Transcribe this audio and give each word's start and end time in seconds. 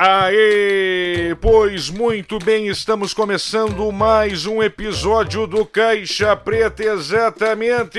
Aê! 0.00 1.34
Pois 1.40 1.90
muito 1.90 2.38
bem, 2.38 2.68
estamos 2.68 3.12
começando 3.12 3.90
mais 3.90 4.46
um 4.46 4.62
episódio 4.62 5.44
do 5.44 5.66
Caixa 5.66 6.36
Preta, 6.36 6.84
exatamente! 6.84 7.98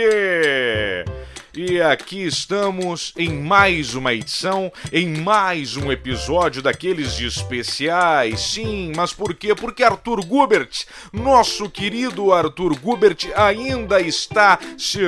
E 1.62 1.82
aqui 1.82 2.26
estamos 2.26 3.14
em 3.18 3.34
mais 3.34 3.94
uma 3.94 4.14
edição, 4.14 4.72
em 4.94 5.18
mais 5.18 5.76
um 5.76 5.92
episódio 5.92 6.62
daqueles 6.62 7.20
especiais. 7.20 8.40
Sim, 8.40 8.94
mas 8.96 9.12
por 9.12 9.34
quê? 9.34 9.54
Porque 9.54 9.84
Arthur 9.84 10.26
Gubert, 10.26 10.70
nosso 11.12 11.70
querido 11.70 12.32
Arthur 12.32 12.80
Gubert, 12.80 13.30
ainda 13.36 14.00
está 14.00 14.58
se 14.78 15.02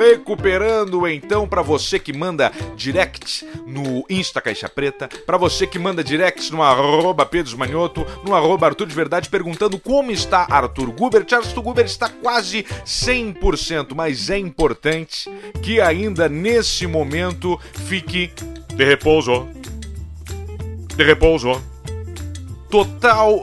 recuperando. 0.00 1.06
Então, 1.06 1.46
para 1.46 1.60
você 1.60 1.98
que 1.98 2.10
manda 2.10 2.50
direct 2.74 3.46
no 3.66 4.02
Insta 4.08 4.40
Caixa 4.40 4.70
Preta, 4.70 5.10
para 5.26 5.36
você 5.36 5.66
que 5.66 5.78
manda 5.78 6.02
direct 6.02 6.50
no 6.54 6.62
arroba 6.62 7.26
Pedro 7.26 7.58
Manioto, 7.58 8.06
no 8.24 8.34
arroba 8.34 8.68
Arthur 8.68 8.86
de 8.86 8.94
Verdade, 8.94 9.28
perguntando 9.28 9.78
como 9.78 10.10
está 10.10 10.46
Arthur 10.48 10.90
Gubert. 10.90 11.26
Arthur 11.34 11.60
Gubert 11.60 11.84
está 11.84 12.08
quase 12.08 12.62
100%, 12.62 13.94
mas 13.94 14.30
é 14.30 14.38
importante 14.38 15.28
que 15.66 15.80
ainda 15.80 16.28
nesse 16.28 16.86
momento 16.86 17.58
fique 17.88 18.30
de 18.72 18.84
repouso. 18.84 19.48
De 20.94 21.02
repouso. 21.02 21.60
Total 22.70 23.40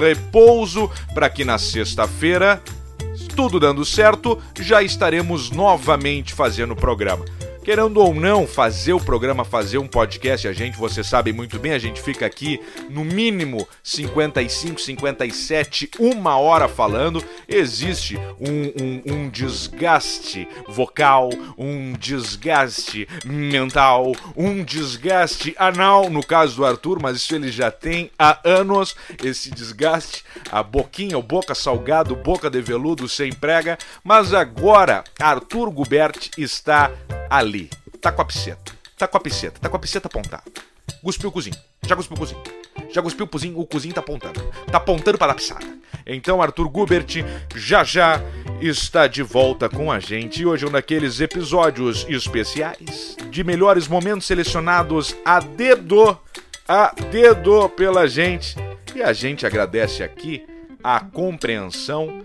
repouso 0.00 0.88
para 1.12 1.28
que 1.28 1.44
na 1.44 1.58
sexta-feira, 1.58 2.62
tudo 3.34 3.58
dando 3.58 3.84
certo, 3.84 4.40
já 4.60 4.84
estaremos 4.84 5.50
novamente 5.50 6.32
fazendo 6.32 6.74
o 6.74 6.76
programa 6.76 7.24
querendo 7.64 7.96
ou 7.96 8.14
não 8.14 8.46
fazer 8.46 8.92
o 8.92 9.00
programa, 9.00 9.42
fazer 9.42 9.78
um 9.78 9.86
podcast, 9.86 10.46
a 10.46 10.52
gente, 10.52 10.76
você 10.76 11.02
sabe 11.02 11.32
muito 11.32 11.58
bem, 11.58 11.72
a 11.72 11.78
gente 11.78 12.00
fica 12.02 12.26
aqui 12.26 12.60
no 12.90 13.02
mínimo 13.02 13.66
55, 13.82 14.78
57, 14.78 15.90
uma 15.98 16.36
hora 16.36 16.68
falando. 16.68 17.24
Existe 17.48 18.18
um, 18.38 18.84
um, 18.84 19.14
um 19.14 19.28
desgaste 19.30 20.46
vocal, 20.68 21.30
um 21.56 21.94
desgaste 21.94 23.08
mental, 23.24 24.12
um 24.36 24.62
desgaste 24.62 25.54
anal, 25.58 26.10
no 26.10 26.24
caso 26.24 26.56
do 26.56 26.66
Arthur, 26.66 26.98
mas 27.00 27.16
isso 27.16 27.34
ele 27.34 27.50
já 27.50 27.70
tem 27.70 28.10
há 28.18 28.38
anos, 28.44 28.94
esse 29.24 29.50
desgaste, 29.50 30.22
a 30.52 30.62
boquinha, 30.62 31.16
o 31.16 31.22
boca 31.22 31.54
salgado, 31.54 32.14
boca 32.14 32.50
de 32.50 32.60
veludo 32.60 33.08
sem 33.08 33.32
prega, 33.32 33.78
mas 34.02 34.34
agora 34.34 35.02
Arthur 35.18 35.70
Gubert 35.70 36.28
está 36.36 36.92
ali. 37.30 37.53
Tá 38.00 38.12
com 38.12 38.22
a 38.22 38.24
pisceta. 38.24 38.72
Tá 38.98 39.08
com 39.08 39.16
a 39.16 39.20
pisceta. 39.20 39.60
Tá 39.60 39.68
com 39.68 39.76
a 39.76 39.80
pisceta 39.80 40.08
apontada. 40.08 40.42
Cuspiu 41.02 41.28
o 41.28 41.32
cozinho. 41.32 41.56
Já 41.86 41.96
cuspiu 41.96 42.16
o 42.16 42.18
cozinho. 42.18 42.42
Já 42.90 43.02
cuspiu 43.02 43.24
o 43.24 43.28
cozinho. 43.28 43.58
O 43.58 43.66
cozinho 43.66 43.94
tá 43.94 44.00
apontando. 44.00 44.40
Tá 44.70 44.78
apontando 44.78 45.18
para 45.18 45.32
a 45.32 45.34
pisada. 45.34 45.66
Então 46.06 46.42
Arthur 46.42 46.68
Gubert 46.68 47.24
já 47.54 47.82
já 47.84 48.20
está 48.60 49.06
de 49.06 49.22
volta 49.22 49.68
com 49.68 49.90
a 49.90 50.00
gente. 50.00 50.42
E 50.42 50.46
hoje 50.46 50.64
é 50.64 50.68
um 50.68 50.72
daqueles 50.72 51.20
episódios 51.20 52.06
especiais 52.08 53.16
de 53.30 53.44
melhores 53.44 53.88
momentos 53.88 54.26
selecionados 54.26 55.16
a 55.24 55.40
dedo, 55.40 56.18
a 56.68 56.94
dedo 57.10 57.68
pela 57.70 58.06
gente. 58.06 58.56
E 58.94 59.02
a 59.02 59.12
gente 59.12 59.46
agradece 59.46 60.02
aqui 60.02 60.46
a 60.82 61.00
compreensão 61.00 62.22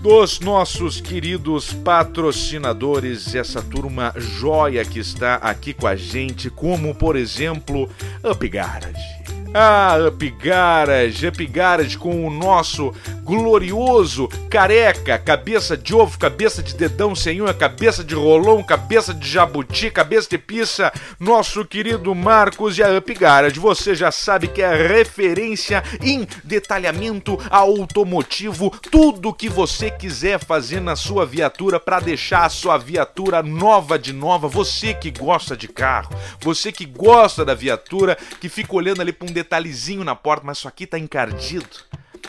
dos 0.00 0.40
nossos 0.40 1.00
queridos 1.00 1.72
patrocinadores, 1.72 3.34
essa 3.34 3.62
turma 3.62 4.12
joia 4.16 4.84
que 4.84 4.98
está 4.98 5.36
aqui 5.36 5.72
com 5.72 5.86
a 5.86 5.96
gente, 5.96 6.50
como 6.50 6.94
por 6.94 7.16
exemplo 7.16 7.88
Up. 8.22 9.35
Ah, 9.54 9.96
Up 10.08 10.30
Garage, 10.30 11.26
Up 11.26 11.46
Garage 11.46 11.96
com 11.96 12.26
o 12.26 12.30
nosso 12.30 12.92
glorioso 13.22 14.28
careca, 14.50 15.18
cabeça 15.18 15.76
de 15.76 15.94
ovo, 15.94 16.18
cabeça 16.18 16.62
de 16.62 16.74
dedão 16.74 17.14
sem 17.14 17.40
unha, 17.40 17.54
cabeça 17.54 18.04
de 18.04 18.14
rolão, 18.14 18.62
cabeça 18.62 19.12
de 19.12 19.28
jabuti, 19.28 19.90
cabeça 19.90 20.28
de 20.28 20.38
pizza, 20.38 20.92
nosso 21.18 21.64
querido 21.64 22.14
Marcos 22.14 22.78
e 22.78 22.82
a 22.82 22.96
Up 22.96 23.14
Garage. 23.14 23.58
Você 23.58 23.94
já 23.94 24.10
sabe 24.10 24.48
que 24.48 24.62
é 24.62 24.74
referência 24.88 25.82
em 26.02 26.26
detalhamento 26.44 27.38
automotivo, 27.50 28.70
tudo 28.90 29.34
que 29.34 29.48
você 29.48 29.90
quiser 29.90 30.38
fazer 30.38 30.80
na 30.80 30.96
sua 30.96 31.24
viatura 31.24 31.80
para 31.80 32.00
deixar 32.00 32.44
a 32.44 32.50
sua 32.50 32.78
viatura 32.78 33.42
nova 33.42 33.98
de 33.98 34.12
nova. 34.12 34.48
Você 34.48 34.94
que 34.94 35.10
gosta 35.10 35.56
de 35.56 35.66
carro, 35.66 36.14
você 36.40 36.70
que 36.70 36.84
gosta 36.84 37.44
da 37.44 37.54
viatura, 37.54 38.16
que 38.40 38.48
fica 38.48 38.74
olhando 38.74 39.00
ali 39.00 39.12
para 39.12 39.28
um 39.28 39.32
detalhezinho 39.36 40.02
na 40.02 40.16
porta, 40.16 40.46
mas 40.46 40.58
isso 40.58 40.68
aqui 40.68 40.86
tá 40.86 40.98
encardido. 40.98 41.68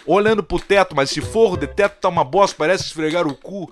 Olhando 0.05 0.43
pro 0.43 0.59
teto, 0.59 0.95
mas 0.95 1.09
se 1.09 1.21
forro 1.21 1.57
de 1.57 1.67
teto 1.67 1.99
tá 1.99 2.09
uma 2.09 2.23
bosta, 2.23 2.55
parece 2.57 2.83
esfregar 2.83 3.25
o 3.25 3.35
cu 3.35 3.71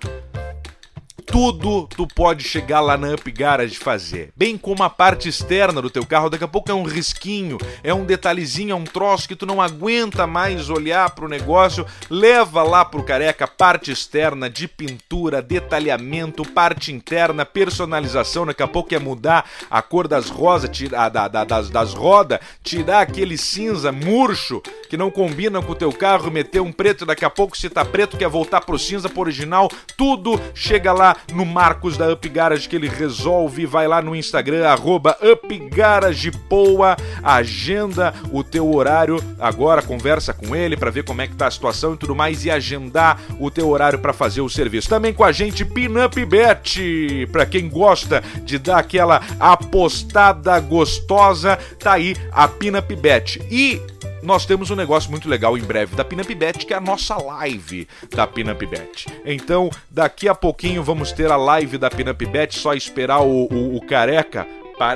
tudo 1.35 1.85
tu 1.87 2.07
pode 2.07 2.45
chegar 2.45 2.79
lá 2.79 2.95
na 2.95 3.13
Up 3.13 3.29
Garage 3.29 3.75
fazer. 3.75 4.31
Bem 4.37 4.57
como 4.57 4.83
a 4.83 4.89
parte 4.89 5.27
externa 5.27 5.81
do 5.81 5.89
teu 5.89 6.05
carro, 6.05 6.29
daqui 6.29 6.45
a 6.45 6.47
pouco 6.47 6.71
é 6.71 6.73
um 6.73 6.83
risquinho, 6.83 7.57
é 7.83 7.93
um 7.93 8.05
detalhezinho, 8.05 8.71
é 8.71 8.75
um 8.75 8.85
troço 8.85 9.27
que 9.27 9.35
tu 9.35 9.45
não 9.45 9.61
aguenta 9.61 10.25
mais 10.25 10.69
olhar 10.69 11.09
pro 11.09 11.27
negócio, 11.27 11.85
leva 12.09 12.63
lá 12.63 12.85
pro 12.85 13.03
careca 13.03 13.45
parte 13.45 13.91
externa 13.91 14.49
de 14.49 14.65
pintura, 14.65 15.41
detalhamento, 15.41 16.45
parte 16.45 16.93
interna, 16.93 17.45
personalização, 17.45 18.45
daqui 18.45 18.63
a 18.63 18.67
pouco 18.67 18.95
é 18.95 18.99
mudar 18.99 19.43
a 19.69 19.81
cor 19.81 20.07
das 20.07 20.29
rosas, 20.29 20.69
tirar 20.69 21.09
da, 21.09 21.27
da, 21.27 21.43
das, 21.43 21.69
das 21.69 21.93
rodas, 21.93 22.39
tirar 22.63 23.01
aquele 23.01 23.37
cinza 23.37 23.91
murcho 23.91 24.61
que 24.89 24.95
não 24.95 25.11
combina 25.11 25.61
com 25.61 25.73
o 25.73 25.75
teu 25.75 25.91
carro, 25.91 26.31
meter 26.31 26.61
um 26.61 26.71
preto, 26.71 27.05
daqui 27.05 27.25
a 27.25 27.29
pouco 27.29 27.57
se 27.57 27.69
tá 27.69 27.83
preto 27.83 28.15
quer 28.15 28.29
voltar 28.29 28.61
pro 28.61 28.79
cinza 28.79 29.09
pro 29.09 29.19
original, 29.19 29.69
tudo 29.97 30.39
chega 30.53 30.93
lá 30.93 31.13
no 31.33 31.45
Marcos 31.45 31.97
da 31.97 32.11
Up 32.11 32.27
Garage 32.29 32.67
que 32.67 32.75
ele 32.75 32.87
resolve. 32.87 33.65
Vai 33.65 33.87
lá 33.87 34.01
no 34.01 34.15
Instagram, 34.15 34.67
arroba 34.67 35.17
UpGaragePoa, 35.21 36.95
agenda 37.23 38.13
o 38.31 38.43
teu 38.43 38.73
horário 38.73 39.21
agora, 39.39 39.81
conversa 39.81 40.33
com 40.33 40.55
ele 40.55 40.77
para 40.77 40.91
ver 40.91 41.03
como 41.03 41.21
é 41.21 41.27
que 41.27 41.35
tá 41.35 41.47
a 41.47 41.51
situação 41.51 41.93
e 41.93 41.97
tudo 41.97 42.15
mais 42.15 42.45
e 42.45 42.51
agendar 42.51 43.19
o 43.39 43.49
teu 43.49 43.69
horário 43.69 43.99
para 43.99 44.13
fazer 44.13 44.41
o 44.41 44.49
serviço. 44.49 44.89
Também 44.89 45.13
com 45.13 45.23
a 45.23 45.31
gente 45.31 45.65
Pinup 45.65 46.25
Bet, 46.25 47.27
para 47.31 47.45
quem 47.45 47.69
gosta 47.69 48.23
de 48.43 48.57
dar 48.57 48.77
aquela 48.77 49.21
apostada 49.39 50.59
gostosa, 50.59 51.57
tá 51.79 51.93
aí 51.93 52.15
a 52.31 52.47
Pinup 52.47 52.95
Bet. 52.95 53.41
E 53.49 53.81
nós 54.25 54.45
temos 54.45 54.71
um 54.71 54.75
negócio 54.75 55.09
muito 55.11 55.29
legal 55.29 55.57
em 55.57 55.61
breve 55.61 55.95
da 55.95 56.03
Pinup 56.03 56.33
Bet, 56.33 56.65
que 56.65 56.73
é 56.73 56.77
a 56.77 56.81
nossa 56.81 57.15
live 57.15 57.87
da 58.09 58.25
Pinup 58.25 58.65
Bet. 58.65 59.05
Então, 59.23 59.69
daqui 59.89 60.27
a 60.27 60.33
pouquinho 60.33 60.83
vamos 60.83 61.11
ter 61.11 61.31
a 61.31 61.37
live 61.37 61.77
da 61.77 61.89
Pinup 61.89 62.25
Bet, 62.25 62.57
só 62.57 62.73
esperar 62.73 63.21
o, 63.21 63.45
o, 63.45 63.77
o 63.77 63.85
careca, 63.85 64.47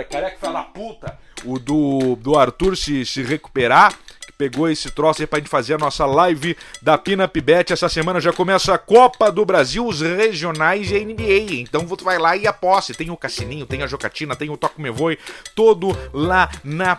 careca 0.09 0.38
fala 0.41 0.63
puta, 0.63 1.18
o 1.45 1.59
do, 1.59 2.16
do 2.16 2.38
Arthur 2.38 2.75
se, 2.75 3.06
se 3.06 3.22
recuperar 3.22 3.94
pegou 4.39 4.69
esse 4.69 4.89
troço 4.89 5.22
aí 5.22 5.27
pra 5.27 5.39
gente 5.39 5.50
fazer 5.50 5.73
a 5.73 5.77
nossa 5.77 6.05
live 6.05 6.55
da 6.81 6.97
Bet. 7.44 7.73
Essa 7.73 7.89
semana 7.89 8.22
já 8.22 8.31
começa 8.31 8.73
a 8.73 8.77
Copa 8.77 9.29
do 9.29 9.44
Brasil, 9.44 9.85
os 9.85 10.00
regionais 10.00 10.89
e 10.89 10.95
a 10.95 11.00
NBA. 11.01 11.59
Então 11.59 11.85
você 11.85 12.05
vai 12.05 12.17
lá 12.17 12.38
e 12.38 12.47
aposte. 12.47 12.94
Tem 12.94 13.09
o 13.09 13.17
Cassininho, 13.17 13.66
tem 13.66 13.83
a 13.83 13.88
Jocatina, 13.88 14.38
tem 14.38 14.50
o 14.50 14.55
Toco 14.55 14.81
Me 14.81 14.89
Voe, 14.89 15.19
todo 15.53 15.89
lá 16.13 16.50
na 16.63 16.97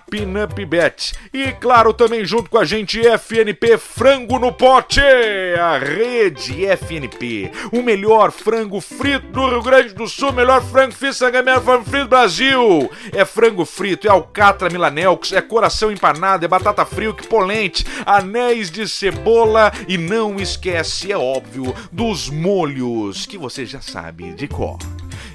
Bet. 0.69 1.15
E 1.33 1.53
claro, 1.53 1.95
também 1.95 2.27
junto 2.27 2.51
com 2.51 2.59
a 2.59 2.65
gente, 2.67 3.01
FNP 3.01 3.79
Frango 3.79 4.39
no 4.39 4.53
Pote, 4.53 5.01
a 5.01 5.79
rede 5.79 6.67
FNP. 6.67 7.51
O 7.73 7.83
melhor 7.83 8.33
frango 8.33 8.83
frito 8.83 9.29
do 9.29 9.49
Rio 9.49 9.63
Grande 9.63 9.95
do 9.95 10.07
Sul, 10.07 10.31
melhor 10.33 10.63
frango 10.63 10.93
frito, 10.93 11.15
sangamento, 11.15 11.63
frango 11.63 11.85
frito 11.85 12.05
do 12.05 12.11
Brasil. 12.11 12.91
É 13.13 13.25
frango 13.25 13.65
frito, 13.65 14.07
é 14.07 14.11
alcatra 14.11 14.69
milanelx, 14.69 15.33
é 15.33 15.41
coração 15.41 15.91
empanado, 15.91 16.45
é 16.45 16.49
batata 16.49 16.85
frio 16.85 17.15
que 17.15 17.30
polente, 17.31 17.85
anéis 18.05 18.71
de 18.71 18.89
cebola 18.89 19.73
e 19.89 19.97
não 19.97 20.37
esquece, 20.37 21.13
é 21.13 21.17
óbvio, 21.17 21.73
dos 21.93 22.29
molhos 22.29 23.25
que 23.25 23.39
você 23.39 23.65
já 23.65 23.81
sabe 23.81 24.35
de 24.35 24.49
cor. 24.49 24.79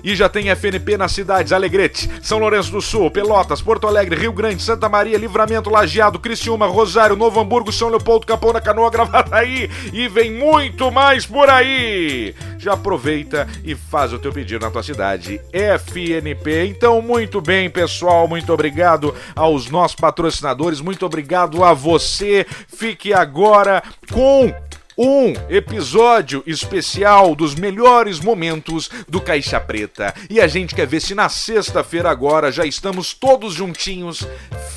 E 0.06 0.16
já 0.16 0.30
tem 0.30 0.52
FNP 0.52 0.98
nas 0.98 1.12
cidades 1.12 1.52
Alegrete, 1.52 2.08
São 2.22 2.38
Lourenço 2.38 2.72
do 2.72 2.80
Sul, 2.80 3.10
Pelotas, 3.10 3.60
Porto 3.60 3.88
Alegre, 3.88 4.16
Rio 4.16 4.32
Grande, 4.32 4.62
Santa 4.62 4.88
Maria, 4.88 5.18
Livramento, 5.18 5.68
Lajeado, 5.68 6.20
Criciúma, 6.20 6.68
Rosário, 6.68 7.16
Novo 7.16 7.40
Hamburgo, 7.40 7.72
São 7.72 7.90
Leopoldo, 7.90 8.28
Capão 8.28 8.54
da 8.54 8.62
Canoa, 8.62 8.92
Gravataí 8.94 9.68
e 9.92 10.08
vem 10.08 10.32
muito 10.32 10.92
mais 10.92 11.26
por 11.26 11.50
aí. 11.50 12.36
Já 12.60 12.74
aproveita 12.74 13.48
e 13.64 13.74
faz 13.74 14.14
o 14.14 14.20
teu 14.20 14.32
pedido 14.32 14.64
na 14.64 14.70
tua 14.70 14.84
cidade. 14.84 15.42
FNP. 15.52 16.68
Então, 16.68 17.02
muito 17.02 17.42
bem, 17.42 17.68
pessoal, 17.68 18.28
muito 18.28 18.54
obrigado 18.54 19.16
aos 19.36 19.72
nossos 19.72 19.96
patrocinadores, 19.96 20.82
muito 20.82 21.04
obrigado 21.04 21.64
a 21.64 21.74
você. 21.74 22.46
Fique 22.68 23.12
agora 23.12 23.82
com 24.12 24.54
um 24.98 25.34
episódio 25.50 26.44
especial 26.46 27.36
dos 27.36 27.56
melhores 27.56 28.20
momentos 28.20 28.90
do 29.08 29.20
Caixa 29.20 29.60
Preta. 29.60 30.14
E 30.30 30.40
a 30.40 30.48
gente 30.48 30.74
quer 30.74 30.88
ver 30.88 31.02
se 31.02 31.14
na 31.14 31.30
sexta-feira 31.30 32.10
agora 32.10 32.52
já 32.52 32.66
estamos 32.66 33.14
todos 33.14 33.54
juntinhos, 33.54 34.28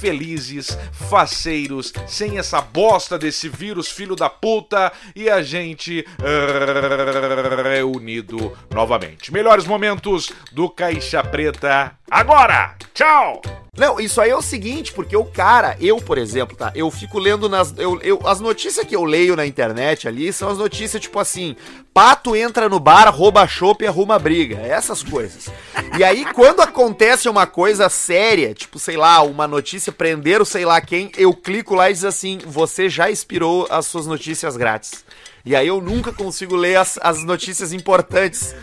felizes, 0.01 0.79
faceiros, 0.93 1.93
sem 2.07 2.39
essa 2.39 2.61
bosta 2.61 3.19
desse 3.19 3.49
vírus 3.49 3.89
filho 3.89 4.17
da 4.17 4.29
puta 4.29 4.93
e 5.15 5.29
a 5.31 5.43
gente 5.43 6.05
reunido 7.65 8.57
novamente. 8.73 9.33
Melhores 9.33 9.67
momentos 9.67 10.33
do 10.53 10.69
Caixa 10.69 11.23
Preta 11.23 11.93
agora. 12.11 12.77
Tchau. 12.95 13.41
Não, 13.79 14.01
isso 14.01 14.21
aí 14.21 14.31
é 14.31 14.37
o 14.37 14.43
seguinte, 14.43 14.93
porque 14.93 15.17
o 15.17 15.25
cara, 15.25 15.77
eu, 15.81 15.99
por 15.99 16.19
exemplo, 16.19 16.57
tá? 16.57 16.73
Eu 16.75 16.91
fico 16.91 17.19
lendo 17.19 17.49
nas. 17.49 17.73
Eu, 17.79 18.01
eu, 18.03 18.21
as 18.27 18.41
notícias 18.41 18.85
que 18.85 18.97
eu 18.97 19.05
leio 19.05 19.37
na 19.37 19.47
internet 19.47 20.09
ali 20.09 20.33
são 20.33 20.49
as 20.49 20.59
notícias 20.59 21.01
tipo 21.01 21.19
assim: 21.21 21.55
pato 21.95 22.35
entra 22.35 22.69
no 22.69 22.81
bar, 22.81 23.09
rouba 23.15 23.47
chopp 23.47 23.85
e 23.85 23.87
arruma 23.87 24.19
briga. 24.19 24.57
Essas 24.57 25.03
coisas. 25.03 25.49
E 25.97 26.03
aí, 26.03 26.25
quando 26.35 26.61
acontece 26.61 27.29
uma 27.29 27.47
coisa 27.47 27.89
séria, 27.89 28.53
tipo, 28.53 28.79
sei 28.81 28.97
lá, 28.97 29.23
uma 29.23 29.47
notícia 29.47 29.93
prender 29.93 30.43
o 30.43 30.45
sei 30.45 30.65
lá 30.65 30.81
quem, 30.81 31.13
eu 31.17 31.33
clico 31.33 31.75
lá 31.75 31.89
e 31.89 31.95
diz 31.95 32.05
assim: 32.05 32.39
você 32.45 32.89
já 32.89 33.09
expirou 33.09 33.69
as 33.71 33.87
suas 33.87 34.07
notícias 34.07 34.57
grátis. 34.57 35.05
E 35.45 35.55
aí 35.55 35.69
eu 35.69 35.81
nunca 35.81 36.13
consigo 36.13 36.57
ler 36.57 36.77
as, 36.77 36.99
as 37.01 37.23
notícias 37.23 37.73
importantes. 37.73 38.55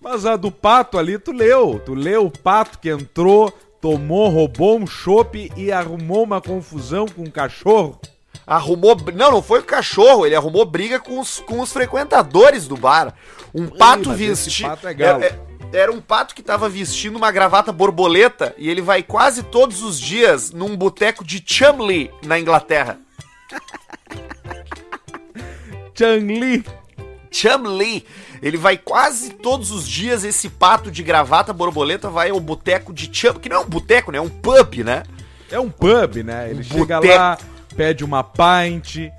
Mas 0.00 0.24
a 0.24 0.36
do 0.36 0.50
pato 0.52 0.98
ali, 0.98 1.18
tu 1.18 1.32
leu. 1.32 1.80
Tu 1.84 1.94
leu 1.94 2.26
o 2.26 2.30
pato 2.30 2.78
que 2.78 2.88
entrou 2.88 3.52
tomou, 3.80 4.28
roubou 4.28 4.78
um 4.78 4.86
chope 4.86 5.50
e 5.56 5.70
arrumou 5.72 6.22
uma 6.22 6.40
confusão 6.40 7.06
com 7.06 7.22
um 7.22 7.30
cachorro? 7.30 8.00
Arrumou. 8.46 8.96
Não, 9.14 9.30
não 9.30 9.42
foi 9.42 9.60
o 9.60 9.64
cachorro, 9.64 10.26
ele 10.26 10.34
arrumou 10.34 10.64
briga 10.64 11.00
com 11.00 11.18
os, 11.18 11.40
com 11.40 11.60
os 11.60 11.72
frequentadores 11.72 12.68
do 12.68 12.76
bar. 12.76 13.14
Um 13.54 13.66
pato 13.66 14.12
vestido. 14.12 14.68
Pato 14.68 14.88
é 14.88 14.94
galo. 14.94 15.24
É, 15.24 15.26
é, 15.26 15.38
era 15.72 15.92
um 15.92 16.00
pato 16.00 16.34
que 16.34 16.42
tava 16.42 16.68
vestindo 16.68 17.16
uma 17.16 17.30
gravata 17.30 17.72
borboleta 17.72 18.54
e 18.56 18.68
ele 18.68 18.80
vai 18.80 19.02
quase 19.02 19.42
todos 19.42 19.82
os 19.82 19.98
dias 20.00 20.52
num 20.52 20.76
boteco 20.76 21.24
de 21.24 21.42
Chumley, 21.44 22.10
na 22.24 22.38
Inglaterra. 22.38 22.98
Chumley. 25.94 26.64
Chumley. 27.36 28.04
Ele 28.42 28.56
vai 28.56 28.78
quase 28.78 29.30
todos 29.30 29.70
os 29.70 29.88
dias, 29.88 30.24
esse 30.24 30.48
pato 30.48 30.90
de 30.90 31.02
gravata 31.02 31.52
borboleta 31.52 32.08
vai 32.08 32.30
ao 32.30 32.40
boteco 32.40 32.92
de 32.92 33.10
Chum, 33.12 33.34
que 33.34 33.48
não 33.48 33.56
é 33.56 33.60
um 33.60 33.68
boteco, 33.68 34.10
né? 34.10 34.18
É 34.18 34.20
um 34.20 34.28
pub, 34.28 34.84
né? 34.84 35.02
É 35.50 35.60
um 35.60 35.70
pub, 35.70 36.16
né? 36.24 36.50
Ele 36.50 36.60
um 36.60 36.62
chega 36.62 36.96
boteco. 36.96 37.18
lá, 37.18 37.38
pede 37.76 38.04
uma 38.04 38.24
pint, 38.24 39.10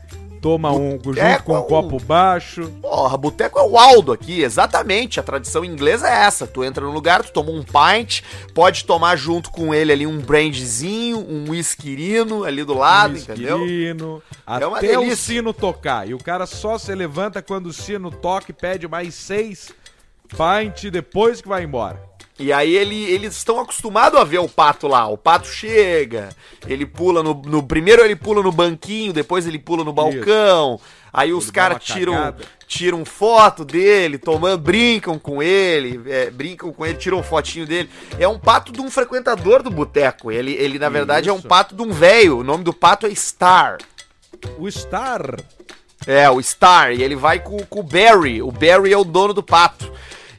toma 0.48 0.72
um 0.72 0.92
junto 0.92 1.44
com 1.44 1.54
um 1.54 1.60
é 1.60 1.68
copo 1.68 2.00
baixo. 2.00 2.72
Porra, 2.82 3.18
boteco 3.18 3.60
é 3.60 3.64
o 3.64 3.78
Aldo 3.78 4.14
aqui, 4.14 4.42
exatamente. 4.42 5.20
A 5.20 5.24
tradição 5.24 5.66
inglesa 5.66 6.08
é 6.08 6.24
essa. 6.24 6.48
Tu 6.48 6.64
entra 6.64 6.86
no 6.86 6.92
lugar, 6.92 7.22
tu 7.22 7.34
toma 7.34 7.52
um 7.52 7.64
pint, 7.64 8.22
pode 8.54 8.86
tomar 8.86 9.18
junto 9.18 9.52
com 9.52 9.76
ele 9.76 9.92
ali 9.92 10.08
um 10.08 10.20
brandzinho, 10.20 11.20
um 11.20 11.50
whiskyino 11.50 12.46
ali 12.46 12.64
do 12.64 12.74
lado, 12.74 13.16
um 13.16 13.18
entendeu? 13.18 14.24
Até 14.46 14.64
é 14.64 14.68
uma 14.68 14.80
delícia. 14.80 15.14
o 15.14 15.16
sino 15.18 15.54
tocar. 15.54 16.08
E 16.08 16.14
o 16.14 16.18
cara 16.18 16.46
só 16.46 16.78
se 16.78 16.96
levanta 16.96 17.42
quando 17.42 17.68
o 17.68 17.74
sino 17.74 18.10
toca 18.10 18.52
e 18.52 18.54
pede 18.54 18.88
mais 18.88 19.16
seis 19.16 19.74
pint 20.30 20.90
depois 20.90 21.42
que 21.42 21.48
vai 21.50 21.64
embora. 21.64 22.06
E 22.39 22.54
aí 22.54 22.75
ele, 22.75 23.04
eles 23.06 23.36
estão 23.36 23.60
acostumados 23.60 24.19
a 24.19 24.24
ver 24.24 24.39
o 24.39 24.48
pato 24.48 24.88
lá. 24.88 25.07
O 25.07 25.18
pato 25.18 25.48
chega, 25.48 26.30
ele 26.68 26.86
pula 26.86 27.24
no, 27.24 27.34
no, 27.34 27.63
Primeiro 27.63 28.04
ele 28.04 28.16
pula 28.16 28.44
no 28.44 28.51
banquinho, 28.51 29.12
depois 29.12 29.48
ele 29.48 29.57
pula 29.57 29.84
no 29.84 29.92
balcão. 29.92 30.75
Isso. 30.75 30.98
Aí 31.12 31.34
os 31.34 31.50
caras 31.50 31.84
tiram, 31.84 32.36
tiram 32.68 33.04
foto 33.04 33.66
dele, 33.66 34.19
tomando, 34.19 34.60
brincam 34.60 35.18
com 35.18 35.42
ele, 35.42 36.00
é, 36.06 36.30
brincam 36.30 36.72
com 36.72 36.86
ele, 36.86 36.95
tiram 36.95 37.24
fotinho 37.24 37.66
dele. 37.66 37.89
É 38.19 38.28
um 38.28 38.38
pato 38.38 38.72
de 38.72 38.80
um 38.80 38.92
frequentador 38.92 39.63
do 39.63 39.72
boteco. 39.72 40.31
Ele, 40.31 40.54
ele, 40.54 40.78
na 40.78 40.90
verdade, 40.90 41.28
Isso. 41.28 41.36
é 41.36 41.40
um 41.40 41.42
pato 41.42 41.74
de 41.74 41.81
um 41.81 41.92
velho. 41.92 42.40
O 42.40 42.44
nome 42.44 42.63
do 42.63 42.72
pato 42.72 43.07
é 43.07 43.16
Star. 43.16 43.80
O 44.60 44.69
Star? 44.69 45.40
É, 46.06 46.30
o 46.30 46.40
Star. 46.40 46.92
E 46.92 47.01
ele 47.01 47.16
vai 47.16 47.40
com, 47.40 47.57
com 47.66 47.80
o 47.80 47.83
Barry. 47.83 48.44
O 48.44 48.51
Barry 48.51 48.94
é 48.94 48.98
o 48.98 49.04
dono 49.04 49.33
do 49.33 49.42
pato. 49.42 49.92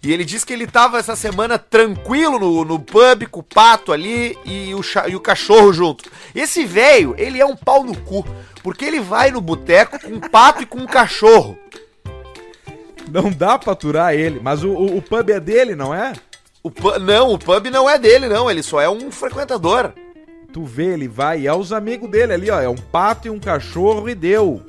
E 0.03 0.13
ele 0.13 0.25
disse 0.25 0.47
que 0.47 0.53
ele 0.53 0.67
tava 0.67 0.99
essa 0.99 1.17
semana 1.17 1.59
tranquilo 1.59 2.39
no, 2.39 2.65
no 2.65 2.79
pub 2.79 3.27
com 3.31 3.41
o 3.41 3.43
pato 3.43 3.93
ali 3.93 4.39
e 4.45 4.73
o, 4.75 4.81
e 5.09 5.17
o 5.17 5.21
cachorro 5.21 5.73
junto. 5.73 6.11
Esse 6.35 6.65
velho, 6.65 7.15
ele 7.19 7.41
é 7.41 7.47
um 7.47 7.57
pau 7.57 7.83
no 7.83 7.97
cu, 7.97 8.25
porque 8.63 8.85
ele 8.85 9.01
vai 9.01 9.31
no 9.31 9.41
boteco 9.41 9.99
com 10.01 10.15
um 10.15 10.21
pato 10.21 10.63
e 10.63 10.67
com 10.67 10.79
um 10.79 10.87
cachorro. 10.87 11.59
Não 13.11 13.31
dá 13.31 13.59
pra 13.59 13.73
aturar 13.73 14.15
ele, 14.15 14.41
mas 14.43 14.63
o, 14.63 14.71
o, 14.71 14.99
o 14.99 15.03
pub 15.03 15.31
é 15.31 15.41
dele, 15.41 15.75
não 15.75 15.95
é? 15.95 16.13
O 16.63 16.71
não, 16.99 17.33
o 17.33 17.39
pub 17.39 17.67
não 17.71 17.89
é 17.89 17.99
dele, 17.99 18.29
não. 18.29 18.51
Ele 18.51 18.63
só 18.63 18.81
é 18.81 18.89
um 18.89 19.11
frequentador. 19.11 19.93
Tu 20.53 20.65
vê, 20.65 20.87
ele 20.87 21.09
vai 21.09 21.41
e 21.41 21.47
é 21.47 21.55
os 21.55 21.73
amigos 21.73 22.11
dele 22.11 22.33
ali, 22.33 22.51
ó. 22.51 22.61
É 22.61 22.69
um 22.69 22.77
pato 22.77 23.29
e 23.29 23.31
um 23.31 23.39
cachorro 23.39 24.09
e 24.09 24.15
deu. 24.15 24.63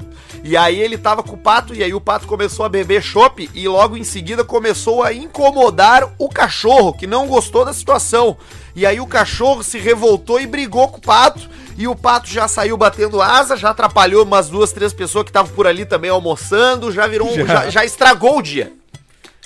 E 0.44 0.56
aí 0.56 0.80
ele 0.80 0.98
tava 0.98 1.22
com 1.24 1.36
o 1.36 1.38
pato, 1.38 1.74
e 1.74 1.84
aí 1.84 1.94
o 1.94 2.02
pato 2.02 2.28
começou 2.28 2.66
a 2.66 2.70
beber 2.70 3.02
chopp 3.02 3.50
e 3.54 3.68
logo 3.68 3.98
em 3.98 4.04
seguida 4.04 4.44
começou 4.44 5.04
a 5.04 5.14
incomodar 5.14 6.14
o 6.18 6.30
cachorro, 6.30 6.94
que 6.94 7.08
não 7.08 7.28
gostou 7.28 7.66
da 7.66 7.74
situação. 7.74 8.38
E 8.76 8.86
aí 8.86 9.00
o 9.00 9.08
cachorro 9.08 9.64
se 9.64 9.78
revoltou 9.78 10.40
e 10.40 10.48
brigou 10.48 10.88
com 10.88 10.98
o 10.98 11.02
pato. 11.02 11.50
E 11.78 11.88
o 11.88 11.96
pato 11.96 12.30
já 12.30 12.48
saiu 12.48 12.76
batendo 12.76 13.22
asa, 13.22 13.56
já 13.56 13.70
atrapalhou 13.70 14.24
umas 14.26 14.50
duas, 14.50 14.74
três 14.74 14.92
pessoas 14.92 15.24
que 15.24 15.30
estavam 15.30 15.54
por 15.54 15.66
ali 15.66 15.86
também 15.86 16.10
almoçando, 16.10 16.92
já 16.92 17.08
virou 17.08 17.34
já. 17.34 17.46
já, 17.46 17.70
já 17.70 17.86
estragou 17.86 18.38
o 18.38 18.42
dia. 18.42 18.74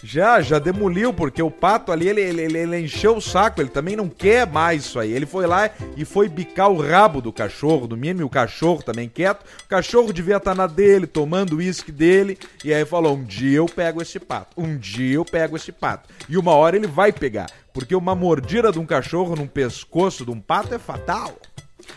Já, 0.03 0.41
já 0.41 0.59
demoliu, 0.59 1.13
porque 1.13 1.41
o 1.41 1.49
pato 1.49 1.89
ali, 1.89 2.09
ele, 2.09 2.19
ele, 2.19 2.57
ele, 2.57 2.79
encheu 2.81 3.15
o 3.15 3.21
saco, 3.21 3.61
ele 3.61 3.69
também 3.69 3.95
não 3.95 4.09
quer 4.09 4.45
mais 4.45 4.83
isso 4.83 4.99
aí. 4.99 5.13
Ele 5.13 5.25
foi 5.25 5.47
lá 5.47 5.69
e 5.95 6.03
foi 6.03 6.27
bicar 6.27 6.69
o 6.69 6.81
rabo 6.81 7.21
do 7.21 7.31
cachorro, 7.31 7.87
do 7.87 7.95
mínimo, 7.95 8.25
o 8.25 8.29
cachorro 8.29 8.83
também 8.83 9.07
quieto. 9.07 9.45
O 9.63 9.67
cachorro 9.69 10.11
devia 10.11 10.35
estar 10.35 10.53
na 10.53 10.67
dele, 10.67 11.07
tomando 11.07 11.55
uísque 11.55 11.89
dele, 11.89 12.37
e 12.65 12.73
aí 12.73 12.83
falou: 12.83 13.15
um 13.15 13.23
dia 13.23 13.59
eu 13.59 13.65
pego 13.65 14.01
esse 14.01 14.19
pato, 14.19 14.61
um 14.61 14.77
dia 14.77 15.15
eu 15.15 15.23
pego 15.23 15.55
esse 15.55 15.71
pato. 15.71 16.09
E 16.27 16.37
uma 16.37 16.51
hora 16.51 16.75
ele 16.75 16.87
vai 16.87 17.13
pegar, 17.13 17.49
porque 17.71 17.95
uma 17.95 18.13
mordida 18.13 18.73
de 18.73 18.79
um 18.79 18.85
cachorro 18.85 19.37
num 19.37 19.47
pescoço 19.47 20.25
de 20.25 20.31
um 20.31 20.39
pato 20.41 20.75
é 20.75 20.79
fatal. 20.79 21.33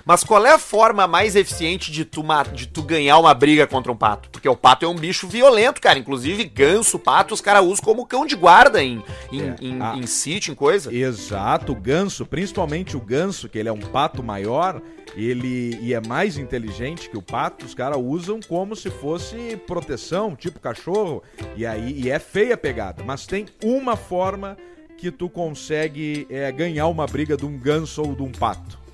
Mas 0.04 0.22
qual 0.22 0.44
é 0.46 0.52
a 0.52 0.58
forma 0.58 1.06
mais 1.06 1.36
eficiente 1.36 1.90
de 1.90 2.04
tu, 2.04 2.22
de 2.54 2.66
tu 2.68 2.82
ganhar 2.82 3.18
uma 3.18 3.34
briga 3.34 3.66
contra 3.66 3.90
um 3.90 3.96
pato? 3.96 4.30
Porque 4.30 4.48
o 4.48 4.56
pato 4.56 4.84
é 4.84 4.88
um 4.88 4.94
bicho 4.94 5.26
violento, 5.26 5.80
cara. 5.80 5.98
Inclusive, 5.98 6.44
ganso, 6.44 6.98
pato, 6.98 7.34
os 7.34 7.40
caras 7.40 7.64
usam 7.64 7.84
como 7.84 8.06
cão 8.06 8.24
de 8.24 8.36
guarda 8.36 8.82
em, 8.82 9.02
em, 9.32 9.42
é, 9.42 9.56
em, 9.60 9.82
a... 9.82 9.96
em 9.96 10.06
sítio, 10.06 10.52
em 10.52 10.54
coisa. 10.54 10.94
Exato, 10.94 11.72
o 11.72 11.74
ganso, 11.74 12.24
principalmente 12.24 12.96
o 12.96 13.00
ganso, 13.00 13.48
que 13.48 13.58
ele 13.58 13.68
é 13.68 13.72
um 13.72 13.80
pato 13.80 14.22
maior, 14.22 14.80
ele 15.14 15.78
e 15.80 15.94
é 15.94 16.00
mais 16.00 16.38
inteligente 16.38 17.08
que 17.08 17.16
o 17.16 17.22
pato, 17.22 17.64
os 17.64 17.74
caras 17.74 17.98
usam 18.00 18.40
como 18.46 18.76
se 18.76 18.90
fosse 18.90 19.56
proteção, 19.66 20.36
tipo 20.36 20.60
cachorro. 20.60 21.22
E 21.56 21.64
aí 21.66 22.00
e 22.00 22.10
é 22.10 22.18
feia 22.18 22.54
a 22.54 22.58
pegada. 22.58 23.02
Mas 23.04 23.26
tem 23.26 23.46
uma 23.62 23.96
forma 23.96 24.56
que 24.96 25.10
tu 25.10 25.28
consegue 25.28 26.26
é, 26.30 26.50
ganhar 26.50 26.86
uma 26.88 27.06
briga 27.06 27.36
de 27.36 27.44
um 27.44 27.58
ganso 27.58 28.02
ou 28.02 28.14
de 28.14 28.22
um 28.22 28.32
pato. 28.32 28.85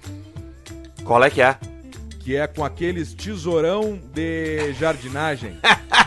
Qual 1.04 1.22
é 1.22 1.30
que 1.30 1.42
é? 1.42 1.58
Que 2.20 2.36
é 2.36 2.46
com 2.46 2.64
aqueles 2.64 3.12
tesourão 3.12 4.00
de 4.14 4.72
jardinagem. 4.74 5.58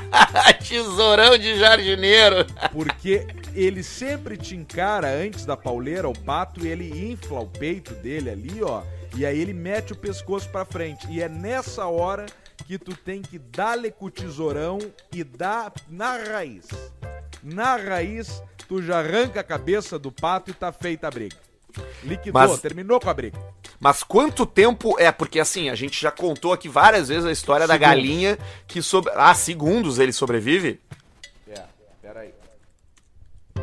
tesourão 0.67 1.37
de 1.37 1.59
jardineiro. 1.59 2.45
Porque 2.71 3.27
ele 3.53 3.83
sempre 3.83 4.37
te 4.37 4.55
encara 4.55 5.09
antes 5.09 5.45
da 5.45 5.57
pauleira, 5.57 6.07
o 6.07 6.17
pato, 6.17 6.65
e 6.65 6.69
ele 6.69 7.11
infla 7.11 7.41
o 7.41 7.47
peito 7.47 7.93
dele 7.95 8.29
ali, 8.29 8.63
ó. 8.63 8.83
E 9.17 9.25
aí 9.25 9.39
ele 9.39 9.53
mete 9.53 9.91
o 9.91 9.97
pescoço 9.97 10.49
para 10.49 10.63
frente. 10.63 11.05
E 11.09 11.21
é 11.21 11.27
nessa 11.27 11.85
hora 11.87 12.25
que 12.65 12.79
tu 12.79 12.95
tem 12.95 13.21
que 13.21 13.37
dar-lhe 13.37 13.91
com 13.91 14.05
o 14.05 14.11
tesourão 14.11 14.79
e 15.13 15.23
dar 15.23 15.73
na 15.89 16.17
raiz. 16.17 16.67
Na 17.43 17.75
raiz, 17.75 18.41
tu 18.67 18.81
já 18.81 18.99
arranca 18.99 19.41
a 19.41 19.43
cabeça 19.43 19.99
do 19.99 20.11
pato 20.11 20.51
e 20.51 20.53
tá 20.53 20.71
feita 20.71 21.07
a 21.07 21.11
briga. 21.11 21.44
Liquidou, 22.03 22.41
Mas... 22.41 22.59
terminou 22.59 22.99
com 22.99 23.09
a 23.09 23.13
briga. 23.13 23.39
Mas 23.79 24.03
quanto 24.03 24.45
tempo 24.45 24.95
é? 24.99 25.11
Porque 25.11 25.39
assim, 25.39 25.69
a 25.69 25.75
gente 25.75 26.01
já 26.01 26.11
contou 26.11 26.53
aqui 26.53 26.69
várias 26.69 27.07
vezes 27.09 27.25
a 27.25 27.31
história 27.31 27.65
segundos. 27.65 27.81
da 27.81 27.87
galinha 27.87 28.37
que 28.67 28.81
sobre. 28.81 29.11
Ah, 29.15 29.33
segundos 29.33 29.99
ele 29.99 30.13
sobrevive? 30.13 30.79
É, 31.47 31.63
peraí. 32.01 32.31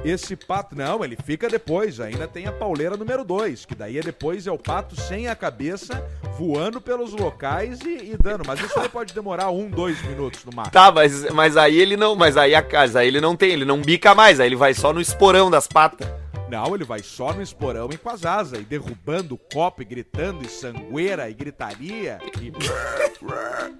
Esse 0.04 0.34
pato, 0.34 0.74
não, 0.74 1.04
ele 1.04 1.16
fica 1.16 1.48
depois. 1.48 2.00
Ainda 2.00 2.26
tem 2.26 2.46
a 2.46 2.52
pauleira 2.52 2.96
número 2.96 3.24
2, 3.24 3.64
que 3.64 3.74
daí 3.74 3.98
é 3.98 4.02
depois 4.02 4.46
é 4.46 4.52
o 4.52 4.58
pato 4.58 5.00
sem 5.00 5.28
a 5.28 5.36
cabeça, 5.36 6.04
voando 6.36 6.80
pelos 6.80 7.12
locais 7.12 7.80
e, 7.82 8.12
e 8.12 8.16
dando. 8.20 8.42
Mas 8.46 8.60
isso 8.60 8.78
aí 8.80 8.88
pode 8.88 9.14
demorar 9.14 9.50
um, 9.50 9.70
dois 9.70 10.02
minutos 10.02 10.44
no 10.44 10.52
máximo. 10.52 10.72
Tá, 10.72 10.90
mas, 10.90 11.30
mas 11.30 11.56
aí 11.56 11.78
ele 11.78 11.96
não. 11.96 12.16
Mas 12.16 12.36
aí 12.36 12.54
a 12.54 12.62
casa, 12.62 13.00
aí 13.00 13.08
ele 13.08 13.20
não 13.20 13.36
tem, 13.36 13.52
ele 13.52 13.64
não 13.64 13.80
bica 13.80 14.14
mais, 14.14 14.40
aí 14.40 14.48
ele 14.48 14.56
vai 14.56 14.74
só 14.74 14.92
no 14.92 15.00
esporão 15.00 15.50
das 15.50 15.66
patas. 15.66 16.21
Não, 16.52 16.74
ele 16.74 16.84
vai 16.84 17.02
só 17.02 17.32
no 17.32 17.40
esporão 17.40 17.88
e 17.90 17.96
com 17.96 18.10
as 18.10 18.26
asas, 18.26 18.60
e 18.60 18.62
derrubando 18.62 19.36
o 19.36 19.38
copo, 19.38 19.80
e 19.80 19.86
gritando, 19.86 20.44
e 20.44 20.50
sangueira, 20.50 21.30
e 21.30 21.32
gritaria, 21.32 22.18
e... 22.42 22.52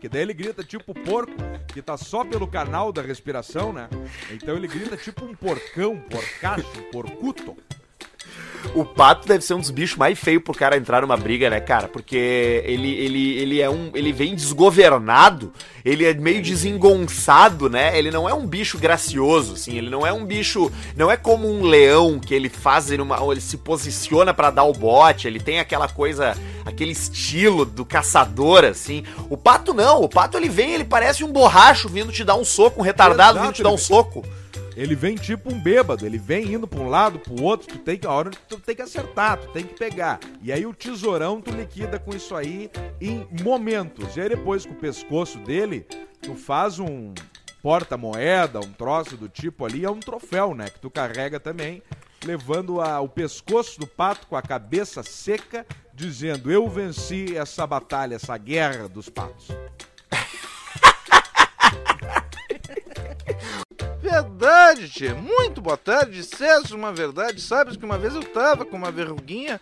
que 0.01 0.09
daí 0.09 0.23
ele 0.23 0.33
grita 0.33 0.65
tipo 0.65 0.95
porco, 0.95 1.35
que 1.69 1.83
tá 1.83 1.99
só 1.99 2.25
pelo 2.25 2.49
canal 2.49 2.91
da 2.91 3.03
respiração, 3.03 3.75
né? 3.75 3.91
Então 4.31 4.57
ele 4.57 4.67
grita 4.67 4.97
tipo 4.97 5.23
um 5.23 5.35
porcão, 5.35 5.93
um 5.93 6.91
porcuto. 6.91 7.55
O 8.75 8.85
pato 8.85 9.29
deve 9.29 9.45
ser 9.45 9.55
um 9.55 9.61
dos 9.61 9.71
bichos 9.71 9.97
mais 9.97 10.19
feios 10.19 10.43
pro 10.43 10.55
cara 10.55 10.77
entrar 10.77 11.03
numa 11.03 11.17
briga, 11.17 11.51
né, 11.51 11.61
cara? 11.61 11.89
Porque 11.89 12.63
ele, 12.65 12.91
ele, 12.95 13.39
ele 13.39 13.61
é 13.61 13.69
um. 13.69 13.91
Ele 13.95 14.13
vem 14.13 14.35
desgovernado, 14.35 15.53
ele 15.85 16.05
é 16.05 16.15
meio 16.15 16.43
desengonçado, 16.43 17.69
né? 17.69 17.97
Ele 17.99 18.11
não 18.11 18.29
é 18.29 18.35
um 18.35 18.47
bicho 18.47 18.79
gracioso, 18.79 19.55
assim. 19.55 19.77
Ele 19.77 19.91
não 19.91 20.07
é 20.07 20.13
um 20.13 20.25
bicho. 20.25 20.71
Não 20.97 21.11
é 21.11 21.17
como 21.17 21.49
um 21.49 21.65
leão 21.65 22.19
que 22.19 22.35
ele 22.35 22.49
faz 22.49 22.91
uma. 22.91 23.19
Ele 23.31 23.41
se 23.41 23.57
posiciona 23.59 24.33
para 24.33 24.51
dar 24.51 24.65
o 24.65 24.73
bote, 24.73 25.27
ele 25.27 25.41
tem 25.41 25.61
aquela 25.61 25.89
coisa. 25.89 26.37
aquele 26.65 26.93
estilo 26.93 27.65
do 27.65 27.85
caçador, 27.85 28.65
assim. 28.65 29.05
O 29.29 29.37
pato 29.37 29.75
não, 29.75 30.03
o 30.03 30.09
pato 30.09 30.37
ele 30.37 30.49
vem, 30.49 30.75
ele 30.75 30.85
parece 30.85 31.25
um 31.25 31.33
borracho 31.33 31.89
vindo 31.89 32.13
te 32.13 32.25
dar 32.25 32.37
um 32.37 32.45
soco, 32.45 32.81
um 32.81 32.85
retardado 32.85 33.39
Exato, 33.39 33.47
vindo 33.47 33.55
te 33.55 33.63
dar 33.63 33.71
um 33.71 33.79
soco. 33.79 34.25
Ele 34.77 34.95
vem 34.95 35.15
tipo 35.17 35.53
um 35.53 35.59
bêbado, 35.61 36.07
ele 36.07 36.19
vem 36.19 36.55
indo 36.55 36.67
pra 36.67 36.81
um 36.81 36.89
lado, 36.89 37.19
pro 37.19 37.43
outro, 37.43 37.69
tu 37.69 37.79
tem 37.79 37.99
que, 37.99 38.07
a 38.07 38.11
hora 38.11 38.31
tu 38.49 38.59
tem 38.59 38.75
que 38.75 38.83
acertar, 38.83 39.39
tu 39.39 39.49
tem 39.49 39.65
que 39.65 39.75
pegar. 39.75 40.19
E 40.43 40.51
aí 40.53 40.65
o 40.65 40.73
tesourão 40.73 41.41
tu 41.41 41.51
liquida 41.51 41.99
com 41.99 42.15
isso 42.15 42.35
aí 42.35 42.71
em 43.01 43.27
momentos. 43.43 44.17
E 44.17 44.21
aí 44.21 44.29
depois 44.31 44.65
com 44.65 44.73
o 44.73 44.77
pescoço 44.77 45.39
dele, 45.41 45.87
tu 46.23 46.35
faz 46.35 46.79
um 46.79 47.13
porta-moeda, 47.63 48.59
um 48.61 48.73
troço 48.73 49.17
do 49.17 49.29
tipo 49.29 49.65
ali, 49.65 49.85
é 49.85 49.91
um 49.91 50.01
troféu, 50.01 50.55
né, 50.55 50.65
que 50.69 50.81
tu 50.81 50.91
carrega 50.91 51.39
também, 51.39 51.83
levando 52.25 52.81
a- 52.81 53.01
o 53.01 53.09
pescoço 53.09 53.79
do 53.79 53.87
pato 53.87 54.27
com 54.27 54.35
a 54.37 54.43
cabeça 54.43 55.03
seca, 55.03 55.65
dizendo, 55.95 56.51
eu 56.51 56.69
venci 56.69 57.37
essa 57.37 57.65
batalha, 57.67 58.15
essa 58.17 58.37
guerra 58.37 58.89
dos 58.89 59.09
patos. 59.09 59.49
Verdade, 64.03 64.89
tia. 64.89 65.15
Muito 65.15 65.61
boa 65.61 65.77
tarde. 65.77 66.25
César, 66.25 66.75
uma 66.75 66.93
verdade. 66.93 67.41
Sabes 67.41 67.77
que 67.77 67.85
uma 67.85 67.97
vez 67.97 68.15
eu 68.17 68.25
tava 68.25 68.65
com 68.65 68.77
uma 68.77 68.91
verruguinha 68.91 69.61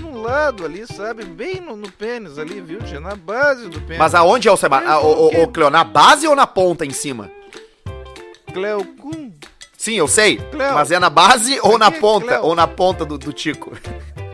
no 0.00 0.20
lado 0.20 0.64
ali, 0.64 0.84
sabe? 0.86 1.24
Bem 1.24 1.60
no, 1.60 1.76
no 1.76 1.90
pênis 1.90 2.36
ali, 2.36 2.60
viu, 2.60 2.80
tia? 2.82 2.98
Na 2.98 3.14
base 3.14 3.68
do 3.68 3.80
pênis. 3.80 3.98
Mas 3.98 4.14
aonde 4.14 4.48
é 4.48 4.52
o 4.52 4.56
Seba? 4.56 4.82
Ah, 4.84 5.00
o, 5.00 5.28
o, 5.28 5.42
o 5.44 5.48
Cleo, 5.48 5.70
na 5.70 5.84
base 5.84 6.26
ou 6.26 6.34
na 6.34 6.48
ponta 6.48 6.84
em 6.84 6.90
cima? 6.90 7.30
Cleocum. 8.52 9.32
Sim, 9.78 9.94
eu 9.94 10.08
sei. 10.08 10.38
Cleo. 10.38 10.74
Mas 10.74 10.90
é 10.90 10.98
na 10.98 11.08
base 11.08 11.60
ou 11.62 11.78
na 11.78 11.90
ponta? 11.92 12.26
Cleo. 12.26 12.42
Ou 12.42 12.54
na 12.56 12.66
ponta 12.66 13.04
do, 13.04 13.16
do 13.16 13.32
Tico? 13.32 13.72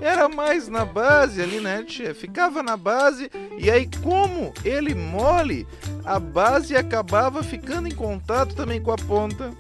Era 0.02 0.28
mais 0.28 0.66
na 0.66 0.84
base 0.84 1.40
ali, 1.40 1.60
né, 1.60 1.84
tia? 1.84 2.12
Ficava 2.12 2.60
na 2.60 2.76
base 2.76 3.30
e 3.56 3.70
aí, 3.70 3.88
como 4.02 4.52
ele 4.64 4.96
mole, 4.96 5.64
a 6.04 6.18
base 6.18 6.74
acabava 6.74 7.40
ficando 7.44 7.86
em 7.86 7.94
contato 7.94 8.52
também 8.56 8.82
com 8.82 8.90
a 8.90 8.96
ponta. 8.96 9.52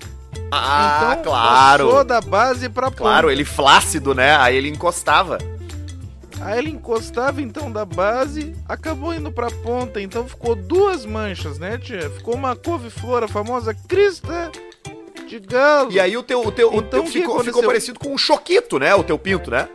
Ah, 0.50 1.10
então, 1.12 1.32
claro. 1.32 1.86
Passou 1.86 2.04
da 2.04 2.20
base 2.20 2.68
pra 2.68 2.90
ponta. 2.90 3.02
Claro, 3.02 3.30
ele 3.30 3.44
flácido, 3.44 4.16
né? 4.16 4.36
Aí 4.36 4.56
ele 4.56 4.68
encostava. 4.68 5.38
Aí 6.40 6.58
ele 6.58 6.70
encostava 6.70 7.40
então 7.40 7.70
da 7.70 7.84
base, 7.84 8.52
acabou 8.68 9.14
indo 9.14 9.30
pra 9.30 9.48
ponta, 9.48 10.00
então 10.00 10.26
ficou 10.26 10.56
duas 10.56 11.06
manchas, 11.06 11.56
né, 11.56 11.78
tia? 11.78 12.10
Ficou 12.10 12.34
uma 12.34 12.56
couve-flor, 12.56 13.22
a 13.22 13.28
famosa 13.28 13.72
crista 13.86 14.50
de 15.28 15.38
galo. 15.38 15.92
E 15.92 16.00
aí 16.00 16.16
o 16.16 16.22
teu, 16.22 16.44
o 16.44 16.50
teu, 16.50 16.68
Então, 16.74 16.82
teu 16.82 17.00
o 17.02 17.04
que 17.04 17.12
ficou, 17.12 17.44
ficou 17.44 17.62
parecido 17.62 18.00
com 18.00 18.12
um 18.12 18.18
choquito, 18.18 18.80
né? 18.80 18.92
O 18.92 19.04
teu 19.04 19.16
pinto, 19.16 19.52
né? 19.52 19.68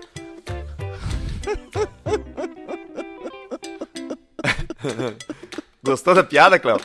Gostou 5.83 6.13
da 6.13 6.23
piada, 6.23 6.59
Cléo? 6.59 6.79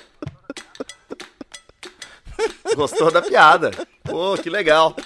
Gostou 2.75 3.11
da 3.11 3.21
piada. 3.21 3.71
Pô, 4.05 4.35
que 4.37 4.49
legal. 4.49 4.97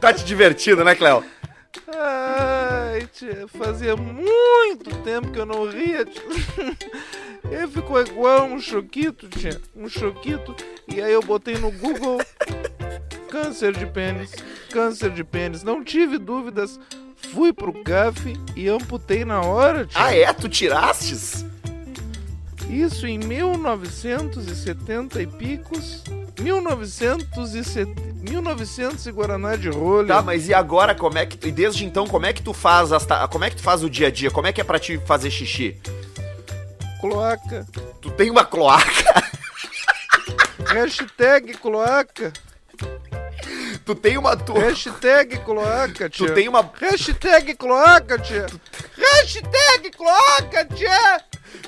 Tá 0.00 0.12
te 0.12 0.24
divertindo, 0.24 0.82
né, 0.82 0.96
Cléo? 0.96 1.24
Ai, 1.94 2.31
fazia 3.48 3.96
muito 3.96 4.90
tempo 5.02 5.30
que 5.30 5.38
eu 5.38 5.46
não 5.46 5.68
ria, 5.68 6.04
tia. 6.04 6.22
Ele 7.50 7.66
ficou 7.66 8.00
igual 8.00 8.46
um 8.46 8.60
choquito, 8.60 9.28
tia. 9.28 9.60
Um 9.74 9.88
choquito. 9.88 10.54
E 10.88 11.00
aí 11.00 11.12
eu 11.12 11.22
botei 11.22 11.58
no 11.58 11.70
Google 11.70 12.18
câncer 13.28 13.72
de 13.72 13.86
pênis. 13.86 14.32
Câncer 14.70 15.10
de 15.10 15.24
pênis. 15.24 15.62
Não 15.62 15.82
tive 15.82 16.18
dúvidas. 16.18 16.78
Fui 17.32 17.52
pro 17.52 17.72
CAF 17.82 18.34
e 18.56 18.68
amputei 18.68 19.24
na 19.24 19.40
hora, 19.40 19.86
tia. 19.86 20.04
Ah, 20.04 20.14
é? 20.14 20.32
Tu 20.32 20.48
tirastes? 20.48 21.44
Isso 22.68 23.06
em 23.06 23.18
1970 23.18 25.22
e 25.22 25.26
picos. 25.26 26.02
1970, 26.40 28.00
1900 28.28 29.06
e 29.06 29.12
Guaraná 29.12 29.54
de 29.56 29.68
rolha. 29.68 30.08
Tá, 30.08 30.22
mas 30.22 30.48
e 30.48 30.54
agora 30.54 30.94
como 30.94 31.18
é 31.18 31.26
que. 31.26 31.48
E 31.48 31.52
desde 31.52 31.84
então, 31.84 32.06
como 32.06 32.24
é 32.26 32.32
que 32.32 32.40
tu 32.42 32.52
faz 32.54 32.90
as 32.92 33.04
ta- 33.04 33.26
Como 33.28 33.44
é 33.44 33.50
que 33.50 33.56
tu 33.56 33.62
faz 33.62 33.82
o 33.84 33.90
dia 33.90 34.06
a 34.08 34.10
dia? 34.10 34.30
Como 34.30 34.46
é 34.46 34.52
que 34.52 34.60
é 34.60 34.64
pra 34.64 34.78
ti 34.78 34.98
fazer 35.06 35.30
xixi? 35.30 35.76
Cloaca. 37.00 37.66
Tu 38.00 38.10
tem 38.12 38.30
uma 38.30 38.44
cloaca? 38.44 39.22
Hashtag 40.66 41.54
cloaca. 41.58 42.32
Tu 43.84 43.94
tem 43.96 44.16
uma. 44.16 44.36
Tu, 44.36 44.52
Hashtag 44.52 45.38
cloaca, 45.40 46.08
tia. 46.08 46.28
tu 46.28 46.34
tem 46.34 46.48
uma. 46.48 46.70
Hashtag 46.80 47.54
cloaca, 47.54 48.16
tia. 48.18 48.46
Hashtag 48.96 49.90
cloaca, 49.90 50.64
tia. 50.66 51.20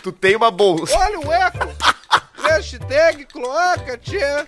Tu 0.02 0.12
tem 0.12 0.36
uma 0.36 0.50
bolsa. 0.50 0.96
Olha 0.98 1.20
o 1.20 1.32
eco. 1.32 1.58
Hashtag 2.42 3.24
cloaca, 3.26 3.96
tia. 3.98 4.46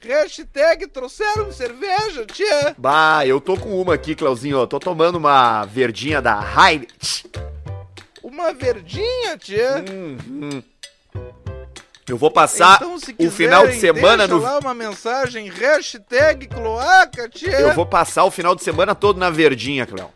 Hashtag 0.00 0.88
trouxeram 0.88 1.52
cerveja, 1.52 2.26
tia. 2.26 2.74
Bah, 2.76 3.24
eu 3.26 3.40
tô 3.40 3.56
com 3.56 3.80
uma 3.80 3.94
aqui, 3.94 4.14
Cleuzinho. 4.14 4.58
Eu 4.58 4.66
tô 4.66 4.80
tomando 4.80 5.16
uma 5.16 5.64
verdinha 5.64 6.20
da 6.20 6.40
Heinz. 6.42 7.24
Uma 8.22 8.52
verdinha, 8.52 9.38
tia. 9.38 9.84
Uhum. 9.88 10.62
Eu 12.08 12.16
vou 12.18 12.30
passar 12.32 12.76
Então, 12.76 12.98
se 12.98 13.14
o 13.18 13.30
final 13.30 13.66
de 13.66 13.74
quiserem, 13.74 13.94
semana 13.94 14.26
no. 14.26 14.38
lá 14.38 14.58
uma 14.58 14.74
mensagem. 14.74 15.48
Hashtag 15.48 16.48
cloaca, 16.48 17.28
tia. 17.28 17.60
Eu 17.60 17.74
vou 17.74 17.86
passar 17.86 18.24
o 18.24 18.30
final 18.30 18.56
de 18.56 18.62
semana 18.64 18.94
todo 18.94 19.18
na 19.18 19.30
verdinha, 19.30 19.86
Cleo. 19.86 20.10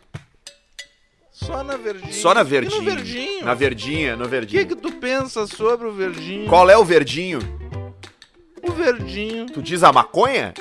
Só 1.39 1.63
na 1.63 1.77
verdinha. 1.77 2.13
Só 2.13 2.33
na 2.33 2.41
E 2.41 2.43
verdinha. 2.45 2.79
no 2.81 2.83
verdinho. 2.89 3.45
Na 3.45 3.53
verdinha, 3.53 4.15
no 4.15 4.21
O 4.23 4.25
que 4.25 4.31
verdinho. 4.31 4.67
que 4.67 4.75
tu 4.75 4.91
pensa 4.93 5.45
sobre 5.45 5.85
o 5.87 5.91
verdinho? 5.91 6.49
Qual 6.49 6.67
é 6.67 6.75
o 6.75 6.83
verdinho? 6.83 7.37
O 8.63 8.71
verdinho. 8.71 9.45
Tu 9.45 9.61
diz 9.61 9.83
a 9.83 9.93
maconha? 9.93 10.53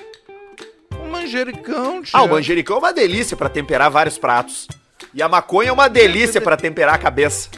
O 1.03 1.09
manjericão, 1.11 2.03
tia. 2.03 2.19
Ah, 2.19 2.23
o 2.23 2.29
manjericão 2.29 2.77
é 2.77 2.79
uma 2.81 2.93
delícia 2.93 3.35
pra 3.37 3.49
temperar 3.49 3.91
vários 3.91 4.19
pratos. 4.19 4.69
E 5.15 5.23
a 5.23 5.29
maconha 5.31 5.71
é 5.71 5.73
uma 5.73 5.89
delícia 5.89 6.43
pra 6.43 6.59
temperar 6.59 6.95
a 6.95 6.99
cabeça. 6.99 7.49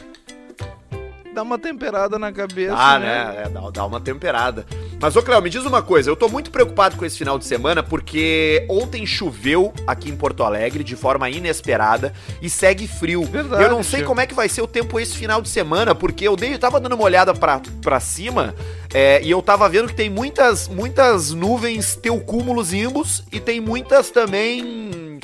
Dá 1.33 1.43
uma 1.43 1.59
temperada 1.59 2.17
na 2.17 2.31
cabeça, 2.31 2.73
Ah, 2.75 2.97
né? 2.97 3.05
né? 3.25 3.43
É, 3.45 3.49
dá, 3.49 3.69
dá 3.69 3.85
uma 3.85 3.99
temperada. 3.99 4.65
Mas, 5.01 5.15
ô 5.15 5.23
Cléo, 5.23 5.41
me 5.41 5.49
diz 5.49 5.63
uma 5.65 5.81
coisa. 5.81 6.09
Eu 6.09 6.15
tô 6.15 6.27
muito 6.27 6.51
preocupado 6.51 6.97
com 6.97 7.05
esse 7.05 7.17
final 7.17 7.39
de 7.39 7.45
semana 7.45 7.81
porque 7.81 8.65
ontem 8.67 9.05
choveu 9.05 9.73
aqui 9.87 10.09
em 10.09 10.15
Porto 10.15 10.43
Alegre 10.43 10.83
de 10.83 10.95
forma 10.95 11.29
inesperada 11.29 12.13
e 12.41 12.49
segue 12.49 12.85
frio. 12.85 13.23
Verdade, 13.23 13.63
eu 13.63 13.69
não 13.69 13.81
sei 13.81 14.03
como 14.03 14.19
é 14.19 14.27
que 14.27 14.33
vai 14.33 14.49
ser 14.49 14.61
o 14.61 14.67
tempo 14.67 14.99
esse 14.99 15.15
final 15.15 15.41
de 15.41 15.47
semana, 15.47 15.95
porque 15.95 16.27
eu 16.27 16.35
dei, 16.35 16.53
eu 16.53 16.59
tava 16.59 16.81
dando 16.81 16.95
uma 16.95 17.05
olhada 17.05 17.33
pra, 17.33 17.61
pra 17.81 17.99
cima 18.01 18.53
é, 18.93 19.21
e 19.23 19.31
eu 19.31 19.41
tava 19.41 19.69
vendo 19.69 19.87
que 19.87 19.95
tem 19.95 20.09
muitas, 20.09 20.67
muitas 20.67 21.31
nuvens 21.31 21.95
teocúmulos 21.95 22.73
imbus 22.73 23.23
e 23.31 23.39
tem 23.39 23.61
muitas 23.61 24.11
também... 24.11 25.19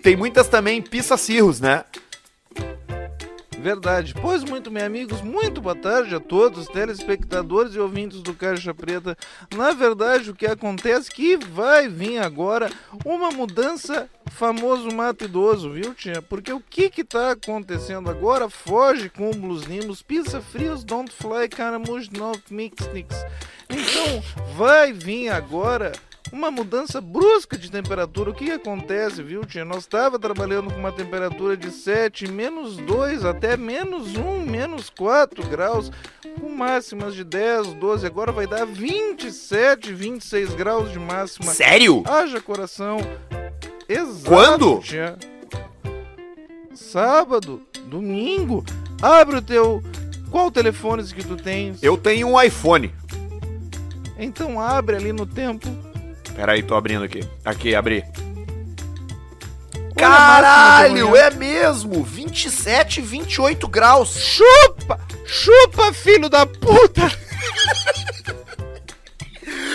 Tem 0.00 0.16
muitas 0.16 0.46
também 0.46 0.80
pissacirros, 0.80 1.60
né? 1.60 1.84
Verdade. 3.60 4.14
Pois 4.14 4.44
muito, 4.44 4.70
meus 4.70 4.86
amigos, 4.86 5.20
muito 5.20 5.60
boa 5.60 5.74
tarde 5.74 6.14
a 6.14 6.20
todos, 6.20 6.68
telespectadores 6.68 7.74
e 7.74 7.78
ouvintes 7.78 8.22
do 8.22 8.32
Caixa 8.32 8.72
Preta. 8.72 9.16
Na 9.54 9.72
verdade, 9.72 10.30
o 10.30 10.34
que 10.34 10.46
acontece 10.46 11.10
é 11.10 11.14
que 11.14 11.36
vai 11.36 11.88
vir 11.88 12.18
agora 12.18 12.70
uma 13.04 13.30
mudança 13.30 14.08
famoso 14.30 14.94
mato 14.94 15.24
idoso, 15.24 15.72
viu, 15.72 15.92
tia? 15.92 16.22
Porque 16.22 16.52
o 16.52 16.60
que 16.60 16.88
que 16.88 17.02
tá 17.02 17.32
acontecendo 17.32 18.08
agora? 18.08 18.48
Foge 18.48 19.10
cúmulos 19.10 19.66
nimbos, 19.66 20.02
pizza 20.02 20.40
frios, 20.40 20.84
don't 20.84 21.10
fly, 21.10 21.48
caramuj, 21.48 22.10
not 22.16 22.40
mix, 22.50 22.86
nix. 22.92 23.14
Então, 23.68 24.22
vai 24.54 24.92
vir 24.92 25.30
agora 25.30 25.92
uma 26.32 26.50
mudança 26.50 27.00
brusca 27.00 27.56
de 27.56 27.70
temperatura. 27.70 28.30
O 28.30 28.34
que, 28.34 28.46
que 28.46 28.50
acontece, 28.52 29.22
viu, 29.22 29.44
tia? 29.44 29.64
Nós 29.64 29.78
estava 29.78 30.18
trabalhando 30.18 30.70
com 30.72 30.78
uma 30.78 30.92
temperatura 30.92 31.56
de 31.56 31.70
7, 31.70 32.30
menos 32.30 32.76
2, 32.76 33.24
até 33.24 33.56
menos 33.56 34.16
1, 34.16 34.44
menos 34.44 34.90
4 34.90 35.46
graus, 35.46 35.90
com 36.40 36.48
máximas 36.50 37.14
de 37.14 37.24
10, 37.24 37.74
12. 37.74 38.06
Agora 38.06 38.32
vai 38.32 38.46
dar 38.46 38.66
27, 38.66 39.92
26 39.92 40.54
graus 40.54 40.92
de 40.92 40.98
máxima. 40.98 41.52
Sério? 41.52 42.02
Haja 42.06 42.40
coração. 42.40 42.98
Exato, 43.88 44.24
Quando? 44.28 44.78
tia. 44.80 45.16
Sábado, 46.74 47.62
domingo. 47.86 48.64
Abre 49.00 49.36
o 49.36 49.42
teu. 49.42 49.82
Qual 50.30 50.50
telefone 50.50 51.02
que 51.04 51.24
tu 51.26 51.36
tens? 51.36 51.82
Eu 51.82 51.96
tenho 51.96 52.28
um 52.28 52.40
iPhone. 52.40 52.92
Então 54.18 54.60
abre 54.60 54.96
ali 54.96 55.12
no 55.12 55.24
tempo. 55.24 55.68
Peraí, 56.38 56.62
tô 56.62 56.76
abrindo 56.76 57.02
aqui. 57.02 57.20
Aqui, 57.44 57.74
abri. 57.74 58.04
Caralho, 59.96 61.16
é 61.16 61.32
mesmo! 61.32 62.04
27, 62.04 63.00
28 63.00 63.66
graus. 63.66 64.14
Chupa! 64.16 65.00
Chupa, 65.26 65.92
filho 65.92 66.28
da 66.28 66.46
puta! 66.46 67.10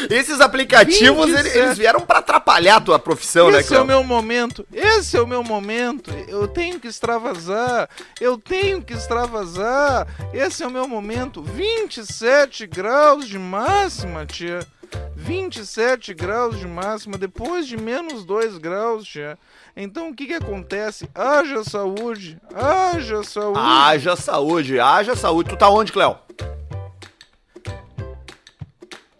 Esses 0.09 0.39
aplicativos, 0.39 1.25
27. 1.25 1.47
eles, 1.47 1.55
eles 1.55 1.77
vieram 1.77 1.99
pra 1.99 2.19
atrapalhar 2.19 2.77
a 2.77 2.81
tua 2.81 2.97
profissão, 2.97 3.51
né, 3.51 3.59
Esse 3.59 3.75
é 3.75 3.81
o 3.81 3.85
meu 3.85 4.01
momento. 4.01 4.65
Esse 4.71 5.17
é 5.17 5.21
o 5.21 5.27
meu 5.27 5.43
momento. 5.43 6.11
Eu 6.29 6.47
tenho 6.47 6.79
que 6.79 6.87
extravasar. 6.87 7.89
Eu 8.21 8.37
tenho 8.37 8.81
que 8.81 8.93
extravasar. 8.93 10.07
Esse 10.33 10.63
é 10.63 10.67
o 10.67 10.71
meu 10.71 10.87
momento. 10.87 11.41
27 11.41 12.65
graus 12.67 13.27
de 13.27 13.37
máxima, 13.37 14.25
tia. 14.25 14.65
27 15.23 16.13
graus 16.13 16.59
de 16.59 16.67
máxima 16.67 17.17
depois 17.17 17.65
de 17.65 17.77
menos 17.77 18.25
2 18.25 18.57
graus, 18.57 19.07
tia. 19.07 19.39
Então 19.75 20.09
o 20.09 20.13
que 20.13 20.27
que 20.27 20.33
acontece? 20.33 21.09
Haja 21.15 21.63
saúde. 21.63 22.37
Haja 22.53 23.23
saúde. 23.23 23.59
Haja 23.59 24.15
saúde, 24.17 24.79
haja 24.79 25.15
saúde. 25.15 25.49
Tu 25.49 25.55
tá 25.55 25.69
onde, 25.69 25.93
Cléo? 25.93 26.17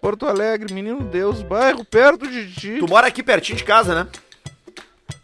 Porto 0.02 0.28
Alegre, 0.28 0.74
menino 0.74 1.00
Deus, 1.00 1.42
bairro 1.42 1.86
perto 1.86 2.28
de 2.28 2.52
ti. 2.52 2.78
Tu 2.80 2.88
mora 2.88 3.08
aqui 3.08 3.24
pertinho 3.24 3.58
de 3.58 3.64
casa, 3.64 4.04
né? 4.04 4.10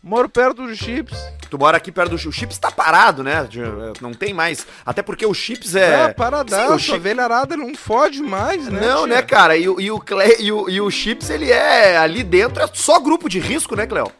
Moro 0.02 0.30
perto 0.30 0.66
do 0.66 0.74
Chips. 0.74 1.18
Tu 1.50 1.58
mora 1.58 1.77
aqui 1.77 1.91
perto 1.91 2.12
do 2.12 2.18
Chips. 2.18 2.36
O 2.36 2.39
Chips 2.39 2.58
tá 2.60 2.70
parado, 2.70 3.24
né? 3.24 3.44
De- 3.50 3.60
Não 4.01 4.13
tem 4.13 4.34
mais. 4.34 4.68
Até 4.86 5.01
porque 5.01 5.25
o 5.25 5.34
Chips 5.34 5.75
é. 5.75 6.06
Ah, 6.06 6.13
paradaço. 6.13 6.72
O 6.72 6.75
A 6.75 6.77
Chips- 6.77 7.01
velharada 7.01 7.58
não 7.58 7.74
fode 7.75 8.22
mais, 8.22 8.68
né? 8.68 8.79
Não, 8.82 9.06
tia? 9.06 9.15
né, 9.15 9.22
cara? 9.24 9.58
E, 9.58 9.68
o- 9.68 9.79
e, 9.82 9.89
o 9.91 10.00
Cle... 10.00 10.36
e, 10.39 10.51
o, 10.51 10.70
e 10.70 10.79
o 10.79 10.89
Chips, 10.91 11.29
ele 11.29 11.51
é 11.51 11.98
ali 11.98 12.22
dentro, 12.24 12.62
é 12.63 12.70
só 12.74 13.00
grupo 13.00 13.27
de 13.27 13.39
risco, 13.39 13.75
né, 13.75 13.88
Cléo? 13.88 14.12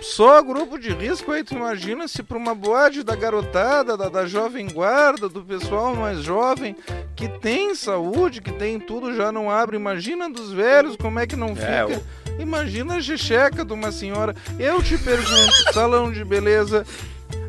Só 0.00 0.40
grupo 0.40 0.78
de 0.78 0.88
risco 0.90 1.30
aí, 1.30 1.44
tu 1.44 1.54
imagina 1.54 2.08
se 2.08 2.22
pra 2.22 2.38
uma 2.38 2.54
boate 2.54 3.02
da 3.02 3.14
garotada, 3.14 3.96
da, 3.98 4.08
da 4.08 4.24
jovem 4.26 4.66
guarda, 4.68 5.28
do 5.28 5.42
pessoal 5.42 5.94
mais 5.94 6.20
jovem, 6.22 6.74
que 7.14 7.28
tem 7.28 7.74
saúde, 7.74 8.40
que 8.40 8.50
tem 8.52 8.80
tudo, 8.80 9.14
já 9.14 9.30
não 9.30 9.50
abre. 9.50 9.76
Imagina 9.76 10.30
dos 10.30 10.52
velhos, 10.52 10.96
como 10.96 11.18
é 11.18 11.26
que 11.26 11.36
não 11.36 11.48
É, 11.50 11.86
fica. 11.86 12.02
Imagina 12.40 12.96
a 12.96 13.00
checheca 13.00 13.64
de 13.64 13.72
uma 13.72 13.92
senhora. 13.92 14.34
Eu 14.58 14.82
te 14.82 14.96
pergunto, 14.96 15.52
salão 15.72 16.10
de 16.10 16.24
beleza, 16.24 16.86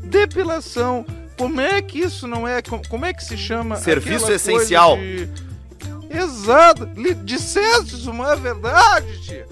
depilação, 0.04 1.06
como 1.38 1.62
é 1.62 1.82
que 1.82 2.00
isso 2.00 2.28
não 2.28 2.48
é, 2.48 2.62
como, 2.62 3.06
é 3.06 3.14
que 3.14 3.24
se 3.24 3.38
chama? 3.38 3.78
Serviço 3.78 4.32
essencial. 4.32 4.98
de- 4.98 5.30
Exato, 6.10 6.90
dissestes 7.24 8.06
uma 8.06 8.36
verdade, 8.36 9.22
tia. 9.22 9.48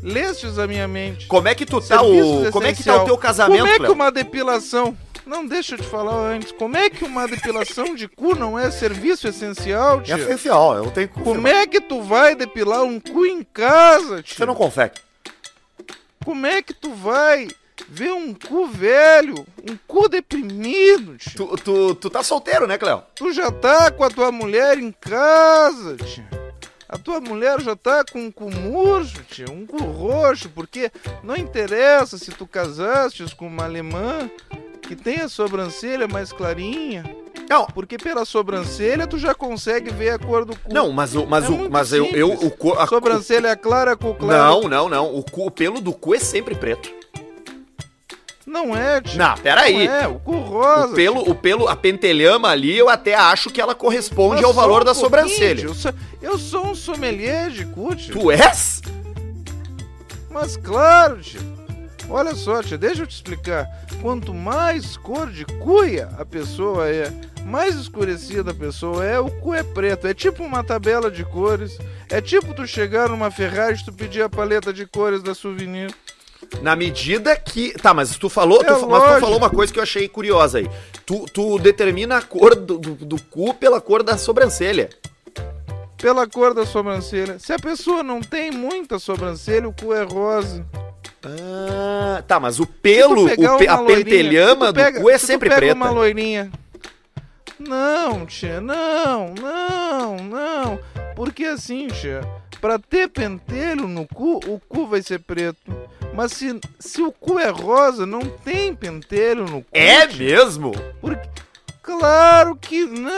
Lestes 0.00 0.58
a 0.58 0.66
minha 0.66 0.86
mente. 0.86 1.26
Como 1.26 1.48
é 1.48 1.54
que 1.56 1.66
tu 1.66 1.80
tá 1.80 1.98
Serviços 1.98 2.48
o. 2.48 2.52
Como 2.52 2.66
é 2.66 2.72
que 2.72 2.76
tá 2.84 2.92
essencial. 2.92 3.02
o 3.02 3.04
teu 3.04 3.18
casamento, 3.18 3.58
Como 3.62 3.68
é 3.74 3.78
que 3.80 3.92
uma 3.92 4.12
depilação. 4.12 4.96
Não, 5.28 5.46
deixa 5.46 5.74
eu 5.74 5.78
te 5.78 5.86
falar 5.86 6.14
antes. 6.14 6.52
Como 6.52 6.74
é 6.74 6.88
que 6.88 7.04
uma 7.04 7.28
depilação 7.28 7.94
de 7.94 8.08
cu 8.08 8.34
não 8.34 8.58
é 8.58 8.70
serviço 8.70 9.28
essencial, 9.28 10.00
É 10.00 10.02
tia? 10.04 10.16
essencial, 10.16 10.74
eu 10.76 10.90
tenho 10.90 11.08
que 11.08 11.20
Como 11.20 11.46
é 11.46 11.66
que 11.66 11.82
tu 11.82 12.00
vai 12.00 12.34
depilar 12.34 12.82
um 12.82 12.98
cu 12.98 13.26
em 13.26 13.42
casa, 13.42 14.22
tia? 14.22 14.38
Você 14.38 14.46
não 14.46 14.54
consegue. 14.54 14.94
Como 16.24 16.46
é 16.46 16.62
que 16.62 16.72
tu 16.72 16.94
vai 16.94 17.46
ver 17.90 18.10
um 18.12 18.32
cu 18.32 18.66
velho, 18.68 19.34
um 19.70 19.76
cu 19.86 20.08
deprimido, 20.08 21.18
tia? 21.18 21.32
Tu, 21.36 21.56
tu, 21.58 21.94
tu 21.96 22.08
tá 22.08 22.22
solteiro, 22.22 22.66
né, 22.66 22.78
Cléo? 22.78 23.02
Tu 23.14 23.30
já 23.34 23.52
tá 23.52 23.90
com 23.90 24.04
a 24.04 24.08
tua 24.08 24.32
mulher 24.32 24.78
em 24.78 24.90
casa, 24.90 25.96
tia. 25.96 26.26
A 26.88 26.96
tua 26.96 27.20
mulher 27.20 27.60
já 27.60 27.76
tá 27.76 28.02
com 28.02 28.18
um 28.18 28.30
cu 28.32 28.50
murcho, 28.50 29.22
tia, 29.24 29.44
um 29.50 29.66
cu 29.66 29.76
roxo, 29.76 30.48
porque 30.48 30.90
não 31.22 31.36
interessa 31.36 32.16
se 32.16 32.30
tu 32.30 32.46
casastes 32.46 33.34
com 33.34 33.46
uma 33.46 33.64
alemã 33.64 34.30
que 34.82 34.96
tem 34.96 35.20
a 35.20 35.28
sobrancelha 35.28 36.06
mais 36.08 36.32
clarinha, 36.32 37.04
Não, 37.48 37.66
porque 37.66 37.96
pela 37.98 38.24
sobrancelha 38.24 39.06
tu 39.06 39.18
já 39.18 39.34
consegue 39.34 39.90
ver 39.90 40.10
a 40.10 40.18
cor 40.18 40.44
do 40.44 40.56
cu. 40.56 40.72
não, 40.72 40.90
mas 40.92 41.14
o. 41.14 41.26
Mas, 41.26 41.44
É 41.44 41.48
o, 41.48 41.70
mas 41.70 41.92
eu, 41.92 42.06
eu. 42.06 42.32
O, 42.32 42.50
co- 42.50 42.74
a- 42.74 42.86
Sobrancelha 42.86 43.54
clara, 43.56 43.96
cu 43.96 44.14
claro. 44.14 44.60
Não, 44.62 44.68
não, 44.68 44.88
não. 44.88 45.14
O, 45.16 45.22
cu- 45.22 45.46
o 45.46 45.50
pelo 45.50 45.80
do 45.80 45.92
cu 45.92 46.14
é 46.14 46.18
sempre 46.18 46.54
preto. 46.54 46.90
Não 48.46 48.74
é, 48.74 48.98
tia. 49.02 49.18
Não, 49.18 49.36
peraí. 49.36 49.86
Não 49.86 49.94
é, 49.94 50.08
o 50.08 50.18
cu 50.20 50.32
rosa. 50.38 50.86
O 50.92 50.94
pelo, 50.94 51.20
o 51.30 51.34
pelo, 51.34 51.68
a 51.68 51.76
pentelhama 51.76 52.48
ali, 52.48 52.74
eu 52.78 52.88
até 52.88 53.14
acho 53.14 53.50
que 53.50 53.60
ela 53.60 53.74
corresponde 53.74 54.36
Mas 54.36 54.44
ao 54.44 54.54
valor 54.54 54.80
um 54.82 54.84
da 54.86 54.94
sobrancelha. 54.94 55.64
Eu 55.64 55.74
sou, 55.74 55.92
eu 56.22 56.38
sou 56.38 56.66
um 56.68 56.74
sommelier 56.74 57.50
de 57.50 57.66
cu, 57.66 57.94
tia. 57.94 58.14
Tu 58.14 58.30
és? 58.30 58.80
Mas 60.30 60.56
claro, 60.56 61.20
tia. 61.20 61.40
Olha 62.10 62.34
só, 62.34 62.62
tia, 62.62 62.78
deixa 62.78 63.02
eu 63.02 63.06
te 63.06 63.14
explicar. 63.14 63.68
Quanto 64.00 64.32
mais 64.32 64.96
cor 64.96 65.30
de 65.30 65.44
cuia 65.44 66.08
a 66.18 66.24
pessoa 66.24 66.88
é, 66.88 67.12
mais 67.44 67.74
escurecida 67.76 68.50
a 68.50 68.54
pessoa 68.54 69.04
é, 69.04 69.20
o 69.20 69.30
cu 69.30 69.52
é 69.52 69.62
preto. 69.62 70.06
É 70.06 70.14
tipo 70.14 70.42
uma 70.42 70.64
tabela 70.64 71.10
de 71.10 71.24
cores. 71.24 71.78
É 72.08 72.20
tipo 72.20 72.54
tu 72.54 72.66
chegar 72.66 73.08
numa 73.08 73.30
Ferrari 73.30 73.78
e 73.78 73.84
tu 73.84 73.92
pedir 73.92 74.22
a 74.22 74.28
paleta 74.28 74.72
de 74.72 74.86
cores 74.86 75.22
da 75.22 75.34
Souvenir. 75.34 75.94
Na 76.62 76.74
medida 76.74 77.36
que. 77.36 77.72
Tá, 77.72 77.92
mas 77.92 78.16
tu 78.16 78.28
falou. 78.28 78.62
É 78.62 78.64
tu, 78.64 78.88
mas 78.88 79.02
tu 79.02 79.20
falou 79.20 79.36
uma 79.36 79.50
coisa 79.50 79.72
que 79.72 79.78
eu 79.78 79.82
achei 79.82 80.08
curiosa 80.08 80.58
aí. 80.58 80.70
Tu, 81.04 81.26
tu 81.32 81.58
determina 81.58 82.16
a 82.16 82.22
cor 82.22 82.54
do, 82.54 82.78
do, 82.78 82.94
do 82.94 83.22
cu 83.24 83.52
pela 83.52 83.80
cor 83.80 84.02
da 84.02 84.16
sobrancelha. 84.16 84.88
Pela 85.98 86.26
cor 86.26 86.54
da 86.54 86.64
sobrancelha. 86.64 87.38
Se 87.38 87.52
a 87.52 87.58
pessoa 87.58 88.02
não 88.02 88.20
tem 88.20 88.50
muita 88.50 88.98
sobrancelha, 88.98 89.68
o 89.68 89.72
cu 89.72 89.92
é 89.92 90.04
rosa. 90.04 90.64
Ah, 91.40 92.22
tá, 92.26 92.38
mas 92.40 92.58
o 92.60 92.66
pelo, 92.66 93.26
o 93.26 93.58
pe- 93.58 93.68
a 93.68 93.78
pentelhama 93.78 94.66
tu 94.66 94.72
do 94.72 94.80
pega- 94.82 95.00
cu 95.00 95.10
é 95.10 95.18
se 95.18 95.24
tu 95.24 95.26
sempre 95.28 95.48
pega 95.48 95.60
preta. 95.60 95.74
uma 95.74 95.90
loirinha. 95.90 96.50
Não, 97.58 98.24
tia, 98.26 98.60
não, 98.60 99.34
não, 99.34 100.16
não. 100.16 100.78
Porque 101.16 101.44
assim, 101.44 101.88
tia, 101.88 102.20
pra 102.60 102.78
ter 102.78 103.08
pentelho 103.08 103.88
no 103.88 104.06
cu, 104.06 104.36
o 104.46 104.60
cu 104.68 104.86
vai 104.86 105.02
ser 105.02 105.18
preto. 105.20 105.58
Mas 106.14 106.32
se, 106.32 106.58
se 106.78 107.02
o 107.02 107.10
cu 107.12 107.38
é 107.38 107.48
rosa, 107.48 108.06
não 108.06 108.20
tem 108.20 108.74
pentelho 108.74 109.44
no 109.44 109.60
cu. 109.62 109.66
É 109.72 110.06
tia. 110.06 110.18
mesmo? 110.36 110.72
Porque... 111.00 111.28
Claro 111.82 112.54
que 112.54 112.84
não, 112.84 113.10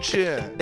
tia. 0.00 0.52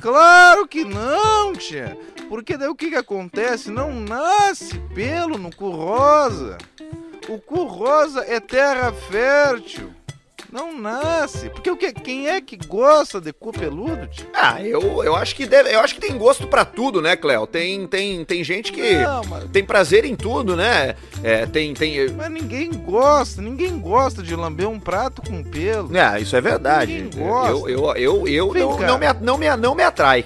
Claro 0.00 0.66
que 0.66 0.84
não, 0.84 1.52
tia. 1.52 1.96
Porque 2.28 2.56
daí 2.56 2.68
o 2.68 2.74
que 2.74 2.90
que 2.90 2.96
acontece? 2.96 3.70
Não 3.70 3.92
nasce 3.92 4.78
pelo 4.94 5.38
no 5.38 5.54
cu 5.54 5.70
rosa. 5.70 6.58
O 7.28 7.38
cu 7.38 7.64
rosa 7.64 8.24
é 8.26 8.38
terra 8.40 8.92
fértil. 8.92 9.97
Não 10.52 10.78
nasce. 10.78 11.50
Porque 11.50 11.70
o 11.70 11.76
que? 11.76 11.92
Quem 11.92 12.28
é 12.28 12.40
que 12.40 12.56
gosta 12.56 13.20
de 13.20 13.32
cu 13.32 13.52
peludo, 13.52 14.06
tia? 14.06 14.26
Ah, 14.34 14.62
eu, 14.62 15.04
eu 15.04 15.14
acho 15.14 15.36
que 15.36 15.46
deve, 15.46 15.74
eu 15.74 15.80
acho 15.80 15.94
que 15.94 16.00
tem 16.00 16.16
gosto 16.16 16.46
pra 16.46 16.64
tudo, 16.64 17.02
né, 17.02 17.16
Cléo? 17.16 17.46
Tem, 17.46 17.86
tem, 17.86 18.24
tem 18.24 18.42
gente 18.42 18.72
que 18.72 18.96
Não, 18.96 19.24
mas, 19.24 19.44
tem 19.50 19.62
prazer 19.62 20.04
em 20.04 20.16
tudo, 20.16 20.56
né? 20.56 20.94
É, 21.22 21.44
tem, 21.44 21.74
tem. 21.74 22.10
mas 22.12 22.30
ninguém 22.30 22.70
gosta. 22.70 23.42
Ninguém 23.42 23.78
gosta 23.78 24.22
de 24.22 24.34
lamber 24.34 24.68
um 24.68 24.80
prato 24.80 25.20
com 25.22 25.42
pelo. 25.42 25.94
É, 25.96 26.20
isso 26.20 26.34
é 26.34 26.40
verdade. 26.40 27.02
Ninguém 27.02 27.26
gosta. 27.26 27.50
Eu, 27.50 27.68
eu, 27.68 27.96
eu, 27.96 28.28
eu 28.28 28.50
Vem 28.50 28.62
não, 28.62 28.78
não, 28.78 28.98
me, 28.98 29.06
não, 29.20 29.38
me, 29.38 29.56
não 29.56 29.74
me 29.74 29.82
atrai. 29.82 30.24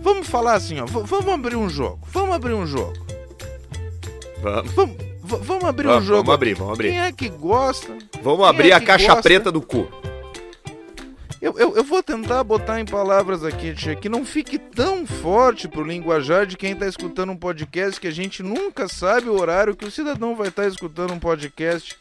Vamos 0.00 0.28
falar 0.28 0.54
assim, 0.54 0.78
ó. 0.78 0.86
Vamos 0.86 1.28
abrir 1.28 1.56
um 1.56 1.68
jogo. 1.68 1.98
Vamos 2.12 2.36
abrir 2.36 2.52
um 2.52 2.64
jogo. 2.64 2.94
Vamos, 4.40 4.72
Vamos, 4.72 5.05
v- 5.26 5.44
vamos 5.44 5.64
abrir 5.64 5.86
um 5.86 5.90
vamos, 5.90 6.04
jogo. 6.06 6.18
vamos 6.22 6.34
abrir, 6.34 6.54
vamos 6.54 6.72
abrir. 6.74 6.88
Quem 6.90 7.00
é 7.00 7.12
que 7.12 7.28
gosta? 7.28 7.88
Vamos 8.22 8.38
Quem 8.40 8.48
abrir 8.48 8.70
é 8.70 8.74
a 8.74 8.80
caixa 8.80 9.08
gosta? 9.08 9.22
preta 9.22 9.52
do 9.52 9.60
cu. 9.60 9.88
Eu, 11.40 11.54
eu, 11.58 11.76
eu 11.76 11.84
vou 11.84 12.02
tentar 12.02 12.42
botar 12.42 12.80
em 12.80 12.84
palavras 12.86 13.44
aqui, 13.44 13.74
tia, 13.74 13.94
que 13.94 14.08
não 14.08 14.24
fique 14.24 14.58
tão 14.58 15.06
forte 15.06 15.68
pro 15.68 15.82
linguajar 15.84 16.46
de 16.46 16.56
quem 16.56 16.74
tá 16.74 16.86
escutando 16.88 17.30
um 17.30 17.36
podcast 17.36 18.00
que 18.00 18.06
a 18.08 18.10
gente 18.12 18.42
nunca 18.42 18.88
sabe 18.88 19.28
o 19.28 19.38
horário 19.38 19.76
que 19.76 19.84
o 19.84 19.90
cidadão 19.90 20.34
vai 20.34 20.48
estar 20.48 20.66
escutando 20.66 21.12
um 21.12 21.18
podcast. 21.18 21.96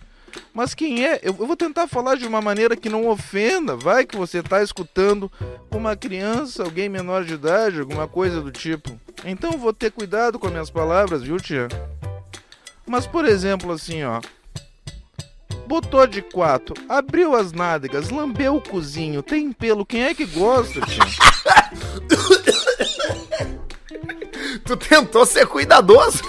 Mas 0.54 0.74
quem 0.74 1.06
é? 1.06 1.16
Eu, 1.22 1.36
eu 1.40 1.46
vou 1.48 1.56
tentar 1.56 1.88
falar 1.88 2.16
de 2.16 2.26
uma 2.26 2.42
maneira 2.42 2.76
que 2.76 2.90
não 2.90 3.08
ofenda. 3.08 3.76
Vai 3.76 4.06
que 4.06 4.18
você 4.18 4.42
tá 4.44 4.62
escutando 4.64 5.32
uma 5.72 5.96
criança, 5.96 6.64
alguém 6.64 6.90
menor 6.90 7.24
de 7.24 7.36
idade, 7.36 7.80
alguma 7.80 8.08
coisa 8.08 8.42
do 8.42 8.52
tipo. 8.52 8.98
Então 9.24 9.52
eu 9.52 9.58
vou 9.58 9.72
ter 9.74 9.92
cuidado 9.92 10.38
com 10.40 10.48
as 10.48 10.52
minhas 10.52 10.70
palavras, 10.70 11.22
viu, 11.24 11.38
tia? 11.38 11.68
Mas 12.86 13.08
por 13.08 13.26
exemplo, 13.26 13.71
assim, 13.71 14.04
ó. 14.04 14.21
Botou 15.67 16.06
de 16.06 16.21
quatro, 16.21 16.76
abriu 16.88 17.36
as 17.36 17.52
nádegas, 17.52 18.12
lambeu 18.12 18.56
o 18.56 18.62
cozinho, 18.62 19.24
tem 19.24 19.52
pelo, 19.52 19.84
quem 19.84 20.04
é 20.04 20.13
que 20.13 20.26
gosta, 20.26 20.80
tia? 20.82 21.04
Tu 24.63 24.78
tentou 24.78 25.26
ser 25.26 25.45
cuidadoso. 25.48 26.21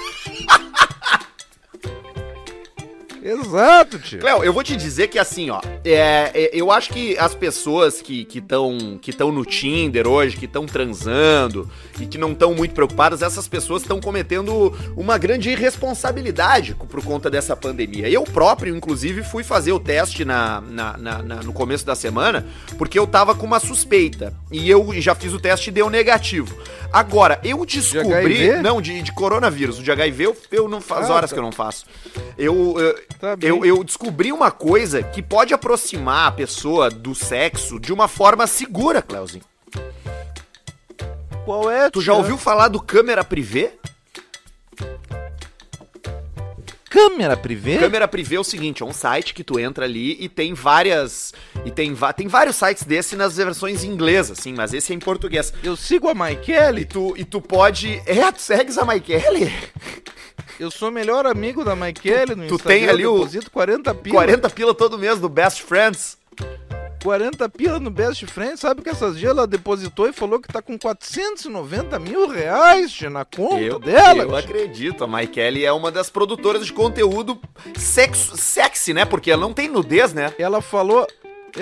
Exato, 3.26 3.98
tia. 3.98 4.18
Cléo, 4.18 4.44
eu 4.44 4.52
vou 4.52 4.62
te 4.62 4.76
dizer 4.76 5.08
que 5.08 5.18
assim, 5.18 5.50
ó, 5.50 5.60
é, 5.84 6.30
é, 6.34 6.50
eu 6.52 6.70
acho 6.70 6.90
que 6.90 7.18
as 7.18 7.34
pessoas 7.34 8.00
que 8.00 8.26
estão 8.34 8.98
que 9.00 9.10
estão 9.10 9.32
no 9.32 9.44
Tinder 9.44 10.06
hoje, 10.06 10.36
que 10.36 10.44
estão 10.44 10.66
transando 10.66 11.68
e 12.00 12.06
que 12.06 12.16
não 12.18 12.32
estão 12.32 12.54
muito 12.54 12.74
preocupadas, 12.74 13.22
essas 13.22 13.48
pessoas 13.48 13.82
estão 13.82 14.00
cometendo 14.00 14.72
uma 14.96 15.18
grande 15.18 15.50
irresponsabilidade 15.50 16.74
por 16.74 17.02
conta 17.04 17.28
dessa 17.30 17.56
pandemia. 17.56 18.08
Eu 18.08 18.22
próprio, 18.24 18.74
inclusive, 18.76 19.22
fui 19.22 19.42
fazer 19.42 19.72
o 19.72 19.80
teste 19.80 20.24
na, 20.24 20.60
na, 20.60 20.96
na- 20.96 21.22
na- 21.22 21.42
no 21.42 21.52
começo 21.52 21.84
da 21.84 21.94
semana, 21.94 22.46
porque 22.78 22.98
eu 22.98 23.06
tava 23.06 23.34
com 23.34 23.46
uma 23.46 23.58
suspeita. 23.60 24.32
E 24.52 24.68
eu 24.70 24.92
já 25.00 25.14
fiz 25.14 25.32
o 25.32 25.40
teste 25.40 25.70
e 25.70 25.72
deu 25.72 25.90
negativo. 25.90 26.54
Agora, 26.92 27.40
eu 27.42 27.64
descobri. 27.66 28.48
HIV? 28.50 28.62
Não, 28.62 28.80
de, 28.80 29.02
de 29.02 29.12
coronavírus. 29.12 29.78
O 29.78 29.82
de 29.82 29.90
HIV 29.90 30.24
eu, 30.24 30.36
eu 30.52 30.68
não 30.68 30.80
faz 30.80 31.10
Ah, 31.10 31.14
horas 31.14 31.30
tá. 31.30 31.34
que 31.34 31.40
eu 31.40 31.42
não 31.44 31.52
faço. 31.52 31.84
Eu, 32.38 32.76
eu, 32.78 32.98
Tá 33.18 33.36
eu, 33.40 33.64
eu 33.64 33.82
descobri 33.82 34.30
uma 34.32 34.50
coisa 34.50 35.02
que 35.02 35.22
pode 35.22 35.54
aproximar 35.54 36.28
a 36.28 36.32
pessoa 36.32 36.90
do 36.90 37.14
sexo 37.14 37.80
de 37.80 37.92
uma 37.92 38.08
forma 38.08 38.46
segura, 38.46 39.00
Cleuzinho. 39.00 39.44
Qual 41.44 41.70
é, 41.70 41.88
Tu 41.88 42.00
já 42.00 42.12
ouviu 42.12 42.36
falar 42.36 42.68
do 42.68 42.80
câmera 42.80 43.24
privê? 43.24 43.72
câmera 46.96 47.36
privê? 47.36 47.78
Câmera 47.78 48.08
privê 48.08 48.36
é 48.36 48.40
o 48.40 48.44
seguinte, 48.44 48.82
é 48.82 48.86
um 48.86 48.92
site 48.92 49.34
que 49.34 49.44
tu 49.44 49.58
entra 49.58 49.84
ali 49.84 50.16
e 50.18 50.30
tem 50.30 50.54
várias 50.54 51.34
e 51.64 51.70
tem, 51.70 51.94
tem 52.16 52.26
vários 52.26 52.56
sites 52.56 52.84
desse 52.84 53.16
nas 53.16 53.36
versões 53.36 53.84
inglesas, 53.84 54.38
assim, 54.38 54.54
mas 54.54 54.72
esse 54.72 54.92
é 54.92 54.96
em 54.96 54.98
português. 54.98 55.52
Eu 55.62 55.76
sigo 55.76 56.08
a 56.08 56.12
E 56.12 56.14
Maikele, 56.14 56.86
tu, 56.86 57.14
e 57.16 57.24
tu 57.24 57.40
pode. 57.40 58.02
É, 58.06 58.32
tu 58.32 58.40
segues 58.40 58.78
a 58.78 58.84
Maikele? 58.84 59.52
Eu 60.58 60.70
sou 60.70 60.90
melhor 60.90 61.26
amigo 61.26 61.64
da 61.64 61.74
Maikele 61.76 62.34
no 62.34 62.46
Tu 62.46 62.54
Instagram, 62.54 62.78
tem 62.78 62.88
ali 62.88 63.06
o- 63.06 63.14
deposito 63.18 63.50
40 63.50 63.94
pila. 63.94 64.14
40 64.16 64.50
pila 64.50 64.74
todo 64.74 64.98
mês 64.98 65.18
do 65.18 65.28
Best 65.28 65.62
Friends. 65.62 66.16
40 67.02 67.48
pila 67.48 67.78
no 67.78 67.88
Best 67.90 68.26
Friend, 68.26 68.58
sabe 68.58 68.82
que 68.82 68.88
essas 68.88 69.16
dias 69.16 69.30
ela 69.30 69.46
depositou 69.46 70.08
e 70.08 70.12
falou 70.12 70.40
que 70.40 70.48
tá 70.48 70.60
com 70.60 70.76
490 70.76 71.98
mil 72.00 72.26
reais 72.26 72.90
tia, 72.90 73.08
na 73.08 73.24
conta 73.24 73.60
Eu, 73.60 73.78
dela. 73.78 74.24
eu 74.24 74.28
tia. 74.30 74.38
acredito, 74.38 75.04
a 75.04 75.06
Maikele 75.06 75.64
é 75.64 75.72
uma 75.72 75.92
das 75.92 76.10
produtoras 76.10 76.66
de 76.66 76.72
conteúdo 76.72 77.38
sexo, 77.76 78.36
sexy, 78.36 78.92
né? 78.92 79.04
Porque 79.04 79.30
ela 79.30 79.42
não 79.42 79.52
tem 79.52 79.68
nudez, 79.68 80.12
né? 80.12 80.34
Ela 80.36 80.60
falou, 80.60 81.06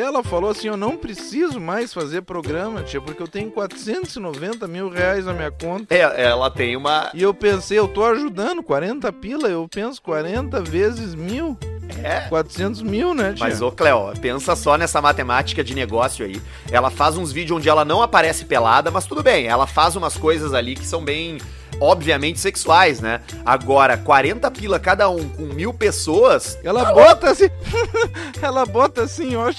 ela 0.00 0.22
falou 0.22 0.50
assim, 0.50 0.68
eu 0.68 0.76
não 0.76 0.96
preciso 0.96 1.60
mais 1.60 1.92
fazer 1.92 2.22
programa, 2.22 2.82
tia, 2.82 3.00
porque 3.00 3.22
eu 3.22 3.28
tenho 3.28 3.50
490 3.50 4.66
mil 4.66 4.88
reais 4.88 5.24
na 5.26 5.32
minha 5.32 5.50
conta. 5.50 5.94
É, 5.94 6.00
ela 6.24 6.50
tem 6.50 6.76
uma. 6.76 7.10
E 7.14 7.22
eu 7.22 7.32
pensei, 7.32 7.78
eu 7.78 7.88
tô 7.88 8.04
ajudando, 8.04 8.62
40 8.62 9.12
pila, 9.12 9.48
eu 9.48 9.68
penso 9.72 10.00
40 10.02 10.60
vezes 10.62 11.14
mil, 11.14 11.56
É. 12.02 12.20
400 12.28 12.82
mil, 12.82 13.14
né, 13.14 13.32
tia? 13.34 13.46
Mas, 13.46 13.60
ô 13.62 13.70
Cleo, 13.70 14.12
pensa 14.20 14.56
só 14.56 14.76
nessa 14.76 15.00
matemática 15.00 15.62
de 15.62 15.74
negócio 15.74 16.24
aí. 16.24 16.40
Ela 16.70 16.90
faz 16.90 17.16
uns 17.16 17.30
vídeos 17.32 17.58
onde 17.58 17.68
ela 17.68 17.84
não 17.84 18.02
aparece 18.02 18.44
pelada, 18.44 18.90
mas 18.90 19.06
tudo 19.06 19.22
bem, 19.22 19.46
ela 19.46 19.66
faz 19.66 19.94
umas 19.96 20.16
coisas 20.16 20.54
ali 20.54 20.74
que 20.74 20.86
são 20.86 21.04
bem, 21.04 21.38
obviamente, 21.80 22.38
sexuais, 22.40 23.00
né? 23.00 23.20
Agora, 23.44 23.96
40 23.96 24.50
pila 24.50 24.78
cada 24.78 25.08
um 25.08 25.28
com 25.28 25.42
mil 25.42 25.72
pessoas. 25.72 26.58
Ela 26.62 26.92
bota 26.92 27.30
assim, 27.30 27.48
ela 28.40 28.66
bota 28.66 29.02
assim, 29.02 29.36
ó, 29.36 29.50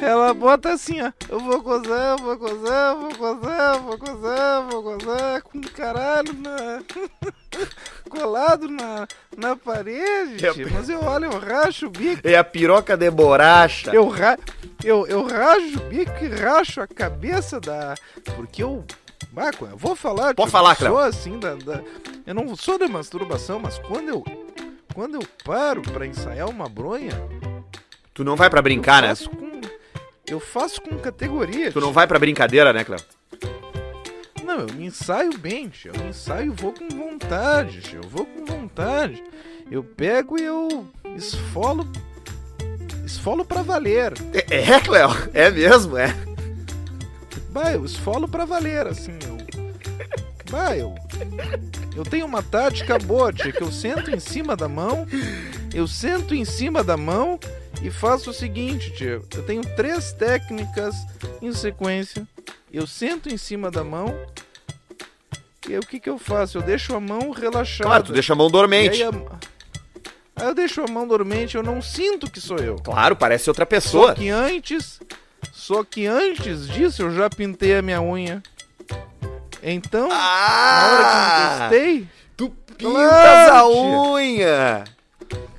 Ela 0.00 0.32
bota 0.32 0.72
assim, 0.72 1.00
ó. 1.00 1.10
Eu 1.28 1.40
vou 1.40 1.60
gozar, 1.60 2.18
eu 2.18 2.24
vou 2.24 2.36
gozar, 2.36 2.94
eu 2.94 3.00
vou 3.00 3.16
gozar, 3.18 3.74
eu 3.74 3.82
vou 3.82 3.98
gozar, 3.98 4.62
eu 4.62 4.68
vou 4.68 4.82
gozar 4.82 5.42
com 5.42 5.60
caralho 5.60 6.32
na. 6.34 6.82
colado 8.08 8.68
na, 8.68 9.06
na 9.36 9.56
parede, 9.56 10.46
É, 10.46 10.52
tia. 10.52 10.66
Mas 10.72 10.88
eu 10.88 11.02
olho, 11.04 11.26
eu 11.26 11.38
racho 11.38 11.86
o 11.86 11.90
bico. 11.90 12.26
É 12.26 12.36
a 12.36 12.44
piroca 12.44 12.96
de 12.96 13.10
borracha. 13.10 13.90
Eu, 13.92 14.08
ra 14.08 14.38
eu, 14.82 15.06
eu 15.06 15.26
rajo 15.26 15.78
o 15.78 15.82
bico 15.88 16.24
e 16.24 16.28
racho 16.28 16.80
a 16.80 16.86
cabeça 16.86 17.60
da. 17.60 17.94
Porque 18.36 18.62
eu. 18.62 18.84
Baco, 19.32 19.66
eu 19.66 19.76
vou 19.76 19.94
falar. 19.94 20.34
Pode 20.34 20.48
eu 20.48 20.52
falar, 20.52 20.74
Cléo. 20.76 20.92
sou 20.92 21.00
assim 21.00 21.38
da, 21.38 21.54
da- 21.54 21.82
Eu 22.26 22.34
não 22.34 22.54
sou 22.56 22.78
da 22.78 22.88
masturbação, 22.88 23.58
mas 23.58 23.78
quando 23.78 24.08
eu. 24.08 24.24
Quando 24.94 25.14
eu 25.16 25.22
paro 25.44 25.82
pra 25.82 26.06
ensaiar 26.06 26.48
uma 26.48 26.68
bronha. 26.68 27.12
Tu 28.14 28.24
não 28.24 28.34
vai 28.36 28.48
pra 28.50 28.62
brincar, 28.62 29.04
eu 29.04 29.08
né? 29.10 29.14
com, 29.16 29.47
Eu 30.30 30.40
faço 30.40 30.80
com 30.82 30.98
categoria. 30.98 31.72
Tu 31.72 31.80
não 31.80 31.92
vai 31.92 32.06
pra 32.06 32.18
brincadeira, 32.18 32.72
né, 32.72 32.84
Cleo? 32.84 33.00
Não, 34.44 34.60
eu 34.60 34.74
me 34.74 34.86
ensaio 34.86 35.36
bem, 35.38 35.68
tia. 35.68 35.92
Eu 35.94 36.02
me 36.02 36.10
ensaio 36.10 36.46
e 36.46 36.54
vou 36.54 36.72
com 36.72 36.88
vontade, 36.88 37.80
tia. 37.80 37.98
Eu 38.02 38.08
vou 38.08 38.26
com 38.26 38.44
vontade. 38.44 39.22
Eu 39.70 39.82
pego 39.82 40.38
e 40.38 40.44
eu 40.44 40.86
esfolo. 41.16 41.86
Esfolo 43.04 43.44
pra 43.44 43.62
valer. 43.62 44.12
É, 44.50 44.60
é, 44.70 44.80
Cleo? 44.80 45.10
É 45.32 45.50
mesmo, 45.50 45.96
é. 45.96 46.14
Bah, 47.50 47.72
eu 47.72 47.84
esfolo 47.84 48.28
pra 48.28 48.44
valer, 48.44 48.86
assim, 48.86 49.18
eu. 49.26 49.38
Bah, 50.50 50.76
eu. 50.76 50.94
Eu 51.96 52.04
tenho 52.04 52.26
uma 52.26 52.42
tática 52.42 52.98
boa, 52.98 53.32
tia, 53.32 53.52
que 53.52 53.62
eu 53.62 53.72
sento 53.72 54.10
em 54.10 54.20
cima 54.20 54.54
da 54.54 54.68
mão, 54.68 55.06
eu 55.74 55.88
sento 55.88 56.34
em 56.34 56.44
cima 56.44 56.84
da 56.84 56.96
mão 56.96 57.40
e 57.82 57.90
faço 57.90 58.30
o 58.30 58.32
seguinte, 58.34 58.92
tia. 58.92 59.20
Eu 59.34 59.42
tenho 59.44 59.62
três 59.76 60.12
técnicas 60.12 60.94
em 61.40 61.52
sequência. 61.52 62.26
Eu 62.72 62.86
sento 62.86 63.28
em 63.28 63.36
cima 63.36 63.70
da 63.70 63.82
mão. 63.84 64.14
E 65.68 65.72
aí 65.72 65.78
o 65.78 65.82
que 65.86 66.00
que 66.00 66.08
eu 66.10 66.18
faço? 66.18 66.58
Eu 66.58 66.62
deixo 66.62 66.94
a 66.94 67.00
mão 67.00 67.30
relaxada. 67.30 67.84
Claro, 67.88 68.04
tu 68.04 68.12
deixa 68.12 68.32
a 68.32 68.36
mão 68.36 68.50
dormente. 68.50 69.02
aí, 69.02 69.10
eu 70.40 70.54
deixo 70.54 70.80
a 70.82 70.86
mão 70.86 71.06
dormente, 71.06 71.56
eu 71.56 71.62
não 71.62 71.82
sinto 71.82 72.30
que 72.30 72.40
sou 72.40 72.58
eu. 72.58 72.76
Claro, 72.76 73.16
parece 73.16 73.50
outra 73.50 73.64
Só 73.64 73.68
pessoa. 73.68 74.14
que 74.14 74.28
antes, 74.28 75.00
só 75.52 75.82
que 75.82 76.06
antes 76.06 76.68
disso 76.68 77.02
eu 77.02 77.10
já 77.14 77.28
pintei 77.28 77.76
a 77.76 77.82
minha 77.82 78.00
unha. 78.00 78.40
Então, 79.62 80.08
na 80.08 80.14
hora 80.14 81.04
que 81.04 81.10
Ah! 81.10 81.58
eu 81.72 81.78
encostei, 81.88 82.08
Tu 82.36 82.50
pintas 82.76 82.92
Claro, 82.92 83.54
a 83.56 83.68
unha! 84.12 84.84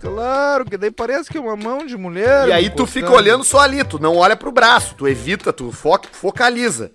Claro, 0.01 0.65
que 0.65 0.77
daí 0.77 0.91
parece 0.91 1.29
que 1.29 1.37
é 1.37 1.41
uma 1.41 1.55
mão 1.55 1.85
de 1.85 1.97
mulher. 1.97 2.47
E 2.47 2.51
aí 2.51 2.63
tu 2.69 2.83
encostando. 2.83 2.87
fica 2.91 3.11
olhando 3.11 3.43
só 3.43 3.59
ali, 3.59 3.83
tu 3.83 3.99
não 3.99 4.15
olha 4.17 4.35
pro 4.35 4.51
braço, 4.51 4.95
tu 4.95 5.07
evita, 5.07 5.51
tu 5.53 5.71
fo- 5.71 5.99
focaliza. 6.11 6.91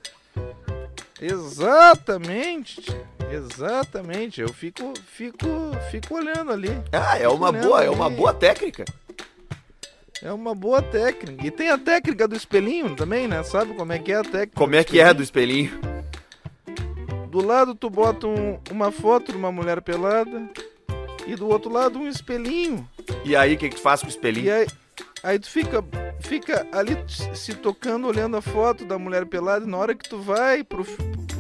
Exatamente, 1.21 2.83
exatamente. 3.31 4.41
Eu 4.41 4.49
fico, 4.53 4.93
fico, 5.07 5.47
fico 5.91 6.15
olhando 6.17 6.53
ali. 6.53 6.71
Ah, 6.93 7.19
é 7.19 7.29
uma 7.29 7.51
boa, 7.53 7.83
é 7.83 7.89
uma 7.91 8.07
ali. 8.07 8.17
boa 8.17 8.35
técnica. 8.35 8.85
É 10.23 10.33
uma 10.33 10.55
boa 10.55 10.81
técnica. 10.83 11.47
E 11.47 11.51
tem 11.51 11.71
a 11.71 11.79
técnica 11.79 12.27
do 12.27 12.35
espelhinho 12.35 12.95
também, 12.97 13.29
né? 13.29 13.43
Sabe 13.43 13.75
como 13.75 13.93
é 13.93 13.99
que 13.99 14.11
é 14.13 14.17
a 14.17 14.23
técnica? 14.23 14.53
Como 14.57 14.75
é 14.75 14.83
que 14.85 14.99
é 15.01 15.13
do 15.15 15.23
espelhinho? 15.23 15.79
Do 17.29 17.45
lado 17.45 17.75
tu 17.75 17.91
bota 17.91 18.27
um- 18.27 18.59
uma 18.71 18.91
foto 18.93 19.33
de 19.33 19.39
uma 19.39 19.51
mulher 19.53 19.81
pelada 19.83 20.43
e 21.27 21.35
do 21.35 21.49
outro 21.49 21.73
lado 21.73 21.99
um 21.99 22.09
espelhinho. 22.09 22.89
E 23.25 23.35
aí, 23.35 23.55
o 23.55 23.59
que, 23.59 23.71
que 23.71 23.77
tu 23.77 23.83
faz 23.83 24.01
com 24.01 24.07
o 24.07 24.11
E 24.11 24.13
espelhinho? 24.13 24.53
aí, 24.53 24.67
aí 25.23 25.39
tu 25.39 25.51
fica, 25.51 25.85
fica 26.21 26.67
ali 26.73 26.97
se 27.35 27.55
tocando, 27.55 28.07
olhando 28.07 28.37
a 28.37 28.43
foto 28.43 28.85
da 28.85 28.99
mulher 28.99 29.27
pelada. 29.27 29.65
E 29.65 29.69
na 29.69 29.77
hora 29.77 29.95
que 29.95 30.09
tu 30.09 30.19
vai 30.19 30.63
pro, 30.63 30.87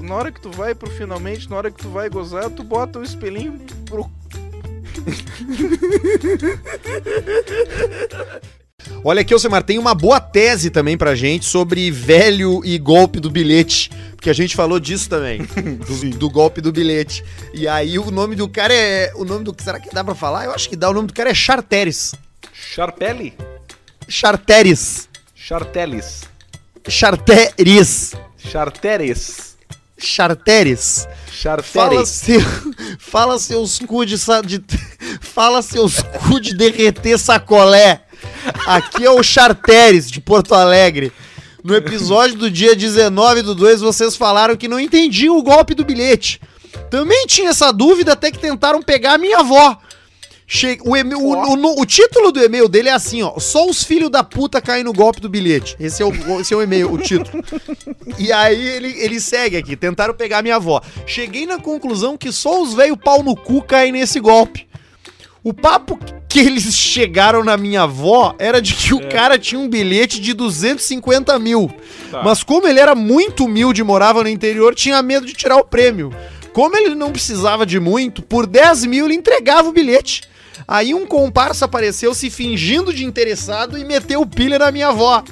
na 0.00 0.14
hora 0.14 0.32
que 0.32 0.40
tu 0.40 0.50
vai 0.50 0.74
pro 0.74 0.90
finalmente, 0.90 1.48
na 1.48 1.56
hora 1.56 1.70
que 1.70 1.82
tu 1.82 1.88
vai 1.88 2.08
gozar, 2.08 2.50
tu 2.50 2.62
bota 2.62 2.98
o 2.98 3.02
espelhinho 3.02 3.58
pro. 3.86 4.10
Olha 9.02 9.20
aqui, 9.20 9.32
Alcemar, 9.32 9.62
tem 9.62 9.78
uma 9.78 9.94
boa 9.94 10.20
tese 10.20 10.70
também 10.70 10.96
pra 10.96 11.14
gente 11.14 11.44
sobre 11.44 11.90
velho 11.90 12.62
e 12.64 12.78
golpe 12.78 13.20
do 13.20 13.30
bilhete. 13.30 13.90
Porque 14.14 14.30
a 14.30 14.34
gente 14.34 14.56
falou 14.56 14.80
disso 14.80 15.08
também. 15.08 15.42
Do, 15.86 16.10
do 16.16 16.30
golpe 16.30 16.62
do 16.62 16.72
bilhete. 16.72 17.22
E 17.52 17.68
aí 17.68 17.98
o 17.98 18.10
nome 18.10 18.34
do 18.34 18.48
cara 18.48 18.72
é. 18.72 19.12
O 19.16 19.24
nome 19.24 19.44
do. 19.44 19.54
Será 19.62 19.78
que 19.78 19.94
dá 19.94 20.02
pra 20.02 20.14
falar? 20.14 20.46
Eu 20.46 20.52
acho 20.52 20.66
que 20.66 20.76
dá. 20.76 20.88
O 20.88 20.94
nome 20.94 21.08
do 21.08 21.12
cara 21.12 21.28
é 21.28 21.34
Charteres. 21.34 22.14
Charpelli? 22.50 23.34
Charteres. 24.08 25.10
Chartelis. 25.34 26.22
Charteres. 26.88 28.14
Charteres. 28.38 29.54
Charteres. 29.98 31.06
Fala, 31.62 31.62
Charteres. 31.62 32.08
seu, 32.08 32.40
fala 32.98 33.38
seus 33.38 33.78
cu 33.80 34.06
de, 34.06 34.16
de 34.46 34.64
fala 35.20 35.60
seus 35.60 36.00
cu 36.00 36.40
de 36.40 36.54
derreter 36.54 37.18
sacolé. 37.18 38.00
Aqui 38.66 39.04
é 39.04 39.10
o 39.10 39.22
Charteres 39.22 40.10
de 40.10 40.20
Porto 40.20 40.54
Alegre. 40.54 41.12
No 41.62 41.74
episódio 41.74 42.36
do 42.36 42.50
dia 42.50 42.76
19 42.76 43.42
do 43.42 43.54
2, 43.54 43.80
vocês 43.80 44.16
falaram 44.16 44.56
que 44.56 44.68
não 44.68 44.78
entendiam 44.78 45.36
o 45.38 45.42
golpe 45.42 45.74
do 45.74 45.84
bilhete. 45.84 46.40
Também 46.90 47.26
tinha 47.26 47.50
essa 47.50 47.72
dúvida 47.72 48.12
até 48.12 48.30
que 48.30 48.38
tentaram 48.38 48.82
pegar 48.82 49.14
a 49.14 49.18
minha 49.18 49.38
avó. 49.38 49.76
Che- 50.46 50.78
o, 50.84 50.94
eme- 50.94 51.14
o- 51.14 51.20
o- 51.32 51.80
o 51.80 51.86
título 51.86 52.30
do 52.30 52.38
e-mail 52.38 52.68
dele 52.68 52.90
é 52.90 52.92
assim, 52.92 53.22
ó. 53.22 53.38
Só 53.40 53.66
os 53.66 53.82
filhos 53.82 54.10
da 54.10 54.22
puta 54.22 54.60
caem 54.60 54.84
no 54.84 54.92
golpe 54.92 55.18
do 55.22 55.28
bilhete. 55.28 55.74
Esse 55.80 56.02
é 56.02 56.06
o, 56.06 56.12
esse 56.40 56.52
é 56.52 56.56
o 56.56 56.60
e-mail, 56.60 56.92
o 56.92 56.98
título. 56.98 57.42
E 58.18 58.30
aí 58.30 58.60
ele, 58.60 58.94
ele 58.98 59.18
segue 59.18 59.56
aqui, 59.56 59.74
tentaram 59.74 60.12
pegar 60.12 60.42
minha 60.42 60.56
avó. 60.56 60.82
Cheguei 61.06 61.46
na 61.46 61.58
conclusão 61.58 62.14
que 62.18 62.30
só 62.30 62.60
os 62.62 62.74
velho 62.74 62.94
pau 62.94 63.22
no 63.22 63.34
cu 63.34 63.62
caem 63.62 63.90
nesse 63.92 64.20
golpe. 64.20 64.66
O 65.42 65.54
papo 65.54 65.98
que 66.34 66.40
eles 66.40 66.74
chegaram 66.74 67.44
na 67.44 67.56
minha 67.56 67.82
avó 67.82 68.34
era 68.40 68.60
de 68.60 68.74
que 68.74 68.92
o 68.92 69.08
cara 69.08 69.38
tinha 69.38 69.60
um 69.60 69.68
bilhete 69.68 70.20
de 70.20 70.34
250 70.34 71.38
mil. 71.38 71.72
Tá. 72.10 72.24
Mas 72.24 72.42
como 72.42 72.66
ele 72.66 72.80
era 72.80 72.92
muito 72.92 73.44
humilde 73.44 73.82
e 73.82 73.84
morava 73.84 74.20
no 74.20 74.28
interior, 74.28 74.74
tinha 74.74 75.00
medo 75.00 75.24
de 75.24 75.32
tirar 75.32 75.58
o 75.58 75.64
prêmio. 75.64 76.12
Como 76.52 76.76
ele 76.76 76.96
não 76.96 77.12
precisava 77.12 77.64
de 77.64 77.78
muito, 77.78 78.20
por 78.20 78.48
10 78.48 78.84
mil 78.86 79.04
ele 79.04 79.14
entregava 79.14 79.68
o 79.68 79.72
bilhete. 79.72 80.22
Aí 80.66 80.92
um 80.92 81.06
comparsa 81.06 81.66
apareceu 81.66 82.12
se 82.12 82.28
fingindo 82.28 82.92
de 82.92 83.04
interessado 83.04 83.78
e 83.78 83.84
meteu 83.84 84.26
pilha 84.26 84.58
na 84.58 84.72
minha 84.72 84.88
avó. 84.88 85.22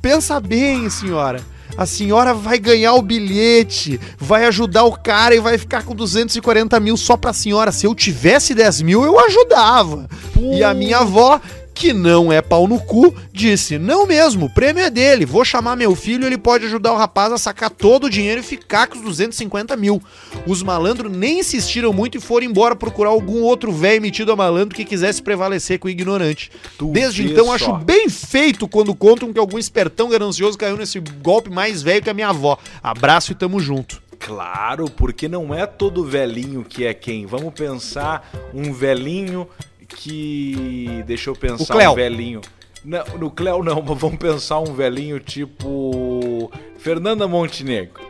Pensa 0.00 0.40
bem, 0.40 0.88
senhora. 0.88 1.44
A 1.76 1.84
senhora 1.84 2.32
vai 2.32 2.58
ganhar 2.58 2.94
o 2.94 3.02
bilhete, 3.02 4.00
vai 4.18 4.46
ajudar 4.46 4.84
o 4.84 4.92
cara 4.92 5.34
e 5.34 5.40
vai 5.40 5.58
ficar 5.58 5.84
com 5.84 5.94
240 5.94 6.78
mil 6.80 6.96
só 6.96 7.16
pra 7.16 7.32
senhora. 7.32 7.70
Se 7.70 7.86
eu 7.86 7.94
tivesse 7.94 8.54
10 8.54 8.82
mil, 8.82 9.04
eu 9.04 9.18
ajudava. 9.18 10.08
E 10.40 10.62
a 10.62 10.72
minha 10.72 10.98
avó, 10.98 11.40
que 11.76 11.92
não 11.92 12.32
é 12.32 12.40
pau 12.40 12.66
no 12.66 12.80
cu, 12.80 13.14
disse: 13.30 13.78
Não 13.78 14.06
mesmo, 14.06 14.46
o 14.46 14.50
prêmio 14.50 14.82
é 14.82 14.88
dele. 14.88 15.26
Vou 15.26 15.44
chamar 15.44 15.76
meu 15.76 15.94
filho, 15.94 16.26
ele 16.26 16.38
pode 16.38 16.64
ajudar 16.64 16.94
o 16.94 16.96
rapaz 16.96 17.30
a 17.30 17.38
sacar 17.38 17.68
todo 17.68 18.04
o 18.04 18.10
dinheiro 18.10 18.40
e 18.40 18.42
ficar 18.42 18.86
com 18.86 18.96
os 18.96 19.04
250 19.04 19.76
mil. 19.76 20.02
Os 20.46 20.62
malandros 20.62 21.14
nem 21.14 21.40
insistiram 21.40 21.92
muito 21.92 22.16
e 22.16 22.20
foram 22.20 22.46
embora 22.46 22.74
procurar 22.74 23.10
algum 23.10 23.42
outro 23.42 23.70
velho 23.70 24.00
metido 24.00 24.32
a 24.32 24.36
malandro 24.36 24.74
que 24.74 24.86
quisesse 24.86 25.22
prevalecer 25.22 25.78
com 25.78 25.86
o 25.86 25.90
ignorante. 25.90 26.50
Tu 26.78 26.90
Desde 26.92 27.26
então, 27.26 27.46
só. 27.46 27.52
acho 27.52 27.72
bem 27.74 28.08
feito 28.08 28.66
quando 28.66 28.94
contam 28.94 29.30
que 29.30 29.38
algum 29.38 29.58
espertão 29.58 30.08
ganancioso 30.08 30.56
caiu 30.56 30.78
nesse 30.78 30.98
golpe 30.98 31.50
mais 31.50 31.82
velho 31.82 32.02
que 32.02 32.10
a 32.10 32.14
minha 32.14 32.30
avó. 32.30 32.58
Abraço 32.82 33.32
e 33.32 33.34
tamo 33.34 33.60
junto. 33.60 34.02
Claro, 34.18 34.90
porque 34.90 35.28
não 35.28 35.54
é 35.54 35.66
todo 35.66 36.02
velhinho 36.02 36.64
que 36.64 36.86
é 36.86 36.94
quem. 36.94 37.26
Vamos 37.26 37.52
pensar 37.52 38.30
um 38.54 38.72
velhinho 38.72 39.46
que. 39.86 41.02
Deixa 41.06 41.30
eu 41.30 41.36
pensar 41.36 41.90
um 41.90 41.94
velhinho. 41.94 42.40
Não, 42.84 43.04
no 43.18 43.30
Cléo 43.30 43.62
não, 43.62 43.82
mas 43.86 43.98
vamos 43.98 44.18
pensar 44.18 44.60
um 44.60 44.74
velhinho 44.74 45.18
tipo. 45.20 46.50
Fernanda 46.78 47.26
Montenegro, 47.26 48.00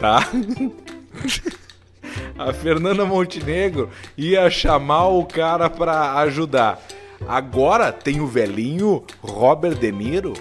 tá? 0.00 0.28
A 2.38 2.52
Fernanda 2.52 3.04
Montenegro 3.06 3.88
ia 4.16 4.50
chamar 4.50 5.08
o 5.08 5.24
cara 5.24 5.70
pra 5.70 6.14
ajudar. 6.20 6.80
Agora 7.26 7.90
tem 7.90 8.20
o 8.20 8.26
velhinho 8.26 9.02
Robert 9.22 9.74
De 9.74 9.90
Niro, 9.90 10.34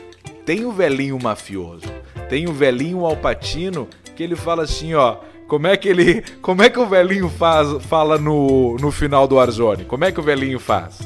tem 0.45 0.65
o 0.65 0.71
velhinho 0.71 1.17
mafioso, 1.21 1.87
tem 2.29 2.49
o 2.49 2.53
velhinho 2.53 3.05
Alpatino 3.05 3.87
que 4.15 4.23
ele 4.23 4.35
fala 4.35 4.63
assim, 4.63 4.93
ó, 4.93 5.17
como 5.47 5.67
é 5.67 5.77
que 5.77 5.87
ele, 5.87 6.23
como 6.41 6.63
é 6.63 6.69
que 6.69 6.79
o 6.79 6.87
velhinho 6.87 7.29
faz, 7.29 7.83
fala 7.85 8.17
no, 8.17 8.77
no 8.77 8.91
final 8.91 9.27
do 9.27 9.39
Arzoni? 9.39 9.85
Como 9.85 10.03
é 10.03 10.11
que 10.11 10.19
o 10.19 10.23
velhinho 10.23 10.59
faz? 10.59 10.99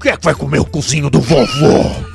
Quem 0.00 0.12
é 0.12 0.16
que 0.16 0.24
vai 0.24 0.34
comer 0.34 0.58
o 0.58 0.64
cozinho 0.64 1.10
do 1.10 1.20
vovô? 1.20 2.14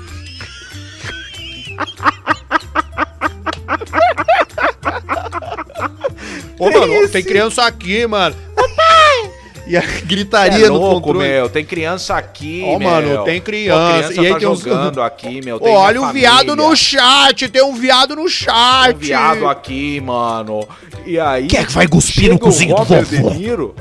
Ô, 6.60 6.70
mano, 6.72 7.08
tem 7.10 7.24
criança 7.24 7.66
aqui, 7.66 8.06
mano. 8.06 8.36
E 9.70 9.78
a 9.78 9.82
gritaria 10.04 10.66
é 10.66 10.68
no 10.68 10.78
louco, 10.78 11.02
controle. 11.10 11.28
meu, 11.30 11.48
tem 11.50 11.64
criança 11.64 12.16
aqui, 12.16 12.64
Ó, 12.66 12.80
meu. 12.80 12.90
mano, 12.90 13.24
tem 13.24 13.40
criança. 13.40 13.94
Criança 14.10 14.14
E 14.22 14.26
aí 14.26 14.34
tá 14.34 14.40
tem 14.40 14.48
uns- 14.48 14.60
jogando 14.62 15.02
aqui, 15.04 15.42
meu. 15.46 15.60
Tem 15.60 15.74
olha 15.76 16.00
minha 16.00 16.10
o 16.10 16.14
viado 16.14 16.56
no 16.56 16.76
chat, 16.76 17.48
tem 17.48 17.64
um 17.64 17.74
viado 17.76 18.16
no 18.16 18.28
chat. 18.28 18.88
Tem 18.88 18.96
um 18.96 18.98
viado 18.98 19.48
aqui, 19.48 20.02
mano. 20.02 20.68
E 21.06 21.20
aí. 21.20 21.46
Quem 21.48 21.60
é 21.60 21.64
que 21.64 21.72
vai 21.72 21.88
cuspir 21.88 22.30
no 22.32 22.40
cozinho 22.40 22.76
do 22.76 22.84
vovô? 22.84 23.30
De 23.30 23.38
Niro. 23.38 23.76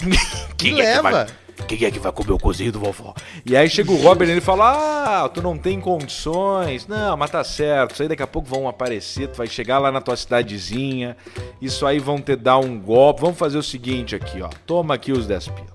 Quem 0.58 0.72
é 0.72 0.74
que 0.76 0.82
Leva. 0.82 1.10
vai- 1.10 1.26
Quem 1.76 1.86
é 1.86 1.90
que 1.92 2.00
vai 2.00 2.10
comer 2.10 2.32
o 2.32 2.38
cozinho 2.38 2.72
do 2.72 2.80
vovô? 2.80 3.14
E 3.46 3.56
aí 3.56 3.70
chega 3.70 3.92
o 3.92 3.96
Robert 3.96 4.26
e 4.26 4.32
ele 4.32 4.40
fala: 4.40 5.22
Ah, 5.24 5.28
tu 5.28 5.40
não 5.40 5.56
tem 5.56 5.80
condições. 5.80 6.88
Não, 6.88 7.16
mas 7.16 7.30
tá 7.30 7.44
certo. 7.44 7.92
Isso 7.92 8.02
aí 8.02 8.08
daqui 8.08 8.24
a 8.24 8.26
pouco 8.26 8.48
vão 8.48 8.66
aparecer. 8.66 9.28
Tu 9.28 9.36
vai 9.36 9.46
chegar 9.46 9.78
lá 9.78 9.92
na 9.92 10.00
tua 10.00 10.16
cidadezinha. 10.16 11.16
Isso 11.62 11.86
aí 11.86 12.00
vão 12.00 12.20
te 12.20 12.34
dar 12.34 12.58
um 12.58 12.76
golpe. 12.76 13.20
Vamos 13.20 13.38
fazer 13.38 13.56
o 13.56 13.62
seguinte 13.62 14.16
aqui, 14.16 14.42
ó. 14.42 14.48
Toma 14.66 14.94
aqui 14.94 15.12
os 15.12 15.28
10 15.28 15.46
pila. 15.46 15.66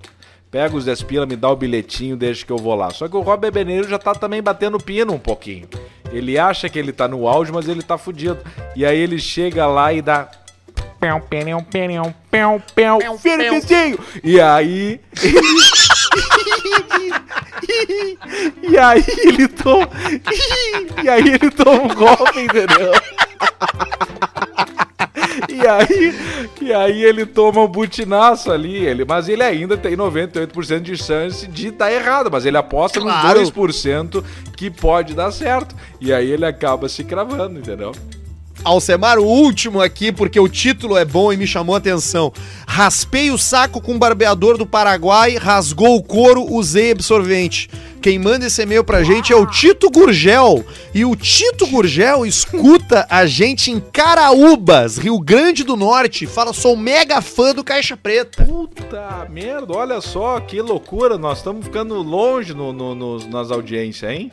Pega 0.50 0.76
os 0.76 0.84
10 0.84 1.02
pila, 1.02 1.24
me 1.24 1.34
dá 1.34 1.50
o 1.50 1.56
bilhetinho, 1.56 2.14
deixa 2.14 2.44
que 2.44 2.52
eu 2.52 2.58
vou 2.58 2.74
lá. 2.74 2.90
Só 2.90 3.08
que 3.08 3.16
o 3.16 3.20
Robert 3.22 3.50
Beneiro 3.50 3.88
já 3.88 3.98
tá 3.98 4.14
também 4.14 4.42
batendo 4.42 4.78
pino 4.78 5.14
um 5.14 5.18
pouquinho. 5.18 5.66
Ele 6.12 6.38
acha 6.38 6.68
que 6.68 6.78
ele 6.78 6.92
tá 6.92 7.08
no 7.08 7.26
auge, 7.26 7.50
mas 7.50 7.68
ele 7.68 7.82
tá 7.82 7.96
fudido. 7.96 8.38
E 8.76 8.84
aí 8.84 8.98
ele 8.98 9.18
chega 9.18 9.66
lá 9.66 9.94
e 9.94 10.02
dá. 10.02 10.28
Pão, 10.98 11.20
pão, 11.20 11.64
pão, 11.64 12.14
pão, 12.30 12.62
pão, 12.74 13.18
Firmezinho! 13.18 13.98
E 14.24 14.40
aí. 14.40 15.00
e 18.62 18.78
aí 18.78 19.04
ele 19.24 19.48
toma. 19.62 19.88
e 21.02 21.08
aí 21.08 21.28
ele 21.28 21.50
toma 21.50 21.82
um 21.82 21.94
golpe, 21.94 22.40
entendeu? 22.40 22.92
E 25.48 25.66
aí, 25.66 26.14
e 26.60 26.72
aí 26.72 27.04
ele 27.04 27.26
toma 27.26 27.60
um 27.62 27.66
butinaço 27.68 28.50
ali, 28.50 28.74
ele, 28.76 29.04
mas 29.04 29.28
ele 29.28 29.42
ainda 29.42 29.76
tem 29.76 29.94
98% 29.96 30.80
de 30.80 30.96
chance 30.96 31.46
de 31.46 31.70
dar 31.70 31.92
errado, 31.92 32.30
mas 32.30 32.46
ele 32.46 32.56
aposta 32.56 33.00
Claro. 33.00 33.40
nos 33.40 33.50
2% 33.50 34.24
que 34.56 34.70
pode 34.70 35.14
dar 35.14 35.30
certo. 35.30 35.74
E 36.00 36.12
aí 36.12 36.30
ele 36.30 36.44
acaba 36.46 36.88
se 36.88 37.04
cravando, 37.04 37.58
entendeu? 37.58 37.92
Alcemar, 38.66 39.18
o 39.18 39.24
último 39.24 39.80
aqui, 39.80 40.10
porque 40.10 40.40
o 40.40 40.48
título 40.48 40.96
é 40.96 41.04
bom 41.04 41.32
e 41.32 41.36
me 41.36 41.46
chamou 41.46 41.76
a 41.76 41.78
atenção. 41.78 42.32
Raspei 42.66 43.30
o 43.30 43.38
saco 43.38 43.80
com 43.80 43.94
o 43.94 43.98
barbeador 43.98 44.58
do 44.58 44.66
Paraguai, 44.66 45.36
rasgou 45.36 45.96
o 45.96 46.02
couro, 46.02 46.44
usei 46.52 46.90
absorvente. 46.90 47.70
Quem 48.02 48.18
manda 48.18 48.46
esse 48.46 48.60
e-mail 48.62 48.82
pra 48.84 49.02
gente 49.04 49.32
é 49.32 49.36
o 49.36 49.46
Tito 49.46 49.88
Gurgel. 49.90 50.64
E 50.94 51.04
o 51.04 51.14
Tito 51.16 51.66
Gurgel 51.68 52.26
escuta 52.26 53.06
a 53.08 53.24
gente 53.26 53.70
em 53.70 53.78
Caraúbas, 53.80 54.98
Rio 54.98 55.18
Grande 55.20 55.62
do 55.64 55.76
Norte. 55.76 56.26
Fala, 56.26 56.52
sou 56.52 56.76
mega 56.76 57.20
fã 57.20 57.54
do 57.54 57.62
Caixa 57.64 57.96
Preta. 57.96 58.44
Puta 58.44 59.26
merda, 59.30 59.72
olha 59.76 60.00
só 60.00 60.38
que 60.40 60.60
loucura, 60.60 61.16
nós 61.16 61.38
estamos 61.38 61.64
ficando 61.64 61.94
longe 62.02 62.52
no, 62.54 62.72
no- 62.72 62.94
nos- 62.94 63.26
nas 63.26 63.50
audiências, 63.50 64.10
hein? 64.10 64.30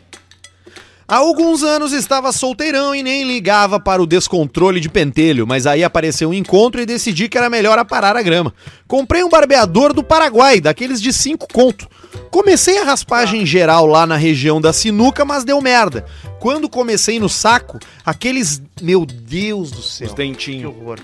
Há 1.07 1.17
alguns 1.17 1.63
anos 1.63 1.91
estava 1.91 2.31
solteirão 2.31 2.95
e 2.95 3.03
nem 3.03 3.23
ligava 3.23 3.79
para 3.79 4.01
o 4.01 4.07
descontrole 4.07 4.79
de 4.79 4.87
pentelho, 4.89 5.45
mas 5.45 5.67
aí 5.67 5.83
apareceu 5.83 6.29
um 6.29 6.33
encontro 6.33 6.81
e 6.81 6.85
decidi 6.85 7.27
que 7.27 7.37
era 7.37 7.49
melhor 7.49 7.77
aparar 7.77 8.15
a 8.15 8.21
grama. 8.21 8.53
Comprei 8.87 9.23
um 9.23 9.29
barbeador 9.29 9.93
do 9.93 10.03
Paraguai, 10.03 10.61
daqueles 10.61 11.01
de 11.01 11.11
5 11.11 11.47
conto. 11.51 11.87
Comecei 12.31 12.77
a 12.79 12.83
raspagem 12.83 13.45
geral 13.45 13.85
lá 13.85 14.07
na 14.07 14.15
região 14.15 14.61
da 14.61 14.71
sinuca, 14.71 15.25
mas 15.25 15.43
deu 15.43 15.59
merda. 15.61 16.05
Quando 16.39 16.69
comecei 16.69 17.19
no 17.19 17.29
saco, 17.29 17.79
aqueles. 18.05 18.61
Meu 18.81 19.05
Deus 19.05 19.71
do 19.71 19.81
céu. 19.81 20.07
Os 20.07 20.13
Que 20.13 20.17
dentinhos. 20.17 20.73
horror. 20.75 20.99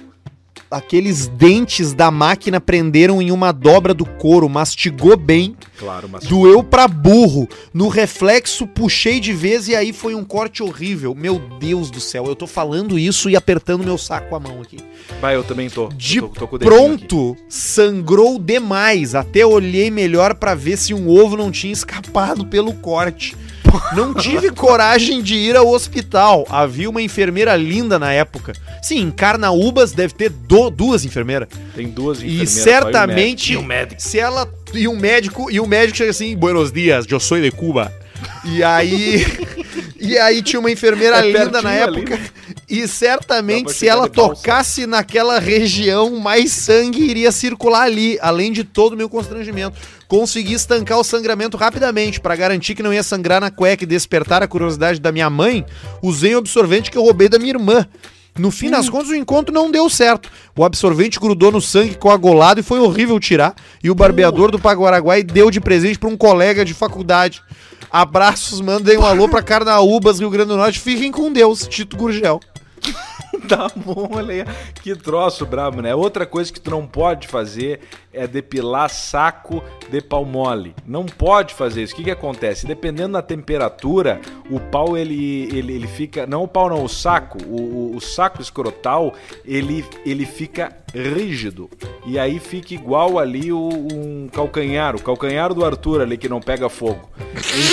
Aqueles 0.69 1.27
dentes 1.27 1.93
da 1.93 2.11
máquina 2.11 2.61
prenderam 2.61 3.21
em 3.21 3.31
uma 3.31 3.51
dobra 3.51 3.93
do 3.93 4.05
couro, 4.05 4.47
mastigou 4.47 5.17
bem, 5.17 5.55
Claro. 5.79 6.09
Doeu 6.27 6.61
pra 6.61 6.87
burro. 6.87 7.47
No 7.73 7.87
reflexo, 7.87 8.67
puxei 8.67 9.19
de 9.19 9.31
vez 9.31 9.69
e 9.69 9.75
aí 9.75 9.93
foi 9.93 10.13
um 10.13 10.25
corte 10.25 10.61
horrível. 10.61 11.15
Meu 11.15 11.39
Deus 11.57 11.89
do 11.89 12.01
céu, 12.01 12.25
eu 12.25 12.35
tô 12.35 12.45
falando 12.45 12.99
isso 12.99 13.29
e 13.29 13.35
apertando 13.35 13.85
meu 13.85 13.97
saco 13.97 14.29
com 14.29 14.35
a 14.35 14.39
mão 14.39 14.61
aqui. 14.61 14.77
Vai, 15.21 15.35
eu 15.35 15.43
também 15.43 15.69
tô. 15.69 15.87
De 15.87 16.19
tô, 16.19 16.27
tô 16.27 16.59
pronto, 16.59 17.37
sangrou 17.47 18.37
demais. 18.37 19.15
Até 19.15 19.45
olhei 19.45 19.89
melhor 19.89 20.35
pra 20.35 20.53
ver 20.53 20.77
se 20.77 20.93
um 20.93 21.07
ovo 21.09 21.37
não 21.37 21.49
tinha 21.49 21.71
escapado 21.71 22.45
pelo 22.45 22.73
corte. 22.73 23.37
Não 23.95 24.13
tive 24.13 24.51
coragem 24.51 25.21
de 25.21 25.35
ir 25.35 25.55
ao 25.55 25.67
hospital. 25.67 26.45
Havia 26.49 26.89
uma 26.89 27.01
enfermeira 27.01 27.55
linda 27.55 27.97
na 27.99 28.11
época. 28.13 28.53
Sim, 28.81 28.99
em 29.01 29.11
Carnaúbas 29.11 29.91
deve 29.91 30.13
ter 30.13 30.29
do- 30.29 30.69
duas 30.69 31.05
enfermeiras. 31.05 31.47
Tem 31.75 31.87
duas 31.89 32.19
E 32.19 32.25
enfermeiras. 32.25 32.49
certamente, 32.49 33.53
E 33.53 33.57
o 33.57 33.63
médico. 33.63 34.01
se 34.01 34.19
ela 34.19 34.47
e 34.73 34.87
um 34.87 34.95
médico 34.95 35.49
e 35.51 35.59
o 35.59 35.65
médico 35.67 35.97
chega 35.97 36.11
assim, 36.11 36.35
Buenos 36.35 36.71
dias, 36.71 37.05
eu 37.09 37.19
sou 37.19 37.39
de 37.41 37.51
Cuba. 37.51 37.91
E 38.45 38.61
aí 38.63 39.25
e 39.99 40.17
aí 40.17 40.41
tinha 40.41 40.59
uma 40.59 40.69
enfermeira 40.71 41.17
É 41.19 41.31
linda 41.31 41.61
na 41.61 41.69
pertinho 41.71 41.83
ali, 41.87 41.99
época 42.13 42.19
E 42.69 42.87
certamente, 42.87 43.71
se 43.73 43.87
ela 43.87 44.07
tocasse 44.09 44.85
naquela 44.85 45.39
região, 45.39 46.19
mais 46.19 46.51
sangue 46.51 47.01
iria 47.01 47.31
circular 47.31 47.83
ali, 47.83 48.17
além 48.21 48.51
de 48.51 48.63
todo 48.63 48.93
o 48.93 48.97
meu 48.97 49.09
constrangimento. 49.09 49.75
Consegui 50.09 50.53
estancar 50.53 50.97
o 50.97 51.03
sangramento 51.03 51.55
rapidamente, 51.55 52.19
para 52.19 52.35
garantir 52.35 52.73
que 52.73 52.81
não 52.81 52.91
ia 52.91 53.03
sangrar 53.03 53.39
na 53.39 53.51
cueca 53.51 53.83
e 53.83 53.87
despertar 53.87 54.41
a 54.41 54.47
curiosidade 54.47 54.99
da 54.99 55.11
minha 55.11 55.29
mãe, 55.29 55.63
usei 56.01 56.33
o 56.33 56.39
absorvente 56.39 56.89
que 56.89 56.97
eu 56.97 57.03
roubei 57.03 57.29
da 57.29 57.37
minha 57.37 57.51
irmã. 57.51 57.87
No 58.35 58.49
fim 58.49 58.71
das 58.71 58.89
contas, 58.89 59.09
o 59.09 59.15
encontro 59.15 59.53
não 59.53 59.69
deu 59.69 59.87
certo. 59.87 60.31
O 60.57 60.65
absorvente 60.65 61.19
grudou 61.19 61.51
no 61.51 61.61
sangue 61.61 61.93
coagulado 61.93 62.59
e 62.59 62.63
foi 62.63 62.79
horrível 62.79 63.19
tirar. 63.19 63.53
E 63.83 63.91
o 63.91 63.95
barbeador 63.95 64.49
do 64.49 64.57
Paguaraguai 64.57 65.21
deu 65.21 65.51
de 65.51 65.61
presente 65.61 65.99
para 65.99 66.09
um 66.09 66.17
colega 66.17 66.65
de 66.65 66.73
faculdade. 66.73 67.43
Abraços, 67.91 68.61
mandem 68.61 68.97
um 68.97 69.05
alô 69.05 69.29
pra 69.29 69.43
Carnaúbas, 69.43 70.19
Rio 70.19 70.31
Grande 70.31 70.49
do 70.49 70.57
Norte. 70.57 70.79
Fiquem 70.79 71.11
com 71.11 71.31
Deus, 71.31 71.67
Tito 71.67 71.95
Gurgel. 71.95 72.39
Tá 73.47 73.69
bom, 73.75 74.09
olha 74.13 74.45
aí. 74.45 74.45
Que 74.81 74.95
troço 74.95 75.45
brabo, 75.45 75.81
né? 75.81 75.95
Outra 75.95 76.25
coisa 76.25 76.51
que 76.51 76.59
tu 76.59 76.71
não 76.71 76.85
pode 76.85 77.27
fazer 77.27 77.81
é 78.13 78.27
depilar 78.27 78.89
saco 78.89 79.63
de 79.89 80.01
pau 80.01 80.25
mole. 80.25 80.75
Não 80.85 81.05
pode 81.05 81.53
fazer 81.53 81.83
isso. 81.83 81.93
O 81.93 81.97
que 81.97 82.03
que 82.03 82.11
acontece? 82.11 82.65
Dependendo 82.65 83.13
da 83.13 83.21
temperatura, 83.21 84.19
o 84.49 84.59
pau 84.59 84.97
ele, 84.97 85.49
ele, 85.55 85.73
ele 85.73 85.87
fica... 85.87 86.25
Não 86.27 86.43
o 86.43 86.47
pau 86.47 86.69
não, 86.69 86.83
o 86.83 86.89
saco. 86.89 87.37
O, 87.45 87.93
o, 87.93 87.95
o 87.95 88.01
saco 88.01 88.41
escrotal, 88.41 89.13
ele, 89.45 89.85
ele 90.05 90.25
fica 90.25 90.75
rígido. 90.93 91.69
E 92.05 92.17
aí 92.19 92.39
fica 92.39 92.73
igual 92.73 93.19
ali 93.19 93.51
o, 93.51 93.69
um 93.69 94.27
calcanhar. 94.31 94.95
O 94.95 95.01
calcanhar 95.01 95.53
do 95.53 95.63
Arthur 95.65 96.01
ali 96.01 96.17
que 96.17 96.29
não 96.29 96.39
pega 96.39 96.69
fogo. 96.69 97.09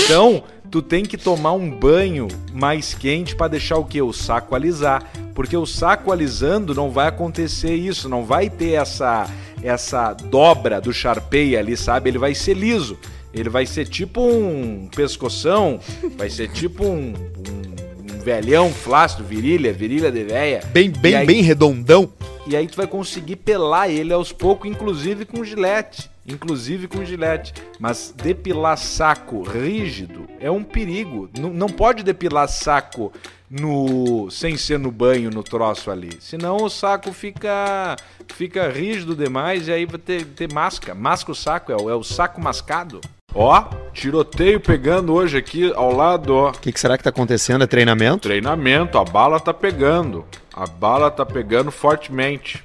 Então... 0.04 0.42
Tu 0.70 0.82
tem 0.82 1.04
que 1.04 1.16
tomar 1.16 1.52
um 1.52 1.70
banho 1.70 2.28
mais 2.52 2.92
quente 2.94 3.34
pra 3.34 3.48
deixar 3.48 3.78
o 3.78 3.84
que? 3.84 4.00
O 4.02 4.12
saco 4.12 4.54
alisar. 4.54 5.10
Porque 5.34 5.56
o 5.56 5.66
saco 5.66 6.10
alisando 6.12 6.74
não 6.74 6.90
vai 6.90 7.08
acontecer 7.08 7.74
isso, 7.74 8.08
não 8.08 8.24
vai 8.24 8.48
ter 8.50 8.72
essa 8.72 9.28
essa 9.62 10.12
dobra 10.12 10.80
do 10.80 10.92
Sharpei 10.92 11.56
ali, 11.56 11.76
sabe? 11.76 12.10
Ele 12.10 12.18
vai 12.18 12.34
ser 12.34 12.54
liso. 12.54 12.98
Ele 13.32 13.48
vai 13.48 13.66
ser 13.66 13.86
tipo 13.86 14.20
um 14.22 14.88
pescoção, 14.94 15.78
vai 16.16 16.30
ser 16.30 16.48
tipo 16.48 16.84
um, 16.84 17.12
um, 17.12 18.18
velhão 18.22 18.70
flácido, 18.72 19.22
virilha, 19.24 19.72
virilha 19.72 20.10
de 20.10 20.24
véia. 20.24 20.62
Bem, 20.72 20.90
bem, 20.90 21.14
aí- 21.14 21.26
bem 21.26 21.42
redondão. 21.42 22.08
E 22.46 22.54
aí 22.56 22.66
tu 22.66 22.76
vai 22.76 22.86
conseguir 22.86 23.36
pelar 23.36 23.88
ele 23.90 24.12
aos 24.12 24.32
poucos, 24.32 24.70
inclusive 24.70 25.24
com 25.24 25.44
gilete. 25.44 26.10
Inclusive 26.26 26.88
com 26.88 27.04
gilete. 27.04 27.54
Mas 27.78 28.12
depilar 28.16 28.76
saco 28.76 29.42
rígido 29.42 30.28
é 30.40 30.50
um 30.50 30.62
perigo. 30.62 31.28
N- 31.36 31.50
não 31.50 31.68
pode 31.68 32.02
depilar 32.02 32.48
saco 32.48 33.12
no 33.48 34.28
sem 34.30 34.56
ser 34.56 34.78
no 34.78 34.90
banho, 34.90 35.30
no 35.30 35.42
troço 35.42 35.90
ali. 35.90 36.10
Senão 36.20 36.56
o 36.56 36.68
saco 36.68 37.12
fica 37.12 37.96
fica 38.34 38.68
rígido 38.68 39.14
demais 39.14 39.68
e 39.68 39.72
aí 39.72 39.86
vai 39.86 39.98
ter, 39.98 40.24
ter 40.24 40.52
masca. 40.52 40.94
Masca 40.94 41.30
o 41.30 41.34
saco, 41.34 41.70
é 41.70 41.76
o, 41.76 41.88
é 41.90 41.94
o 41.94 42.02
saco 42.02 42.40
mascado. 42.40 43.00
Ó, 43.38 43.64
tiroteio 43.92 44.58
pegando 44.58 45.12
hoje 45.12 45.36
aqui 45.36 45.70
ao 45.74 45.94
lado, 45.94 46.34
ó. 46.34 46.48
O 46.48 46.52
que, 46.52 46.72
que 46.72 46.80
será 46.80 46.96
que 46.96 47.04
tá 47.04 47.10
acontecendo? 47.10 47.62
É 47.62 47.66
treinamento? 47.66 48.20
Treinamento, 48.20 48.96
a 48.96 49.04
bala 49.04 49.38
tá 49.38 49.52
pegando. 49.52 50.24
A 50.54 50.66
bala 50.66 51.10
tá 51.10 51.26
pegando 51.26 51.70
fortemente. 51.70 52.64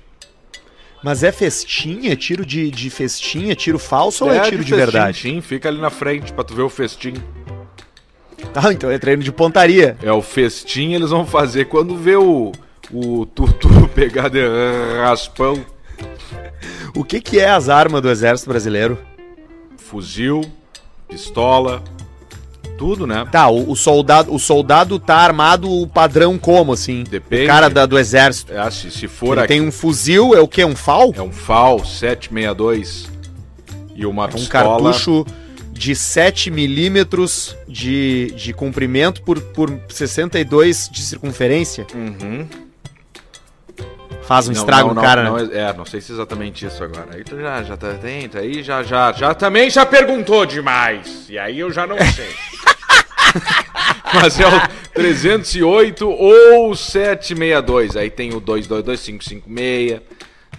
Mas 1.03 1.23
é 1.23 1.31
festinha? 1.31 2.15
Tiro 2.15 2.45
de, 2.45 2.71
de 2.71 2.89
festinha? 2.89 3.53
Tiro 3.53 3.77
falso 3.77 4.23
ou 4.23 4.33
é 4.33 4.39
tiro 4.39 4.63
de, 4.63 4.69
festim, 4.69 4.75
verdade? 4.75 5.19
Sim, 5.19 5.41
fica 5.41 5.67
ali 5.67 5.81
na 5.81 5.89
frente 5.89 6.31
pra 6.31 6.43
tu 6.43 6.55
ver 6.55 6.61
o 6.61 6.69
festim. 6.69 7.15
Ah, 8.55 8.71
então 8.71 8.89
é 8.89 8.97
treino 8.97 9.23
de 9.23 9.31
pontaria. 9.31 9.97
É 10.01 10.11
o 10.11 10.21
festim 10.21 10.93
eles 10.93 11.09
vão 11.09 11.25
fazer 11.25 11.65
quando 11.65 11.97
vê 11.97 12.15
o, 12.15 12.53
o 12.93 13.25
Tutu 13.25 13.89
pegar 13.93 14.29
de 14.29 14.39
raspão. 15.03 15.65
O 16.95 17.03
que, 17.03 17.19
que 17.19 17.39
é 17.41 17.49
as 17.49 17.67
armas 17.67 18.01
do 18.01 18.09
exército 18.09 18.49
brasileiro? 18.49 18.97
Fuzil, 19.75 20.41
pistola, 21.11 21.83
tudo, 22.77 23.05
né? 23.05 23.27
Tá, 23.31 23.47
o, 23.47 23.69
o 23.71 23.75
soldado, 23.75 24.33
o 24.33 24.39
soldado 24.39 24.97
tá 24.97 25.17
armado 25.17 25.69
o 25.69 25.85
padrão 25.85 26.37
como, 26.39 26.73
assim? 26.73 27.03
Depende. 27.03 27.43
O 27.43 27.47
cara 27.47 27.69
da- 27.69 27.85
do 27.85 27.99
exército. 27.99 28.51
É, 28.53 28.71
se, 28.71 28.89
se 28.89 29.07
for 29.07 29.33
Ele 29.33 29.41
aqui, 29.41 29.47
tem 29.49 29.61
um 29.61 29.71
fuzil, 29.71 30.33
é 30.33 30.39
o 30.39 30.47
quê? 30.47 30.65
Um 30.65 30.75
FAL? 30.75 31.13
é 31.15 31.21
um 31.21 31.31
FAL 31.31 31.85
762 31.85 33.09
e 33.95 34.05
uma 34.05 34.25
um 34.25 34.29
pistola. 34.29 34.81
cartucho 34.81 35.25
de 35.71 35.95
7 35.95 36.49
milímetros 36.49 37.55
de, 37.67 38.33
de 38.35 38.53
comprimento 38.53 39.21
por, 39.23 39.39
por 39.39 39.79
62 39.89 40.89
de 40.91 41.01
circunferência. 41.01 41.85
Uhum. 41.93 42.47
Faz 44.31 44.47
um 44.47 44.53
Não, 44.53 44.61
estrago 44.61 44.87
não, 44.87 44.95
no 44.95 45.01
cara, 45.01 45.23
não, 45.23 45.35
né? 45.35 45.49
é, 45.51 45.73
não 45.73 45.83
sei 45.83 45.99
se 45.99 46.13
é 46.13 46.15
exatamente 46.15 46.65
isso 46.65 46.81
agora. 46.81 47.07
Aí 47.11 47.21
tu 47.21 47.37
já, 47.37 47.63
já 47.63 47.75
tá 47.75 47.91
dentro, 47.91 48.39
aí 48.39 48.63
já, 48.63 48.81
já, 48.81 49.11
já 49.11 49.33
também 49.33 49.69
já 49.69 49.85
perguntou 49.85 50.45
demais. 50.45 51.25
E 51.27 51.37
aí 51.37 51.59
eu 51.59 51.69
já 51.69 51.85
não 51.85 51.97
sei. 51.97 52.29
Mas 54.13 54.39
é 54.39 54.47
o 54.47 54.61
308 54.93 56.09
ou 56.09 56.73
762. 56.73 57.97
Aí 57.97 58.09
tem 58.09 58.33
o 58.33 58.39
222556, 58.39 59.99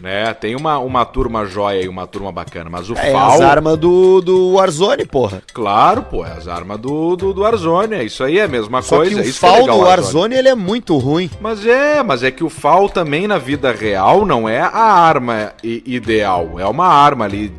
né? 0.02 0.34
Tem 0.34 0.56
uma, 0.56 0.78
uma 0.78 1.04
turma 1.04 1.46
jóia 1.46 1.80
e 1.82 1.88
uma 1.88 2.06
turma 2.08 2.32
bacana. 2.32 2.68
Mas 2.68 2.90
o 2.90 2.94
É, 2.94 3.12
FAL, 3.12 3.30
as 3.34 3.40
armas 3.40 3.78
do, 3.78 4.20
do 4.20 4.54
Warzone, 4.54 5.06
porra. 5.06 5.40
claro, 5.54 6.02
pô, 6.02 6.26
é 6.26 6.32
as 6.32 6.48
armas 6.48 6.78
do, 6.78 7.14
do, 7.14 7.32
do 7.32 7.42
Warzone. 7.42 7.94
É 7.94 8.02
isso 8.04 8.24
aí, 8.24 8.38
é 8.38 8.42
a 8.42 8.48
mesma 8.48 8.82
Só 8.82 8.96
coisa. 8.96 9.12
que 9.14 9.20
é 9.20 9.22
o 9.22 9.24
isso 9.24 9.38
que 9.40 9.46
é 9.46 9.48
FAL 9.48 9.60
legal, 9.60 9.78
do 9.78 9.84
Warzone, 9.84 10.34
ele 10.34 10.48
é 10.48 10.54
muito 10.56 10.98
ruim. 10.98 11.30
mas 11.40 11.64
é, 11.64 12.02
mas 12.02 12.24
é 12.24 12.30
que 12.32 12.42
o 12.42 12.50
FAL 12.50 12.88
também 12.88 13.28
na 13.28 13.38
vida 13.38 13.70
real 13.70 14.26
não 14.26 14.48
é 14.48 14.60
a 14.60 14.68
arma 14.82 15.52
ideal. 15.62 16.58
É 16.58 16.66
uma 16.66 16.86
arma 16.88 17.24
ali, 17.24 17.54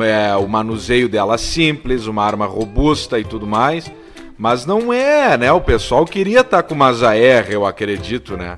é, 0.00 0.34
o 0.36 0.48
manuseio 0.48 1.08
dela 1.08 1.36
simples, 1.36 2.06
uma 2.06 2.24
arma 2.24 2.46
robusta 2.46 3.18
e 3.18 3.24
tudo 3.24 3.46
mais. 3.46 3.90
Mas 4.36 4.66
não 4.66 4.92
é, 4.92 5.36
né? 5.36 5.52
O 5.52 5.60
pessoal 5.60 6.04
queria 6.04 6.40
estar 6.40 6.62
com 6.64 6.74
umas 6.74 7.02
AR, 7.04 7.46
eu 7.50 7.64
acredito, 7.64 8.36
né? 8.36 8.56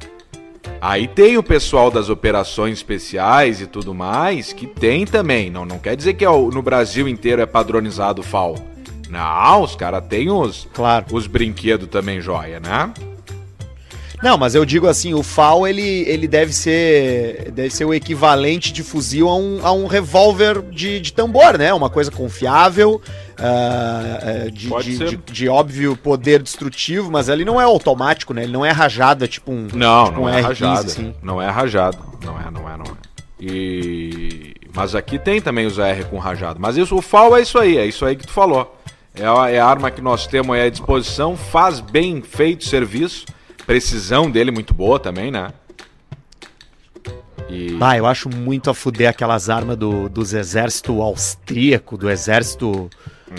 Aí 0.81 1.09
tem 1.09 1.37
o 1.37 1.43
pessoal 1.43 1.91
das 1.91 2.09
operações 2.09 2.79
especiais 2.79 3.61
e 3.61 3.67
tudo 3.67 3.95
mais, 3.95 4.53
que 4.53 4.67
tem 4.67 5.05
também. 5.05 5.51
Não, 5.51 5.65
não 5.65 5.79
quer 5.79 5.97
dizer 5.97 6.15
que 6.15 6.25
é 6.25 6.31
o- 6.31 6.51
no 6.51 6.63
Brasil 6.63 7.09
inteiro 7.09 7.41
é 7.43 7.47
padronizado 7.47 8.21
o 8.21 8.25
FAL. 8.25 8.55
Não, 9.09 9.63
os 9.63 9.75
caras 9.75 10.05
têm 10.07 10.31
os, 10.31 10.69
Claro. 10.75 11.07
os 11.13 11.27
brinquedos 11.27 11.89
também 11.89 12.21
joia, 12.21 12.61
né? 12.61 12.93
Não, 14.27 14.37
mas 14.37 14.57
eu 14.57 14.65
digo 14.65 14.89
assim, 14.89 15.15
o 15.15 15.23
FAL 15.23 15.69
ele, 15.69 15.83
ele 16.09 16.27
deve 16.27 16.53
ser 16.53 17.53
deve 17.53 17.71
ser 17.71 17.85
o 17.85 17.95
equivalente 17.95 18.73
de 18.73 18.83
fuzil 18.83 19.29
a 19.29 19.37
um, 19.37 19.61
a 19.63 19.71
um 19.71 19.87
revólver 19.87 20.63
de, 20.63 20.99
de 20.99 21.13
tambor, 21.13 21.57
né? 21.57 21.73
Uma 21.73 21.89
coisa 21.89 22.11
confiável, 22.11 23.01
ah, 23.39 24.49
de, 24.53 24.69
de, 24.83 24.99
de- 24.99 25.33
de 25.33 25.49
óbvio 25.49 25.97
poder 25.97 26.43
destrutivo, 26.43 27.09
mas 27.09 27.29
ele 27.29 27.45
não 27.45 27.61
é 27.61 27.65
automático, 27.65 28.35
né? 28.35 28.43
Ele 28.43 28.53
não 28.53 28.65
é 28.65 28.73
rajada, 28.73 29.29
tipo 29.29 29.53
um, 29.53 29.69
Não, 29.73 30.07
tipo 30.07 30.17
não 30.17 30.25
um 30.25 30.29
é 30.29 30.41
R15, 30.41 30.45
rajado. 30.45 30.87
assim. 30.87 31.15
Não 31.23 31.41
é 31.41 31.49
rajado. 31.49 31.99
Não 32.25 32.41
é, 32.41 32.51
não 32.51 32.69
é, 32.69 32.77
não 32.77 32.85
é. 32.85 33.07
E... 33.41 34.55
Mas 34.75 34.95
aqui 34.95 35.19
tem 35.19 35.41
também 35.41 35.67
os 35.67 35.79
AR 35.79 36.05
com 36.07 36.19
rajado. 36.19 36.59
Mas 36.61 36.77
isso, 36.77 36.97
o 36.97 37.01
FAL 37.01 37.37
é 37.37 37.43
isso 37.43 37.59
aí, 37.59 37.79
é 37.79 37.87
isso 37.87 38.05
aí 38.05 38.17
que 38.17 38.27
tu 38.27 38.33
falou. 38.33 38.77
É 39.15 39.25
a, 39.27 39.51
é 39.51 39.59
a 39.61 39.67
arma 39.67 39.91
que 39.91 40.01
nós 40.03 40.27
temos 40.27 40.55
aí 40.57 40.67
à 40.67 40.71
disposição, 40.71 41.37
faz 41.37 41.81
bem 41.81 42.21
feito 42.23 42.65
serviço. 42.65 43.25
Precisão 43.67 44.31
dele 44.31 44.51
muito 44.51 44.73
boa 44.73 44.99
também, 45.01 45.31
né? 45.31 45.53
E... 47.49 47.73
Bah, 47.75 47.97
eu 47.97 48.07
acho 48.07 48.29
muito 48.29 48.71
a 48.71 48.75
fuder 48.75 49.11
aquelas 49.11 49.49
armas 49.49 49.77
do, 49.77 50.09
dos 50.09 50.33
exército 50.33 51.01
austríaco, 51.01 51.97
do 51.97 52.11
exército 52.11 52.91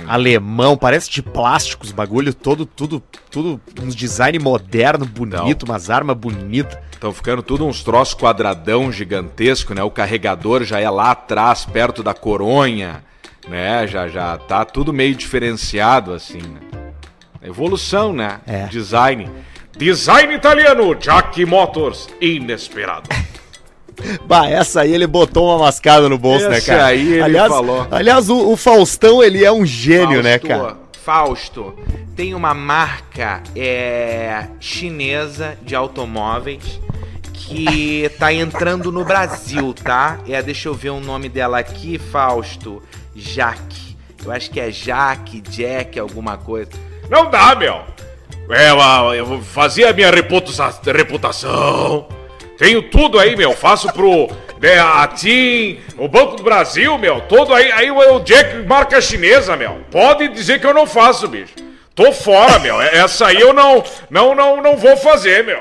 alemão, 0.06 0.78
parece 0.78 1.10
de 1.10 1.22
plástico 1.22 1.86
os 1.86 1.92
bagulho, 1.92 2.34
todo, 2.34 2.66
tudo, 2.66 3.02
tudo, 3.32 3.60
uns 3.82 3.96
design 3.96 4.38
moderno, 4.40 5.06
bonito, 5.06 5.64
umas 5.64 5.90
armas 5.90 6.16
bonitas. 6.16 6.78
Estão 6.92 7.14
ficando 7.14 7.42
tudo 7.42 7.66
uns 7.66 7.84
troços 7.84 8.14
quadradão 8.14 8.92
gigantesco, 8.92 9.74
né? 9.74 9.84
O 9.84 9.92
carregador 9.92 10.64
já 10.64 10.80
é 10.80 10.90
lá 10.90 11.12
atrás, 11.12 11.66
perto 11.66 12.04
da 12.04 12.14
coronha, 12.14 13.04
né? 13.48 13.88
Já, 13.88 14.08
já 14.08 14.38
tá 14.38 14.66
tudo 14.66 14.92
meio 14.92 15.16
diferenciado, 15.16 16.14
assim, 16.14 16.42
né? 16.42 16.60
Evolução, 17.42 18.12
né? 18.12 18.42
É. 18.46 18.66
Design. 18.66 19.30
Design 19.78 20.34
italiano, 20.34 20.96
Jack 20.96 21.46
Motors, 21.46 22.10
inesperado. 22.20 23.10
Bah, 24.28 24.48
essa 24.48 24.82
aí 24.82 24.94
ele 24.94 25.08
botou 25.08 25.48
uma 25.50 25.66
mascada 25.66 26.08
no 26.08 26.20
bolso, 26.20 26.48
né, 26.50 26.62
cara? 26.62 26.86
aí 26.86 27.14
ele 27.14 27.22
aliás, 27.22 27.52
falou. 27.52 27.88
Aliás, 27.90 28.30
o, 28.30 28.52
o 28.52 28.56
Faustão, 28.56 29.24
ele 29.24 29.44
é 29.44 29.52
um 29.52 29.66
gênio, 29.66 30.22
né, 30.22 30.38
Fausto, 30.38 30.48
cara? 30.48 30.78
Fausto, 31.04 31.76
tem 32.16 32.36
uma 32.36 32.54
marca 32.54 33.42
é, 33.56 34.46
chinesa 34.60 35.58
de 35.64 35.76
automóveis 35.76 36.80
que 37.34 38.08
tá 38.20 38.32
entrando 38.32 38.92
no 38.92 39.04
Brasil, 39.04 39.74
tá? 39.74 40.20
É, 40.28 40.44
deixa 40.44 40.70
eu 40.70 40.76
ver 40.76 40.92
o 40.92 41.00
nome 41.00 41.28
dela 41.28 41.58
aqui, 41.58 41.98
Fausto. 41.98 42.84
Jaque. 43.16 43.98
Eu 44.24 44.32
acho 44.32 44.52
que 44.52 44.60
é 44.60 44.72
Jaque, 44.72 45.42
Jack, 45.42 46.00
alguma 46.00 46.38
coisa. 46.38 46.72
Não 47.10 47.32
dá, 47.32 47.56
meu. 47.56 47.82
É, 48.50 48.70
eu- 48.72 49.14
eu 49.16 49.42
fazia 49.42 49.90
a 49.90 49.94
minha 49.94 50.10
reputa- 50.10 50.52
reputação. 50.94 52.08
Tenho 52.58 52.82
tudo 52.82 53.20
aí, 53.20 53.36
meu. 53.36 53.54
Faço 53.54 53.92
pro 53.94 54.28
né, 54.60 54.80
a 54.80 55.06
TIM, 55.08 55.80
o 55.98 56.08
Banco 56.08 56.36
do 56.38 56.44
Brasil, 56.44 56.98
meu. 56.98 57.22
Todo 57.22 57.54
aí. 57.54 57.72
Aí 57.72 57.92
o 57.92 58.20
Jack 58.22 58.56
marca 58.66 59.00
chinesa, 59.02 59.56
meu. 59.56 59.82
Pode 59.92 60.28
dizer 60.30 60.60
que 60.60 60.66
eu 60.66 60.74
não 60.74 60.88
faço, 60.88 61.28
bicho. 61.28 61.54
Tô 61.94 62.12
fora, 62.12 62.58
meu. 62.60 62.82
É- 62.82 62.98
Essa 62.98 63.28
aí 63.28 63.40
eu 63.40 63.54
não, 63.54 63.84
não, 64.10 64.34
não, 64.34 64.62
não 64.62 64.78
vou 64.78 64.96
fazer, 64.98 65.44
meu. 65.44 65.60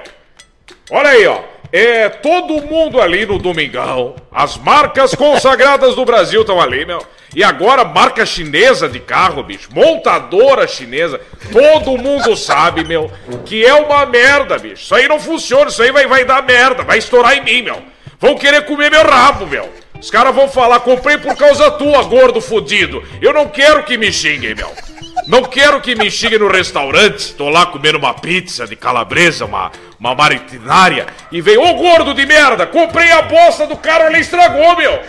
Olha 0.91 1.11
aí, 1.11 1.27
ó. 1.27 1.41
É 1.73 2.09
todo 2.09 2.63
mundo 2.63 3.01
ali 3.01 3.27
no 3.27 3.39
Domingão. 3.39 4.15
As 4.33 4.57
marcas 4.57 5.15
consagradas 5.15 5.95
do 5.97 6.05
Brasil 6.05 6.41
estão 6.43 6.61
ali, 6.61 6.87
meu. 6.87 7.05
E 7.35 7.45
agora, 7.45 7.85
marca 7.85 8.25
chinesa 8.25 8.89
de 8.89 9.01
carro, 9.01 9.43
bicho. 9.43 9.69
Montadora 9.73 10.67
chinesa. 10.67 11.21
Todo 11.53 11.99
mundo 11.99 12.37
sabe, 12.37 12.85
meu, 12.85 13.11
que 13.45 13.65
é 13.65 13.75
uma 13.75 14.07
merda, 14.07 14.59
bicho. 14.59 14.83
Isso 14.83 14.95
aí 14.95 15.09
não 15.09 15.21
funciona. 15.21 15.69
Isso 15.69 15.83
aí 15.83 15.91
vai, 15.91 16.07
vai 16.07 16.25
dar 16.25 16.43
merda. 16.43 16.83
Vai 16.83 16.99
estourar 16.99 17.37
em 17.37 17.43
mim, 17.43 17.63
meu. 17.63 17.83
Vão 18.19 18.37
querer 18.37 18.65
comer 18.65 18.91
meu 18.91 19.03
rabo, 19.03 19.47
meu. 19.47 19.71
Os 20.01 20.11
caras 20.11 20.35
vão 20.35 20.49
falar, 20.49 20.81
comprei 20.81 21.19
por 21.19 21.37
causa 21.37 21.71
tua, 21.71 22.03
gordo 22.05 22.41
fudido. 22.41 23.03
Eu 23.21 23.33
não 23.33 23.49
quero 23.49 23.83
que 23.83 23.97
me 23.97 24.13
xinguem, 24.13 24.55
meu. 24.55 24.73
Não 25.27 25.43
quero 25.43 25.81
que 25.81 25.97
me 25.97 26.09
xinguem 26.09 26.39
no 26.39 26.49
restaurante. 26.49 27.35
Tô 27.35 27.49
lá 27.49 27.67
comendo 27.67 27.99
uma 27.99 28.15
pizza 28.15 28.67
de 28.67 28.77
calabresa, 28.77 29.45
uma, 29.45 29.73
uma 29.99 30.15
maritinária. 30.15 31.07
E 31.33 31.41
vem, 31.41 31.59
ô 31.59 31.75
gordo 31.75 32.15
de 32.15 32.25
merda, 32.25 32.67
comprei 32.67 33.11
a 33.11 33.23
bosta 33.23 33.67
do 33.67 33.77
cara, 33.77 34.07
ele 34.07 34.21
estragou, 34.21 34.77
meu. 34.77 35.01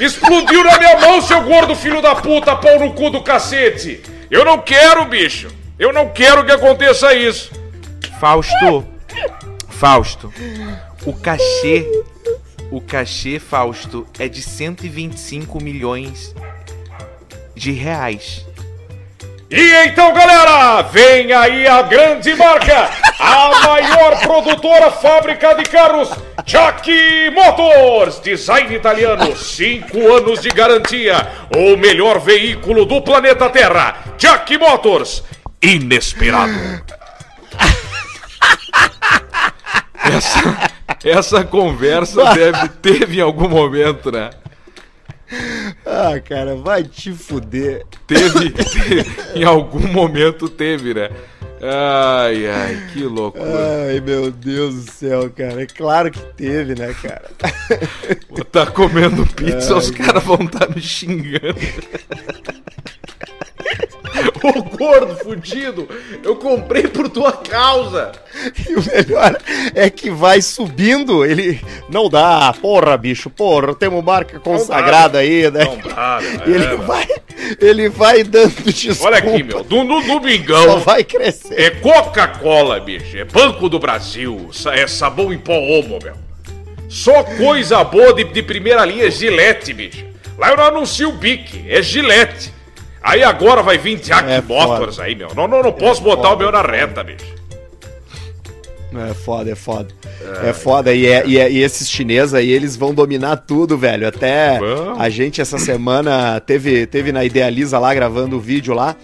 Explodiu 0.00 0.64
na 0.64 0.78
minha 0.78 0.98
mão, 0.98 1.22
seu 1.22 1.42
gordo 1.42 1.76
filho 1.76 2.02
da 2.02 2.16
puta, 2.16 2.56
pau 2.56 2.80
no 2.80 2.92
cu 2.92 3.08
do 3.10 3.22
cacete. 3.22 4.02
Eu 4.28 4.44
não 4.44 4.58
quero, 4.58 5.04
bicho. 5.04 5.48
Eu 5.78 5.92
não 5.92 6.08
quero 6.08 6.44
que 6.44 6.50
aconteça 6.50 7.14
isso. 7.14 7.52
Fausto. 8.18 8.84
Fausto. 9.68 10.32
O 11.04 11.12
cachê. 11.12 11.86
O 12.68 12.80
cachê, 12.80 13.38
Fausto, 13.38 14.04
é 14.18 14.28
de 14.28 14.42
125 14.42 15.62
milhões 15.62 16.34
de 17.54 17.70
reais. 17.70 18.44
E 19.48 19.86
então, 19.86 20.12
galera, 20.12 20.82
vem 20.82 21.32
aí 21.32 21.68
a 21.68 21.82
grande 21.82 22.34
marca, 22.34 22.90
a 23.20 23.50
maior 23.64 24.18
produtora 24.20 24.90
fábrica 24.90 25.54
de 25.54 25.62
carros, 25.64 26.10
Jack 26.44 26.90
Motors, 27.30 28.18
design 28.20 28.74
italiano, 28.74 29.36
5 29.36 30.16
anos 30.16 30.42
de 30.42 30.48
garantia, 30.48 31.30
o 31.54 31.76
melhor 31.76 32.18
veículo 32.18 32.84
do 32.84 33.00
planeta 33.00 33.48
Terra, 33.48 33.98
Jack 34.18 34.58
Motors, 34.58 35.22
inesperado. 35.62 36.82
Essa, 40.12 40.70
essa 41.04 41.44
conversa 41.44 42.24
deve, 42.34 42.68
teve 42.68 43.18
em 43.18 43.22
algum 43.22 43.48
momento, 43.48 44.10
né? 44.10 44.30
Ah, 45.98 46.20
cara, 46.20 46.54
vai 46.56 46.84
te 46.84 47.10
fuder. 47.10 47.86
Teve, 48.06 48.52
em 49.34 49.44
algum 49.44 49.88
momento 49.88 50.46
teve, 50.46 50.92
né? 50.92 51.08
Ai, 51.62 52.46
ai, 52.46 52.86
que 52.92 53.02
loucura. 53.04 53.86
Ai, 53.88 53.98
meu 54.00 54.30
Deus 54.30 54.74
do 54.74 54.92
céu, 54.92 55.30
cara. 55.30 55.62
É 55.62 55.66
claro 55.66 56.10
que 56.10 56.20
teve, 56.34 56.74
né, 56.74 56.94
cara? 57.02 57.30
Vou 58.28 58.44
tá 58.44 58.66
comendo 58.66 59.26
pizza, 59.28 59.74
os 59.74 59.90
caras 59.90 60.22
vão 60.22 60.44
estar 60.44 60.68
me 60.68 60.82
xingando. 60.82 61.56
Ô 64.42 64.62
gordo 64.62 65.16
fudido, 65.16 65.88
eu 66.22 66.36
comprei 66.36 66.84
por 66.84 67.08
tua 67.08 67.32
causa. 67.32 68.12
E 68.68 68.74
o 68.74 68.84
melhor 68.84 69.36
é 69.74 69.88
que 69.90 70.10
vai 70.10 70.40
subindo, 70.42 71.24
ele. 71.24 71.60
Não 71.88 72.08
dá, 72.08 72.54
porra, 72.60 72.96
bicho, 72.96 73.30
porra, 73.30 73.74
temos 73.74 74.02
marca 74.04 74.38
consagrada 74.38 75.18
aí, 75.18 75.50
né? 75.50 75.64
Não 75.64 75.78
dá, 75.78 76.18
E 76.46 76.50
ele 76.50 76.64
é, 76.64 76.76
vai. 76.76 77.06
Ele 77.60 77.88
vai 77.88 78.24
dando 78.24 78.72
desculpa. 78.72 79.04
Olha 79.04 79.18
aqui, 79.18 79.42
meu, 79.42 79.62
do, 79.62 79.84
Só 79.84 80.02
domingão, 80.02 80.80
vai 80.80 81.04
crescer. 81.04 81.60
É 81.60 81.70
Coca-Cola, 81.70 82.80
bicho. 82.80 83.16
É 83.16 83.24
Banco 83.24 83.68
do 83.68 83.78
Brasil. 83.78 84.50
É 84.72 84.86
sabão 84.86 85.32
em 85.32 85.38
pó 85.38 85.54
homo, 85.54 85.98
meu. 86.02 86.14
Só 86.88 87.24
coisa 87.24 87.82
boa 87.82 88.14
de, 88.14 88.24
de 88.24 88.42
primeira 88.42 88.84
linha, 88.84 89.10
Gillette, 89.10 89.72
bicho. 89.72 90.04
Lá 90.38 90.50
eu 90.50 90.56
não 90.56 90.64
anuncio 90.64 91.08
o 91.08 91.12
Bic, 91.12 91.64
é 91.68 91.82
Gillette. 91.82 92.55
Aí 93.06 93.22
agora 93.22 93.62
vai 93.62 93.78
vir 93.78 93.98
Jack 94.00 94.28
É 94.28 94.40
Motors 94.42 94.98
aí, 94.98 95.14
meu. 95.14 95.28
Não, 95.34 95.46
não, 95.46 95.62
não 95.62 95.72
posso 95.72 96.02
botar 96.02 96.32
o 96.32 96.36
meu 96.36 96.50
na 96.50 96.60
reta, 96.60 97.04
bicho. 97.04 97.24
É 99.08 99.14
foda, 99.14 99.50
é 99.50 99.54
foda. 99.54 99.88
É, 100.44 100.52
foda. 100.52 100.92
E, 100.92 101.06
é- 101.06 101.22
e 101.26 101.38
é- 101.38 101.50
e 101.50 101.62
esses 101.62 101.88
chineses 101.90 102.32
aí, 102.34 102.50
eles 102.50 102.76
vão 102.76 102.94
dominar 102.94 103.36
tudo, 103.36 103.76
velho. 103.76 104.08
Até 104.08 104.58
Vão. 104.58 104.98
a 104.98 105.08
gente 105.08 105.40
essa 105.40 105.58
semana 105.58 106.40
teve, 106.40 106.86
teve 106.86 107.12
na 107.12 107.24
Idealiza 107.24 107.78
lá 107.78 107.92
gravando 107.94 108.36
o 108.36 108.40
vídeo 108.40 108.74
lá. 108.74 108.96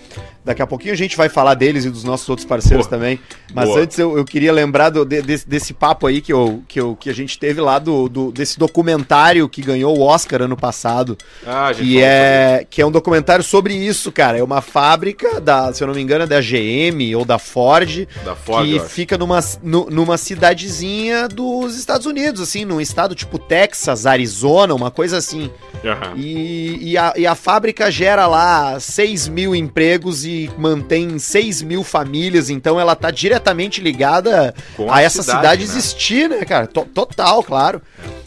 Daqui 0.44 0.60
a 0.60 0.66
pouquinho 0.66 0.92
a 0.92 0.96
gente 0.96 1.16
vai 1.16 1.28
falar 1.28 1.54
deles 1.54 1.84
e 1.84 1.90
dos 1.90 2.02
nossos 2.04 2.28
outros 2.28 2.44
parceiros 2.46 2.86
Boa. 2.86 2.98
também. 2.98 3.20
Mas 3.54 3.68
Boa. 3.68 3.80
antes 3.80 3.98
eu, 3.98 4.16
eu 4.18 4.24
queria 4.24 4.52
lembrar 4.52 4.90
do- 4.90 5.04
de- 5.04 5.22
desse, 5.22 5.48
desse 5.48 5.72
papo 5.72 6.06
aí 6.06 6.20
que, 6.20 6.32
eu, 6.32 6.62
que, 6.66 6.80
eu, 6.80 6.96
que 6.96 7.08
a 7.08 7.12
gente 7.14 7.38
teve 7.38 7.60
lá 7.60 7.78
do, 7.78 8.08
do- 8.08 8.32
desse 8.32 8.58
documentário 8.58 9.48
que 9.48 9.62
ganhou 9.62 9.96
o 9.96 10.02
Oscar 10.02 10.42
ano 10.42 10.56
passado. 10.56 11.16
Ah, 11.46 11.70
Que 11.74 12.00
é, 12.02 12.66
que 12.68 12.82
é 12.82 12.86
um 12.86 12.90
documentário 12.90 13.44
sobre 13.44 13.74
isso, 13.74 14.10
cara. 14.10 14.36
É 14.36 14.42
uma 14.42 14.60
fábrica, 14.60 15.40
da, 15.40 15.72
se 15.72 15.82
eu 15.82 15.86
não 15.86 15.94
me 15.94 16.00
engano, 16.02 16.24
é 16.24 16.26
da 16.26 16.40
GM 16.40 17.14
ou 17.16 17.24
da 17.24 17.38
Ford, 17.38 18.08
Da 18.24 18.34
Ford, 18.34 18.66
que 18.68 18.80
fica 18.80 19.16
numa, 19.16 19.38
nu- 19.62 19.86
numa 19.90 20.16
cidadezinha 20.18 21.28
dos 21.28 21.76
Estados 21.78 22.06
Unidos, 22.06 22.40
assim, 22.40 22.64
num 22.64 22.80
estado 22.80 23.14
tipo 23.14 23.38
Texas, 23.38 24.06
Arizona, 24.06 24.74
uma 24.74 24.90
coisa 24.90 25.18
assim. 25.18 25.50
Aham. 25.84 26.14
E, 26.16 26.92
e, 26.92 26.98
a, 26.98 27.12
e 27.16 27.26
a 27.26 27.34
fábrica 27.34 27.90
gera 27.90 28.26
lá 28.26 28.78
6 28.80 29.28
mil 29.28 29.54
empregos 29.54 30.24
e 30.24 30.31
mantém 30.58 31.18
6 31.18 31.62
mil 31.62 31.82
famílias, 31.84 32.50
então 32.50 32.78
ela 32.78 32.94
tá 32.94 33.10
diretamente 33.10 33.80
ligada 33.80 34.54
Com 34.76 34.90
a 34.92 35.00
essa 35.02 35.22
cidade, 35.22 35.38
cidade, 35.40 35.58
né? 35.64 35.70
existir, 35.70 36.28
né, 36.28 36.44
cara? 36.44 36.66
To- 36.66 36.86
total, 36.86 37.42
claro. 37.42 37.80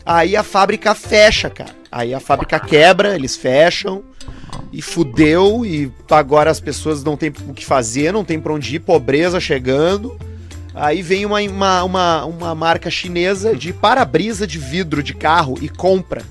Aí 0.05 0.35
a 0.35 0.43
fábrica 0.43 0.93
fecha, 0.95 1.49
cara. 1.49 1.73
Aí 1.91 2.13
a 2.13 2.19
fábrica 2.19 2.59
quebra, 2.59 3.15
eles 3.15 3.35
fecham 3.35 4.03
e 4.71 4.81
fudeu 4.81 5.65
e 5.65 5.91
agora 6.09 6.51
as 6.51 6.59
pessoas 6.59 7.03
não 7.03 7.15
têm 7.15 7.31
o 7.47 7.53
que 7.53 7.65
fazer, 7.65 8.11
não 8.11 8.23
tem 8.25 8.39
pra 8.39 8.53
onde 8.53 8.75
ir, 8.75 8.79
pobreza 8.79 9.39
chegando. 9.39 10.17
Aí 10.73 11.01
vem 11.01 11.25
uma, 11.25 11.39
uma, 11.41 11.83
uma, 11.83 12.25
uma 12.25 12.55
marca 12.55 12.89
chinesa 12.89 13.55
de 13.55 13.71
para-brisa 13.71 14.45
de 14.45 14.59
vidro 14.59 15.01
de 15.01 15.13
carro 15.13 15.57
e 15.61 15.69
compra. 15.69 16.21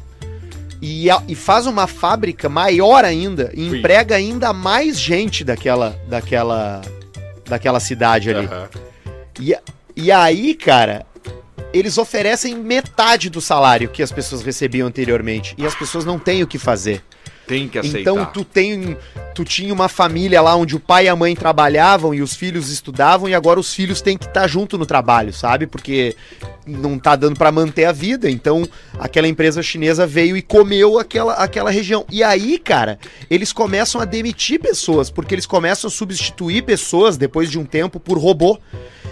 E, 0.83 1.07
e 1.29 1.35
faz 1.35 1.67
uma 1.67 1.87
fábrica 1.87 2.49
maior 2.49 3.05
ainda 3.05 3.51
e 3.55 3.67
emprega 3.67 4.17
ainda 4.17 4.53
mais 4.53 4.99
gente 4.99 5.43
daquela, 5.43 5.99
daquela, 6.09 6.83
daquela 7.47 7.81
cidade 7.81 8.31
ali. 8.31 8.47
Aham. 8.47 8.69
E, 9.41 9.57
e 9.97 10.13
aí, 10.13 10.55
cara, 10.55 11.07
eles 11.73 11.99
oferecem 11.99 12.55
metade 12.55 13.29
do 13.29 13.41
salário 13.41 13.89
que 13.89 14.03
as 14.03 14.13
pessoas 14.13 14.43
recebiam 14.43 14.87
anteriormente. 14.87 15.55
E 15.59 15.67
as 15.67 15.75
pessoas 15.75 16.05
não 16.05 16.19
têm 16.19 16.43
o 16.43 16.47
que 16.47 16.59
fazer. 16.59 17.03
Tem 17.47 17.69
que 17.69 17.79
aceitar. 17.79 18.01
Então 18.01 18.25
tu 18.27 18.45
tem. 18.45 18.97
Tu 19.35 19.45
tinha 19.45 19.75
uma 19.75 19.89
família 19.89 20.41
lá 20.41 20.55
onde 20.55 20.77
o 20.77 20.81
pai 20.81 21.07
e 21.07 21.09
a 21.09 21.17
mãe 21.17 21.35
trabalhavam 21.35 22.15
e 22.15 22.23
os 22.23 22.35
filhos 22.35 22.71
estudavam, 22.71 23.29
e 23.29 23.35
agora 23.35 23.61
os 23.61 23.75
filhos 23.75 24.01
têm 24.01 24.17
que 24.17 24.27
estar 24.27 24.47
junto 24.47 24.79
no 24.79 24.87
trabalho, 24.87 25.33
sabe? 25.33 25.67
Porque 25.67 26.17
não 26.67 26.99
tá 26.99 27.17
dando 27.17 27.37
pra 27.37 27.53
manter 27.53 27.85
a 27.85 27.93
vida. 27.93 28.31
Então, 28.31 28.67
aquela 28.99 29.29
empresa 29.29 29.63
chinesa 29.63 30.07
veio 30.07 30.37
e 30.37 30.43
comeu 30.43 30.99
aquela, 30.99 31.35
aquela 31.35 31.71
região. 31.71 32.05
E 32.11 32.23
aí, 32.23 32.59
cara, 32.59 32.99
eles 33.31 33.53
começam 33.53 34.01
a 34.01 34.05
demitir 34.05 34.61
pessoas, 34.61 35.11
porque 35.11 35.35
eles 35.35 35.47
começam 35.47 35.89
a 35.89 35.91
substituir 35.91 36.63
pessoas 36.63 37.17
depois 37.17 37.51
de 37.51 37.59
um 37.59 37.65
tempo 37.65 38.01
por 38.01 38.19
robô. 38.19 38.59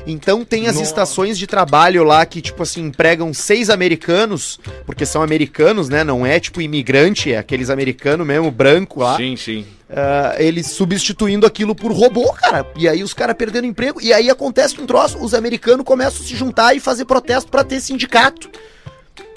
Então 0.06 0.44
tem 0.44 0.66
as 0.66 0.74
Nossa. 0.74 0.86
estações 0.86 1.38
de 1.38 1.46
trabalho 1.46 2.04
lá 2.04 2.24
que, 2.26 2.40
tipo 2.40 2.62
assim, 2.62 2.86
empregam 2.86 3.32
seis 3.32 3.70
americanos, 3.70 4.58
porque 4.84 5.06
são 5.06 5.22
americanos, 5.22 5.88
né? 5.88 6.02
Não 6.02 6.26
é 6.26 6.40
tipo 6.40 6.60
imigrante, 6.60 7.32
é 7.32 7.38
aqueles 7.38 7.70
americanos 7.70 8.26
mesmo, 8.26 8.50
branco 8.50 9.00
lá. 9.00 9.16
Sim, 9.16 9.36
sim. 9.36 9.66
Ah, 9.94 10.34
eles 10.38 10.68
substituindo 10.68 11.46
aquilo 11.46 11.74
por 11.74 11.92
robô, 11.92 12.32
cara. 12.32 12.66
E 12.76 12.88
aí 12.88 13.02
os 13.02 13.12
caras 13.12 13.36
perdendo 13.36 13.66
emprego. 13.66 14.00
E 14.00 14.12
aí 14.12 14.30
acontece 14.30 14.80
um 14.80 14.86
troço, 14.86 15.18
os 15.18 15.34
americanos 15.34 15.84
começam 15.84 16.22
a 16.22 16.26
se 16.26 16.34
juntar 16.34 16.74
e 16.74 16.80
fazer 16.80 17.04
protesto 17.04 17.50
pra 17.50 17.62
ter 17.62 17.80
sindicato 17.80 18.50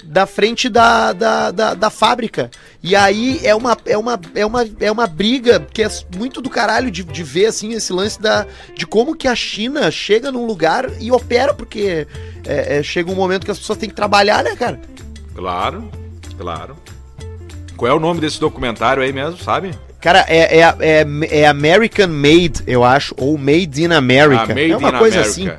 da 0.06 0.26
frente 0.26 0.68
da, 0.68 1.12
da, 1.12 1.50
da, 1.50 1.74
da 1.74 1.90
fábrica. 1.90 2.50
E 2.82 2.94
aí 2.94 3.40
é 3.44 3.54
uma, 3.54 3.76
é 3.84 3.98
uma, 3.98 4.20
é 4.34 4.46
uma, 4.46 4.66
é 4.80 4.92
uma 4.92 5.06
briga 5.06 5.66
que 5.72 5.82
é 5.82 5.88
muito 6.16 6.40
do 6.40 6.48
caralho 6.48 6.90
de, 6.90 7.02
de 7.02 7.22
ver, 7.22 7.46
assim, 7.46 7.72
esse 7.72 7.92
lance 7.92 8.20
da, 8.20 8.46
de 8.74 8.86
como 8.86 9.16
que 9.16 9.28
a 9.28 9.34
China 9.34 9.90
chega 9.90 10.30
num 10.30 10.46
lugar 10.46 10.90
e 11.00 11.10
opera, 11.10 11.52
porque 11.52 12.06
é, 12.46 12.78
é, 12.78 12.82
chega 12.82 13.10
um 13.10 13.14
momento 13.14 13.44
que 13.44 13.50
as 13.50 13.58
pessoas 13.58 13.78
têm 13.78 13.88
que 13.88 13.94
trabalhar, 13.94 14.42
né, 14.44 14.54
cara? 14.56 14.80
Claro, 15.34 15.90
claro. 16.38 16.76
Qual 17.76 17.90
é 17.90 17.94
o 17.94 18.00
nome 18.00 18.20
desse 18.20 18.40
documentário 18.40 19.02
aí 19.02 19.12
mesmo, 19.12 19.36
sabe? 19.38 19.72
Cara, 20.00 20.24
é, 20.28 20.60
é, 20.60 20.76
é, 20.80 21.06
é 21.40 21.46
American 21.46 22.08
Made, 22.08 22.62
eu 22.66 22.84
acho, 22.84 23.14
ou 23.18 23.36
Made 23.36 23.82
in 23.82 23.92
America. 23.92 24.44
Ah, 24.44 24.46
Made 24.46 24.72
é 24.72 24.76
uma 24.76 24.90
in 24.90 24.98
coisa 24.98 25.20
America. 25.20 25.30
assim. 25.30 25.50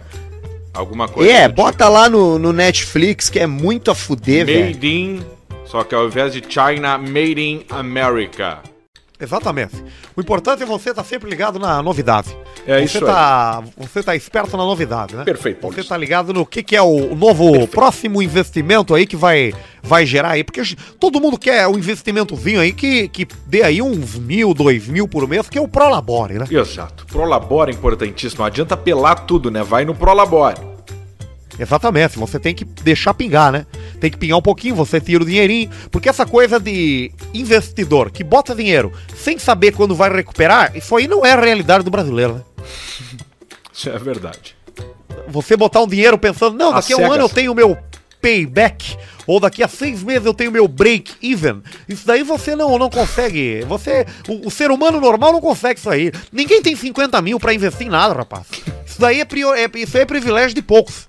Alguma 0.78 1.08
coisa. 1.08 1.32
É, 1.32 1.48
do 1.48 1.56
bota 1.56 1.90
lá 1.90 2.08
no, 2.10 2.38
no 2.38 2.54
Netflix 2.54 3.30
que 3.30 3.40
é 3.40 3.48
muito 3.48 3.90
a 3.90 3.96
fuder, 3.96 4.46
tipo. 4.46 4.58
velho. 4.60 4.66
Made 4.76 4.88
in. 4.88 5.22
Só 5.66 5.84
que 5.84 5.96
ao 5.96 6.06
invés 6.06 6.32
de 6.34 6.44
China, 6.48 6.98
Made 6.98 7.42
in 7.42 7.66
America. 7.70 8.60
Exatamente. 9.20 9.84
O 10.16 10.22
importante 10.22 10.62
é 10.62 10.66
você 10.66 10.92
estar 10.92 11.04
sempre 11.04 11.30
ligado 11.30 11.58
na 11.58 11.82
novidade. 11.82 12.36
É 12.68 12.78
você 12.80 12.84
isso 12.84 13.06
tá, 13.06 13.64
Você 13.78 14.04
tá 14.04 14.16
esperto 14.16 14.56
na 14.56 14.64
novidade, 14.64 15.16
né? 15.16 15.24
Perfeito, 15.24 15.58
Você 15.58 15.62
Paulista. 15.62 15.90
tá 15.90 15.98
ligado 15.98 16.34
no 16.34 16.46
que, 16.46 16.62
que 16.62 16.76
é 16.76 16.82
o 16.82 17.16
novo 17.16 17.68
próximo 17.68 18.22
investimento 18.22 18.94
aí 18.94 19.08
que 19.08 19.16
vai, 19.16 19.54
vai 19.82 20.06
gerar 20.06 20.32
aí. 20.32 20.44
Porque 20.44 20.62
todo 21.00 21.20
mundo 21.20 21.38
quer 21.38 21.68
um 21.68 21.78
investimentozinho 21.78 22.60
aí 22.60 22.72
que, 22.72 23.08
que 23.08 23.28
dê 23.48 23.64
aí 23.64 23.82
uns 23.82 24.16
mil, 24.16 24.54
dois 24.54 24.88
mil 24.88 25.08
por 25.08 25.28
mês, 25.28 25.50
que 25.50 25.58
é 25.58 25.62
o 25.62 25.68
Prolabore, 25.68 26.36
né? 26.36 26.46
Exato. 26.50 27.06
Prolabore 27.08 27.72
é 27.72 27.76
importantíssimo. 27.76 28.40
Não 28.42 28.46
adianta 28.46 28.78
pelar 28.78 29.16
tudo, 29.26 29.50
né? 29.50 29.64
Vai 29.64 29.84
no 29.84 29.96
Prolabore. 29.96 30.77
Exatamente, 31.60 32.20
você 32.20 32.40
tem 32.40 32.54
que 32.54 32.64
deixar 32.64 33.14
pingar, 33.14 33.52
né? 33.52 33.66
Tem 34.00 34.12
que 34.12 34.18
pingar 34.18 34.38
um 34.38 34.42
pouquinho, 34.42 34.76
você 34.76 35.02
tira 35.02 35.24
o 35.24 35.26
dinheirinho. 35.26 35.70
Porque 35.92 36.08
essa 36.08 36.26
coisa 36.26 36.60
de 36.60 37.12
investidor 37.34 38.12
que 38.12 38.24
bota 38.24 38.54
dinheiro 38.54 38.94
sem 39.16 39.40
saber 39.40 39.72
quando 39.72 39.96
vai 39.96 40.14
recuperar, 40.14 40.76
isso 40.76 40.96
aí 40.96 41.08
não 41.08 41.26
é 41.26 41.32
a 41.32 41.40
realidade 41.40 41.84
do 41.84 41.90
brasileiro, 41.90 42.36
né? 42.36 42.42
Isso 43.74 43.90
é 43.90 43.98
verdade. 43.98 44.56
Você 45.28 45.58
botar 45.58 45.82
um 45.82 45.88
dinheiro 45.88 46.18
pensando, 46.18 46.58
não, 46.58 46.74
daqui 46.74 46.94
a 46.94 46.96
um 46.96 47.00
cegas. 47.00 47.16
ano 47.16 47.24
eu 47.24 47.30
tenho 47.30 47.52
o 47.52 47.56
meu 47.56 47.78
payback, 48.22 48.98
ou 49.26 49.40
daqui 49.40 49.64
a 49.64 49.68
seis 49.68 50.02
meses 50.04 50.26
eu 50.26 50.34
tenho 50.34 50.52
meu 50.52 50.68
break 50.68 51.14
even. 51.22 51.62
Isso 51.88 52.06
daí 52.06 52.24
você 52.24 52.56
não, 52.56 52.78
não 52.78 52.90
consegue. 52.90 53.64
Você. 53.68 54.06
O, 54.28 54.48
o 54.48 54.52
ser 54.52 54.72
humano 54.72 55.00
normal 55.00 55.34
não 55.34 55.42
consegue 55.42 55.80
isso 55.80 55.90
aí. 55.90 56.12
Ninguém 56.32 56.62
tem 56.62 56.76
50 56.76 57.22
mil 57.22 57.40
pra 57.40 57.54
investir 57.54 57.88
em 57.88 57.90
nada, 57.90 58.14
rapaz. 58.14 58.48
Isso 58.86 59.00
daí 59.00 59.20
é, 59.20 59.26
prior, 59.26 59.56
é, 59.56 59.70
isso 59.76 59.98
aí 59.98 60.04
é 60.04 60.06
privilégio 60.06 60.56
de 60.56 60.62
poucos. 60.62 61.08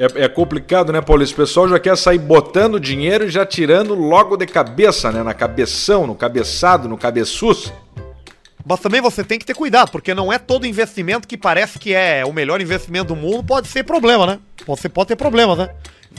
É, 0.00 0.24
é 0.24 0.28
complicado, 0.28 0.90
né, 0.94 1.02
Paulista? 1.02 1.34
O 1.34 1.44
pessoal 1.44 1.68
já 1.68 1.78
quer 1.78 1.94
sair 1.94 2.16
botando 2.18 2.80
dinheiro 2.80 3.26
e 3.26 3.28
já 3.28 3.44
tirando 3.44 3.94
logo 3.94 4.34
de 4.34 4.46
cabeça, 4.46 5.12
né? 5.12 5.22
Na 5.22 5.34
cabeção, 5.34 6.06
no 6.06 6.14
cabeçado, 6.14 6.88
no 6.88 6.96
cabeçuço. 6.96 7.70
Mas 8.64 8.80
também 8.80 9.02
você 9.02 9.22
tem 9.22 9.38
que 9.38 9.44
ter 9.44 9.54
cuidado, 9.54 9.90
porque 9.90 10.14
não 10.14 10.32
é 10.32 10.38
todo 10.38 10.66
investimento 10.66 11.28
que 11.28 11.36
parece 11.36 11.78
que 11.78 11.92
é 11.92 12.24
o 12.24 12.32
melhor 12.32 12.62
investimento 12.62 13.08
do 13.08 13.16
mundo, 13.16 13.44
pode 13.44 13.68
ser 13.68 13.84
problema, 13.84 14.26
né? 14.26 14.38
Você 14.66 14.88
pode 14.88 15.08
ter 15.08 15.16
problemas, 15.16 15.58
né? 15.58 15.68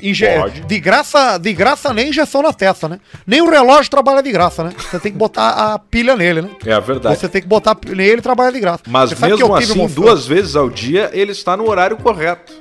Inje- 0.02 0.28
Pode. 0.40 0.62
De 0.62 0.80
graça, 0.80 1.38
de 1.38 1.52
graça 1.54 1.94
nem 1.94 2.10
injeção 2.10 2.42
na 2.42 2.54
testa, 2.54 2.88
né? 2.88 3.00
Nem 3.26 3.42
o 3.42 3.50
relógio 3.50 3.90
trabalha 3.90 4.22
de 4.22 4.32
graça, 4.32 4.64
né? 4.64 4.72
Você 4.78 5.00
tem 5.00 5.12
que 5.12 5.18
botar 5.18 5.50
a 5.74 5.80
pilha 5.80 6.16
nele, 6.16 6.44
né? 6.44 6.50
É 6.66 6.74
a 6.74 6.80
verdade. 6.80 7.18
Você 7.20 7.28
tem 7.28 7.42
que 7.42 7.48
botar 7.48 7.76
nele 7.88 8.20
e 8.20 8.22
trabalha 8.22 8.52
de 8.52 8.60
graça. 8.60 8.84
Mas 8.88 9.10
Você 9.12 9.26
mesmo 9.28 9.56
assim, 9.56 9.88
duas 9.88 10.26
vezes 10.28 10.56
ao 10.56 10.70
dia, 10.70 11.10
ele 11.14 11.32
está 11.32 11.58
no 11.58 11.68
horário 11.70 11.98
correto. 11.98 12.54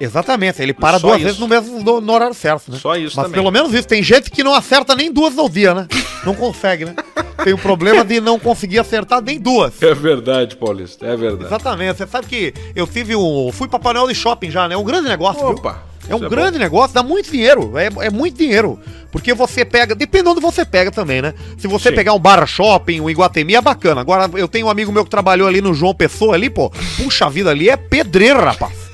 Exatamente, 0.00 0.62
ele 0.62 0.72
para 0.72 0.98
Só 0.98 1.06
duas 1.08 1.16
isso. 1.18 1.24
vezes 1.26 1.40
no 1.40 1.48
mesmo 1.48 1.82
no, 1.82 2.00
no 2.00 2.12
horário 2.12 2.34
certo, 2.34 2.70
né? 2.70 2.78
Só 2.78 2.94
isso 2.96 3.16
Mas 3.16 3.26
também. 3.26 3.40
pelo 3.40 3.50
menos 3.50 3.72
isso. 3.74 3.86
Tem 3.88 4.02
gente 4.02 4.30
que 4.30 4.42
não 4.44 4.54
acerta 4.54 4.94
nem 4.94 5.12
duas 5.12 5.36
ao 5.36 5.48
dia, 5.48 5.74
né? 5.74 5.86
Não 6.24 6.34
consegue, 6.34 6.84
né? 6.84 6.94
Tem 7.44 7.52
o 7.52 7.58
problema 7.58 8.04
de 8.04 8.20
não 8.20 8.38
conseguir 8.38 8.78
acertar 8.78 9.22
nem 9.22 9.38
duas. 9.40 9.80
É 9.82 9.94
verdade, 9.94 10.56
Paulista. 10.56 11.06
É 11.06 11.16
verdade. 11.16 11.46
Exatamente. 11.46 11.96
Você 11.96 12.06
sabe 12.06 12.26
que 12.26 12.52
eu 12.74 12.86
tive 12.86 13.14
um. 13.16 13.50
Fui 13.52 13.68
pra 13.68 13.78
Painel 13.78 14.08
de 14.08 14.14
Shopping 14.14 14.50
já, 14.50 14.68
né? 14.68 14.74
É 14.74 14.78
um 14.78 14.84
grande 14.84 15.08
negócio, 15.08 15.40
viu? 15.40 15.56
Opa, 15.56 15.82
É 16.08 16.14
um 16.14 16.24
é 16.24 16.28
grande 16.28 16.58
negócio, 16.58 16.94
dá 16.94 17.02
muito 17.02 17.30
dinheiro. 17.30 17.72
É, 17.78 18.06
é 18.06 18.10
muito 18.10 18.36
dinheiro. 18.38 18.78
Porque 19.12 19.32
você 19.34 19.64
pega. 19.64 19.94
Depende 19.94 20.28
onde 20.28 20.40
você 20.40 20.64
pega 20.64 20.90
também, 20.90 21.22
né? 21.22 21.32
Se 21.58 21.66
você 21.68 21.90
Sim. 21.90 21.94
pegar 21.94 22.12
um 22.12 22.18
Barra 22.18 22.44
Shopping, 22.46 23.00
um 23.00 23.08
Iguatemi, 23.08 23.54
é 23.54 23.60
bacana. 23.60 24.00
Agora, 24.00 24.28
eu 24.34 24.48
tenho 24.48 24.66
um 24.66 24.70
amigo 24.70 24.92
meu 24.92 25.04
que 25.04 25.10
trabalhou 25.10 25.46
ali 25.48 25.60
no 25.60 25.72
João 25.72 25.94
Pessoa 25.94 26.34
ali, 26.34 26.50
pô. 26.50 26.70
Puxa 26.96 27.28
vida, 27.30 27.50
ali 27.50 27.68
é 27.70 27.76
pedreira, 27.76 28.40
rapaz. 28.44 28.87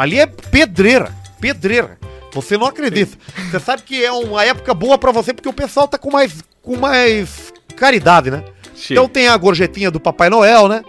Ali 0.00 0.18
é 0.18 0.24
pedreira. 0.24 1.12
Pedreira. 1.38 1.98
Você 2.32 2.56
não 2.56 2.66
acredita. 2.66 3.18
Você 3.50 3.60
sabe 3.60 3.82
que 3.82 4.02
é 4.02 4.10
uma 4.10 4.42
época 4.42 4.72
boa 4.72 4.96
pra 4.96 5.12
você 5.12 5.34
porque 5.34 5.48
o 5.48 5.52
pessoal 5.52 5.86
tá 5.86 5.98
com 5.98 6.10
mais, 6.10 6.42
com 6.62 6.74
mais 6.74 7.52
caridade, 7.76 8.30
né? 8.30 8.42
Sim. 8.74 8.94
Então 8.94 9.06
tem 9.06 9.28
a 9.28 9.36
gorjetinha 9.36 9.90
do 9.90 10.00
Papai 10.00 10.30
Noel, 10.30 10.68
né? 10.68 10.82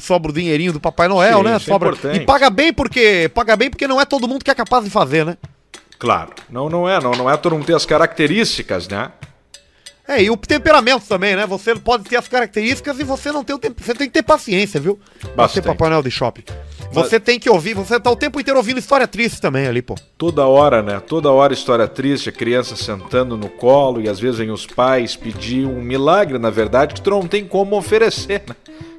Sobra 0.00 0.32
o 0.32 0.34
dinheirinho 0.34 0.72
do 0.72 0.80
Papai 0.80 1.06
Noel, 1.06 1.38
Sim, 1.38 1.44
né? 1.44 1.54
é 1.54 1.58
Sobra. 1.60 1.90
importante. 1.90 2.16
e 2.16 2.24
paga 2.24 2.50
bem 2.50 2.72
porque 2.72 3.30
paga 3.32 3.54
bem 3.54 3.70
porque 3.70 3.86
não 3.86 4.00
é 4.00 4.04
todo 4.04 4.26
mundo 4.26 4.44
que 4.44 4.50
é 4.50 4.54
capaz 4.56 4.84
de 4.84 4.90
fazer, 4.90 5.24
né? 5.24 5.36
Claro. 5.96 6.30
Não, 6.50 6.68
não 6.68 6.88
é, 6.88 7.00
não, 7.00 7.12
não 7.12 7.30
é 7.30 7.36
todo 7.36 7.52
mundo 7.54 7.64
ter 7.64 7.76
as 7.76 7.86
características, 7.86 8.88
né? 8.88 9.12
É, 10.08 10.22
e 10.22 10.30
o 10.30 10.36
temperamento 10.36 11.04
também, 11.06 11.34
né? 11.34 11.46
Você 11.46 11.74
pode 11.74 12.04
ter 12.04 12.16
as 12.16 12.28
características 12.28 13.00
e 13.00 13.04
você 13.04 13.32
não 13.32 13.42
tem 13.42 13.56
o 13.56 13.58
tempo. 13.58 13.82
Você 13.82 13.92
tem 13.92 14.06
que 14.06 14.12
ter 14.12 14.22
paciência, 14.22 14.78
viu? 14.80 14.98
Bastante. 15.34 15.64
Papai 15.64 15.90
Noel 15.90 16.02
de 16.02 16.10
shopping. 16.10 16.44
Você 16.92 17.18
tem 17.18 17.38
que 17.40 17.50
ouvir, 17.50 17.74
você 17.74 17.98
tá 17.98 18.10
o 18.10 18.16
tempo 18.16 18.40
inteiro 18.40 18.58
ouvindo 18.58 18.78
história 18.78 19.06
triste 19.08 19.40
também 19.40 19.66
ali, 19.66 19.82
pô. 19.82 19.96
Toda 20.16 20.46
hora, 20.46 20.82
né? 20.82 21.00
Toda 21.00 21.30
hora 21.30 21.52
história 21.52 21.88
triste, 21.88 22.28
a 22.28 22.32
criança 22.32 22.76
sentando 22.76 23.36
no 23.36 23.48
colo 23.48 24.00
e 24.00 24.08
às 24.08 24.20
vezes 24.20 24.38
vem 24.38 24.50
os 24.50 24.64
pais 24.64 25.16
pedir 25.16 25.66
um 25.66 25.82
milagre, 25.82 26.38
na 26.38 26.50
verdade, 26.50 26.94
que 26.94 27.00
tu 27.00 27.10
não 27.10 27.26
tem 27.26 27.44
como 27.44 27.76
oferecer, 27.76 28.44
né? 28.48 28.54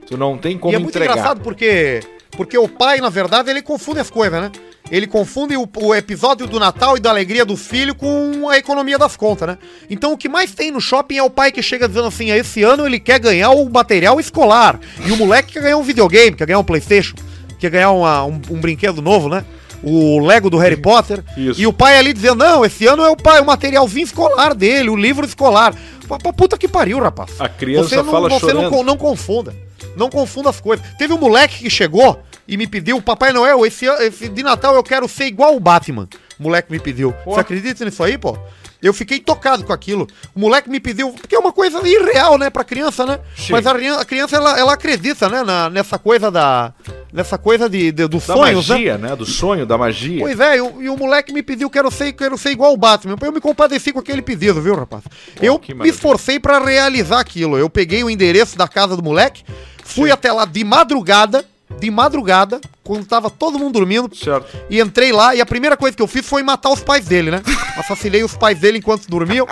Tu 0.06 0.18
não 0.18 0.38
tem 0.38 0.58
como 0.58 0.74
e 0.74 0.76
é 0.76 0.80
muito 0.80 0.90
entregar. 0.96 1.14
engraçado 1.14 1.42
porque 1.42 2.02
porque 2.38 2.58
o 2.58 2.68
pai, 2.70 3.02
na 3.02 3.10
verdade, 3.10 3.50
ele 3.50 3.62
confunde 3.62 4.00
as 4.00 4.10
coisas, 4.10 4.40
né? 4.40 4.52
Ele 4.90 5.06
confunde 5.06 5.58
o, 5.58 5.68
o 5.82 5.94
episódio 5.94 6.48
do 6.48 6.58
Natal 6.60 6.96
e 6.96 7.00
da 7.02 7.10
alegria 7.10 7.44
dos 7.44 7.68
filhos 7.68 7.96
com 7.98 8.48
a 8.50 8.58
economia 8.58 8.98
das 8.98 9.18
contas, 9.18 9.46
né? 9.50 9.58
Então 9.90 10.14
o 10.14 10.18
que 10.18 10.30
mais 10.30 10.54
tem 10.54 10.72
no 10.72 10.80
shopping 10.80 11.18
é 11.18 11.24
o 11.24 11.30
pai 11.30 11.52
que 11.52 11.62
chega 11.62 11.88
dizendo 11.90 12.08
assim: 12.08 12.30
esse 12.32 12.64
ano 12.64 12.86
ele 12.86 12.98
quer 13.00 13.20
ganhar 13.20 13.50
o 13.50 13.70
material 13.70 14.18
escolar. 14.20 14.80
E 15.06 15.12
o 15.12 15.18
moleque 15.18 15.54
quer 15.54 15.64
ganhar 15.64 15.78
um 15.78 15.84
videogame, 15.84 16.38
quer 16.38 16.46
ganhar 16.48 16.60
um 16.60 16.64
Playstation, 16.64 17.16
quer 17.60 17.70
ganhar 17.70 17.92
uma- 17.92 18.24
um, 18.24 18.40
um 18.50 18.62
brinquedo 18.62 19.02
novo, 19.02 19.28
né? 19.28 19.44
O 19.84 20.20
Lego 20.26 20.50
do 20.50 20.58
Harry 20.58 20.78
Potter. 20.78 21.24
Isso. 21.36 21.60
E 21.60 21.68
o 21.68 21.74
pai 21.74 21.98
ali 21.98 22.14
dizendo: 22.14 22.36
não, 22.44 22.64
esse 22.64 22.86
ano 22.88 23.04
é 23.04 23.10
o 23.10 23.16
pai, 23.18 23.42
o 23.42 23.46
materialzinho 23.46 24.06
escolar 24.06 24.54
dele, 24.56 24.90
o 24.90 24.96
livro 24.96 25.26
escolar. 25.26 25.76
Pra 26.08 26.32
puta 26.32 26.58
que 26.58 26.68
pariu, 26.70 27.00
rapaz. 27.00 27.32
A 27.40 27.50
criança 27.50 27.90
Você 27.90 27.96
não, 27.98 28.06
fala 28.06 28.30
você 28.30 28.46
não, 28.46 28.62
chorando. 28.62 28.70
con- 28.70 28.84
não 28.84 28.96
confunda. 28.98 29.54
Não 29.98 30.10
confunda 30.10 30.50
as 30.50 30.62
coisas. 30.62 30.86
Teve 30.98 31.14
um 31.14 31.18
moleque 31.18 31.60
que 31.60 31.70
chegou 31.70 32.20
e 32.48 32.58
me 32.58 32.68
pediu, 32.68 33.02
Papai 33.02 33.32
Noel, 33.34 33.66
esse, 33.66 33.86
esse 33.86 34.30
de 34.30 34.44
Natal 34.44 34.76
eu 34.76 34.84
quero 34.84 35.08
ser 35.08 35.26
igual 35.26 35.56
o 35.56 35.60
Batman. 35.60 36.08
O 36.40 36.44
moleque 36.44 36.72
me 36.72 36.80
pediu. 36.80 37.14
Você 37.26 37.40
acredita 37.40 37.84
nisso 37.84 38.04
aí, 38.04 38.18
pô? 38.18 38.38
Eu 38.80 38.94
fiquei 38.94 39.20
tocado 39.20 39.64
com 39.64 39.74
aquilo. 39.74 40.08
O 40.36 40.40
moleque 40.40 40.70
me 40.70 40.80
pediu, 40.80 41.10
porque 41.12 41.36
é 41.36 41.40
uma 41.40 41.52
coisa 41.52 41.82
irreal, 41.88 42.38
né, 42.38 42.48
pra 42.52 42.64
criança, 42.64 43.08
né? 43.08 43.20
Sim. 43.36 43.52
Mas 43.52 43.66
a, 43.66 43.74
criança- 43.74 44.02
a 44.02 44.06
criança, 44.06 44.36
ela, 44.36 44.60
ela 44.60 44.74
acredita, 44.74 45.28
né, 45.28 45.42
na- 45.44 45.68
nessa 45.68 45.98
coisa 45.98 46.30
da... 46.30 46.72
Nessa 47.12 47.40
coisa 47.40 47.68
de, 47.68 47.92
de- 47.92 48.08
dos 48.08 48.28
Da 48.28 48.36
sonhos, 48.36 48.70
né? 48.70 48.76
magia, 48.76 48.98
né? 49.00 49.16
Do 49.16 49.26
sonho, 49.26 49.66
da 49.66 49.80
magia. 49.80 50.20
Pois 50.22 50.40
é, 50.40 50.58
e 50.58 50.62
o, 50.62 50.82
e 50.84 50.90
o 50.90 50.96
moleque 50.96 51.34
me 51.34 51.42
pediu, 51.42 51.72
quero 51.72 51.90
ser, 51.90 52.14
quero 52.14 52.38
ser 52.38 52.52
igual 52.52 52.72
o 52.72 52.78
Batman. 52.78 53.16
Eu 53.20 53.32
me 53.32 53.42
compadeci 53.42 53.92
com 53.92 53.98
aquele 54.00 54.22
pedido, 54.22 54.62
viu, 54.62 54.76
rapaz? 54.76 55.02
eu 55.42 55.58
que 55.58 55.74
me 55.74 55.90
esforcei 55.90 56.40
pra 56.40 56.60
realizar 56.60 57.20
aquilo. 57.20 57.58
Eu 57.58 57.72
peguei 57.72 58.04
o 58.04 58.10
endereço 58.12 58.56
da 58.56 58.68
casa 58.68 58.96
do 58.96 59.02
moleque, 59.02 59.44
fui 59.84 60.12
até 60.12 60.32
lá 60.32 60.46
de 60.46 60.64
madrugada, 60.64 61.44
de 61.80 61.92
madrugada, 61.92 62.60
quando 62.84 63.06
tava 63.06 63.30
todo 63.30 63.60
mundo 63.60 63.74
dormindo, 63.74 64.14
Certo. 64.16 64.58
e 64.70 64.80
entrei 64.80 65.12
lá, 65.12 65.36
e 65.36 65.42
a 65.42 65.46
primeira 65.46 65.76
coisa 65.76 65.96
que 65.96 66.02
eu 66.02 66.08
fiz 66.08 66.26
foi 66.26 66.42
matar 66.42 66.70
os 66.72 66.82
pais 66.82 67.06
dele, 67.06 67.32
né? 67.32 67.42
Assassinei 67.78 68.24
os 68.24 68.36
pais 68.36 68.60
dele 68.60 68.78
enquanto 68.80 69.08
dormiam. 69.08 69.46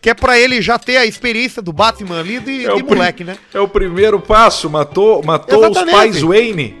Que 0.00 0.10
é 0.10 0.14
pra 0.14 0.36
ele 0.38 0.60
já 0.60 0.78
ter 0.78 0.96
a 0.96 1.06
experiência 1.06 1.62
do 1.62 1.72
Batman 1.72 2.18
ali 2.18 2.40
de, 2.40 2.66
É 2.66 2.74
de 2.74 2.82
moleque, 2.82 3.22
né? 3.22 3.36
É 3.54 3.60
o 3.60 3.68
primeiro 3.68 4.18
passo. 4.18 4.68
Matou, 4.68 5.22
matou 5.24 5.70
os 5.70 5.82
pais 5.90 6.20
Wayne. 6.20 6.76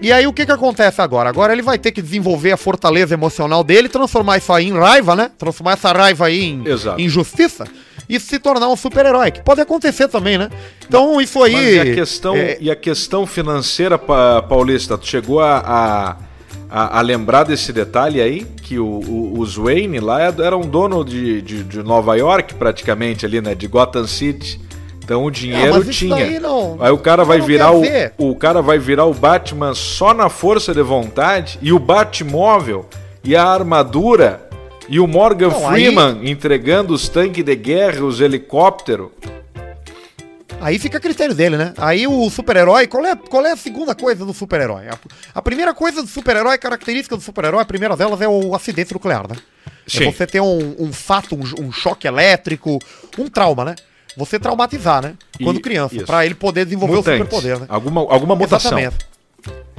E 0.00 0.12
aí 0.12 0.26
o 0.26 0.32
que 0.32 0.44
que 0.44 0.50
acontece 0.50 1.00
agora? 1.00 1.28
Agora 1.28 1.52
ele 1.52 1.62
vai 1.62 1.78
ter 1.78 1.92
que 1.92 2.02
desenvolver 2.02 2.50
a 2.50 2.56
fortaleza 2.56 3.14
emocional 3.14 3.62
dele, 3.62 3.88
transformar 3.88 4.38
isso 4.38 4.52
aí 4.52 4.66
em 4.66 4.76
raiva, 4.76 5.14
né? 5.14 5.30
Transformar 5.38 5.74
essa 5.74 5.92
raiva 5.92 6.26
aí 6.26 6.42
em, 6.42 6.66
Exato. 6.66 7.00
em 7.00 7.08
justiça 7.08 7.64
e 8.08 8.20
se 8.20 8.38
tornar 8.38 8.68
um 8.68 8.76
super-herói, 8.76 9.30
que 9.30 9.40
pode 9.42 9.60
acontecer 9.60 10.08
também, 10.08 10.36
né? 10.38 10.50
Então 10.86 11.20
isso 11.20 11.42
aí... 11.42 11.52
Mas 11.52 11.64
e 11.74 11.80
a 11.80 11.94
questão, 11.94 12.36
é, 12.36 12.56
e 12.60 12.70
a 12.70 12.76
questão 12.76 13.26
financeira, 13.26 13.98
pa- 13.98 14.42
Paulista? 14.42 14.98
Tu 14.98 15.06
chegou 15.06 15.40
a, 15.40 16.16
a, 16.70 16.98
a- 16.98 17.00
lembrar 17.00 17.44
desse 17.44 17.72
detalhe 17.72 18.20
aí? 18.20 18.46
Que 18.62 18.78
o, 18.78 18.86
o- 18.86 19.38
os 19.38 19.56
Wayne 19.56 20.00
lá 20.00 20.20
eram 20.22 20.60
dono 20.62 21.04
de, 21.04 21.40
de, 21.42 21.62
de 21.64 21.82
Nova 21.82 22.14
York, 22.16 22.54
praticamente, 22.54 23.24
ali, 23.24 23.40
né? 23.40 23.54
De 23.54 23.66
Gotham 23.66 24.06
City. 24.06 24.60
Então 25.02 25.22
o 25.24 25.30
dinheiro 25.30 25.82
isso 25.82 25.90
tinha. 25.92 26.40
não- 26.40 26.78
aí 26.80 26.90
o 26.90 26.96
cara 26.98 27.24
vai 27.24 27.38
virar 27.38 27.72
o, 27.72 28.30
o 28.30 28.34
cara 28.36 28.62
vai 28.62 28.78
virar 28.78 29.04
o 29.04 29.12
Batman 29.12 29.74
só 29.74 30.14
na 30.14 30.30
força 30.30 30.72
de 30.72 30.80
vontade 30.80 31.58
e 31.60 31.72
o 31.74 31.78
Batmóvel 31.78 32.86
e 33.22 33.36
a 33.36 33.44
armadura 33.44 34.48
e 34.88 35.00
o 35.00 35.06
Morgan 35.06 35.48
Não, 35.48 35.68
aí- 35.68 35.84
Freeman 35.86 36.20
entregando 36.30 36.92
os 36.94 37.08
tanques 37.08 37.44
de 37.44 37.56
guerra, 37.56 38.04
os 38.04 38.20
helicópteros. 38.20 39.08
Aí 40.60 40.78
fica 40.78 40.96
a 40.96 41.00
critério 41.00 41.34
dele, 41.34 41.56
né? 41.58 41.74
Aí 41.76 42.06
o 42.06 42.30
super-herói, 42.30 42.86
qual 42.86 43.04
é, 43.04 43.14
qual 43.14 43.44
é 43.44 43.52
a 43.52 43.56
segunda 43.56 43.94
coisa 43.94 44.24
do 44.24 44.32
super-herói? 44.32 44.88
A, 44.88 44.96
a 45.34 45.42
primeira 45.42 45.74
coisa 45.74 46.00
do 46.02 46.08
super-herói, 46.08 46.56
característica 46.56 47.14
do 47.16 47.22
super-herói, 47.22 47.60
a 47.60 47.66
primeira 47.66 47.94
delas 47.96 48.20
é 48.22 48.28
o 48.28 48.54
acidente 48.54 48.92
nuclear, 48.94 49.28
né? 49.28 49.36
Sim. 49.86 50.04
É 50.08 50.10
você 50.12 50.26
ter 50.26 50.40
um, 50.40 50.74
um 50.78 50.90
fato, 50.92 51.34
um, 51.34 51.66
um 51.66 51.70
choque 51.72 52.06
elétrico, 52.06 52.78
um 53.18 53.28
trauma, 53.28 53.64
né? 53.64 53.74
você 54.16 54.38
traumatizar, 54.38 55.02
né? 55.02 55.14
Quando 55.42 55.58
E- 55.58 55.60
criança, 55.60 56.04
pra 56.06 56.24
ele 56.24 56.36
poder 56.36 56.64
desenvolver 56.64 56.94
Mutante. 56.94 57.20
o 57.20 57.24
superpoder, 57.24 57.58
né? 57.58 57.66
Alguma, 57.68 58.00
alguma 58.02 58.36
mutação. 58.36 58.78
Exatamente. 58.78 59.04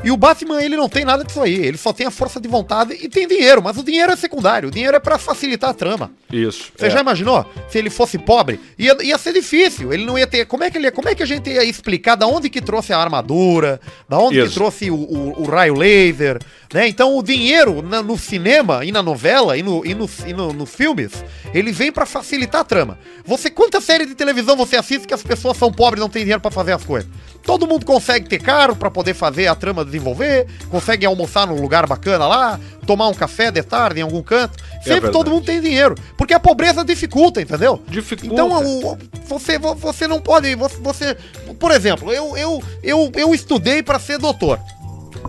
E 0.06 0.12
o 0.12 0.16
Batman, 0.18 0.62
ele 0.62 0.78
não 0.78 0.88
tem 0.88 1.03
nada 1.03 1.24
disso 1.24 1.41
aí. 1.41 1.56
Ele 1.56 1.78
só 1.78 1.91
tem 1.91 2.06
a 2.06 2.12
força 2.12 2.39
de 2.39 2.47
vontade 2.47 2.93
e 2.93 3.10
tem 3.10 3.28
dinheiro. 3.28 3.62
Mas 3.64 3.76
o 3.76 3.84
dinheiro 3.84 4.12
é 4.12 4.16
secundário. 4.16 4.70
O 4.70 4.72
dinheiro 4.72 4.95
é 4.95 4.99
pra 4.99 5.18
facilitar 5.18 5.72
a 5.72 5.74
trama. 5.74 6.12
Isso. 6.32 6.72
Você 6.78 6.86
é. 6.86 6.89
já 6.91 7.01
imaginou? 7.01 7.43
Se 7.70 7.78
ele 7.80 7.89
fosse 7.89 8.18
pobre, 8.20 8.60
ia, 8.78 8.95
ia 9.01 9.18
ser 9.18 9.34
difícil. 9.34 9.91
Ele 9.91 10.06
não 10.06 10.18
ia 10.18 10.28
ter. 10.28 10.45
Como 10.45 10.64
é 10.64 10.70
que 10.70 10.78
ele, 10.78 10.91
como 10.91 11.10
é 11.10 11.16
que 11.16 11.24
a 11.24 11.26
gente 11.26 11.49
ia 11.49 11.64
explicar 11.64 12.16
da 12.16 12.28
onde 12.28 12.49
que 12.51 12.62
trouxe 12.62 12.93
a 12.93 12.99
armadura, 12.99 13.82
da 14.08 14.20
onde 14.20 14.38
Isso. 14.39 14.49
que 14.49 14.53
trouxe 14.53 14.91
o, 14.91 14.95
o- 14.95 15.41
o 15.41 15.43
raio 15.45 15.74
laser, 15.74 16.39
né? 16.72 16.88
Então 16.88 17.18
o 17.18 17.24
dinheiro 17.24 17.82
na- 17.82 18.03
no 18.03 18.16
cinema 18.18 18.86
e 18.86 18.91
na 18.91 19.01
novela 19.01 19.58
e, 19.58 19.64
no, 19.64 19.84
e, 19.86 19.95
no, 19.95 20.08
e 20.28 20.34
no- 20.34 20.53
nos 20.53 20.70
filmes, 20.76 21.12
ele 21.51 21.72
vem 21.72 21.91
pra 21.91 22.06
facilitar 22.06 22.62
a 22.62 22.64
trama. 22.64 22.99
Você 23.26 23.49
quanta 23.49 23.82
série 23.82 24.06
de 24.06 24.14
televisão 24.14 24.56
você 24.56 24.76
assiste 24.76 25.08
que 25.08 25.14
as 25.16 25.24
pessoas 25.24 25.58
são 25.58 25.72
pobres 25.72 25.99
e 25.99 26.01
não 26.01 26.10
têm 26.10 26.22
dinheiro 26.22 26.41
pra 26.41 26.51
fazer 26.51 26.74
as 26.74 26.84
coisas? 26.84 27.10
Todo 27.43 27.68
mundo 27.68 27.86
consegue 27.86 28.28
ter 28.28 28.39
carro 28.41 28.76
pra 28.76 28.89
poder 28.91 29.14
fazer 29.14 29.47
a 29.47 29.56
trama 29.56 29.86
desenvolver, 29.96 30.46
consegue 30.70 31.06
almoçar 31.06 31.48
num 31.48 31.60
lugar 31.62 31.88
bacana 31.88 32.28
lá, 32.28 32.60
tomar 32.86 33.08
um 33.08 33.14
café 33.14 33.50
de 33.52 33.64
tarde 33.64 34.00
em 34.00 34.04
algum 34.04 34.22
canto. 34.22 34.62
Sempre 34.78 34.91
verdade. 34.93 35.14
todo 35.14 35.32
mundo 35.32 35.46
tem 35.46 35.60
dinheiro. 35.62 35.96
Porque 36.18 36.34
a 36.34 36.39
pobreza 36.39 36.84
dificulta, 36.86 37.41
entendeu? 37.41 37.82
Dificulta. 37.88 38.34
Então, 38.34 38.98
você, 39.26 39.58
vo- 39.58 39.76
você 39.76 40.08
não 40.08 40.20
pode. 40.22 40.54
Você, 40.56 41.18
por 41.60 41.72
exemplo, 41.72 42.12
eu, 42.12 42.38
eu, 42.38 42.64
eu, 42.84 43.12
eu 43.16 43.34
estudei 43.34 43.82
pra 43.82 43.98
ser 44.00 44.18
doutor. 44.20 44.60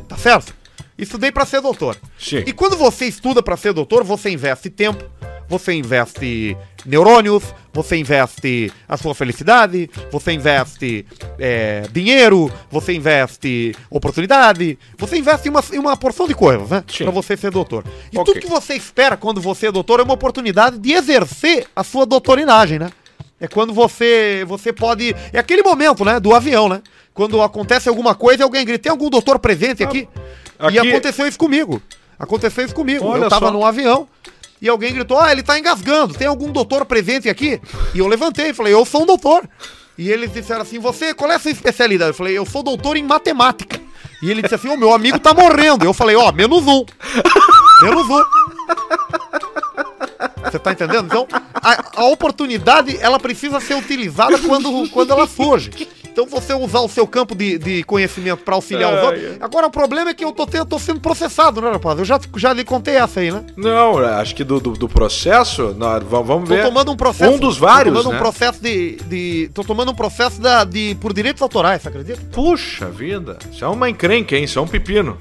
Tá 0.08 0.16
certo? 0.16 0.54
Estudei 0.98 1.30
pra 1.32 1.44
ser 1.46 1.60
doutor. 1.60 1.96
E 2.46 2.52
quando 2.52 2.76
você 2.76 3.06
estuda 3.06 3.42
pra 3.42 3.56
ser 3.56 3.72
doutor, 3.72 4.02
você 4.04 4.30
investe 4.30 4.70
tempo, 4.70 5.04
você 5.48 5.72
investe 5.72 6.56
neurônios, 6.84 7.44
você 7.76 7.96
investe 7.96 8.72
a 8.88 8.96
sua 8.96 9.14
felicidade, 9.14 9.90
você 10.10 10.32
investe 10.32 11.04
é, 11.38 11.82
dinheiro, 11.92 12.50
você 12.70 12.94
investe 12.94 13.76
oportunidade, 13.90 14.78
você 14.96 15.18
investe 15.18 15.48
em 15.48 15.50
uma, 15.50 15.62
em 15.74 15.78
uma 15.78 15.94
porção 15.94 16.26
de 16.26 16.34
coisas, 16.34 16.70
né? 16.70 16.82
Pra 16.98 17.10
você 17.10 17.36
ser 17.36 17.50
doutor. 17.50 17.84
E 18.10 18.16
Ok. 18.18 18.32
tudo 18.32 18.42
que 18.42 18.48
você 18.50 18.74
espera 18.74 19.14
quando 19.14 19.42
você 19.42 19.66
é 19.66 19.72
doutor 19.72 20.00
é 20.00 20.02
uma 20.04 20.14
oportunidade 20.14 20.78
de 20.78 20.92
exercer 20.94 21.66
a 21.76 21.84
sua 21.84 22.06
doutorinagem, 22.06 22.78
né? 22.78 22.88
É 23.38 23.46
quando 23.46 23.74
você 23.74 24.42
você 24.48 24.72
pode. 24.72 25.14
É 25.30 25.38
aquele 25.38 25.62
momento, 25.62 26.02
né? 26.02 26.18
Do 26.18 26.34
avião, 26.34 26.70
né? 26.70 26.80
Quando 27.12 27.42
acontece 27.42 27.90
alguma 27.90 28.14
coisa 28.14 28.42
e 28.42 28.44
alguém 28.44 28.64
grita: 28.64 28.84
tem 28.84 28.90
algum 28.90 29.10
doutor 29.10 29.38
presente 29.38 29.84
aqui? 29.84 30.08
E 30.72 30.78
aqui- 30.78 30.90
aconteceu 30.90 31.26
isso 31.28 31.38
comigo. 31.38 31.82
Aconteceu 32.18 32.64
isso 32.64 32.74
comigo. 32.74 33.04
Olha 33.04 33.24
eu 33.24 33.28
tava 33.28 33.48
só. 33.48 33.52
num 33.52 33.62
avião 33.66 34.08
e 34.60 34.68
alguém 34.68 34.92
gritou: 34.92 35.20
Ah, 35.20 35.32
ele 35.32 35.42
tá 35.42 35.58
engasgando. 35.58 36.14
Tem 36.14 36.26
algum 36.26 36.50
doutor 36.50 36.84
presente 36.84 37.28
aqui? 37.28 37.60
E 37.94 37.98
eu 37.98 38.06
levantei 38.06 38.50
e 38.50 38.54
falei: 38.54 38.72
Eu 38.72 38.84
sou 38.84 39.02
um 39.02 39.06
doutor. 39.06 39.48
E 39.98 40.10
eles 40.10 40.32
disseram 40.32 40.62
assim: 40.62 40.78
Você, 40.78 41.14
qual 41.14 41.30
é 41.30 41.36
a 41.36 41.38
sua 41.38 41.50
especialidade? 41.50 42.10
Eu 42.10 42.14
falei: 42.14 42.36
Eu 42.36 42.46
sou 42.46 42.62
doutor 42.62 42.96
em 42.96 43.02
matemática. 43.02 43.80
E 44.22 44.30
ele 44.30 44.42
disse 44.42 44.54
assim: 44.54 44.68
O 44.68 44.76
meu 44.76 44.92
amigo 44.92 45.18
tá 45.18 45.34
morrendo. 45.34 45.84
Eu 45.84 45.92
falei: 45.92 46.16
Ó, 46.16 46.32
menos 46.32 46.66
um. 46.66 46.84
Menos 47.82 48.08
um. 48.08 48.24
Você 50.44 50.58
tá 50.58 50.72
entendendo? 50.72 51.06
Então, 51.06 51.26
a, 51.54 52.00
a 52.02 52.04
oportunidade, 52.04 52.96
ela 53.00 53.18
precisa 53.18 53.60
ser 53.60 53.74
utilizada 53.74 54.38
quando, 54.38 54.88
quando 54.90 55.10
ela 55.12 55.26
surge. 55.26 55.88
Então, 56.16 56.24
você 56.26 56.54
usar 56.54 56.80
o 56.80 56.88
seu 56.88 57.06
campo 57.06 57.34
de, 57.34 57.58
de 57.58 57.82
conhecimento 57.84 58.42
pra 58.42 58.54
auxiliar 58.54 58.90
os 58.94 59.02
outros. 59.04 59.36
Agora, 59.38 59.66
o 59.66 59.70
problema 59.70 60.08
é 60.08 60.14
que 60.14 60.24
eu 60.24 60.32
tô, 60.32 60.48
eu 60.50 60.64
tô 60.64 60.78
sendo 60.78 60.98
processado, 60.98 61.60
né, 61.60 61.70
rapaz? 61.70 61.98
Eu 61.98 62.06
já, 62.06 62.18
já 62.36 62.54
lhe 62.54 62.64
contei 62.64 62.94
essa 62.96 63.20
aí, 63.20 63.30
né? 63.30 63.44
Não, 63.54 63.98
acho 63.98 64.34
que 64.34 64.42
do, 64.42 64.58
do, 64.58 64.72
do 64.72 64.88
processo, 64.88 65.74
nós, 65.76 66.02
va- 66.02 66.22
vamos 66.22 66.48
Tô 66.48 66.54
ver. 66.54 66.64
tomando 66.64 66.90
um 66.90 66.96
processo. 66.96 67.30
Um 67.34 67.38
dos 67.38 67.58
vários, 67.58 67.94
Tô 67.94 68.00
tomando 68.02 68.12
né? 68.14 68.18
um 68.18 68.22
processo 68.22 68.62
de, 68.62 68.96
de. 69.04 69.50
Tô 69.52 69.62
tomando 69.62 69.92
um 69.92 69.94
processo 69.94 70.40
da, 70.40 70.64
de, 70.64 70.94
por 71.02 71.12
direitos 71.12 71.42
autorais, 71.42 71.82
você 71.82 71.88
acredita? 71.88 72.22
Puxa 72.32 72.88
vida, 72.88 73.38
isso 73.52 73.62
é 73.62 73.68
uma 73.68 73.90
encrenca, 73.90 74.34
hein? 74.38 74.44
Isso 74.44 74.58
é 74.58 74.62
um 74.62 74.66
pepino. 74.66 75.18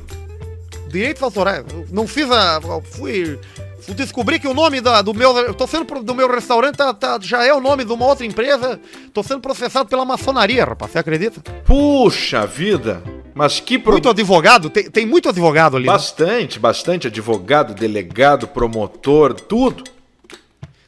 Direitos 0.88 1.22
autorais. 1.22 1.66
Não 1.92 2.08
fiz 2.08 2.32
a. 2.32 2.62
Fui. 2.92 3.38
Fui 3.86 3.94
descobrir 3.96 4.40
que 4.40 4.48
o 4.48 4.54
nome 4.54 4.82
da, 4.82 5.02
do 5.02 5.14
meu. 5.14 5.38
Eu 5.38 5.54
tô 5.54 5.68
sendo 5.68 6.04
do 6.04 6.16
meu 6.16 6.30
restaurante 6.30 6.76
tá, 6.76 6.94
tá- 6.94 7.20
já 7.22 7.46
é 7.46 7.54
o 7.54 7.62
nome 7.62 7.86
de 7.86 7.92
uma 7.94 8.06
outra 8.06 8.26
empresa. 8.26 8.80
Tô 9.14 9.22
sendo 9.24 9.40
processado 9.42 9.88
pela 9.88 10.04
maçonaria, 10.04 10.66
rapaz. 10.66 10.92
Você 10.92 11.00
acredita? 11.00 11.42
Puxa 11.64 12.46
vida, 12.46 13.04
mas 13.34 13.60
que 13.60 13.78
pro... 13.78 13.94
Muito 13.94 14.10
advogado, 14.10 14.70
tem, 14.70 14.90
tem 14.90 15.06
muito 15.06 15.30
advogado 15.30 15.78
ali. 15.78 15.86
né? 15.86 15.92
Bastante, 15.94 16.60
bastante 16.60 17.08
advogado, 17.08 17.74
delegado, 17.74 18.48
promotor, 18.48 19.34
tudo. 19.34 19.84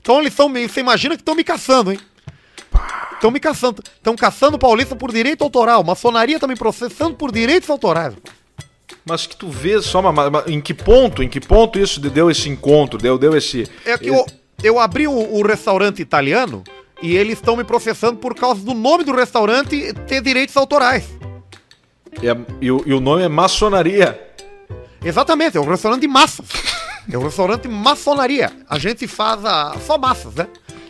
Então 0.02 0.20
eles 0.20 0.34
estão. 0.34 0.52
Você 0.52 0.80
imagina 0.80 1.16
que 1.16 1.22
estão 1.22 1.36
me 1.36 1.44
caçando, 1.44 1.92
hein? 1.92 2.00
Estão 3.14 3.32
me 3.32 3.40
caçando. 3.40 3.82
Estão 3.96 4.16
caçando 4.16 4.58
paulista 4.58 4.96
por 4.96 5.12
direito 5.12 5.44
autoral. 5.44 5.84
Maçonaria 5.84 6.40
tá 6.40 6.48
me 6.48 6.56
processando 6.56 7.16
por 7.16 7.32
direitos 7.32 7.70
autorais. 7.70 8.14
Mas 9.06 9.26
que 9.28 9.36
tu 9.36 9.50
vê 9.50 9.82
só 9.82 10.00
uma, 10.00 10.10
uma- 10.28 10.44
em 10.48 10.60
que 10.62 10.74
ponto, 10.74 11.22
em 11.24 11.30
que 11.30 11.40
ponto 11.40 11.80
isso 11.80 12.00
deu 12.00 12.30
esse 12.32 12.50
encontro, 12.50 12.98
deu, 12.98 13.18
deu 13.18 13.36
esse... 13.36 13.68
É 13.86 13.98
que 13.98 14.08
eu, 14.08 14.26
eu 14.64 14.80
abri 14.80 15.08
o, 15.08 15.12
o 15.14 15.46
restaurante 15.46 16.02
italiano 16.02 16.64
e 17.02 17.16
eles 17.16 17.34
estão 17.36 17.56
me 17.56 17.64
processando 17.64 18.18
por 18.18 18.34
causa 18.36 18.62
do 18.62 18.74
nome 18.74 19.04
do 19.04 19.14
restaurante 19.14 19.94
ter 20.08 20.22
direitos 20.22 20.56
autorais. 20.58 21.06
É, 22.24 22.36
e, 22.62 22.72
o, 22.72 22.82
e 22.86 22.94
o 22.94 23.00
nome 23.00 23.24
é 23.24 23.28
maçonaria. 23.28 24.20
Exatamente, 25.04 25.58
é 25.58 25.62
um 25.62 25.66
restaurante 25.70 26.02
de 26.02 26.08
massas. 26.08 26.46
É 27.10 27.18
um 27.18 27.24
restaurante 27.24 27.62
de 27.62 27.70
maçonaria. 27.70 28.52
A 28.70 28.78
gente 28.78 29.08
faz 29.08 29.46
a- 29.46 29.78
só 29.88 29.98
massas, 29.98 30.36
né? 30.36 30.46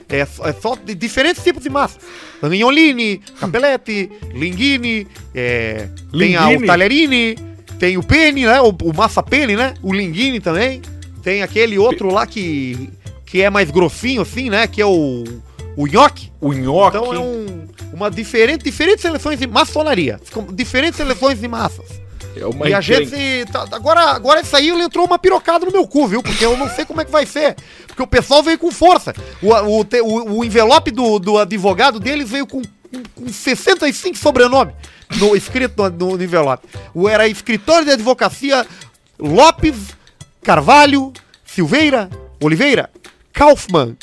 É, 0.10 0.26
só- 0.26 0.48
é 0.48 0.54
só 0.54 0.76
de 0.76 0.96
diferentes 0.96 1.44
tipos 1.44 1.62
de 1.62 1.70
massas. 1.70 2.00
Agnolini, 2.42 3.20
capelletti, 3.40 4.10
linguine, 4.34 5.08
é, 5.36 5.90
tem 6.18 6.36
a, 6.36 6.46
Linguine? 6.48 6.66
talherini, 6.66 7.36
tem 7.80 7.98
o 7.98 8.04
penne, 8.04 8.46
né? 8.46 8.60
O, 8.62 8.70
o 8.84 8.94
massa 8.96 9.22
penne, 9.24 9.56
né? 9.56 9.74
O 9.82 9.94
linguine 9.94 10.40
também. 10.40 10.82
Tem 11.24 11.42
aquele 11.44 11.78
outro 11.78 12.10
lá 12.12 12.26
que, 12.26 12.90
que 13.26 13.42
é 13.42 13.50
mais 13.50 13.70
grossinho 13.70 14.22
assim, 14.22 14.50
né? 14.50 14.66
Que 14.68 14.82
é 14.82 14.86
o, 14.86 15.24
o 15.76 15.88
nhoque. 15.88 16.32
O 16.40 16.54
nhoque. 16.54 16.98
Então 16.98 17.14
é 17.14 17.20
um, 17.20 17.68
uma 17.94 18.10
diferente, 18.10 18.64
diferentes 18.64 19.02
seleções 19.02 19.38
de 19.40 19.46
maçonaria. 19.48 20.20
Diferentes 20.54 20.98
seleções 20.98 21.40
de 21.40 21.48
massas. 21.48 21.86
é 22.36 22.46
uma 22.46 22.70
E 22.70 22.74
a 22.74 22.80
gente. 22.82 23.12
tá- 23.52 23.68
agora, 23.72 24.02
agora 24.12 24.40
isso 24.42 24.56
aí 24.56 24.70
entrou 24.70 25.06
uma 25.06 25.20
pirocada 25.20 25.66
no 25.66 25.72
meu 25.72 25.86
cu, 25.88 26.08
viu? 26.08 26.24
Porque 26.24 26.46
eu 26.46 26.56
não 26.56 26.70
sei 26.70 26.86
como 26.86 27.02
é 27.02 27.06
que 27.06 27.12
vai 27.12 27.26
ser. 27.26 27.56
Porque 27.86 28.02
o 28.02 28.08
pessoal 28.08 28.42
veio 28.42 28.58
com 28.58 28.72
força. 28.72 29.14
O, 29.42 29.52
o, 29.54 29.82
o- 30.04 30.38
o 30.40 30.46
envelope 30.46 30.92
do, 30.92 31.20
do 31.20 31.38
advogado 31.38 32.00
deles 32.00 32.30
veio 32.30 32.48
com, 32.48 32.62
com, 32.62 33.04
com 33.24 33.28
65 33.28 34.18
sobrenomes 34.18 34.74
no, 35.16 35.36
escrito 35.36 35.90
no, 35.92 36.18
no 36.18 36.24
envelope. 36.24 36.68
O, 36.94 37.08
era 37.08 37.28
escritório 37.28 37.86
de 37.86 37.92
advocacia 37.94 38.66
Lopes, 39.20 39.96
Carvalho, 40.44 41.12
Silveira, 41.46 42.10
Oliveira, 42.42 42.90
Kaufmann, 43.34 43.96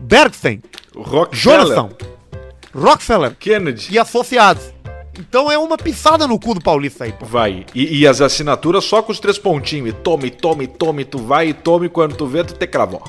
Bergstein, 0.00 0.62
Rockefeller, 0.94 1.66
Jonathan, 1.66 1.88
Rockefeller 2.74 3.36
Kennedy. 3.38 3.88
e 3.90 3.98
associados. 3.98 4.74
Então 5.18 5.50
é 5.50 5.56
uma 5.56 5.78
pisada 5.78 6.26
no 6.26 6.38
cu 6.38 6.54
do 6.54 6.60
Paulista 6.60 7.04
aí, 7.04 7.12
pô. 7.12 7.24
Vai. 7.24 7.64
E, 7.74 8.00
e 8.00 8.06
as 8.06 8.20
assinaturas 8.20 8.84
só 8.84 9.02
com 9.02 9.12
os 9.12 9.18
três 9.18 9.38
pontinhos. 9.38 9.88
E 9.88 9.92
tome, 9.92 10.30
tome, 10.30 10.66
tome, 10.66 11.04
tu 11.04 11.18
vai 11.18 11.48
e 11.48 11.54
tome. 11.54 11.88
Quando 11.88 12.14
tu 12.14 12.26
vê, 12.26 12.44
tu 12.44 12.54
te 12.54 12.66
cravou. 12.66 13.02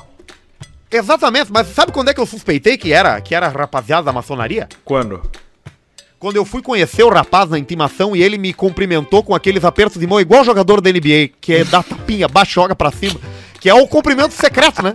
Exatamente, 0.90 1.52
mas 1.52 1.66
sabe 1.68 1.92
quando 1.92 2.08
é 2.08 2.14
que 2.14 2.20
eu 2.20 2.24
suspeitei 2.24 2.78
que 2.78 2.94
era, 2.94 3.20
que 3.20 3.34
era 3.34 3.48
rapaziada 3.48 4.04
da 4.04 4.12
maçonaria? 4.12 4.68
Quando? 4.84 5.20
Quando 6.18 6.36
eu 6.36 6.44
fui 6.44 6.60
conhecer 6.62 7.04
o 7.04 7.08
rapaz 7.10 7.48
na 7.48 7.58
intimação 7.58 8.16
e 8.16 8.22
ele 8.22 8.36
me 8.38 8.52
cumprimentou 8.52 9.22
com 9.22 9.34
aqueles 9.34 9.64
apertos 9.64 10.00
de 10.00 10.06
mão 10.06 10.20
igual 10.20 10.44
jogador 10.44 10.80
da 10.80 10.90
NBA, 10.90 11.30
que 11.40 11.54
é 11.54 11.64
dar 11.64 11.84
tapinha, 11.84 12.26
baixa, 12.26 12.52
joga 12.54 12.74
pra 12.74 12.90
cima, 12.90 13.20
que 13.60 13.68
é 13.70 13.74
o 13.74 13.86
cumprimento 13.86 14.32
secreto, 14.32 14.82
né? 14.82 14.94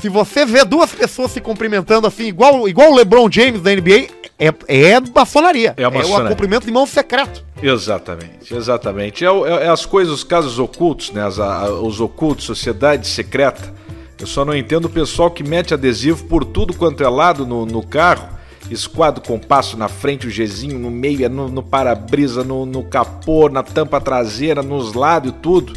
Se 0.00 0.08
você 0.08 0.46
vê 0.46 0.64
duas 0.64 0.90
pessoas 0.92 1.30
se 1.32 1.40
cumprimentando 1.42 2.06
assim, 2.06 2.24
igual, 2.24 2.66
igual 2.66 2.90
o 2.90 2.94
LeBron 2.94 3.28
James 3.30 3.60
da 3.60 3.70
NBA, 3.70 4.08
é, 4.38 4.52
é 4.66 5.00
maçonaria. 5.14 5.74
É 5.76 5.84
maçonaria. 5.90 6.24
o 6.26 6.28
cumprimento 6.30 6.64
de 6.64 6.72
mão 6.72 6.86
secreto. 6.86 7.44
Exatamente, 7.62 8.54
exatamente. 8.54 9.22
É, 9.24 9.28
é- 9.28 9.66
é 9.66 9.68
as 9.68 9.84
coisas, 9.84 10.14
os 10.14 10.24
casos 10.24 10.58
ocultos, 10.58 11.10
né? 11.10 11.22
As- 11.22 11.38
a- 11.38 11.70
os 11.70 12.00
ocultos, 12.00 12.46
sociedade 12.46 13.06
secreta. 13.06 13.74
Eu 14.18 14.26
só 14.26 14.42
não 14.42 14.56
entendo 14.56 14.86
o 14.86 14.90
pessoal 14.90 15.30
que 15.30 15.42
mete 15.42 15.74
adesivo 15.74 16.24
por 16.24 16.46
tudo 16.46 16.72
quanto 16.72 17.02
é 17.02 17.08
lado 17.10 17.44
no, 17.46 17.66
no 17.66 17.82
carro. 17.86 18.39
Esquadro 18.70 19.22
compasso 19.22 19.76
na 19.76 19.88
frente, 19.88 20.26
o 20.26 20.30
Gzinho 20.30 20.78
no 20.78 20.90
meio, 20.90 21.24
é 21.24 21.28
no, 21.28 21.48
no 21.48 21.62
para-brisa, 21.62 22.44
no, 22.44 22.64
no 22.64 22.84
capô, 22.84 23.48
na 23.48 23.62
tampa 23.62 24.00
traseira, 24.00 24.62
nos 24.62 24.92
lados 24.94 25.30
e 25.30 25.34
tudo. 25.34 25.72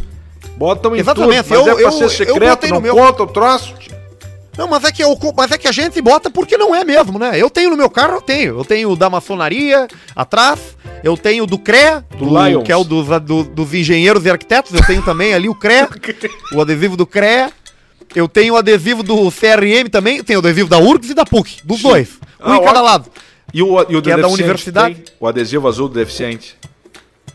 Botam 0.57 0.95
em 0.95 0.99
Exatamente, 0.99 1.43
tudo, 1.43 1.57
mas 1.57 1.67
eu- 1.67 1.71
é 1.73 1.75
pra 1.75 1.83
eu- 1.83 1.91
ser 1.91 2.09
secreto, 2.09 2.67
não 2.67 2.79
meu- 2.81 2.95
conta 2.95 3.23
o 3.23 3.27
troço. 3.27 3.73
Não, 4.55 4.67
mas 4.67 4.83
é, 4.83 4.91
que 4.91 5.03
eu, 5.03 5.17
mas 5.35 5.49
é 5.49 5.57
que 5.57 5.67
a 5.67 5.71
gente 5.71 5.99
bota 5.99 6.29
porque 6.29 6.55
não 6.57 6.75
é 6.75 6.83
mesmo, 6.83 7.17
né? 7.17 7.31
Eu 7.41 7.49
tenho 7.49 7.71
no 7.71 7.75
meu 7.77 7.89
carro, 7.89 8.17
eu 8.17 8.21
tenho. 8.21 8.59
Eu 8.59 8.63
tenho 8.63 8.91
o 8.91 8.95
da 8.95 9.09
maçonaria 9.09 9.87
atrás, 10.15 10.59
eu 11.03 11.17
tenho 11.17 11.47
do 11.47 11.57
CREA, 11.57 12.05
Do 12.19 12.25
Lions. 12.25 12.63
que 12.63 12.71
é 12.71 12.77
o 12.77 12.83
dos, 12.83 13.07
do- 13.23 13.43
dos 13.43 13.73
engenheiros 13.73 14.23
e 14.25 14.29
arquitetos, 14.29 14.71
eu 14.71 14.85
tenho 14.85 15.01
também 15.01 15.33
ali 15.33 15.49
o 15.49 15.55
CREA, 15.55 15.89
o 16.53 16.61
adesivo 16.61 16.95
do 16.95 17.07
CREA. 17.07 17.51
Eu 18.15 18.27
tenho 18.27 18.53
o 18.53 18.57
adesivo 18.57 19.01
do 19.01 19.31
CRM 19.31 19.89
também, 19.89 20.23
tenho 20.23 20.37
o 20.39 20.43
adesivo 20.43 20.69
da 20.69 20.77
URGS 20.77 21.09
e 21.09 21.13
da 21.15 21.25
PUC, 21.25 21.61
dos 21.63 21.81
dois. 21.81 22.09
Um 22.43 22.51
Ah, 22.51 22.57
em 22.57 22.59
cada 22.63 22.69
ótimo. 22.79 22.83
lado. 22.85 23.05
E 23.53 23.61
o, 23.63 23.79
e 23.89 23.95
o 23.95 24.01
do 24.01 24.01
Que 24.01 24.11
é 24.11 24.15
da 24.15 24.21
deficiente 24.23 24.41
universidade. 24.43 24.95
tem? 24.95 25.03
O 25.19 25.27
adesivo 25.27 25.67
azul 25.67 25.87
do 25.87 25.93
deficiente. 25.95 26.55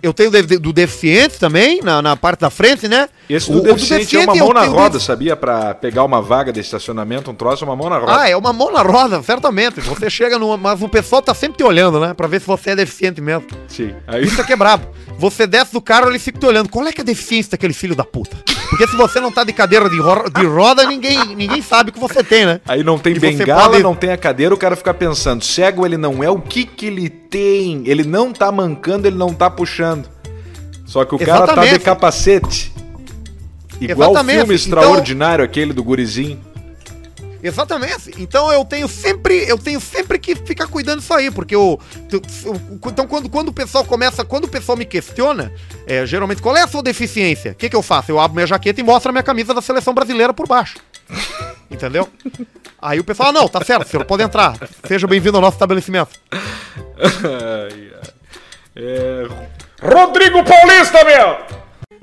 Eu 0.00 0.12
tenho 0.14 0.30
do, 0.30 0.60
do 0.60 0.72
deficiente 0.72 1.40
também, 1.40 1.80
na, 1.82 2.00
na 2.00 2.16
parte 2.16 2.40
da 2.40 2.50
frente, 2.50 2.86
né? 2.86 3.08
Esse 3.28 3.50
O- 3.50 3.54
do 3.54 3.58
o 3.60 3.62
deficiente 3.74 4.16
é 4.16 4.20
uma 4.20 4.34
mão 4.36 4.50
na 4.52 4.62
roda, 4.64 4.90
desse- 4.90 5.06
sabia? 5.06 5.34
Pra 5.34 5.74
pegar 5.74 6.04
uma 6.04 6.22
vaga 6.22 6.52
de 6.52 6.60
estacionamento, 6.60 7.32
um 7.32 7.34
troço, 7.34 7.64
uma 7.64 7.74
mão 7.74 7.90
na 7.90 7.98
roda. 7.98 8.16
Ah, 8.20 8.28
é 8.28 8.36
uma 8.36 8.52
mão 8.52 8.70
na 8.72 8.80
roda, 8.82 9.20
certamente. 9.24 9.80
Você 9.80 10.08
chega 10.08 10.38
numa. 10.38 10.56
Mas 10.56 10.80
o 10.82 10.88
pessoal 10.88 11.20
tá 11.20 11.34
sempre 11.34 11.58
te 11.58 11.64
olhando, 11.64 11.98
né? 11.98 12.14
Pra 12.14 12.28
ver 12.28 12.40
se 12.40 12.46
você 12.46 12.70
é 12.70 12.76
deficiente 12.76 13.20
mesmo. 13.20 13.46
Sim. 13.66 13.92
Aí, 14.06 14.24
Isso 14.24 14.40
aqui 14.40 14.52
é 14.52 14.56
brabo. 14.56 14.86
Você 15.18 15.48
desce 15.48 15.72
do 15.72 15.80
carro, 15.80 16.08
ele 16.08 16.20
fica 16.20 16.38
te 16.38 16.46
olhando. 16.46 16.68
Qual 16.68 16.86
é 16.86 16.92
que 16.92 17.00
é 17.00 17.02
a 17.02 17.04
deficiência 17.04 17.50
daquele 17.50 17.72
filho 17.72 17.96
da 17.96 18.04
puta? 18.04 18.36
Porque 18.70 18.86
se 18.86 18.96
você 18.96 19.18
não 19.20 19.32
tá 19.32 19.44
de 19.44 19.52
cadeira 19.52 19.88
de, 19.88 19.98
ro- 19.98 20.28
de 20.28 20.44
roda, 20.46 20.84
ninguém, 20.86 21.34
ninguém 21.34 21.62
sabe 21.62 21.90
o 21.90 21.92
que 21.92 21.98
você 21.98 22.22
tem, 22.22 22.44
né? 22.44 22.60
aí 22.68 22.82
não 22.84 22.98
tem 22.98 23.14
E 23.14 23.18
bengala, 23.18 23.70
pode- 23.70 23.82
não 23.82 23.94
tem 23.94 24.10
a 24.12 24.16
cadeira, 24.16 24.54
o 24.54 24.58
cara 24.58 24.76
fica 24.76 24.92
pensando, 24.92 25.42
cego 25.42 25.86
ele 25.86 25.96
não 25.96 26.22
é, 26.22 26.30
o 26.30 26.38
que 26.40 26.64
que 26.64 26.86
ele 26.86 27.08
tem? 27.08 27.82
Ele 27.86 28.04
não 28.04 28.32
tá 28.32 28.52
mancando, 28.52 29.06
ele 29.08 29.16
não 29.16 29.32
tá 29.32 29.48
puxando. 29.50 30.06
Só 30.84 31.04
que 31.04 31.14
o 31.14 31.18
cara 31.18 31.46
tá 31.46 31.52
de 31.54 31.60
Exatamente. 31.60 31.84
capacete. 31.84 32.72
Igual 33.80 34.10
o 34.10 34.12
Exatamente. 34.12 34.36
filme 34.38 34.54
Então- 34.54 34.56
extraordinário, 34.56 35.44
aquele 35.44 35.72
do 35.72 35.82
gurizinho. 35.84 36.38
Exatamente. 37.42 38.12
Então 38.18 38.50
eu 38.52 38.64
tenho 38.64 38.88
sempre, 38.88 39.44
eu 39.48 39.56
tenho 39.58 39.80
sempre 39.80 40.18
que 40.18 40.34
ficar 40.34 40.66
cuidando 40.66 40.98
disso 41.00 41.14
aí, 41.14 41.30
porque 41.30 41.54
eu, 41.54 41.78
eu- 42.10 42.22
eu- 42.44 42.60
então 42.86 43.06
quando, 43.06 43.28
quando 43.28 43.48
o 43.48 43.52
pessoal 43.52 43.84
começa, 43.84 44.24
quando 44.24 44.44
o 44.44 44.48
pessoal 44.48 44.76
me 44.76 44.84
questiona, 44.84 45.52
é, 45.86 46.04
geralmente 46.04 46.42
qual 46.42 46.56
é 46.56 46.62
a 46.62 46.66
sua 46.68 46.82
deficiência? 46.82 47.52
O 47.52 47.54
que, 47.54 47.68
que 47.68 47.76
eu 47.76 47.82
faço? 47.82 48.10
Eu 48.10 48.18
abro 48.18 48.34
minha 48.34 48.46
jaqueta 48.46 48.80
e 48.80 48.84
mostro 48.84 49.10
a 49.10 49.12
minha 49.12 49.22
camisa 49.22 49.54
da 49.54 49.62
seleção 49.62 49.94
brasileira 49.94 50.32
por 50.34 50.48
baixo. 50.48 50.76
Entendeu? 51.70 52.08
Aí 52.80 52.98
o 52.98 53.04
pessoal, 53.04 53.28
ah, 53.28 53.32
não, 53.32 53.48
tá 53.48 53.62
certo, 53.64 53.88
senhor, 53.88 54.04
pode 54.04 54.22
entrar. 54.22 54.56
Seja 54.86 55.06
bem-vindo 55.06 55.36
ao 55.36 55.40
nosso 55.42 55.56
estabelecimento. 55.56 56.10
Ai, 56.32 57.90
ai. 58.02 58.10
É... 58.76 59.26
Rodrigo 59.82 60.42
Paulista, 60.44 61.04
meu! 61.04 61.38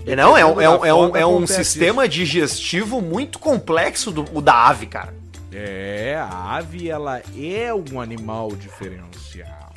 É, 0.07 0.15
Não, 0.15 0.37
é 0.37 0.45
um, 0.45 0.61
é 0.61 0.69
um, 0.69 0.85
é 0.85 0.93
um, 0.93 1.15
é 1.17 1.25
um 1.25 1.47
sistema 1.47 2.07
digestivo 2.07 3.01
muito 3.01 3.39
complexo 3.39 4.11
do, 4.11 4.23
o 4.33 4.41
da 4.41 4.67
ave, 4.67 4.85
cara. 4.85 5.13
É, 5.57 6.17
a 6.19 6.57
ave, 6.57 6.89
ela 6.89 7.21
é 7.39 7.73
um 7.73 8.01
animal 8.01 8.49
diferencial. 8.57 9.73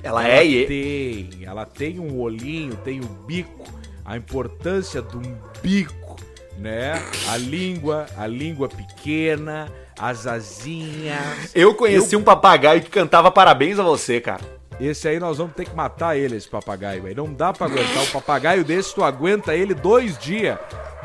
Ela 0.00 0.28
é 0.28 0.44
e 0.44 0.66
tem, 0.66 1.44
ela 1.44 1.66
tem 1.66 1.98
um 1.98 2.20
olhinho, 2.20 2.76
tem 2.76 3.00
o 3.00 3.06
bico, 3.06 3.64
a 4.04 4.16
importância 4.16 5.02
do 5.02 5.20
bico, 5.60 6.16
né? 6.56 7.02
A 7.28 7.36
língua, 7.36 8.06
a 8.16 8.28
língua 8.28 8.68
pequena, 8.68 9.68
as 9.98 10.28
asinhas. 10.28 11.50
Eu 11.52 11.74
conheci 11.74 12.14
um 12.14 12.22
papagaio 12.22 12.80
que 12.80 12.90
cantava 12.90 13.28
parabéns 13.28 13.80
a 13.80 13.82
você, 13.82 14.20
cara. 14.20 14.40
Esse 14.80 15.08
aí 15.08 15.18
nós 15.18 15.38
vamos 15.38 15.54
ter 15.54 15.64
que 15.64 15.74
matar 15.74 16.16
ele, 16.16 16.36
esse 16.36 16.48
papagaio 16.48 17.06
aí. 17.06 17.14
Não 17.14 17.32
dá 17.32 17.52
pra 17.52 17.66
aguentar. 17.66 18.04
O 18.04 18.10
papagaio 18.12 18.64
desse, 18.64 18.94
tu 18.94 19.02
aguenta 19.02 19.54
ele 19.54 19.74
dois 19.74 20.16
dias. 20.16 20.58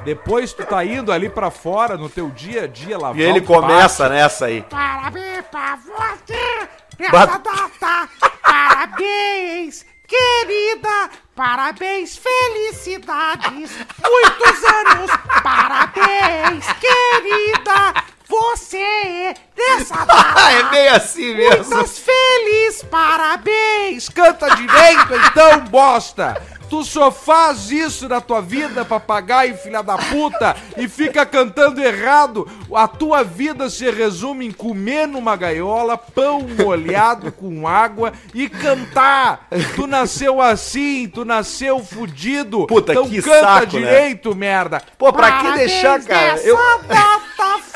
Depois 0.03 0.53
tu 0.53 0.63
tá 0.65 0.85
indo 0.85 1.11
ali 1.11 1.29
pra 1.29 1.51
fora 1.51 1.97
no 1.97 2.09
teu 2.09 2.29
dia 2.29 2.63
a 2.63 2.67
dia 2.67 2.97
lavar 2.97 3.17
E 3.17 3.21
ele 3.23 3.39
o 3.39 3.43
começa 3.43 4.07
nessa 4.07 4.45
aí. 4.45 4.61
Parabéns 4.63 5.45
pra 5.51 5.75
você 5.77 6.69
nessa 6.97 7.11
Bat- 7.11 7.41
data. 7.43 8.09
Parabéns, 8.41 9.85
querida. 10.07 11.09
Parabéns, 11.35 12.17
felicidades. 12.17 13.71
Muitos 14.01 14.63
anos. 14.63 15.11
Parabéns, 15.43 16.65
querida. 16.79 17.93
Você 18.29 19.33
nessa 19.57 20.05
data. 20.05 20.51
é 20.51 20.63
bem 20.69 20.87
assim 20.89 21.35
mesmo. 21.35 21.65
Muitas 21.75 21.99
feliz. 21.99 22.83
Parabéns. 22.83 24.09
Canta 24.09 24.53
direito 24.55 25.13
então, 25.29 25.59
bosta! 25.61 26.41
Tu 26.69 26.83
só 26.83 27.11
faz 27.11 27.71
isso 27.71 28.09
na 28.09 28.19
tua 28.19 28.41
vida, 28.41 28.83
papagaio, 28.83 29.57
filha 29.57 29.81
da 29.81 29.97
puta, 29.97 30.55
e 30.77 30.87
fica 30.87 31.25
cantando 31.25 31.81
errado. 31.81 32.47
A 32.73 32.87
tua 32.87 33.23
vida 33.23 33.69
se 33.69 33.89
resume 33.89 34.47
em 34.47 34.51
comer 34.51 35.07
numa 35.07 35.35
gaiola, 35.35 35.97
pão 35.97 36.41
molhado 36.41 37.31
com 37.31 37.67
água 37.67 38.13
e 38.33 38.49
cantar. 38.49 39.47
Tu 39.75 39.87
nasceu 39.87 40.41
assim, 40.41 41.07
tu 41.07 41.23
nasceu 41.23 41.79
fudido. 41.79 42.67
Puta, 42.67 42.91
então 42.91 43.09
que 43.09 43.21
canta 43.21 43.39
saco, 43.39 43.65
né? 43.65 43.65
direito, 43.67 44.35
merda. 44.35 44.81
Pô, 44.97 45.13
pra 45.13 45.31
que 45.31 45.43
Parabéns 45.43 45.71
deixar, 45.71 46.03
cara? 46.03 46.39
Eu, 46.41 46.57
data. 46.87 47.27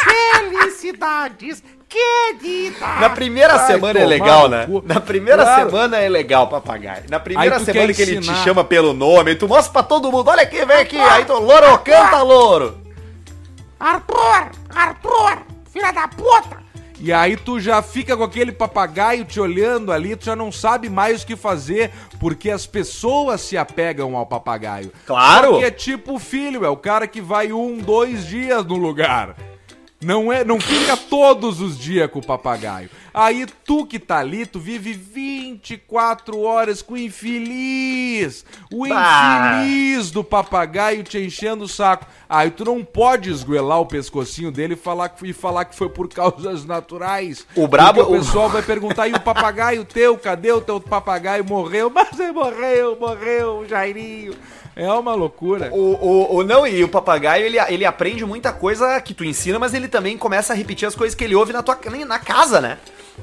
Felicidades, 0.02 1.64
querida. 1.92 2.88
na 3.00 3.10
primeira 3.10 3.58
Vai 3.58 3.68
semana 3.68 4.00
é 4.00 4.06
legal, 4.06 4.48
né? 4.48 4.66
cu. 4.66 4.82
Na 4.86 5.00
primeira 5.00 5.44
Claro. 5.44 5.70
semana 5.70 5.98
é 5.98 6.08
legal, 6.10 6.48
papagaio. 6.48 7.04
Na 7.10 7.20
primeira 7.20 7.60
semana 7.60 7.94
que 7.94 8.02
ele 8.02 8.20
te 8.22 8.34
chama 8.44 8.64
pelo 8.64 8.94
nome, 8.94 9.36
tu 9.36 9.48
mostra 9.48 9.74
pra 9.74 9.84
todo 9.84 10.12
mundo, 10.12 10.30
olha 10.30 10.44
aqui, 10.44 10.64
vem 10.66 10.78
aqui. 10.78 10.98
Aí 10.98 11.26
tu, 11.26 11.34
louro, 11.34 11.78
canta, 11.80 12.22
louro. 12.22 12.78
Arthur, 13.80 14.52
Arthur, 14.74 15.38
filha 15.72 15.92
da 15.92 16.08
puta. 16.08 16.62
E 17.04 17.12
aí 17.12 17.36
tu 17.36 17.60
já 17.60 17.82
fica 17.82 18.16
com 18.16 18.24
aquele 18.24 18.52
papagaio 18.52 19.26
te 19.26 19.40
olhando 19.40 19.92
ali, 19.92 20.16
tu 20.16 20.26
já 20.26 20.36
não 20.36 20.52
sabe 20.52 20.88
mais 20.88 21.24
o 21.24 21.26
que 21.26 21.36
fazer, 21.36 21.90
porque 22.20 22.52
as 22.52 22.68
pessoas 22.68 23.42
se 23.42 23.58
apegam 23.58 24.16
ao 24.16 24.24
papagaio. 24.24 24.92
Claro. 25.08 25.54
Só 25.54 25.58
que 25.60 25.66
é 25.66 25.72
tipo 25.72 26.14
o 26.14 26.20
filho, 26.20 26.64
é 26.64 26.70
o 26.70 26.78
cara 26.78 27.08
que 27.08 27.20
vai 27.20 27.52
um, 27.52 27.80
dois 27.80 28.28
dias 28.28 28.64
no 28.64 28.76
lugar. 28.76 29.36
Não 30.04 30.34
é, 30.34 30.44
não 30.44 30.60
fica 30.60 30.98
todos 30.98 31.62
os 31.62 31.78
dias 31.78 32.10
com 32.10 32.20
o 32.20 32.26
papagaio. 32.26 32.90
Aí 33.14 33.46
tu 33.66 33.86
que 33.86 34.00
tá 34.00 34.18
ali, 34.20 34.46
tu 34.46 34.60
vive 34.60 34.94
24 34.94 36.40
horas 36.42 36.82
com 36.82 36.94
o 36.94 36.98
infeliz. 36.98 38.46
O 38.72 38.88
Bah. 38.88 39.60
infeliz 39.64 40.10
do 40.12 40.24
papagaio 40.24 41.04
te 41.04 41.18
enchendo 41.20 41.66
o 41.66 41.68
saco. 41.68 42.06
Aí 42.28 42.50
tu 42.50 42.66
não 42.66 42.84
pode 42.84 43.30
esgoelar 43.30 43.80
o 43.80 43.86
pescocinho 43.86 44.52
dele 44.52 44.74
e 44.74 44.78
falar 44.78 45.10
que, 45.10 45.28
e 45.28 45.34
falar 45.34 45.66
que 45.66 45.76
foi 45.76 45.90
por 45.90 46.08
causas 46.10 46.66
naturais. 46.66 47.46
O 47.56 47.68
brabo- 47.68 48.02
o 48.02 48.12
pessoal 48.18 48.50
vai 48.50 48.62
perguntar, 48.64 49.08
e 49.08 49.14
o 49.14 49.20
papagaio 49.20 49.86
teu? 49.86 50.18
Cadê 50.18 50.52
o 50.52 50.62
teu 50.62 50.80
papagaio? 50.80 51.44
Morreu? 51.46 51.90
Mas 51.94 52.20
ele 52.20 52.32
morreu, 52.32 52.98
morreu, 53.00 53.66
Jairinho. 53.68 54.34
É 54.76 54.90
uma 54.92 55.14
loucura. 55.14 55.70
O, 55.74 55.78
o, 55.78 56.36
o- 56.38 56.44
não, 56.44 56.66
e 56.66 56.84
o 56.84 56.88
papagaio, 56.88 57.46
ele, 57.46 57.58
ele 57.68 57.86
aprende 57.86 58.26
muita 58.26 58.52
coisa 58.54 59.00
que 59.02 59.14
tu 59.14 59.24
ensina, 59.26 59.60
mas 59.60 59.74
ele 59.74 59.88
também 59.88 60.18
começa 60.18 60.54
a 60.54 60.56
repetir 60.56 60.88
as 60.88 60.96
coisas 60.96 61.14
que 61.16 61.24
ele 61.24 61.36
ouve 61.36 61.52
na 61.54 61.62
tua 61.62 61.78
na 62.08 62.20
casa, 62.20 62.62
né? 62.62 62.78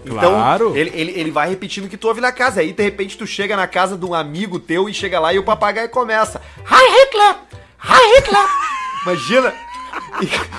Então, 0.05 0.32
Claro. 0.34 0.76
ele, 0.76 0.90
ele, 0.94 1.12
ele 1.18 1.30
vai 1.30 1.49
repetindo 1.49 1.86
o 1.86 1.88
que 1.88 1.96
tu 1.96 2.07
ouve 2.09 2.20
na 2.20 2.30
casa. 2.30 2.61
Aí, 2.61 2.72
de 2.72 2.82
repente, 2.82 3.16
tu 3.16 3.26
chega 3.26 3.57
na 3.57 3.66
casa 3.66 3.96
de 3.96 4.05
um 4.05 4.12
amigo 4.14 4.59
teu 4.59 4.88
e 4.88 4.94
chega 4.94 5.18
lá 5.18 5.32
e 5.32 5.38
o 5.38 5.42
papagaio 5.44 5.88
começa. 5.88 6.40
Hi, 6.70 7.01
Hitler! 7.01 7.36
Hi, 7.82 8.16
Hitler! 8.16 8.46
Imagina! 9.03 9.55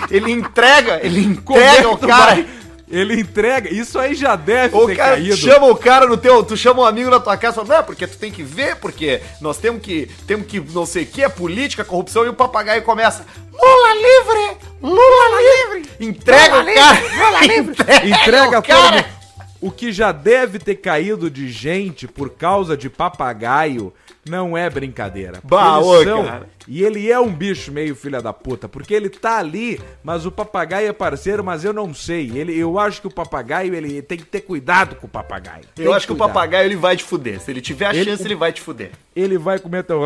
Ele 0.09 0.31
entrega, 0.31 0.99
ele 1.03 1.21
entrega 1.23 1.89
o 1.89 1.97
cara. 1.97 2.35
vai- 2.35 2.47
Ele 2.91 3.19
entrega. 3.19 3.71
Isso 3.71 3.99
aí 3.99 4.15
já 4.15 4.35
deve 4.35 4.75
O 4.75 4.87
ter 4.87 4.95
cara 4.95 5.11
caído. 5.15 5.37
chama 5.37 5.67
o 5.67 5.75
cara 5.75 6.07
no 6.07 6.17
teu, 6.17 6.43
tu 6.43 6.57
chama 6.57 6.81
um 6.81 6.85
amigo 6.85 7.09
na 7.09 7.19
tua 7.19 7.37
casa, 7.37 7.63
fala, 7.63 7.77
não, 7.79 7.83
porque 7.83 8.07
tu 8.07 8.17
tem 8.17 8.31
que 8.31 8.41
ver, 8.41 8.77
porque 8.77 9.21
nós 9.39 9.57
temos 9.57 9.81
que, 9.81 10.09
temos 10.25 10.47
que, 10.47 10.59
não 10.59 10.85
sei 10.85 11.03
o 11.03 11.05
que, 11.07 11.23
é 11.23 11.29
política, 11.29 11.83
corrupção, 11.85 12.25
e 12.25 12.29
o 12.29 12.33
papagaio 12.33 12.81
começa, 12.81 13.25
Lula 13.53 13.93
livre, 13.93 14.57
Lula 14.81 15.41
livre, 15.75 15.91
entrega 15.99 16.61
o 16.61 16.73
cara, 16.73 16.99
Entrega 18.05 18.59
o 18.59 18.63
cara. 18.63 19.18
O 19.62 19.70
que 19.72 19.91
já 19.91 20.12
deve 20.12 20.57
ter 20.60 20.76
caído 20.76 21.30
de 21.30 21.49
gente 21.51 22.07
por 22.07 22.30
causa 22.30 22.78
de 22.78 22.89
papagaio 22.89 23.93
não 24.26 24.55
é 24.57 24.70
brincadeira. 24.70 25.39
Bah, 25.43 25.80
cara. 26.05 26.47
E 26.68 26.84
ele 26.84 27.12
é 27.12 27.20
um 27.20 27.34
bicho 27.34 27.72
meio 27.72 27.95
filha 27.95 28.22
da 28.22 28.32
puta, 28.32 28.70
porque 28.70 28.93
ele 28.93 29.10
tá 29.10 29.38
ali, 29.39 29.82
mas 30.03 30.26
o 30.26 30.32
papagaio 30.32 30.88
é 30.88 30.93
parceiro, 30.93 31.43
mas 31.43 31.66
eu 31.66 31.74
não 31.74 31.93
sei. 31.93 32.32
Ele, 32.38 32.55
eu 32.57 32.78
acho 32.78 33.01
que 33.01 33.07
o 33.07 33.12
papagaio, 33.14 33.74
ele 33.74 34.01
tem 34.03 34.18
que 34.20 34.26
ter 34.26 34.41
cuidado 34.41 34.95
com 34.95 35.07
o 35.07 35.10
papagaio. 35.10 35.64
Tem 35.74 35.84
Eu 35.86 35.93
acho 35.93 36.05
que 36.05 36.14
o 36.14 36.16
cuidar. 36.16 36.32
papagaio 36.34 36.66
ele 36.68 36.76
vai 36.76 36.95
te 36.95 37.03
fuder, 37.03 37.39
se 37.41 37.49
ele 37.49 37.60
tiver 37.60 37.88
a 37.88 37.95
Ele- 37.95 38.05
chance 38.12 38.24
ele 38.24 38.36
vai 38.36 38.53
te 38.53 38.62
fuder. 38.62 38.91
Ele 39.16 39.38
vai 39.38 39.57
comer 39.60 39.84
teu... 39.84 39.99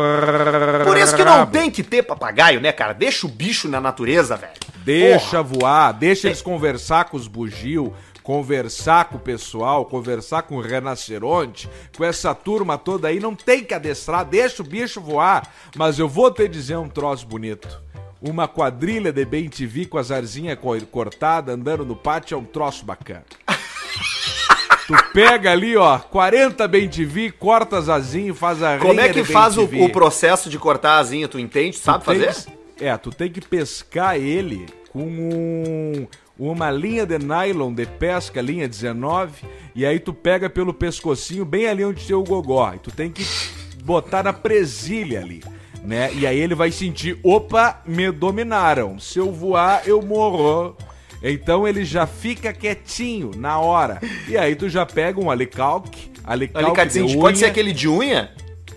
Por 0.84 0.96
isso 0.96 1.14
que 1.14 1.24
não 1.24 1.46
tem 1.46 1.70
que 1.70 1.82
ter 1.82 2.02
papagaio, 2.02 2.60
né, 2.60 2.72
cara? 2.72 2.92
Deixa 2.92 3.26
o 3.26 3.30
bicho 3.30 3.68
na 3.68 3.80
natureza, 3.80 4.36
velho. 4.36 4.52
Deixa 4.84 5.42
voar, 5.42 5.92
deixa 5.92 6.28
eles 6.28 6.40
conversar 6.42 7.04
com 7.06 7.16
os 7.16 7.28
bugio, 7.28 7.92
conversar 8.24 9.04
com 9.10 9.16
o 9.18 9.20
pessoal, 9.20 9.84
conversar 9.84 10.42
com 10.42 10.56
o 10.56 10.60
rinoceronte, 10.60 11.68
com 11.96 12.02
essa 12.02 12.34
turma 12.34 12.76
toda 12.78 13.06
aí, 13.06 13.20
não 13.20 13.36
tem 13.36 13.62
que 13.62 13.74
adestrar, 13.74 14.24
deixa 14.24 14.62
o 14.62 14.66
bicho 14.66 15.00
voar. 15.00 15.46
Mas 15.76 15.98
eu 15.98 16.08
vou 16.08 16.30
te 16.32 16.48
dizer 16.48 16.76
um 16.78 16.88
troço 16.88 17.26
bonito. 17.26 17.80
Uma 18.22 18.48
quadrilha 18.48 19.12
de 19.12 19.24
bem 19.26 19.48
TV 19.50 19.84
com 19.84 19.98
as 19.98 20.10
arzinhas 20.10 20.58
co- 20.58 20.80
cortadas 20.90 21.54
andando 21.54 21.84
no 21.84 21.94
pátio 21.94 22.34
é 22.34 22.38
um 22.38 22.44
troço 22.44 22.84
bacana. 22.84 23.24
Tu 24.86 24.94
pega 25.14 25.50
ali, 25.50 25.76
ó, 25.78 25.98
40 25.98 26.68
bem 26.68 26.86
TV, 26.88 27.30
corta 27.30 27.78
as 27.78 27.88
asinhas 27.88 28.36
e 28.36 28.38
faz 28.38 28.62
a 28.62 28.76
Como 28.78 29.00
é 29.00 29.08
que 29.08 29.24
faz 29.24 29.56
o, 29.56 29.64
o 29.64 29.90
processo 29.90 30.50
de 30.50 30.58
cortar 30.58 30.96
a 30.96 30.98
asinha, 30.98 31.26
tu 31.26 31.38
entende? 31.38 31.76
Sabe 31.78 32.00
Tu 32.00 32.04
fazer? 32.04 32.34
que- 32.76 32.84
é, 32.84 32.94
tu 32.98 33.10
tem 33.10 33.30
que 33.30 33.40
pescar 33.40 34.16
ele 34.16 34.66
com 34.92 35.00
um- 35.04 36.06
uma 36.38 36.70
linha 36.70 37.06
de 37.06 37.18
nylon 37.18 37.72
de 37.72 37.86
pesca, 37.86 38.40
linha 38.40 38.68
19, 38.68 39.44
e 39.74 39.86
aí 39.86 39.98
tu 39.98 40.12
pega 40.12 40.50
pelo 40.50 40.74
pescocinho 40.74 41.44
bem 41.44 41.66
ali 41.66 41.84
onde 41.84 42.04
tem 42.04 42.16
o 42.16 42.24
gogó. 42.24 42.72
E 42.74 42.78
tu 42.78 42.90
tem 42.90 43.10
que 43.10 43.24
botar 43.84 44.22
na 44.22 44.32
presilha 44.32 45.20
ali, 45.20 45.42
né? 45.82 46.12
E 46.14 46.26
aí 46.26 46.38
ele 46.38 46.54
vai 46.54 46.70
sentir, 46.70 47.18
opa, 47.22 47.82
me 47.86 48.10
dominaram. 48.10 48.98
Se 48.98 49.18
eu 49.18 49.32
voar, 49.32 49.82
eu 49.86 50.02
morro. 50.02 50.76
Então 51.22 51.66
ele 51.66 51.84
já 51.84 52.06
fica 52.06 52.52
quietinho 52.52 53.30
na 53.36 53.58
hora. 53.58 54.00
E 54.28 54.36
aí 54.36 54.54
tu 54.54 54.68
já 54.68 54.84
pega 54.84 55.18
um 55.20 55.30
alicalque, 55.30 56.10
alicalque 56.22 56.66
Alicatezinho, 56.66 57.06
de 57.06 57.16
pode 57.16 57.38
ser 57.38 57.46
unha. 57.46 57.50
aquele 57.50 57.72
de 57.72 57.88
unha? 57.88 58.30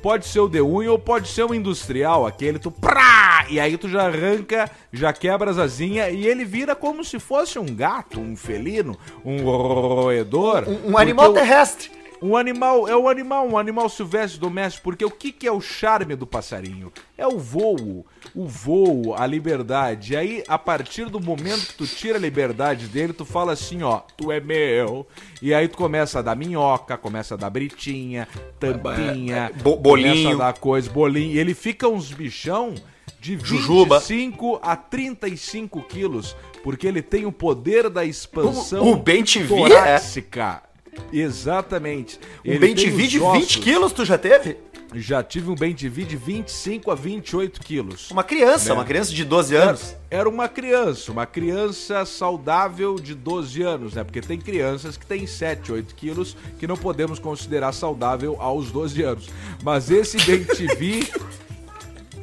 Pode 0.07 0.25
ser 0.25 0.39
o 0.39 0.47
de 0.47 0.61
unha 0.61 0.89
ou 0.89 0.97
pode 0.97 1.27
ser 1.27 1.43
o 1.43 1.53
industrial, 1.53 2.25
aquele 2.25 2.57
tu 2.57 2.71
prá, 2.71 3.45
e 3.49 3.59
aí 3.59 3.77
tu 3.77 3.89
já 3.89 4.05
arranca, 4.07 4.71
já 4.89 5.11
quebra 5.11 5.51
as 5.51 5.57
asinhas 5.57 6.13
e 6.13 6.25
ele 6.25 6.45
vira 6.45 6.73
como 6.73 7.03
se 7.03 7.19
fosse 7.19 7.59
um 7.59 7.65
gato, 7.65 8.17
um 8.17 8.33
felino, 8.33 8.97
um 9.25 9.43
roedor. 9.43 10.63
Um, 10.65 10.91
um 10.91 10.97
animal 10.97 11.33
terrestre. 11.33 11.91
Um 12.21 12.35
animal, 12.35 12.87
é 12.87 12.95
um 12.97 13.07
animal, 13.07 13.47
um 13.47 13.57
animal 13.57 13.87
silvestre 13.89 14.39
doméstico, 14.39 14.83
porque 14.85 15.05
o 15.05 15.11
que, 15.11 15.31
que 15.31 15.45
é 15.47 15.51
o 15.51 15.61
charme 15.61 16.15
do 16.15 16.25
passarinho? 16.27 16.91
É 17.17 17.27
o 17.27 17.37
voo, 17.37 18.05
o 18.35 18.45
voo, 18.47 19.13
a 19.15 19.25
liberdade. 19.25 20.13
E 20.13 20.15
aí, 20.17 20.43
a 20.47 20.57
partir 20.57 21.05
do 21.09 21.19
momento 21.19 21.67
que 21.67 21.73
tu 21.75 21.87
tira 21.87 22.17
a 22.17 22.21
liberdade 22.21 22.87
dele, 22.87 23.13
tu 23.13 23.25
fala 23.25 23.53
assim, 23.53 23.83
ó, 23.83 24.01
tu 24.15 24.31
é 24.31 24.39
meu. 24.39 25.05
E 25.41 25.53
aí 25.53 25.67
tu 25.67 25.77
começa 25.77 26.19
a 26.19 26.21
dar 26.21 26.35
minhoca, 26.35 26.97
começa 26.97 27.33
a 27.35 27.37
dar 27.37 27.49
britinha, 27.49 28.27
tampinha, 28.59 29.51
é, 29.55 29.61
bo- 29.61 29.77
bolinho. 29.77 30.13
começa 30.13 30.35
a 30.43 30.47
dar 30.47 30.53
coisa, 30.59 30.89
bolinho. 30.89 31.31
E 31.35 31.39
ele 31.39 31.53
fica 31.53 31.87
uns 31.87 32.11
bichão 32.11 32.75
de 33.19 33.37
Jujuba. 33.41 33.99
25 33.99 34.59
a 34.61 34.75
35 34.75 35.81
quilos, 35.83 36.35
porque 36.63 36.87
ele 36.87 37.01
tem 37.01 37.25
o 37.25 37.31
poder 37.31 37.89
da 37.89 38.03
expansão 38.05 38.83
O- 38.83 38.95
o 38.95 38.97
é- 38.97 39.47
torácica. 39.47 40.63
Exatamente. 41.11 42.19
Um 42.45 42.51
Ele 42.51 42.59
bem 42.59 42.75
de 42.75 43.19
ossos. 43.19 43.41
20 43.41 43.59
quilos 43.59 43.91
tu 43.91 44.05
já 44.05 44.17
teve? 44.17 44.57
Já 44.95 45.21
tive 45.21 45.49
um 45.51 45.55
bem 45.55 45.75
de 45.75 45.89
vi 45.89 46.05
de 46.05 46.15
25 46.15 46.89
a 46.89 46.95
28 46.95 47.59
quilos. 47.59 48.09
Uma 48.09 48.23
criança, 48.23 48.69
Né? 48.69 48.75
uma 48.75 48.85
criança 48.85 49.13
de 49.13 49.25
12 49.25 49.55
anos. 49.55 49.95
Era 50.09 50.29
uma 50.29 50.47
criança, 50.47 51.11
uma 51.11 51.25
criança 51.25 52.05
saudável 52.05 52.95
de 52.95 53.13
12 53.13 53.61
anos, 53.61 53.95
né? 53.95 54.03
Porque 54.03 54.21
tem 54.21 54.39
crianças 54.39 54.95
que 54.95 55.05
têm 55.05 55.27
7, 55.27 55.73
8 55.73 55.93
quilos 55.93 56.37
que 56.57 56.65
não 56.65 56.77
podemos 56.77 57.19
considerar 57.19 57.73
saudável 57.73 58.37
aos 58.39 58.71
12 58.71 59.03
anos. 59.03 59.29
Mas 59.61 59.91
esse 59.91 60.17
bem 60.25 60.45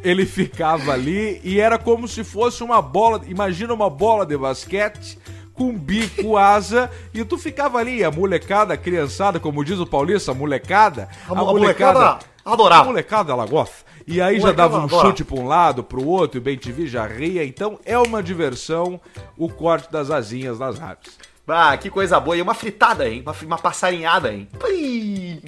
ele 0.02 0.24
ficava 0.24 0.92
ali 0.92 1.40
e 1.44 1.60
era 1.60 1.78
como 1.78 2.08
se 2.08 2.24
fosse 2.24 2.62
uma 2.62 2.80
bola. 2.80 3.20
Imagina 3.26 3.74
uma 3.74 3.90
bola 3.90 4.24
de 4.24 4.36
basquete 4.36 5.18
com 5.54 5.72
bico, 5.72 6.36
asa, 6.36 6.90
e 7.12 7.24
tu 7.24 7.38
ficava 7.38 7.78
ali, 7.78 8.02
a 8.02 8.10
molecada, 8.10 8.74
a 8.74 8.76
criançada, 8.76 9.38
como 9.38 9.64
diz 9.64 9.78
o 9.78 9.86
Paulista, 9.86 10.32
a 10.32 10.34
molecada. 10.34 11.08
A 11.28 11.32
a 11.32 11.34
molecada 11.36 12.18
adorava. 12.44 12.82
A 12.82 12.84
molecada 12.84 13.32
ela 13.32 13.46
gosta. 13.46 13.84
E 14.06 14.20
aí 14.20 14.36
já 14.36 14.48
Molecada 14.48 14.68
dava 14.68 14.84
um 14.84 15.00
chute 15.00 15.24
pra 15.24 15.36
um 15.36 15.46
lado, 15.46 15.82
pro 15.82 16.06
outro, 16.06 16.36
e 16.36 16.40
o 16.40 16.42
Bem 16.42 16.58
TV 16.58 16.86
já 16.86 17.06
ria. 17.06 17.44
Então 17.44 17.78
é 17.84 17.98
uma 17.98 18.22
diversão 18.22 19.00
o 19.38 19.48
corte 19.48 19.90
das 19.90 20.10
asinhas 20.10 20.58
das 20.58 20.80
aves. 20.80 21.18
Ah, 21.48 21.76
que 21.76 21.88
coisa 21.88 22.20
boa. 22.20 22.36
E 22.36 22.42
uma 22.42 22.54
fritada, 22.54 23.08
hein? 23.08 23.22
Uma, 23.22 23.34
uma 23.42 23.58
passarinhada, 23.58 24.32
hein? 24.32 24.48
Pui. 24.58 25.42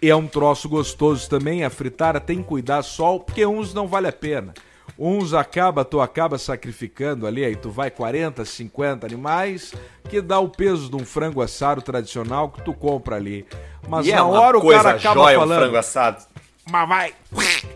É 0.00 0.14
um 0.14 0.26
troço 0.26 0.68
gostoso 0.68 1.28
também, 1.28 1.64
a 1.64 1.70
fritada 1.70 2.20
tem 2.20 2.38
que 2.38 2.44
cuidar 2.44 2.82
só, 2.82 3.18
porque 3.18 3.44
uns 3.44 3.74
não 3.74 3.86
vale 3.86 4.08
a 4.08 4.12
pena. 4.12 4.54
Uns 4.98 5.32
acaba, 5.32 5.84
tu 5.84 6.00
acaba 6.00 6.38
sacrificando 6.38 7.24
ali, 7.24 7.44
aí 7.44 7.54
tu 7.54 7.70
vai 7.70 7.88
40, 7.88 8.44
50 8.44 9.06
animais, 9.06 9.72
que 10.08 10.20
dá 10.20 10.40
o 10.40 10.48
peso 10.48 10.90
de 10.90 10.96
um 10.96 11.04
frango 11.06 11.40
assado 11.40 11.80
tradicional 11.80 12.48
que 12.48 12.62
tu 12.64 12.74
compra 12.74 13.14
ali. 13.14 13.46
Mas 13.88 14.06
E 14.06 14.10
é 14.12 14.16
na 14.16 14.24
uma 14.24 14.40
hora 14.40 14.58
o 14.58 14.68
cara 14.68 14.90
acaba 14.90 15.14
jóia, 15.14 15.36
um 15.38 15.40
falando, 15.42 15.60
frango 15.60 15.76
assado. 15.76 16.24
mas 16.68 16.88
vai. 16.88 17.14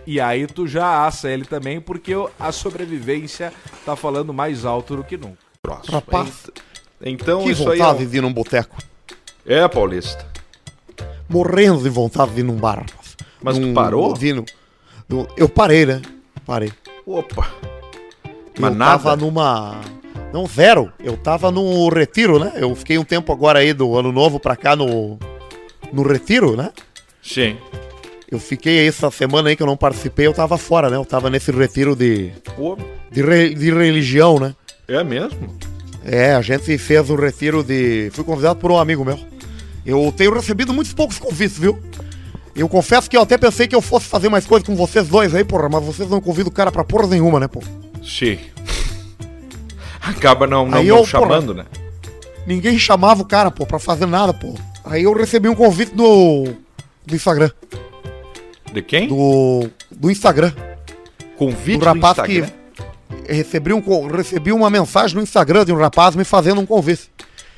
E 0.04 0.20
aí 0.20 0.48
tu 0.48 0.66
já 0.66 1.06
assa 1.06 1.30
ele 1.30 1.44
também, 1.44 1.80
porque 1.80 2.12
a 2.40 2.50
sobrevivência 2.50 3.52
tá 3.86 3.94
falando 3.94 4.34
mais 4.34 4.64
alto 4.64 4.96
do 4.96 5.04
que 5.04 5.16
nunca. 5.16 5.38
Próximo. 5.62 5.94
Rapaz, 5.94 6.50
Então 7.00 7.44
que 7.44 7.50
isso 7.52 7.70
aí 7.70 7.78
vontade 7.78 8.02
é, 8.02 8.06
de 8.06 8.16
ir 8.16 8.20
num 8.20 8.32
boteco. 8.32 8.76
um- 9.46 9.52
é 9.52 9.68
Paulista. 9.68 10.26
Morrendo 11.28 11.82
de 11.84 11.88
vontade 11.88 12.32
de 12.32 12.40
ir 12.40 12.44
num 12.44 12.56
bar. 12.56 12.84
Mas 13.40 13.56
tu 13.58 13.60
Num- 13.66 13.74
parou? 13.74 14.12
de 14.14 14.32
num- 14.32 14.44
num- 15.08 15.26
eu 15.36 15.48
parei, 15.48 15.86
né? 15.86 16.02
Parei. 16.44 16.72
Opa. 17.06 17.48
eu 18.24 18.30
Mas 18.58 18.76
nada? 18.76 19.02
tava 19.02 19.16
numa. 19.16 19.80
Não, 20.32 20.46
zero. 20.46 20.92
Eu 21.02 21.16
tava 21.16 21.50
no 21.50 21.88
retiro, 21.88 22.38
né? 22.38 22.52
Eu 22.56 22.74
fiquei 22.74 22.96
um 22.98 23.04
tempo 23.04 23.32
agora 23.32 23.58
aí 23.58 23.72
do 23.72 23.96
ano 23.96 24.10
novo 24.12 24.38
pra 24.40 24.56
cá 24.56 24.74
no. 24.76 25.18
No 25.92 26.02
retiro, 26.02 26.56
né? 26.56 26.70
Sim. 27.22 27.56
Eu 28.30 28.38
fiquei 28.38 28.86
essa 28.88 29.10
semana 29.10 29.50
aí 29.50 29.56
que 29.56 29.62
eu 29.62 29.66
não 29.66 29.76
participei, 29.76 30.26
eu 30.26 30.32
tava 30.32 30.56
fora, 30.56 30.88
né? 30.88 30.96
Eu 30.96 31.04
tava 31.04 31.28
nesse 31.28 31.50
retiro 31.52 31.94
de. 31.94 32.32
Pô, 32.56 32.78
de, 33.10 33.20
re- 33.22 33.54
de 33.54 33.70
religião, 33.70 34.38
né? 34.38 34.54
é 34.88 35.04
mesmo? 35.04 35.54
É, 36.04 36.34
a 36.34 36.40
gente 36.40 36.78
fez 36.78 37.10
um 37.10 37.14
retiro 37.14 37.62
de. 37.62 38.10
Fui 38.12 38.24
convidado 38.24 38.58
por 38.58 38.70
um 38.72 38.78
amigo 38.78 39.04
meu. 39.04 39.18
Eu 39.84 40.12
tenho 40.16 40.32
recebido 40.32 40.72
muitos 40.72 40.94
poucos 40.94 41.18
convites, 41.18 41.58
viu? 41.58 41.78
Eu 42.54 42.68
confesso 42.68 43.08
que 43.08 43.16
eu 43.16 43.22
até 43.22 43.38
pensei 43.38 43.66
que 43.66 43.74
eu 43.74 43.80
fosse 43.80 44.06
fazer 44.06 44.28
mais 44.28 44.46
coisa 44.46 44.64
com 44.64 44.76
vocês 44.76 45.08
dois 45.08 45.34
aí, 45.34 45.44
porra, 45.44 45.68
mas 45.68 45.82
vocês 45.84 46.08
não 46.08 46.20
convidam 46.20 46.50
o 46.50 46.54
cara 46.54 46.70
pra 46.70 46.84
porra 46.84 47.06
nenhuma, 47.06 47.40
né, 47.40 47.48
pô? 47.48 47.62
Sim. 48.04 48.38
Acaba 50.00 50.46
não, 50.46 50.66
não, 50.66 50.78
Aí 50.78 50.88
não 50.88 50.98
eu, 50.98 51.06
chamando, 51.06 51.54
né? 51.54 51.64
Ninguém 52.46 52.78
chamava 52.78 53.22
o 53.22 53.24
cara, 53.24 53.50
pô, 53.50 53.64
pra 53.64 53.78
fazer 53.78 54.06
nada, 54.06 54.34
pô. 54.34 54.54
Aí 54.84 55.04
eu 55.04 55.12
recebi 55.12 55.48
um 55.48 55.54
convite 55.54 55.94
do. 55.94 56.44
do 57.06 57.14
Instagram. 57.14 57.50
De 58.72 58.82
quem? 58.82 59.08
Do. 59.08 59.70
do 59.90 60.10
Instagram. 60.10 60.52
Convite 61.36 61.78
do 61.78 61.84
rapaz 61.84 62.16
do 62.16 62.22
Instagram. 62.22 62.46
que. 62.46 63.32
Recebi, 63.32 63.72
um, 63.72 64.06
recebi 64.08 64.52
uma 64.52 64.68
mensagem 64.68 65.16
no 65.16 65.22
Instagram 65.22 65.64
de 65.64 65.72
um 65.72 65.76
rapaz 65.76 66.16
me 66.16 66.24
fazendo 66.24 66.60
um 66.60 66.66
convite. 66.66 67.08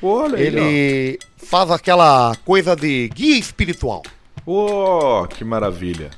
Olha 0.01 0.37
aí, 0.37 0.45
Ele 0.45 1.19
faz 1.37 1.71
aquela 1.71 2.35
coisa 2.45 2.75
de 2.75 3.09
guia 3.13 3.39
espiritual. 3.39 4.03
Oh, 4.45 5.25
que 5.27 5.43
maravilha. 5.43 6.11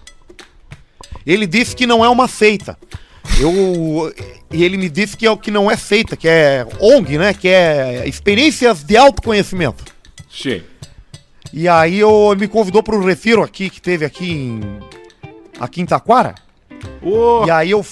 Ele 1.25 1.45
disse 1.45 1.75
que 1.75 1.85
não 1.85 2.03
é 2.03 2.09
uma 2.09 2.27
seita. 2.27 2.77
Eu, 3.39 4.13
e 4.51 4.63
ele 4.63 4.77
me 4.77 4.89
disse 4.89 5.15
que, 5.15 5.25
é, 5.25 5.31
o 5.31 5.37
que 5.37 5.51
não 5.51 5.69
é 5.69 5.75
seita, 5.75 6.15
que 6.15 6.27
é 6.27 6.65
ONG, 6.79 7.17
né? 7.17 7.33
Que 7.33 7.49
é 7.49 8.07
experiências 8.07 8.83
de 8.83 8.97
autoconhecimento. 8.97 9.83
Sim. 10.29 10.63
E 11.53 11.67
aí 11.67 11.99
eu, 11.99 12.29
ele 12.31 12.41
me 12.41 12.47
convidou 12.47 12.81
para 12.81 12.95
um 12.95 13.03
retiro 13.03 13.43
aqui, 13.43 13.69
que 13.69 13.81
teve 13.81 14.05
aqui 14.05 14.31
em. 14.31 14.61
aqui 15.59 15.81
em 15.81 15.85
Taquara. 15.85 16.35
Ô, 17.01 17.45
E 17.45 17.51
aí 17.51 17.71
eu. 17.71 17.85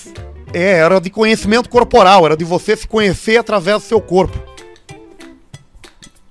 É, 0.54 0.78
era 0.78 1.00
de 1.00 1.10
conhecimento 1.10 1.70
corporal, 1.70 2.26
era 2.26 2.38
de 2.38 2.46
você 2.46 2.78
se 2.78 2.88
conhecer 2.88 3.38
através 3.38 3.82
do 3.82 3.88
seu 3.88 4.00
corpo. 4.00 4.42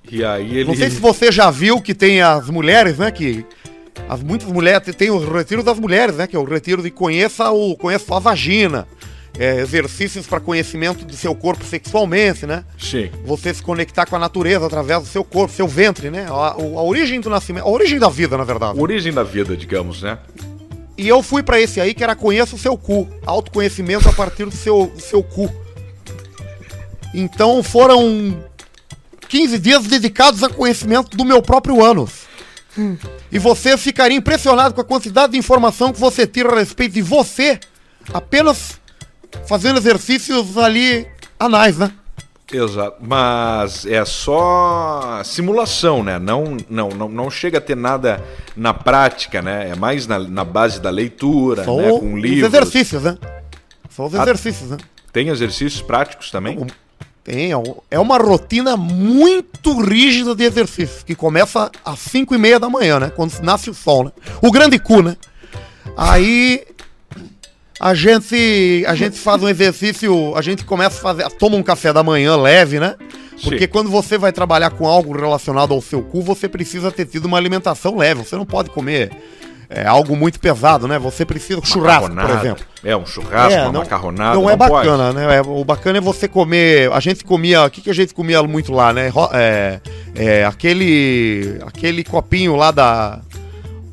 E 0.09 0.23
aí 0.23 0.57
ele. 0.57 0.65
Não 0.65 0.75
sei 0.75 0.89
se 0.89 0.99
você 0.99 1.31
já 1.31 1.49
viu 1.51 1.81
que 1.81 1.93
tem 1.93 2.21
as 2.21 2.49
mulheres, 2.49 2.97
né? 2.97 3.11
Que. 3.11 3.45
As, 4.07 4.21
muitas 4.21 4.51
mulheres. 4.51 4.95
Tem 4.95 5.09
o 5.09 5.17
retiro 5.31 5.63
das 5.63 5.79
mulheres, 5.79 6.15
né? 6.15 6.27
Que 6.27 6.35
é 6.35 6.39
o 6.39 6.43
retiro 6.43 6.81
de 6.81 6.91
conheça 6.91 7.49
o. 7.51 7.75
conheça 7.75 8.15
a 8.15 8.19
vagina. 8.19 8.87
É, 9.37 9.59
exercícios 9.59 10.25
para 10.25 10.39
conhecimento 10.39 11.03
do 11.03 11.13
seu 11.13 11.35
corpo 11.35 11.65
sexualmente, 11.65 12.45
né? 12.45 12.63
Sim. 12.79 13.11
Você 13.25 13.53
se 13.53 13.61
conectar 13.61 14.05
com 14.05 14.15
a 14.15 14.19
natureza 14.19 14.65
através 14.65 15.01
do 15.01 15.07
seu 15.07 15.25
corpo, 15.25 15.53
seu 15.53 15.67
ventre, 15.67 16.09
né? 16.09 16.25
A, 16.29 16.53
a 16.53 16.81
origem 16.81 17.19
do 17.19 17.29
nascimento. 17.29 17.65
A 17.65 17.69
origem 17.69 17.99
da 17.99 18.07
vida, 18.07 18.37
na 18.37 18.45
verdade. 18.45 18.79
Origem 18.79 19.11
da 19.11 19.23
vida, 19.23 19.57
digamos, 19.57 20.01
né? 20.01 20.17
E 20.97 21.07
eu 21.07 21.21
fui 21.21 21.43
pra 21.43 21.59
esse 21.59 21.81
aí 21.81 21.93
que 21.93 22.03
era 22.03 22.15
conheça 22.15 22.55
o 22.55 22.59
seu 22.59 22.77
cu. 22.77 23.09
Autoconhecimento 23.25 24.07
a 24.07 24.13
partir 24.13 24.45
do 24.45 24.55
seu, 24.55 24.91
do 24.95 25.01
seu 25.01 25.21
cu. 25.21 25.53
Então 27.13 27.61
foram 27.61 28.41
15 29.27 29.59
dias 29.59 29.83
dedicados 29.85 30.43
a 30.43 30.49
conhecimento 30.49 31.15
do 31.15 31.25
meu 31.25 31.41
próprio 31.41 31.83
ânus. 31.83 32.24
E 33.31 33.39
você 33.39 33.77
ficaria 33.77 34.17
impressionado 34.17 34.73
com 34.73 34.81
a 34.81 34.83
quantidade 34.85 35.33
de 35.33 35.37
informação 35.39 35.91
que 35.93 35.99
você 35.99 36.25
tira 36.27 36.51
a 36.53 36.59
respeito 36.59 36.93
de 36.93 37.01
você 37.01 37.59
apenas 38.13 38.79
fazendo 39.47 39.77
exercícios 39.77 40.57
ali 40.57 41.07
anais, 41.39 41.77
né? 41.77 41.91
Exato. 42.51 42.97
Mas 43.01 43.85
é 43.87 44.05
só 44.05 45.21
simulação, 45.23 46.03
né? 46.03 46.19
Não, 46.19 46.55
não, 46.69 46.89
não, 46.89 47.09
não 47.09 47.29
chega 47.31 47.57
a 47.57 47.61
ter 47.61 47.75
nada 47.75 48.23
na 48.55 48.73
prática, 48.73 49.41
né? 49.41 49.69
É 49.71 49.75
mais 49.75 50.05
na, 50.05 50.19
na 50.19 50.45
base 50.45 50.79
da 50.79 50.89
leitura, 50.91 51.63
São 51.63 51.77
né? 51.77 51.89
Com 51.89 52.13
os 52.13 52.21
livros. 52.21 52.53
exercícios, 52.53 53.03
né? 53.03 53.17
São 53.89 54.05
os 54.05 54.13
Ah. 54.15 54.21
exercícios, 54.21 54.69
né? 54.69 54.77
Tem 55.11 55.29
exercícios 55.29 55.81
práticos 55.81 56.29
também? 56.29 56.65
Tem, 57.25 57.51
é 57.51 57.55
é 57.89 57.99
uma 57.99 58.17
rotina 58.19 58.77
muito 58.77 59.81
rígida 59.81 60.35
de 60.35 60.43
exercícios, 60.43 61.01
que 61.01 61.15
começa 61.15 61.71
às 61.83 61.97
5 61.99 62.35
e 62.35 62.37
meia 62.37 62.59
da 62.59 62.69
manhã, 62.69 62.99
né? 62.99 63.11
Quando 63.15 63.37
nasce 63.41 63.67
o 63.67 63.73
sol, 63.73 64.03
né? 64.05 64.11
O 64.43 64.51
grande 64.51 64.77
cu, 64.77 65.01
né? 65.01 65.17
Aí 65.97 66.63
A 67.79 67.93
gente, 67.93 68.85
a 68.87 68.95
gente 68.95 69.17
faz 69.17 69.43
um 69.43 69.49
exercício, 69.49 70.33
a 70.35 70.41
gente 70.41 70.63
começa 70.63 70.97
a 70.97 71.01
fazer, 71.01 71.29
toma 71.31 71.57
um 71.57 71.63
café 71.63 71.91
da 71.91 72.01
manhã 72.01 72.37
leve, 72.37 72.79
né? 72.79 72.95
Porque 73.43 73.65
Sim. 73.65 73.67
quando 73.67 73.89
você 73.89 74.17
vai 74.17 74.31
trabalhar 74.31 74.69
com 74.69 74.87
algo 74.87 75.13
relacionado 75.13 75.73
ao 75.73 75.81
seu 75.81 76.01
cu, 76.01 76.21
você 76.21 76.47
precisa 76.47 76.89
ter 76.89 77.05
tido 77.05 77.25
uma 77.25 77.37
alimentação 77.37 77.97
leve. 77.97 78.23
Você 78.23 78.35
não 78.37 78.45
pode 78.45 78.69
comer 78.69 79.11
é, 79.69 79.85
algo 79.85 80.15
muito 80.15 80.39
pesado, 80.39 80.87
né? 80.87 80.97
Você 80.99 81.25
precisa 81.25 81.59
churrasco, 81.63 82.09
por 82.13 82.29
exemplo. 82.29 82.65
É, 82.83 82.95
um 82.95 83.05
churrasco, 83.05 83.53
É, 83.53 83.61
uma 83.63 83.71
não- 83.71 83.79
macarronada. 83.81 84.35
Não, 84.35 84.49
é 84.49 84.55
pode. 84.57 84.71
bacana, 84.71 85.11
né? 85.13 85.37
É, 85.37 85.41
o 85.41 85.63
bacana 85.65 85.97
é 85.97 86.01
você 86.01 86.27
comer. 86.27 86.91
A 86.91 86.99
gente 86.99 87.23
comia. 87.23 87.63
O 87.65 87.69
que, 87.69 87.81
que 87.81 87.89
a 87.89 87.93
gente 87.93 88.13
comia 88.13 88.41
muito 88.43 88.71
lá, 88.71 88.93
né? 88.93 89.11
É, 89.33 89.79
é, 90.15 90.45
aquele. 90.45 91.59
Aquele 91.65 92.03
copinho 92.03 92.55
lá 92.55 92.71
da. 92.71 93.19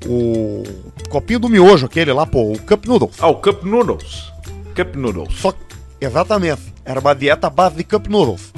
O. 0.06 0.62
Copinho 1.08 1.38
do 1.38 1.48
miojo, 1.48 1.86
aquele 1.86 2.12
lá, 2.12 2.24
pô, 2.26 2.52
o 2.52 2.58
Cup 2.58 2.86
Noodles. 2.86 3.16
Ah, 3.20 3.28
o 3.28 3.34
Cup 3.36 3.64
Noodles. 3.64 4.32
Cup 4.74 4.94
Noodles. 4.96 5.34
Só 5.38 5.52
exatamente. 6.00 6.62
Era 6.84 6.98
uma 7.00 7.14
dieta 7.14 7.46
à 7.46 7.50
base 7.50 7.76
de 7.76 7.84
Cup 7.84 8.06
Noodles. 8.08 8.52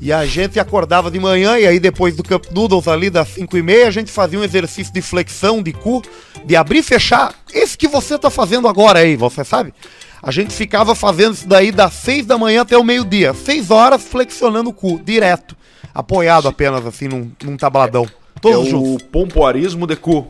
E 0.00 0.12
a 0.12 0.24
gente 0.24 0.60
acordava 0.60 1.10
de 1.10 1.18
manhã 1.18 1.58
e 1.58 1.66
aí 1.66 1.80
depois 1.80 2.14
do 2.14 2.22
Cup 2.22 2.46
Noodles 2.52 2.86
ali 2.86 3.10
das 3.10 3.28
5 3.28 3.56
e 3.56 3.62
meia, 3.62 3.88
a 3.88 3.90
gente 3.90 4.12
fazia 4.12 4.38
um 4.38 4.44
exercício 4.44 4.92
de 4.92 5.02
flexão 5.02 5.60
de 5.62 5.72
cu, 5.72 6.02
de 6.44 6.54
abrir 6.54 6.78
e 6.78 6.82
fechar. 6.82 7.34
Esse 7.52 7.76
que 7.76 7.88
você 7.88 8.16
tá 8.16 8.30
fazendo 8.30 8.68
agora 8.68 9.00
aí, 9.00 9.16
você 9.16 9.44
sabe? 9.44 9.74
A 10.22 10.30
gente 10.30 10.52
ficava 10.52 10.94
fazendo 10.94 11.34
isso 11.34 11.48
daí 11.48 11.72
das 11.72 11.94
6 11.94 12.26
da 12.26 12.38
manhã 12.38 12.62
até 12.62 12.76
o 12.76 12.84
meio-dia. 12.84 13.34
6 13.34 13.70
horas 13.70 14.02
flexionando 14.02 14.70
o 14.70 14.72
cu, 14.72 15.00
direto. 15.04 15.56
Apoiado 15.94 16.46
apenas 16.46 16.86
assim 16.86 17.08
num, 17.08 17.30
num 17.42 17.56
tabladão. 17.56 18.04
É 18.04 18.40
Todos 18.40 18.68
juntos. 18.68 19.02
o 19.02 19.04
pompoarismo 19.06 19.86
de 19.86 19.96
cu. 19.96 20.26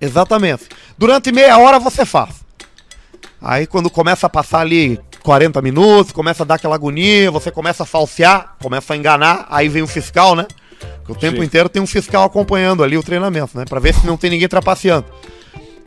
Exatamente. 0.00 0.68
Durante 0.96 1.32
meia 1.32 1.58
hora 1.58 1.78
você 1.78 2.04
faz. 2.04 2.44
Aí 3.40 3.66
quando 3.66 3.90
começa 3.90 4.26
a 4.26 4.30
passar 4.30 4.60
ali 4.60 4.98
40 5.26 5.60
minutos, 5.60 6.12
começa 6.12 6.44
a 6.44 6.46
dar 6.46 6.54
aquela 6.54 6.76
agonia, 6.76 7.32
você 7.32 7.50
começa 7.50 7.82
a 7.82 7.86
falsear, 7.86 8.54
começa 8.62 8.94
a 8.94 8.96
enganar, 8.96 9.44
aí 9.50 9.68
vem 9.68 9.82
o 9.82 9.86
fiscal, 9.88 10.36
né? 10.36 10.46
Porque 10.98 11.10
o 11.10 11.16
tempo 11.16 11.38
Sim. 11.38 11.42
inteiro 11.42 11.68
tem 11.68 11.82
um 11.82 11.86
fiscal 11.86 12.22
acompanhando 12.22 12.84
ali 12.84 12.96
o 12.96 13.02
treinamento, 13.02 13.58
né? 13.58 13.64
Pra 13.68 13.80
ver 13.80 13.92
se 13.92 14.06
não 14.06 14.16
tem 14.16 14.30
ninguém 14.30 14.46
trapaceando. 14.46 15.04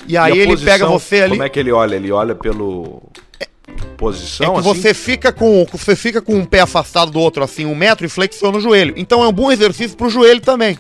E 0.06 0.18
aí 0.18 0.34
E 0.34 0.40
ele 0.40 0.48
posição, 0.52 0.74
pega 0.74 0.88
você 0.88 1.22
ali. 1.22 1.30
Como 1.32 1.44
é 1.44 1.48
que 1.48 1.58
ele 1.58 1.72
olha? 1.72 1.96
Ele 1.96 2.12
olha 2.12 2.36
pelo. 2.36 3.02
É 3.40 3.48
Posição, 3.96 4.56
que 4.56 4.60
assim? 4.60 4.68
você 4.68 4.94
fica 4.94 5.32
com 5.32 5.66
você 5.72 5.96
fica 5.96 6.22
com 6.22 6.36
um 6.36 6.44
pé 6.44 6.60
afastado 6.60 7.10
do 7.10 7.20
outro 7.20 7.42
assim 7.42 7.66
um 7.66 7.76
metro 7.76 8.06
e 8.06 8.10
flexiona 8.10 8.58
o 8.58 8.62
joelho. 8.62 8.94
Então 8.98 9.24
é 9.24 9.28
um 9.30 9.32
bom 9.32 9.50
exercício 9.50 9.96
pro 9.96 10.10
joelho 10.10 10.42
também. 10.42 10.78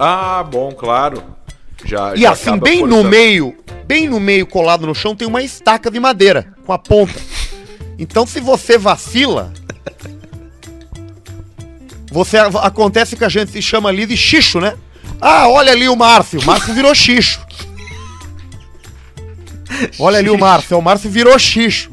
Ah, 0.00 0.42
bom, 0.42 0.72
claro. 0.72 1.22
Já, 1.84 2.14
E 2.14 2.22
já 2.22 2.30
assim, 2.30 2.58
bem 2.58 2.86
no 2.86 3.04
meio, 3.04 3.54
bem 3.84 4.08
no 4.08 4.18
meio, 4.18 4.46
colado 4.46 4.86
no 4.86 4.94
chão, 4.94 5.14
tem 5.14 5.28
uma 5.28 5.42
estaca 5.42 5.90
de 5.90 6.00
madeira 6.00 6.54
com 6.64 6.72
a 6.72 6.78
ponta. 6.78 7.20
Então, 7.98 8.26
se 8.26 8.40
você 8.40 8.76
vacila, 8.78 9.52
você 12.10 12.36
acontece 12.38 13.16
que 13.16 13.24
a 13.24 13.28
gente 13.28 13.50
se 13.52 13.62
chama 13.62 13.88
ali 13.88 14.06
de 14.06 14.16
xixo, 14.16 14.60
né? 14.60 14.74
Ah, 15.20 15.48
olha 15.48 15.72
ali 15.72 15.88
o 15.88 15.96
Márcio. 15.96 16.40
O 16.40 16.44
Márcio 16.44 16.74
virou 16.74 16.94
xixo. 16.94 17.40
Olha 19.98 20.18
ali 20.18 20.30
o 20.30 20.38
Márcio. 20.38 20.78
O 20.78 20.82
Márcio 20.82 21.08
virou 21.10 21.38
xixo. 21.38 21.90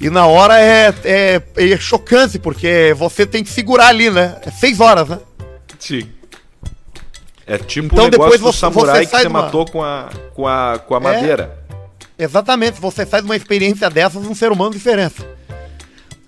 E 0.00 0.08
na 0.08 0.26
hora 0.26 0.58
é, 0.58 0.94
é, 1.04 1.42
é 1.56 1.76
chocante, 1.76 2.38
porque 2.38 2.94
você 2.96 3.26
tem 3.26 3.42
que 3.44 3.50
segurar 3.50 3.88
ali, 3.88 4.10
né? 4.10 4.36
É 4.46 4.50
seis 4.50 4.80
horas, 4.80 5.08
né? 5.08 5.18
Sim. 5.78 6.08
É 7.46 7.58
tipo 7.58 7.86
Então, 7.92 8.06
o 8.06 8.10
negócio 8.10 8.32
depois 8.32 8.40
do 8.40 8.46
você- 8.52 8.58
samurai 8.58 9.04
você 9.04 9.10
que 9.10 9.22
você 9.22 9.28
matou 9.28 9.66
com 9.66 9.82
a, 9.82 10.08
com 10.34 10.46
a, 10.46 10.78
com 10.86 10.94
a 10.94 11.14
É. 11.14 11.50
Exatamente, 12.22 12.80
você 12.80 13.06
faz 13.06 13.24
uma 13.24 13.34
experiência 13.34 13.88
dessas 13.88 14.26
um 14.26 14.34
ser 14.34 14.52
humano 14.52 14.72
diferente. 14.72 15.16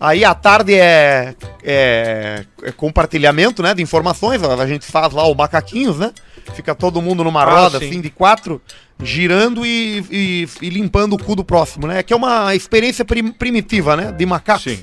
Aí 0.01 0.25
à 0.25 0.35
tarde 0.35 0.75
é, 0.75 1.35
é- 1.63 2.45
é 2.63 2.73
compartilhamento, 2.73 3.63
né, 3.63 3.73
de 3.75 3.83
informações, 3.83 4.43
a 4.43 4.67
gente 4.67 4.85
faz 4.87 5.13
lá 5.13 5.25
o 5.29 5.35
macaquinhos, 5.35 5.99
né? 5.99 6.13
Fica 6.55 6.75
todo 6.75 7.01
mundo 7.01 7.23
numa 7.23 7.43
Ah, 7.45 7.61
roda, 7.63 7.79
sim. 7.79 7.87
assim, 7.89 8.01
de 8.01 8.11
quatro, 8.11 8.61
girando 9.01 9.65
e, 9.65 10.05
e- 10.11 10.49
e 10.63 10.71
limpando 10.71 11.13
o 11.13 11.19
cu 11.23 11.37
do 11.37 11.45
próximo, 11.45 11.87
né? 11.87 12.03
Que 12.03 12.13
é 12.13 12.17
uma 12.17 12.53
experiência 12.55 13.05
prim- 13.05 13.31
primitiva, 13.31 13.95
né, 13.97 14.11
de 14.11 14.27
macaco. 14.27 14.61
Sim. 14.63 14.83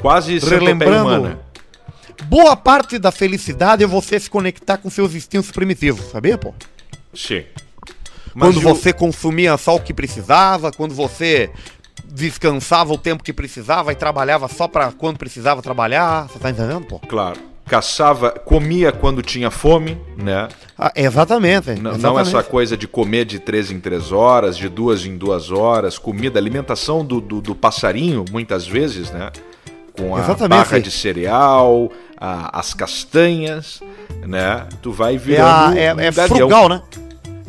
Quase 0.00 0.38
centopeia 0.40 0.60
Relembrando, 0.60 1.08
humana. 1.08 1.38
boa 2.26 2.54
parte 2.56 2.96
da 2.98 3.10
felicidade 3.10 3.82
é 3.82 3.86
você 3.86 4.20
se 4.20 4.30
conectar 4.30 4.76
com 4.76 4.88
seus 4.88 5.14
instintos 5.14 5.50
primitivos, 5.50 6.10
sabia, 6.12 6.38
pô? 6.38 6.54
Sim. 7.12 7.42
Mas 8.34 8.54
quando 8.54 8.60
você 8.60 8.92
consumia 8.92 9.56
só 9.56 9.76
o 9.76 9.80
que 9.80 9.92
precisava, 9.94 10.70
quando 10.72 10.94
você 10.94 11.50
descansava 12.04 12.92
o 12.92 12.98
tempo 12.98 13.22
que 13.22 13.32
precisava 13.32 13.92
e 13.92 13.94
trabalhava 13.94 14.48
só 14.48 14.66
pra 14.66 14.92
quando 14.92 15.18
precisava 15.18 15.62
trabalhar, 15.62 16.28
você 16.28 16.38
tá 16.38 16.50
entendendo, 16.50 16.84
pô? 16.86 16.98
Claro. 17.00 17.38
Caçava, 17.66 18.30
comia 18.30 18.90
quando 18.90 19.22
tinha 19.22 19.48
fome, 19.48 19.96
né? 20.16 20.48
Ah, 20.76 20.90
exatamente, 20.96 21.68
Não, 21.68 21.92
exatamente. 21.92 22.02
não 22.02 22.18
essa 22.18 22.42
coisa 22.42 22.76
de 22.76 22.88
comer 22.88 23.24
de 23.24 23.38
três 23.38 23.70
em 23.70 23.78
três 23.78 24.10
horas, 24.10 24.56
de 24.56 24.68
duas 24.68 25.04
em 25.06 25.16
duas 25.16 25.52
horas, 25.52 25.96
comida, 25.96 26.36
alimentação 26.40 27.04
do, 27.04 27.20
do, 27.20 27.40
do 27.40 27.54
passarinho, 27.54 28.24
muitas 28.32 28.66
vezes, 28.66 29.10
né? 29.12 29.30
Com 29.96 30.16
a 30.16 30.20
Exatamente, 30.20 30.48
barra 30.58 30.76
sim. 30.78 30.82
de 30.82 30.90
cereal, 30.90 31.92
a- 32.16 32.58
as 32.58 32.74
castanhas, 32.74 33.80
né? 34.26 34.66
Tu 34.82 34.90
vai 34.90 35.14
É, 35.14 35.18
virando 35.18 35.72
a- 35.72 35.78
é, 35.78 35.94
um 35.94 36.00
é 36.00 36.10
gavião. 36.10 36.38
frugal, 36.38 36.68
né? 36.68 36.82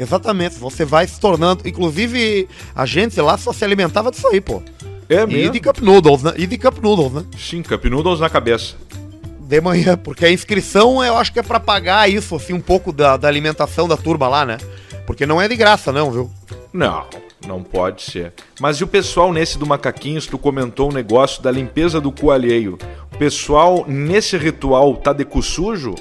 Exatamente, 0.01 0.57
você 0.57 0.83
vai 0.83 1.05
se 1.05 1.19
tornando. 1.19 1.67
Inclusive, 1.67 2.47
a 2.73 2.87
gente 2.87 3.21
lá 3.21 3.37
só 3.37 3.53
se 3.53 3.63
alimentava 3.63 4.09
disso 4.09 4.27
aí, 4.29 4.41
pô. 4.41 4.63
É 5.07 5.21
E 5.21 5.27
mesmo? 5.27 5.51
de 5.51 5.59
Cup 5.59 5.77
Noodles, 5.79 6.23
né? 6.23 6.33
E 6.37 6.47
de 6.47 6.57
Cup 6.57 6.79
Noodles, 6.81 7.11
né? 7.11 7.23
Sim, 7.37 7.61
Cup 7.61 7.85
Noodles 7.85 8.19
na 8.19 8.27
cabeça. 8.27 8.73
De 9.39 9.61
manhã, 9.61 9.95
porque 9.95 10.25
a 10.25 10.31
inscrição 10.31 11.03
eu 11.03 11.17
acho 11.17 11.31
que 11.31 11.37
é 11.37 11.43
pra 11.43 11.59
pagar 11.59 12.09
isso, 12.09 12.35
assim, 12.35 12.51
um 12.53 12.59
pouco 12.59 12.91
da, 12.91 13.15
da 13.15 13.27
alimentação 13.27 13.87
da 13.87 13.95
turma 13.95 14.27
lá, 14.27 14.43
né? 14.43 14.57
Porque 15.05 15.23
não 15.27 15.39
é 15.39 15.47
de 15.47 15.55
graça, 15.55 15.91
não, 15.91 16.09
viu? 16.09 16.31
Não, 16.73 17.05
não 17.45 17.61
pode 17.61 18.01
ser. 18.01 18.33
Mas 18.59 18.77
e 18.77 18.83
o 18.83 18.87
pessoal 18.87 19.31
nesse 19.31 19.59
do 19.59 19.67
Macaquinhos, 19.67 20.25
tu 20.25 20.39
comentou 20.39 20.89
um 20.89 20.93
negócio 20.93 21.43
da 21.43 21.51
limpeza 21.51 22.01
do 22.01 22.11
cu 22.11 22.31
alheio. 22.31 22.79
O 23.13 23.17
pessoal 23.17 23.85
nesse 23.87 24.35
ritual 24.35 24.95
tá 24.95 25.13
de 25.13 25.25
cu 25.25 25.43
sujo? 25.43 25.93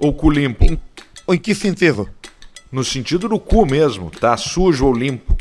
Ou 0.00 0.12
cu 0.12 0.30
limpo? 0.30 0.64
Ou 1.26 1.34
em 1.34 1.38
que 1.38 1.54
sentido? 1.54 2.08
No 2.70 2.84
sentido 2.84 3.28
do 3.28 3.38
cu 3.38 3.66
mesmo, 3.66 4.10
tá 4.10 4.36
sujo 4.36 4.86
ou 4.86 4.92
limpo? 4.94 5.36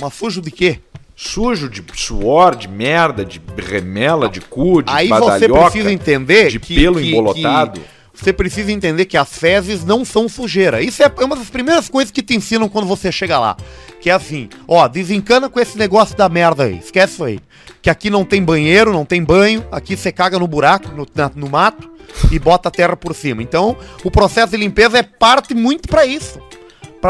Mas 0.00 0.14
sujo 0.14 0.40
de 0.40 0.50
quê? 0.50 0.80
Sujo 1.14 1.68
de 1.68 1.82
suor, 1.94 2.54
de 2.56 2.68
merda, 2.68 3.24
de 3.24 3.40
remela, 3.56 4.28
de 4.28 4.40
cu, 4.40 4.82
de 4.82 4.92
Aí 4.92 5.08
você 5.08 5.48
precisa 5.48 5.92
entender 5.92 6.48
de 6.50 6.58
que, 6.60 6.74
pelo 6.74 7.00
que- 7.00 7.08
embolotado. 7.10 7.80
que 7.80 7.86
você 8.24 8.32
precisa 8.32 8.70
entender 8.72 9.04
que 9.06 9.16
as 9.16 9.38
fezes 9.38 9.84
não 9.84 10.04
são 10.04 10.28
sujeira. 10.28 10.82
Isso 10.82 11.02
é 11.02 11.10
uma 11.24 11.36
das 11.36 11.48
primeiras 11.48 11.88
coisas 11.88 12.10
que 12.10 12.20
te 12.22 12.34
ensinam 12.34 12.68
quando 12.68 12.86
você 12.86 13.10
chega 13.12 13.38
lá. 13.38 13.56
Que 14.00 14.10
é 14.10 14.12
assim, 14.12 14.48
ó, 14.68 14.86
desencana 14.88 15.48
com 15.48 15.58
esse 15.60 15.78
negócio 15.78 16.16
da 16.16 16.28
merda 16.28 16.64
aí. 16.64 16.78
Esquece 16.78 17.14
isso 17.14 17.24
aí. 17.24 17.38
Que 17.80 17.88
aqui 17.88 18.10
não 18.10 18.24
tem 18.24 18.42
banheiro, 18.42 18.92
não 18.92 19.04
tem 19.04 19.22
banho. 19.22 19.64
Aqui 19.70 19.96
você 19.96 20.10
caga 20.12 20.38
no 20.38 20.46
buraco, 20.48 20.88
no, 20.94 21.06
na- 21.14 21.30
no 21.34 21.48
mato 21.48 21.90
e 22.32 22.38
bota 22.38 22.68
a 22.68 22.72
terra 22.72 22.96
por 22.96 23.14
cima. 23.14 23.42
Então, 23.42 23.76
o 24.04 24.10
processo 24.10 24.50
de 24.52 24.56
limpeza 24.58 24.98
é 24.98 25.02
parte 25.02 25.54
muito 25.54 25.88
pra 25.88 26.04
isso. 26.04 26.38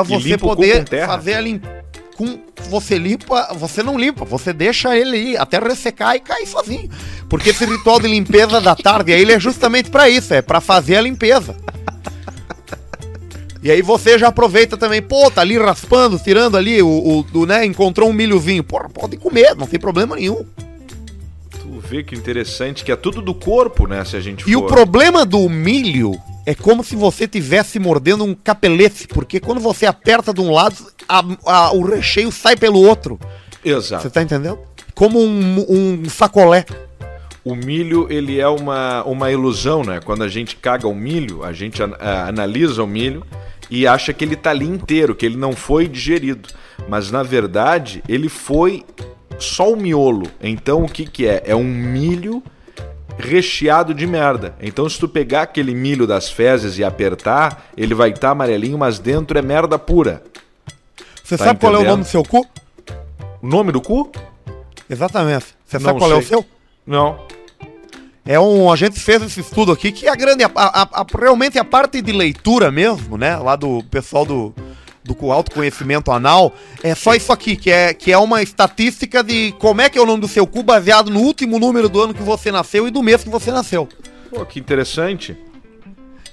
Pra 0.04 0.16
E 0.16 0.20
você 0.22 0.38
poder 0.38 0.84
fazer 1.06 1.34
a 1.34 1.40
limpeza. 1.40 1.84
Com, 2.16 2.38
você 2.70 2.96
limpa, 2.96 3.48
você 3.54 3.82
não 3.82 3.98
limpa, 3.98 4.24
você 4.24 4.50
deixa 4.52 4.96
ele 4.96 5.18
ir 5.18 5.36
até 5.36 5.58
ressecar 5.58 6.16
e 6.16 6.20
cair 6.20 6.46
sozinho. 6.46 6.88
Porque 7.28 7.50
esse 7.50 7.64
ritual 7.66 8.00
de 8.00 8.08
limpeza 8.08 8.58
da 8.60 8.74
tarde 8.74 9.12
aí, 9.12 9.20
ele 9.20 9.32
é 9.32 9.38
justamente 9.40 9.90
pra 9.90 10.08
isso, 10.08 10.32
é 10.32 10.40
pra 10.40 10.60
fazer 10.60 10.96
a 10.96 11.00
limpeza. 11.02 11.54
E 13.62 13.70
aí 13.70 13.82
você 13.82 14.18
já 14.18 14.28
aproveita 14.28 14.76
também, 14.76 15.02
pô, 15.02 15.30
tá 15.30 15.40
ali 15.40 15.58
raspando, 15.58 16.18
tirando 16.18 16.56
ali 16.56 16.80
o, 16.80 16.86
o- 16.88 17.26
o, 17.40 17.46
né, 17.46 17.66
encontrou 17.66 18.08
um 18.08 18.12
milhozinho, 18.12 18.62
pô, 18.62 18.78
pode 18.88 19.16
comer, 19.16 19.54
não 19.56 19.66
tem 19.66 19.78
problema 19.78 20.14
nenhum. 20.16 20.44
Tu 21.50 21.80
vê 21.80 22.02
que 22.02 22.14
interessante, 22.14 22.84
que 22.84 22.92
é 22.92 22.96
tudo 22.96 23.20
do 23.20 23.34
corpo, 23.34 23.86
né? 23.86 24.04
Se 24.04 24.16
a 24.16 24.20
gente 24.20 24.44
for. 24.44 24.50
E 24.50 24.56
o 24.56 24.62
problema 24.62 25.26
do 25.26 25.48
milho 25.48 26.12
é 26.46 26.54
como 26.54 26.82
se 26.84 26.94
você 26.96 27.26
tivesse 27.28 27.78
mordendo 27.78 28.24
um 28.24 28.34
capelete, 28.34 29.06
porque 29.08 29.40
quando 29.40 29.60
você 29.60 29.84
aperta 29.84 30.32
de 30.32 30.40
um 30.40 30.50
lado, 30.52 30.76
a- 31.08 31.24
a- 31.44 31.72
o 31.72 31.82
recheio 31.84 32.30
sai 32.32 32.56
pelo 32.56 32.80
outro. 32.80 33.18
Você 33.62 33.68
Exato. 33.70 34.08
tá 34.10 34.22
entendendo? 34.22 34.58
Como 34.94 35.18
um, 35.20 35.66
um 35.68 36.08
sacolé. 36.08 36.64
O 37.44 37.54
milho, 37.54 38.06
ele 38.10 38.40
é 38.40 38.48
uma, 38.48 39.02
uma 39.04 39.30
ilusão, 39.30 39.82
né? 39.84 40.00
Quando 40.04 40.22
a 40.24 40.28
gente 40.28 40.56
caga 40.56 40.88
o 40.88 40.94
milho, 40.94 41.44
a 41.44 41.52
gente 41.52 41.82
an- 41.82 41.96
analisa 42.00 42.82
o 42.82 42.86
milho 42.86 43.24
e 43.70 43.86
acha 43.86 44.12
que 44.12 44.24
ele 44.24 44.36
tá 44.36 44.50
ali 44.50 44.66
inteiro, 44.66 45.14
que 45.14 45.26
ele 45.26 45.36
não 45.36 45.52
foi 45.52 45.86
digerido. 45.86 46.48
Mas 46.88 47.10
na 47.10 47.22
verdade, 47.22 48.02
ele 48.08 48.28
foi 48.28 48.84
só 49.38 49.72
o 49.72 49.76
miolo. 49.76 50.26
Então 50.40 50.84
o 50.84 50.88
que 50.88 51.04
que 51.06 51.26
é? 51.26 51.42
É 51.46 51.54
um 51.54 51.64
milho 51.64 52.42
recheado 53.18 53.94
de 53.94 54.06
merda. 54.06 54.54
Então 54.60 54.88
se 54.88 54.98
tu 54.98 55.08
pegar 55.08 55.42
aquele 55.42 55.74
milho 55.74 56.06
das 56.06 56.28
fezes 56.30 56.78
e 56.78 56.84
apertar, 56.84 57.66
ele 57.76 57.94
vai 57.94 58.10
estar 58.10 58.30
amarelinho, 58.30 58.78
mas 58.78 58.98
dentro 58.98 59.38
é 59.38 59.42
merda 59.42 59.78
pura. 59.78 60.22
Você 61.24 61.36
Tá 61.36 61.44
sabe 61.46 61.60
qual 61.60 61.72
é 61.72 61.76
o 61.76 61.80
entendendo? 61.80 61.90
nome 61.92 62.04
do 62.04 62.08
seu 62.10 62.22
cu? 62.22 62.46
O 63.42 63.46
nome 63.46 63.72
do 63.72 63.80
cu? 63.80 64.10
Exatamente. 64.88 65.46
Você 65.64 65.80
sabe 65.80 65.98
qual 65.98 66.10
é 66.12 66.14
o 66.14 66.18
sei. 66.18 66.28
seu? 66.28 66.44
Não. 66.86 67.18
É 68.24 68.38
um. 68.40 68.70
A 68.72 68.76
gente 68.76 68.98
fez 68.98 69.22
esse 69.22 69.40
estudo 69.40 69.70
aqui 69.72 69.90
que 69.92 70.08
a 70.08 70.14
grande. 70.14 70.44
a- 70.44 70.50
a- 70.54 70.88
a- 71.00 71.06
realmente 71.18 71.58
a 71.58 71.64
parte 71.64 72.00
de 72.02 72.12
leitura 72.12 72.70
mesmo, 72.72 73.16
né? 73.16 73.36
Lá 73.36 73.54
do 73.56 73.82
pessoal 73.90 74.24
do. 74.24 74.54
Do 75.06 75.14
co- 75.14 75.30
autoconhecimento 75.30 76.10
anal, 76.10 76.52
é 76.82 76.94
só 76.94 77.14
isso 77.14 77.32
aqui, 77.32 77.54
que 77.56 77.70
é, 77.70 77.94
que 77.94 78.10
é 78.12 78.18
uma 78.18 78.42
estatística 78.42 79.22
de 79.22 79.52
como 79.52 79.80
é 79.80 79.88
que 79.88 79.96
é 79.96 80.02
o 80.02 80.06
nome 80.06 80.20
do 80.20 80.26
seu 80.28 80.46
cu 80.46 80.62
baseado 80.64 81.10
no 81.10 81.20
último 81.20 81.58
número 81.60 81.88
do 81.88 82.02
ano 82.02 82.12
que 82.12 82.22
você 82.22 82.50
nasceu 82.50 82.88
e 82.88 82.90
do 82.90 83.02
mês 83.02 83.22
que 83.22 83.30
você 83.30 83.52
nasceu. 83.52 83.88
Pô, 84.30 84.44
que 84.44 84.58
interessante. 84.58 85.36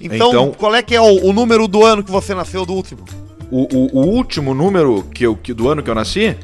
Então, 0.01 0.27
Então- 0.29 0.51
qual 0.57 0.73
é 0.73 0.81
que 0.81 0.95
é 0.95 0.99
o, 1.01 1.27
o 1.27 1.31
número 1.33 1.67
do 1.67 1.85
ano 1.85 2.03
que 2.03 2.09
você 2.09 2.33
nasceu 2.33 2.65
do 2.65 2.73
último? 2.73 3.05
O, 3.51 3.61
o- 3.75 3.99
o 3.99 4.05
último 4.07 4.55
número 4.55 5.03
que 5.13 5.23
eu, 5.23 5.35
que, 5.35 5.53
do 5.53 5.69
ano 5.69 5.83
que 5.83 5.89
eu 5.89 5.95
nasci? 5.95 6.35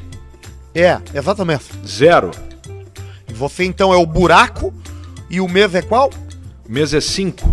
É, 0.72 0.98
exatamente. 1.12 1.64
Zero. 1.84 2.30
E 3.28 3.32
Você 3.32 3.64
então 3.64 3.92
é 3.92 3.96
o 3.96 4.06
buraco 4.06 4.72
e 5.28 5.40
o 5.40 5.48
mês 5.48 5.74
é 5.74 5.82
qual? 5.82 6.10
Mês 6.68 6.94
é 6.94 7.00
cinco. 7.00 7.52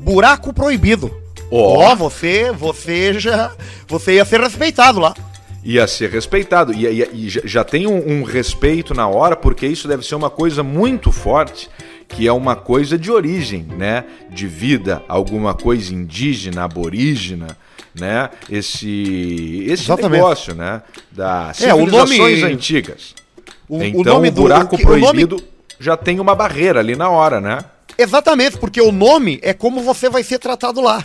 Buraco 0.00 0.52
proibido. 0.54 1.10
Ó. 1.50 1.90
Ó, 1.90 1.94
você, 1.94 2.50
você 2.52 3.18
já, 3.18 3.52
você 3.88 4.14
ia 4.14 4.24
ser 4.24 4.40
respeitado 4.40 4.98
lá. 5.00 5.14
Ia 5.64 5.86
ser 5.86 6.10
respeitado. 6.10 6.72
E, 6.72 6.86
e- 6.86 7.10
e 7.12 7.28
já, 7.28 7.64
tem 7.64 7.86
um, 7.86 8.20
um 8.20 8.22
respeito 8.22 8.94
na 8.94 9.08
hora, 9.08 9.36
porque 9.36 9.66
isso 9.66 9.88
deve 9.88 10.04
ser 10.06 10.14
uma 10.14 10.30
coisa 10.30 10.62
muito 10.62 11.10
forte, 11.10 11.68
que 12.08 12.26
é 12.26 12.32
uma 12.32 12.54
coisa 12.54 12.96
de 12.98 13.10
origem, 13.10 13.66
né? 13.76 14.04
De 14.30 14.46
vida, 14.46 15.02
alguma 15.08 15.54
coisa 15.54 15.92
indígena, 15.92 16.64
aborígena, 16.64 17.56
né? 17.98 18.30
Esse, 18.48 19.64
esse 19.68 19.84
Exatamente. 19.84 20.12
negócio, 20.12 20.54
né? 20.54 20.82
Das 21.10 21.60
É, 21.62 21.70
civilizações 21.72 22.40
nome- 22.42 22.52
antigas. 22.54 23.14
O, 23.68 23.82
então, 23.82 24.00
o 24.00 24.04
nome 24.04 24.30
do 24.30 24.42
buraco 24.42 24.74
o 24.76 24.78
que- 24.78 24.84
o 24.84 24.88
nome- 24.90 25.02
proibido 25.26 25.42
já 25.80 25.96
tem 25.96 26.20
uma 26.20 26.34
barreira 26.36 26.78
ali 26.80 26.94
na 26.96 27.08
hora, 27.10 27.40
né? 27.40 27.58
exatamente, 27.98 28.58
porque 28.58 28.78
o 28.80 28.92
nome 28.92 29.38
é 29.42 29.54
como 29.54 29.80
você 29.80 30.10
vai 30.10 30.22
ser 30.22 30.38
tratado 30.38 30.80
lá. 30.82 31.02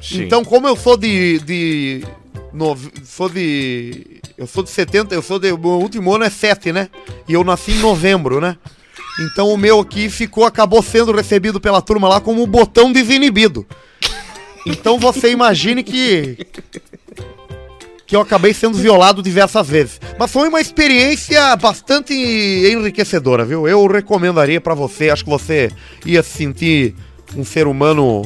Sim. 0.00 0.22
Então, 0.24 0.44
como 0.44 0.66
eu 0.66 0.76
sou 0.76 0.96
de. 0.96 1.38
de 1.40 2.04
nove- 2.52 2.90
sou 3.04 3.28
de. 3.28 4.20
Eu 4.38 4.46
sou 4.46 4.62
de 4.62 4.70
70, 4.70 5.14
eu 5.14 5.22
sou 5.22 5.38
de. 5.38 5.48
Meu 5.52 5.78
último 5.80 6.14
ano 6.14 6.24
é 6.24 6.30
7, 6.30 6.72
né? 6.72 6.88
E 7.28 7.32
eu 7.34 7.44
nasci 7.44 7.72
em 7.72 7.78
novembro, 7.80 8.40
né? 8.40 8.56
Então 9.20 9.48
o 9.48 9.56
meu 9.58 9.80
aqui 9.80 10.08
ficou, 10.08 10.44
acabou 10.46 10.82
sendo 10.82 11.12
recebido 11.12 11.60
pela 11.60 11.82
turma 11.82 12.08
lá 12.08 12.20
como 12.20 12.42
o 12.42 12.46
botão 12.46 12.90
desinibido. 12.92 13.66
Então 14.66 14.98
você 14.98 15.30
imagine 15.30 15.82
que. 15.82 16.38
Que 18.06 18.16
eu 18.16 18.20
acabei 18.22 18.52
sendo 18.52 18.76
violado 18.76 19.22
diversas 19.22 19.68
vezes. 19.68 20.00
Mas 20.18 20.32
foi 20.32 20.48
uma 20.48 20.60
experiência 20.60 21.54
bastante 21.56 22.12
enriquecedora, 22.12 23.44
viu? 23.44 23.68
Eu 23.68 23.86
recomendaria 23.86 24.60
pra 24.60 24.74
você. 24.74 25.10
Acho 25.10 25.22
que 25.22 25.30
você 25.30 25.70
ia 26.04 26.20
se 26.22 26.30
sentir 26.30 26.94
um 27.36 27.44
ser 27.44 27.68
humano 27.68 28.22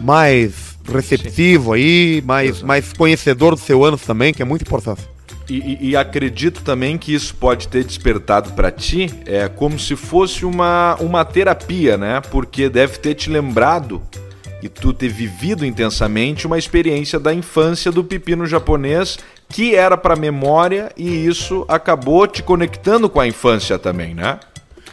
mais 0.00 0.75
receptivo 0.92 1.72
aí, 1.72 2.22
mais, 2.24 2.62
mais 2.62 2.92
conhecedor 2.92 3.54
do 3.54 3.60
seu 3.60 3.84
ano 3.84 3.96
também, 3.98 4.32
que 4.32 4.42
é 4.42 4.44
muito 4.44 4.62
importante. 4.62 5.02
E, 5.48 5.54
e- 5.58 5.90
e 5.90 5.96
acredito 5.96 6.62
também 6.62 6.98
que 6.98 7.14
isso 7.14 7.34
pode 7.34 7.68
ter 7.68 7.84
despertado 7.84 8.50
pra 8.52 8.70
ti 8.70 9.12
é 9.26 9.46
como 9.48 9.78
se 9.78 9.94
fosse 9.94 10.44
uma, 10.44 10.96
uma 11.00 11.24
terapia, 11.24 11.96
né? 11.96 12.20
Porque 12.30 12.68
deve 12.68 12.98
ter 12.98 13.14
te 13.14 13.30
lembrado 13.30 14.02
e 14.62 14.68
tu 14.68 14.92
ter 14.92 15.08
vivido 15.08 15.64
intensamente 15.64 16.46
uma 16.46 16.58
experiência 16.58 17.20
da 17.20 17.32
infância 17.32 17.92
do 17.92 18.02
pepino 18.02 18.44
japonês 18.46 19.18
que 19.48 19.76
era 19.76 19.96
pra 19.96 20.16
memória 20.16 20.90
e 20.96 21.24
isso 21.26 21.64
acabou 21.68 22.26
te 22.26 22.42
conectando 22.42 23.08
com 23.08 23.20
a 23.20 23.26
infância 23.28 23.78
também, 23.78 24.14
né? 24.14 24.40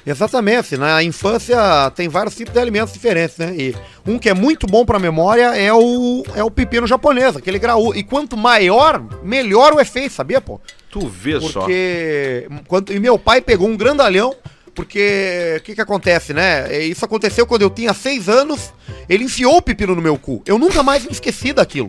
Exatamente, 0.06 0.76
na 0.76 1.02
infância 1.02 1.58
tem 1.96 2.10
vários 2.10 2.36
tipos 2.36 2.54
de 2.54 2.60
alimentos 2.60 2.94
diferentes, 2.94 3.38
né? 3.38 3.56
E 3.56 3.76
um 4.06 4.20
que 4.20 4.30
é 4.30 4.34
muito 4.34 4.68
bom 4.68 4.86
pra 4.86 5.00
memória 5.00 5.56
é 5.56 5.72
o, 5.74 6.24
é 6.36 6.44
o 6.44 6.52
pepino 6.52 6.86
japonês, 6.86 7.38
aquele 7.38 7.58
graúdo. 7.58 7.98
E 7.98 8.04
quanto 8.04 8.36
maior, 8.36 9.02
melhor 9.24 9.74
o 9.74 9.80
efeito, 9.80 10.14
sabia, 10.14 10.42
pô? 10.42 10.60
Tu 10.92 11.08
vê 11.08 11.40
só. 11.40 11.62
Porque. 11.62 12.48
Quando, 12.68 12.92
e 12.92 13.00
meu 13.00 13.18
pai 13.18 13.42
pegou 13.42 13.68
um 13.68 13.78
grandalhão, 13.78 14.36
porque. 14.76 15.56
O 15.60 15.64
que 15.64 15.74
que 15.74 15.82
acontece, 15.82 16.34
né? 16.34 16.68
É, 16.70 16.84
Isso 16.84 17.06
aconteceu 17.06 17.48
quando 17.48 17.62
eu 17.62 17.70
tinha 17.70 17.94
seis 17.94 18.28
anos. 18.28 18.74
Ele 19.08 19.24
enfiou 19.24 19.58
o 19.58 19.62
pepino 19.62 19.96
no 19.96 20.02
meu 20.02 20.18
cu. 20.18 20.44
Eu 20.46 20.60
nunca 20.60 20.84
mais 20.84 21.06
me 21.06 21.12
esqueci 21.12 21.54
daquilo. 21.54 21.88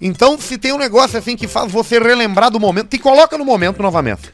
Então, 0.00 0.38
se 0.40 0.56
tem 0.56 0.72
um 0.72 0.78
negócio 0.78 1.18
assim 1.18 1.36
que 1.36 1.48
faz 1.48 1.70
você 1.70 1.98
relembrar 1.98 2.50
do 2.50 2.60
momento, 2.60 2.88
te 2.88 2.98
coloca 2.98 3.36
no 3.36 3.44
momento 3.44 3.82
novamente. 3.82 4.32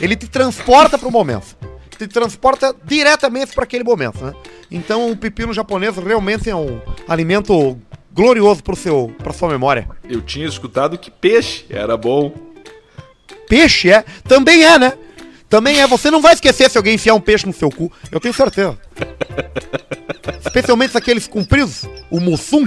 Ele 0.00 0.16
te 0.16 0.26
transporta 0.26 0.98
pro 0.98 1.10
momento. 1.10 1.56
Te 1.98 2.06
transporta 2.06 2.74
diretamente 2.84 3.54
para 3.54 3.64
aquele 3.64 3.84
momento, 3.84 4.24
né? 4.24 4.34
Então, 4.70 5.10
o 5.10 5.16
pepino 5.16 5.52
japonês 5.52 5.96
realmente 5.96 6.50
é 6.50 6.56
um 6.56 6.80
alimento 7.08 7.78
glorioso 8.12 8.62
pro 8.62 8.74
seu, 8.74 9.14
pra 9.18 9.32
sua 9.32 9.48
memória. 9.48 9.88
Eu 10.08 10.20
tinha 10.20 10.46
escutado 10.46 10.98
que 10.98 11.10
peixe 11.10 11.66
era 11.68 11.96
bom. 11.96 12.32
Peixe 13.48 13.90
é? 13.90 14.04
Também 14.26 14.64
é, 14.64 14.78
né? 14.78 14.92
Também 15.48 15.80
é. 15.80 15.86
Você 15.86 16.10
não 16.10 16.20
vai 16.20 16.34
esquecer 16.34 16.70
se 16.70 16.78
alguém 16.78 16.94
enfiar 16.94 17.14
um 17.14 17.20
peixe 17.20 17.46
no 17.46 17.52
seu 17.52 17.70
cu. 17.70 17.92
Eu 18.10 18.18
tenho 18.18 18.34
certeza. 18.34 18.78
Especialmente 20.44 20.96
aqueles 20.96 21.28
compridos. 21.28 21.84
O 22.10 22.18
mussum. 22.18 22.66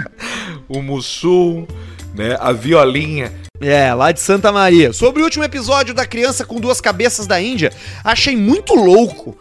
O 0.68 0.82
mussum, 0.82 1.66
né? 2.14 2.38
A 2.40 2.52
violinha. 2.52 3.32
É, 3.62 3.94
lá 3.94 4.12
de 4.12 4.22
Santa 4.22 4.52
Maria. 4.52 4.94
Sobre 4.94 5.22
o 5.22 5.26
último 5.26 5.44
episódio 5.44 5.94
da 5.94 6.06
criança 6.06 6.46
com 6.46 6.60
duas 6.60 6.80
cabeças 6.80 7.28
da 7.28 7.42
Índia, 7.42 7.72
achei 8.04 8.36
muito 8.36 8.74
louco. 8.74 9.38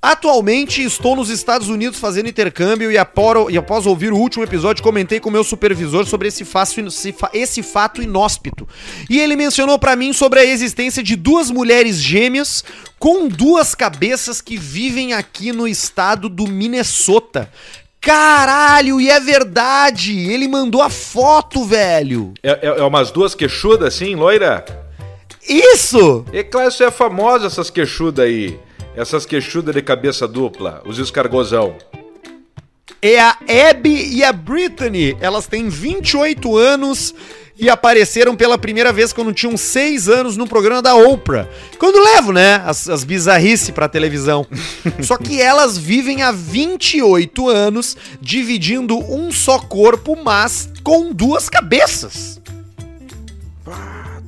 Atualmente 0.00 0.80
estou 0.80 1.16
nos 1.16 1.28
Estados 1.28 1.68
Unidos 1.68 1.98
fazendo 1.98 2.28
intercâmbio 2.28 2.88
e, 2.88 2.96
aporo- 2.96 3.50
e 3.50 3.58
após 3.58 3.84
ouvir 3.84 4.12
o 4.12 4.16
último 4.16 4.44
episódio 4.44 4.80
comentei 4.80 5.18
com 5.18 5.28
meu 5.28 5.42
supervisor 5.42 6.06
sobre 6.06 6.28
esse, 6.28 6.44
esse 6.44 7.12
fa- 7.12 7.30
esse 7.34 7.64
fato 7.64 8.00
inóspito. 8.00 8.66
E 9.10 9.18
ele 9.18 9.34
mencionou 9.34 9.76
pra 9.76 9.96
mim 9.96 10.12
sobre 10.12 10.38
a 10.38 10.44
existência 10.44 11.02
de 11.02 11.16
duas 11.16 11.50
mulheres 11.50 11.96
gêmeas 12.00 12.62
com 12.96 13.26
duas 13.26 13.74
cabeças 13.74 14.40
que 14.40 14.56
vivem 14.56 15.14
aqui 15.14 15.50
no 15.50 15.66
estado 15.66 16.28
do 16.28 16.46
Minnesota. 16.46 17.50
Caralho, 18.00 19.00
e 19.00 19.10
é 19.10 19.18
verdade! 19.18 20.16
Ele 20.30 20.46
mandou 20.48 20.82
a 20.82 20.88
foto, 20.88 21.64
velho! 21.64 22.32
É, 22.42 22.50
é, 22.50 22.66
é 22.80 22.82
umas 22.84 23.10
duas 23.10 23.34
queixudas 23.34 23.94
assim, 23.94 24.14
loira? 24.14 24.64
Isso! 25.48 26.24
E 26.32 26.44
claro, 26.44 26.68
isso 26.68 26.84
é 26.84 26.90
famosa 26.90 27.46
essas 27.46 27.70
queixudas 27.70 28.24
aí. 28.24 28.58
Essas 28.94 29.24
queixudas 29.24 29.74
de 29.74 29.82
cabeça 29.82 30.26
dupla, 30.26 30.82
os 30.84 30.98
escargozão. 30.98 31.76
É 33.00 33.20
a 33.20 33.36
Abby 33.70 34.14
e 34.14 34.24
a 34.24 34.32
Brittany. 34.32 35.16
Elas 35.20 35.46
têm 35.46 35.68
28 35.68 36.56
anos 36.56 37.14
e 37.58 37.68
apareceram 37.68 38.36
pela 38.36 38.56
primeira 38.56 38.92
vez 38.92 39.12
quando 39.12 39.32
tinham 39.32 39.56
6 39.56 40.08
anos 40.08 40.36
no 40.36 40.46
programa 40.46 40.80
da 40.80 40.94
Oprah. 40.94 41.48
Quando 41.78 42.02
levo, 42.02 42.32
né, 42.32 42.62
as, 42.64 42.88
as 42.88 43.02
bizarrices 43.02 43.70
pra 43.70 43.88
televisão. 43.88 44.46
Só 45.02 45.16
que 45.16 45.40
elas 45.40 45.76
vivem 45.76 46.22
há 46.22 46.30
28 46.30 47.48
anos 47.48 47.96
dividindo 48.20 48.96
um 48.96 49.32
só 49.32 49.58
corpo, 49.58 50.16
mas 50.22 50.70
com 50.84 51.12
duas 51.12 51.48
cabeças. 51.48 52.40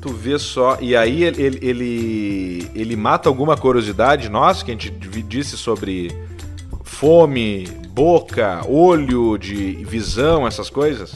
Tu 0.00 0.08
vê 0.08 0.38
só. 0.38 0.78
E 0.80 0.96
aí 0.96 1.24
ele, 1.24 1.42
ele, 1.42 1.58
ele, 1.62 2.70
ele 2.74 2.96
mata 2.96 3.28
alguma 3.28 3.56
curiosidade 3.56 4.28
nossa 4.30 4.64
que 4.64 4.70
a 4.70 4.74
gente 4.74 4.90
disse 4.90 5.58
sobre 5.58 6.11
fome, 7.01 7.64
boca, 7.94 8.61
olho, 8.68 9.38
de 9.38 9.72
visão, 9.86 10.47
essas 10.47 10.68
coisas? 10.68 11.14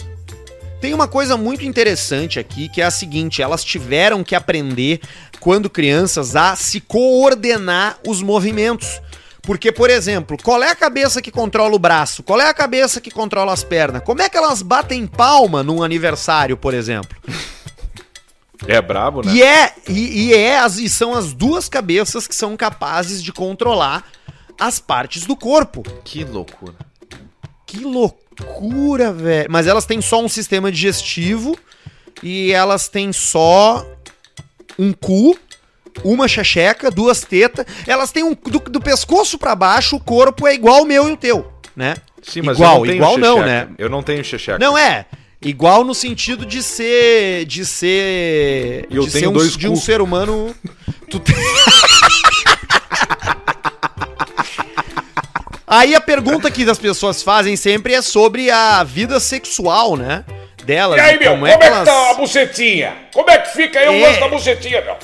Tem 0.80 0.94
uma 0.94 1.06
coisa 1.06 1.36
muito 1.36 1.62
interessante 1.62 2.40
aqui, 2.40 2.70
que 2.70 2.80
é 2.80 2.84
a 2.86 2.90
seguinte: 2.90 3.42
elas 3.42 3.62
tiveram 3.62 4.24
que 4.24 4.34
aprender, 4.34 5.00
quando 5.38 5.68
crianças, 5.68 6.34
a 6.34 6.56
se 6.56 6.80
coordenar 6.80 7.98
os 8.06 8.22
movimentos. 8.22 9.02
Porque, 9.42 9.70
por 9.70 9.90
exemplo, 9.90 10.38
qual 10.42 10.62
é 10.62 10.70
a 10.70 10.74
cabeça 10.74 11.20
que 11.20 11.30
controla 11.30 11.74
o 11.74 11.78
braço? 11.78 12.22
Qual 12.22 12.40
é 12.40 12.48
a 12.48 12.54
cabeça 12.54 12.98
que 12.98 13.10
controla 13.10 13.52
as 13.52 13.62
pernas? 13.62 14.02
Como 14.02 14.22
é 14.22 14.28
que 14.30 14.38
elas 14.38 14.62
batem 14.62 15.06
palma 15.06 15.62
num 15.62 15.82
aniversário, 15.82 16.56
por 16.56 16.72
exemplo? 16.72 17.14
É 18.66 18.80
brabo, 18.80 19.20
né? 19.22 19.34
E 19.34 19.42
é, 19.42 19.74
e, 19.86 20.28
e 20.28 20.34
é 20.34 20.64
e 20.66 20.88
são 20.88 21.12
as 21.12 21.34
duas 21.34 21.68
cabeças 21.68 22.26
que 22.26 22.34
são 22.34 22.56
capazes 22.56 23.22
de 23.22 23.34
controlar 23.34 24.02
as 24.58 24.78
partes 24.78 25.26
do 25.26 25.36
corpo. 25.36 25.82
Que 26.04 26.24
loucura. 26.24 26.74
Que 27.66 27.78
loucura, 27.80 29.12
velho. 29.12 29.48
Mas 29.50 29.66
elas 29.66 29.84
têm 29.86 30.00
só 30.00 30.20
um 30.22 30.28
sistema 30.28 30.70
digestivo 30.70 31.56
e 32.22 32.52
elas 32.52 32.88
têm 32.88 33.12
só 33.12 33.84
um 34.78 34.92
cu, 34.92 35.36
uma 36.04 36.28
checheca, 36.28 36.90
duas 36.90 37.20
tetas. 37.22 37.66
Elas 37.86 38.10
têm 38.12 38.22
um 38.24 38.34
do, 38.34 38.58
do 38.58 38.80
pescoço 38.80 39.38
pra 39.38 39.54
baixo, 39.54 39.96
o 39.96 40.00
corpo 40.00 40.46
é 40.46 40.54
igual 40.54 40.82
o 40.82 40.86
meu 40.86 41.08
e 41.08 41.12
o 41.12 41.16
teu, 41.16 41.52
né? 41.74 41.94
Sim, 42.22 42.42
mas 42.42 42.56
igual, 42.56 42.72
eu 42.74 42.78
não 42.78 42.86
tenho 42.86 42.96
igual 42.96 43.18
não, 43.18 43.40
né? 43.44 43.68
Eu 43.76 43.88
não 43.90 44.02
tenho 44.02 44.24
xexeca. 44.24 44.58
Não 44.58 44.78
é. 44.78 45.04
Igual 45.42 45.84
no 45.84 45.94
sentido 45.94 46.46
de 46.46 46.62
ser 46.62 47.44
de 47.44 47.66
ser 47.66 48.86
eu 48.90 49.02
de 49.04 49.10
tenho 49.10 49.24
ser 49.24 49.28
um, 49.28 49.32
dois 49.32 49.56
de 49.56 49.68
um 49.68 49.72
cu. 49.74 49.76
ser 49.76 50.00
humano. 50.00 50.54
Tu 51.10 51.20
tem- 51.20 51.34
Aí 55.76 55.94
a 55.94 56.00
pergunta 56.00 56.50
que 56.50 56.68
as 56.70 56.78
pessoas 56.78 57.22
fazem 57.22 57.56
sempre 57.56 57.94
é 57.94 58.00
sobre 58.02 58.50
a 58.50 58.84
vida 58.84 59.18
sexual, 59.18 59.96
né? 59.96 60.24
Delas. 60.64 60.96
E 60.98 61.00
aí, 61.00 61.18
meu, 61.18 61.32
como 61.32 61.46
é, 61.46 61.56
que 61.58 61.64
elas- 61.64 61.84
tá 61.88 62.10
a 62.10 62.14
bucetinha? 62.14 62.94
Como 63.12 63.28
é 63.28 63.38
que 63.38 63.52
fica 63.52 63.78
aí 63.80 63.88
o 63.88 63.92
É. 63.92 64.06
lance 64.08 64.20
da 64.20 64.28
bucetinha, 64.28 64.80
meu? 64.82 64.96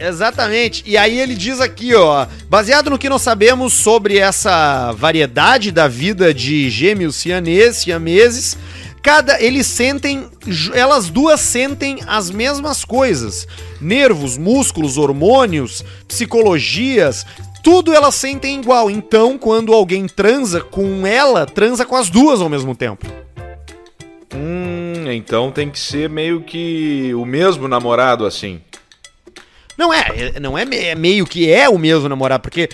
Exatamente. 0.00 0.82
E 0.86 0.96
aí 0.96 1.18
ele 1.18 1.34
diz 1.34 1.60
aqui, 1.60 1.94
ó, 1.94 2.26
baseado 2.48 2.90
no 2.90 2.98
que 2.98 3.08
nós 3.08 3.22
sabemos 3.22 3.72
sobre 3.72 4.18
essa 4.18 4.92
variedade 4.92 5.70
da 5.70 5.86
vida 5.88 6.32
de 6.34 6.68
gêmeos 6.70 7.16
sianeses, 7.16 7.82
siameses, 7.82 8.56
cada 9.02 9.40
eles 9.42 9.66
sentem, 9.66 10.28
elas 10.74 11.08
duas 11.08 11.40
sentem 11.40 11.98
as 12.06 12.30
mesmas 12.30 12.84
coisas. 12.84 13.46
Nervos, 13.80 14.36
músculos, 14.36 14.96
hormônios, 14.98 15.84
psicologias, 16.06 17.24
tudo 17.62 17.94
elas 17.94 18.14
sentem 18.14 18.60
igual. 18.60 18.90
Então, 18.90 19.36
quando 19.38 19.72
alguém 19.72 20.06
transa 20.06 20.60
com 20.60 21.06
ela, 21.06 21.46
transa 21.46 21.84
com 21.84 21.96
as 21.96 22.08
duas 22.10 22.40
ao 22.40 22.48
mesmo 22.48 22.74
tempo. 22.74 23.06
Hum, 24.34 25.10
então 25.10 25.50
tem 25.50 25.70
que 25.70 25.78
ser 25.78 26.08
meio 26.08 26.42
que 26.42 27.12
o 27.14 27.24
mesmo 27.24 27.66
namorado 27.66 28.26
assim. 28.26 28.60
Não 29.76 29.92
é, 29.94 30.32
é- 30.34 30.40
não 30.40 30.58
é, 30.58 30.62
é 30.70 30.94
meio 30.94 31.24
que 31.26 31.50
é 31.50 31.68
o 31.68 31.78
mesmo 31.78 32.08
namorado, 32.08 32.42
porque 32.42 32.68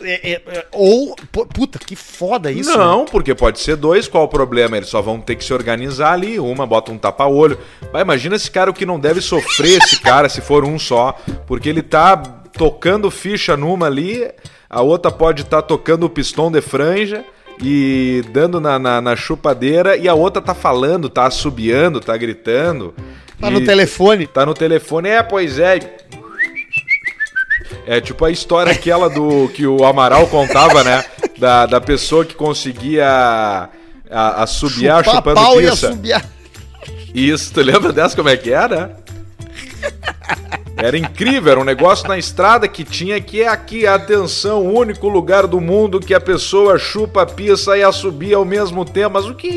é- 0.00 0.32
é- 0.32 0.42
é- 0.46 0.66
ou 0.72 1.14
pu- 1.32 1.46
puta, 1.46 1.78
que 1.78 1.94
foda 1.96 2.50
isso. 2.50 2.70
né? 2.70 2.76
não, 2.76 3.04
porque 3.04 3.34
pode 3.34 3.58
ser 3.60 3.76
dois, 3.76 4.06
qual 4.08 4.24
o 4.24 4.28
problema? 4.28 4.76
Eles 4.76 4.88
só 4.88 5.02
vão 5.02 5.20
ter 5.20 5.34
que 5.34 5.44
se 5.44 5.52
organizar 5.52 6.12
ali, 6.12 6.38
uma 6.38 6.64
bota 6.66 6.92
um 6.92 6.98
tapa-olho. 6.98 7.58
Mas 7.92 8.02
imagina 8.02 8.36
esse 8.36 8.50
cara 8.50 8.70
o 8.70 8.74
que 8.74 8.86
não 8.86 8.98
deve 8.98 9.20
sofrer 9.20 9.82
esse 9.82 10.00
cara 10.00 10.28
se 10.28 10.40
for 10.40 10.64
um 10.64 10.78
só, 10.78 11.18
porque 11.46 11.68
ele 11.68 11.82
tá 11.82 12.40
tocando 12.56 13.10
ficha 13.10 13.56
numa 13.56 13.86
ali, 13.86 14.30
a 14.68 14.82
outra 14.82 15.10
pode 15.10 15.42
estar 15.42 15.62
tocando 15.62 16.04
o 16.04 16.10
pistão 16.10 16.50
de 16.50 16.60
franja 16.60 17.24
e 17.62 18.24
dando 18.32 18.60
na, 18.60 18.78
na, 18.78 19.00
na 19.00 19.16
chupadeira, 19.16 19.96
e 19.96 20.08
a 20.08 20.14
outra 20.14 20.42
tá 20.42 20.54
falando, 20.54 21.08
tá 21.08 21.26
assobiando, 21.26 22.00
tá 22.00 22.16
gritando. 22.16 22.94
Tá 23.40 23.50
no 23.50 23.64
telefone. 23.64 24.26
Tá 24.26 24.46
no 24.46 24.54
telefone, 24.54 25.08
é, 25.08 25.22
pois 25.22 25.58
é. 25.58 25.78
É 27.86 28.00
tipo 28.00 28.24
a 28.24 28.30
história 28.30 28.72
aquela 28.72 29.10
do 29.10 29.48
que 29.48 29.66
o 29.66 29.84
Amaral 29.84 30.26
contava, 30.28 30.82
né? 30.82 31.04
Da, 31.38 31.66
da 31.66 31.80
pessoa 31.80 32.24
que 32.24 32.34
conseguia 32.34 33.68
a, 34.10 34.42
assobiar 34.42 35.04
chupando 35.04 35.34
pau 35.34 35.60
e 35.60 35.68
pizza. 35.68 35.88
assobiar. 35.88 36.24
Isso, 37.14 37.52
tu 37.52 37.60
lembra 37.60 37.92
dessa 37.92 38.16
como 38.16 38.28
é 38.28 38.36
que 38.36 38.50
era? 38.50 38.96
Era 40.76 40.98
incrível, 40.98 41.52
era 41.52 41.60
um 41.60 41.64
negócio 41.64 42.08
na 42.08 42.18
estrada 42.18 42.66
que 42.66 42.84
tinha 42.84 43.20
que 43.20 43.42
é 43.42 43.48
aqui, 43.48 43.86
atenção, 43.86 44.66
o 44.66 44.78
único 44.78 45.08
lugar 45.08 45.46
do 45.46 45.60
mundo 45.60 46.00
que 46.00 46.12
a 46.12 46.20
pessoa 46.20 46.78
chupa 46.78 47.22
a 47.22 47.26
pizza 47.26 47.76
e 47.78 47.82
assobia 47.82 48.36
ao 48.36 48.44
mesmo 48.44 48.84
tempo. 48.84 49.14
Mas 49.14 49.26
o 49.26 49.34
que 49.34 49.48
é 49.48 49.52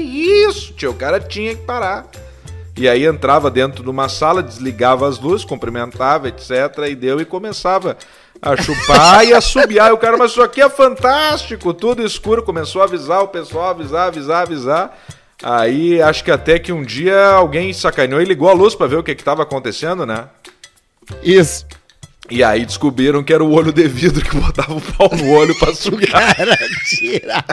isso, 0.48 0.74
tio? 0.74 0.92
O 0.92 0.94
cara 0.94 1.20
tinha 1.20 1.56
que 1.56 1.64
parar. 1.64 2.08
E 2.78 2.88
aí 2.88 3.06
entrava 3.06 3.50
dentro 3.50 3.84
de 3.84 3.90
uma 3.90 4.08
sala, 4.08 4.44
desligava 4.44 5.08
as 5.08 5.20
luzes, 5.20 5.44
cumprimentava, 5.44 6.28
etc. 6.28 6.52
E 6.88 6.96
deu 6.96 7.20
e 7.20 7.26
começava 7.26 7.98
a 8.40 8.56
chupar 8.56 9.26
e 9.26 9.34
assobiar. 9.34 9.90
E 9.90 9.94
o 9.94 9.98
cara, 9.98 10.16
mas 10.16 10.32
isso 10.32 10.44
aqui 10.44 10.62
é 10.62 10.70
fantástico, 10.70 11.74
tudo 11.74 12.06
escuro. 12.06 12.44
Começou 12.44 12.84
a 12.84 12.86
avisar 12.86 13.24
o 13.24 13.28
pessoal, 13.28 13.70
avisar, 13.70 14.08
avisar, 14.10 14.44
avisar. 14.44 14.98
Aí 15.42 16.00
acho 16.00 16.24
que 16.24 16.32
até 16.32 16.60
que 16.60 16.72
um 16.72 16.84
dia 16.84 17.30
alguém 17.30 17.74
sacaneou 17.74 18.22
e 18.22 18.26
ligou 18.26 18.50
a 18.50 18.54
luz 18.54 18.76
pra 18.76 18.86
ver 18.86 18.98
o 18.98 19.04
que 19.04 19.16
que 19.16 19.24
tava 19.24 19.42
acontecendo, 19.42 20.06
né? 20.06 20.26
Isso. 21.24 21.66
E 22.30 22.44
aí 22.44 22.66
descobriram 22.66 23.24
que 23.24 23.34
era 23.34 23.44
o 23.44 23.52
olho 23.54 23.72
de 23.72 23.88
vidro 23.88 24.24
que 24.24 24.36
botava 24.36 24.74
o 24.74 24.82
pau 24.82 25.10
no 25.16 25.32
olho 25.32 25.58
pra 25.58 25.74
sugar. 25.74 26.36
Cara, 26.36 26.58
tira. 26.86 27.44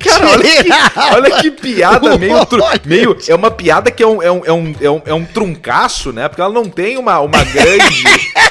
Cara, 0.00 0.30
olha 0.30 0.42
que, 0.64 0.70
olha 1.14 1.30
que 1.40 1.50
piada 1.52 2.18
meio, 2.18 2.44
tru- 2.44 2.62
meio. 2.84 3.16
É 3.28 3.34
uma 3.34 3.50
piada 3.50 3.90
que 3.90 4.02
é 4.02 4.06
um, 4.06 4.20
é, 4.22 4.30
um, 4.30 4.42
é, 4.44 4.52
um, 4.52 4.74
é, 4.80 4.90
um, 4.90 5.02
é 5.06 5.14
um 5.14 5.24
truncaço, 5.24 6.12
né? 6.12 6.28
Porque 6.28 6.40
ela 6.42 6.52
não 6.52 6.64
tem 6.68 6.98
uma, 6.98 7.20
uma 7.20 7.42
grande. 7.44 8.04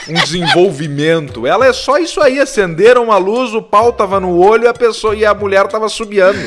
um 0.08 0.14
desenvolvimento. 0.14 1.46
Ela 1.46 1.68
é 1.68 1.74
só 1.74 1.98
isso 1.98 2.22
aí. 2.22 2.40
Acenderam 2.40 3.12
a 3.12 3.18
luz, 3.18 3.54
o 3.54 3.62
pau 3.62 3.92
tava 3.94 4.20
no 4.20 4.38
olho 4.38 4.64
e 4.64 4.68
a 4.68 4.74
pessoa 4.74 5.16
e 5.16 5.26
a 5.26 5.34
mulher 5.34 5.68
tava 5.68 5.90
subiando. 5.90 6.40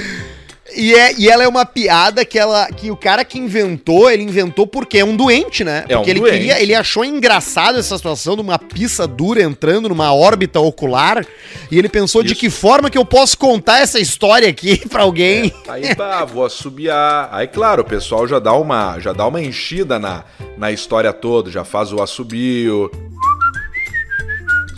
E, 0.77 0.95
é, 0.95 1.15
e 1.17 1.29
ela 1.29 1.45
é 1.45 1.49
uma 1.49 1.65
piada 1.65 2.25
que, 2.25 2.39
ela, 2.39 2.67
que 2.69 2.91
o 2.91 2.97
cara 2.97 3.25
que 3.25 3.39
inventou, 3.39 4.11
ele 4.11 4.23
inventou 4.23 4.67
porque 4.67 4.99
é 4.99 5.05
um 5.05 5.17
doente, 5.17 5.63
né? 5.63 5.85
É 5.89 5.97
um 5.97 6.01
porque 6.01 6.11
ele 6.11 6.21
doente. 6.21 6.33
queria, 6.33 6.63
ele 6.63 6.75
achou 6.75 7.05
engraçado 7.05 7.79
essa 7.79 7.97
situação 7.97 8.35
de 8.35 8.43
uma 8.43 8.59
pista 8.59 9.07
dura 9.07 9.43
entrando 9.43 9.89
numa 9.89 10.13
órbita 10.13 10.61
ocular. 10.61 11.25
E 11.71 11.79
ele 11.79 11.89
pensou 11.89 12.23
de 12.23 12.33
Isso. 12.33 12.41
que 12.41 12.51
forma 12.51 12.91
que 12.91 12.99
eu 12.99 13.05
posso 13.05 13.39
contar 13.39 13.81
essa 13.81 14.01
história 14.01 14.49
aqui 14.49 14.79
pra 14.89 15.03
alguém. 15.03 15.53
Aí 15.69 15.95
tá, 15.95 16.25
vou 16.25 16.45
assobiar. 16.45 17.29
Aí, 17.33 17.47
claro, 17.47 17.83
o 17.83 17.87
pessoal 17.87 18.27
já 18.27 18.39
dá 18.39 18.53
uma, 18.55 18.99
já 18.99 19.13
dá 19.13 19.27
uma 19.27 19.41
enchida 19.41 19.99
na, 19.99 20.25
na 20.57 20.73
história 20.73 21.13
toda, 21.13 21.51
já 21.51 21.65
faz 21.65 21.93
o 21.93 22.03
assobio. 22.03 22.91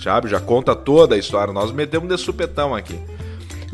Sabe? 0.02 0.28
Já 0.28 0.38
conta 0.38 0.74
toda 0.74 1.14
a 1.14 1.18
história. 1.18 1.52
Nós 1.52 1.72
metemos 1.72 2.08
de 2.08 2.16
supetão 2.16 2.74
aqui. 2.74 2.96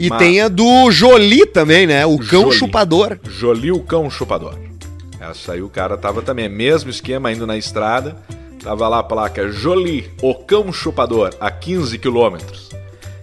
E 0.04 0.08
Mas- 0.08 0.18
tem 0.18 0.40
a 0.40 0.48
do 0.48 0.90
Jolie 0.90 1.46
também, 1.46 1.86
né? 1.86 2.04
O 2.04 2.18
cão 2.18 2.42
Jolie. 2.42 2.58
chupador. 2.58 3.18
Jolie 3.28 3.70
o 3.70 3.80
cão 3.80 4.10
chupador. 4.10 4.58
Essa 5.20 5.52
aí 5.52 5.62
o 5.62 5.68
cara 5.68 5.96
tava 5.96 6.22
também, 6.22 6.48
mesmo 6.48 6.90
esquema 6.90 7.30
indo 7.32 7.46
na 7.46 7.56
estrada. 7.56 8.16
Tava 8.62 8.88
lá 8.88 8.98
a 8.98 9.02
placa 9.04 9.48
Jolie, 9.50 10.10
o 10.20 10.34
cão 10.34 10.72
chupador, 10.72 11.30
a 11.40 11.50
15 11.52 11.98
quilômetros. 11.98 12.68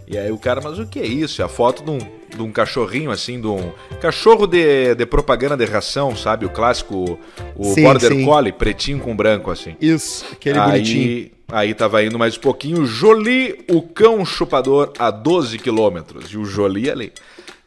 E 0.08 0.18
aí 0.18 0.32
o 0.32 0.38
cara, 0.38 0.62
mas 0.62 0.80
o 0.80 0.86
que 0.88 1.00
é 1.00 1.06
isso? 1.06 1.42
É 1.42 1.46
a 1.46 1.50
foto 1.50 1.84
de 1.84 1.92
um, 1.92 1.98
de 1.98 2.42
um 2.42 2.52
cachorrinho 2.52 3.12
assim, 3.12 3.40
de 3.42 3.48
um 3.48 3.72
cachorro 4.02 4.48
de, 4.48 4.96
de 4.96 5.06
propaganda 5.06 5.58
de 5.58 5.66
ração, 5.66 6.16
sabe? 6.16 6.46
O 6.46 6.50
clássico, 6.50 7.20
o 7.56 7.74
Sim, 7.74 7.84
Border 7.84 8.12
sim. 8.14 8.24
Collie, 8.26 8.52
pretinho 8.54 9.00
com 9.00 9.14
branco 9.16 9.52
assim. 9.52 9.76
Isso, 9.82 10.26
aquele 10.32 10.60
bonitinho. 10.60 11.32
Aí, 11.52 11.74
tava 11.74 12.04
indo 12.04 12.20
mais 12.20 12.38
um 12.38 12.42
pouquinho, 12.42 12.86
Jolie, 12.86 13.66
o 13.68 13.82
cão 13.82 14.24
chupador, 14.24 14.94
a 15.00 15.10
12 15.10 15.58
quilômetros. 15.58 16.32
E 16.32 16.38
o 16.38 16.46
Jolie 16.46 16.92
ali. 16.92 17.12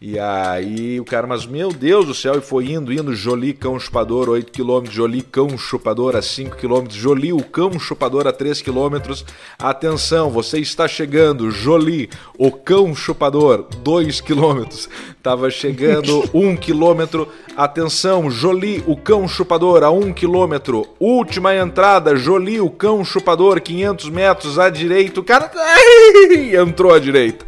E 0.05 0.19
aí 0.19 0.99
o 0.99 1.05
cara, 1.05 1.29
mas 1.29 1.47
meu 1.47 1.69
Deus 1.69 2.07
do 2.07 2.13
céu, 2.13 2.35
e 2.37 2.41
foi 2.41 2.73
indo, 2.73 2.93
indo, 2.93 3.15
Jolie, 3.15 3.53
cão 3.53 3.79
chupador, 3.79 4.29
8 4.31 4.51
quilômetros, 4.51 4.93
Jolie, 4.93 5.23
cão 5.23 5.57
chupador, 5.57 6.17
a 6.17 6.21
5 6.21 6.57
quilômetros, 6.57 6.99
Jolie, 6.99 7.33
o 7.33 7.41
cão 7.41 7.79
chupador, 7.79 8.27
a 8.27 8.33
3 8.33 8.61
quilômetros. 8.61 9.25
Atenção, 9.57 10.29
você 10.29 10.59
está 10.59 10.89
chegando, 10.89 11.53
Jolie, 11.53 12.11
o 12.37 12.51
cão 12.51 12.93
chupador, 12.97 13.65
2 13.85 14.21
quilômetros. 14.21 14.89
Tava 15.23 15.49
chegando 15.53 16.29
1 16.35 16.57
quilômetro. 16.59 17.29
Atenção, 17.57 18.29
Jolie, 18.29 18.83
o 18.89 18.97
cão 18.97 19.29
chupador, 19.29 19.85
a 19.85 19.93
1 19.93 20.13
quilômetro. 20.15 20.85
Última 20.99 21.55
entrada, 21.55 22.17
Jolie, 22.17 22.61
o 22.61 22.71
cão 22.71 23.05
chupador, 23.05 23.61
500 23.61 24.11
metros 24.11 24.59
à 24.59 24.69
direita. 24.69 25.21
O 25.21 25.25
cara 25.25 25.49
entrou 26.61 26.93
à 26.93 26.99
direita. 26.99 27.47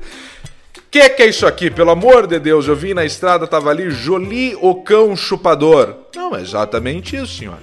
Que 0.95 1.11
que 1.11 1.23
é 1.25 1.27
isso 1.27 1.45
aqui? 1.45 1.73
Pelo 1.73 1.91
amor 1.91 2.25
de 2.25 2.39
Deus, 2.39 2.69
eu 2.69 2.77
vi 2.77 2.95
na 2.95 3.05
estrada, 3.05 3.49
tava 3.49 3.69
ali, 3.69 3.91
Jolie, 3.91 4.57
o 4.61 4.77
cão 4.77 5.17
chupador. 5.17 5.93
Não, 6.15 6.37
é 6.37 6.41
exatamente 6.41 7.17
isso, 7.17 7.39
senhor. 7.39 7.59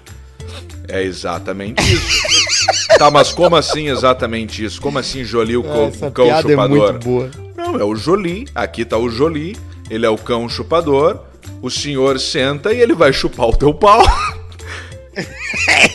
É 0.89 1.01
exatamente 1.01 1.81
isso. 1.81 2.21
tá, 2.99 3.09
mas 3.09 3.31
como 3.31 3.55
assim 3.55 3.87
exatamente 3.87 4.65
isso? 4.65 4.81
Como 4.81 4.99
assim 4.99 5.23
Jolie, 5.23 5.55
o, 5.55 5.63
cão- 5.63 5.87
Essa 5.87 6.11
cão 6.11 6.25
piada 6.25 6.45
é 6.45 6.51
chupador? 6.51 6.91
muito 6.91 7.05
boa. 7.05 7.31
Não, 7.55 7.79
é 7.79 7.83
o 7.85 7.95
Jolie. 7.95 8.49
Aqui 8.53 8.83
tá 8.83 8.97
o 8.97 9.09
Jolie. 9.09 9.55
Ele 9.89 10.05
é 10.05 10.09
o 10.09 10.17
cão 10.17 10.49
chupador. 10.49 11.21
O 11.61 11.69
senhor 11.69 12.19
senta 12.19 12.73
e 12.73 12.81
ele 12.81 12.93
vai 12.93 13.13
chupar 13.13 13.47
o 13.47 13.55
teu 13.55 13.73
pau. 13.73 14.03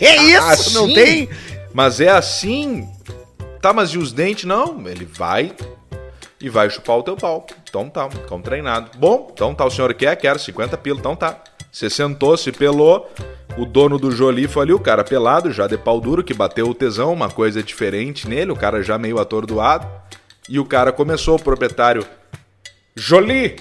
É 0.00 0.16
isso, 0.22 0.42
Assim? 0.42 0.74
não 0.74 0.92
tem? 0.94 1.28
Mas 1.74 2.00
é 2.00 2.08
assim. 2.08 2.88
Tá, 3.60 3.74
mas 3.74 3.90
e 3.90 3.98
os 3.98 4.10
dentes? 4.10 4.44
Não, 4.44 4.88
ele 4.88 5.04
vai 5.04 5.52
e 6.40 6.48
vai 6.48 6.68
chupar 6.70 6.98
o 6.98 7.02
teu 7.02 7.16
pau. 7.16 7.46
Então 7.68 7.88
tá, 7.88 8.08
cão 8.28 8.40
treinado. 8.40 8.90
Bom, 8.98 9.30
então 9.32 9.54
tá, 9.54 9.64
o 9.64 9.70
senhor 9.70 9.92
quer? 9.94 10.16
Quero 10.16 10.38
50 10.38 10.76
pila, 10.78 10.98
então 10.98 11.16
tá. 11.16 11.42
Você 11.70 11.90
sentou, 11.90 12.36
se 12.36 12.52
pelou. 12.52 13.10
O 13.56 13.64
dono 13.64 13.98
do 13.98 14.10
Jolie 14.10 14.48
foi 14.48 14.64
ali, 14.64 14.72
o 14.72 14.78
cara 14.78 15.02
pelado, 15.02 15.50
já 15.50 15.66
de 15.66 15.78
pau 15.78 16.00
duro, 16.00 16.22
que 16.22 16.34
bateu 16.34 16.68
o 16.68 16.74
tesão, 16.74 17.12
uma 17.12 17.30
coisa 17.30 17.62
diferente 17.62 18.28
nele, 18.28 18.52
o 18.52 18.56
cara 18.56 18.82
já 18.82 18.98
meio 18.98 19.18
atordoado. 19.18 19.86
E 20.48 20.58
o 20.58 20.64
cara 20.64 20.92
começou, 20.92 21.36
o 21.36 21.42
proprietário. 21.42 22.06
Jolie! 22.94 23.56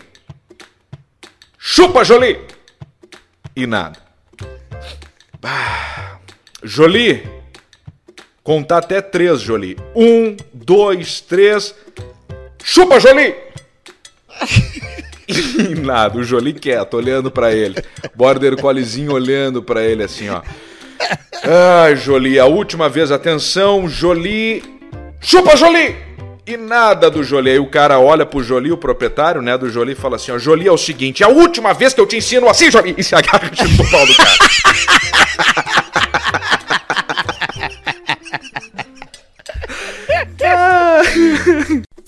Chupa, 1.57 2.03
Jolie! 2.03 2.39
E 3.55 3.65
nada. 3.65 3.99
Ah, 5.41 6.17
Jolie! 6.61 7.23
Contar 8.43 8.77
até 8.77 9.01
três, 9.01 9.41
Jolie. 9.41 9.75
Um, 9.95 10.37
dois, 10.53 11.19
três. 11.19 11.73
Chupa, 12.67 12.99
Jolie! 12.99 13.35
E 15.27 15.73
nada, 15.73 16.19
o 16.19 16.23
Jolie 16.23 16.53
quieto, 16.53 16.97
olhando 16.97 17.31
pra 17.31 17.51
ele. 17.51 17.83
Border 18.13 18.55
Colliezinho 18.57 19.11
olhando 19.11 19.63
pra 19.63 19.83
ele 19.83 20.03
assim, 20.03 20.29
ó. 20.29 20.43
Ai, 21.83 21.95
Jolie, 21.95 22.37
a 22.37 22.45
última 22.45 22.87
vez, 22.87 23.11
atenção, 23.11 23.89
Jolie. 23.89 24.63
Chupa, 25.19 25.55
Jolie! 25.55 25.95
E 26.45 26.55
nada 26.57 27.09
do 27.09 27.23
Jolie. 27.23 27.53
Aí 27.53 27.59
o 27.59 27.65
cara 27.65 27.99
olha 27.99 28.23
pro 28.23 28.43
Jolie, 28.43 28.71
o 28.71 28.77
proprietário, 28.77 29.41
né, 29.41 29.57
do 29.57 29.67
Jolie, 29.67 29.93
e 29.93 29.97
fala 29.97 30.17
assim: 30.17 30.31
ó, 30.31 30.37
Jolie 30.37 30.67
é 30.67 30.71
o 30.71 30.77
seguinte, 30.77 31.23
é 31.23 31.25
a 31.25 31.29
última 31.29 31.73
vez 31.73 31.91
que 31.91 32.01
eu 32.01 32.05
te 32.05 32.17
ensino 32.17 32.47
assim, 32.47 32.69
Jolie! 32.69 32.93
E 32.95 33.03
se 33.03 33.15
agarra 33.15 33.49
e 33.51 33.55
chupa 33.55 33.83
o 33.83 33.89
pau 33.89 34.05
do 34.05 34.15
cara. 34.15 34.37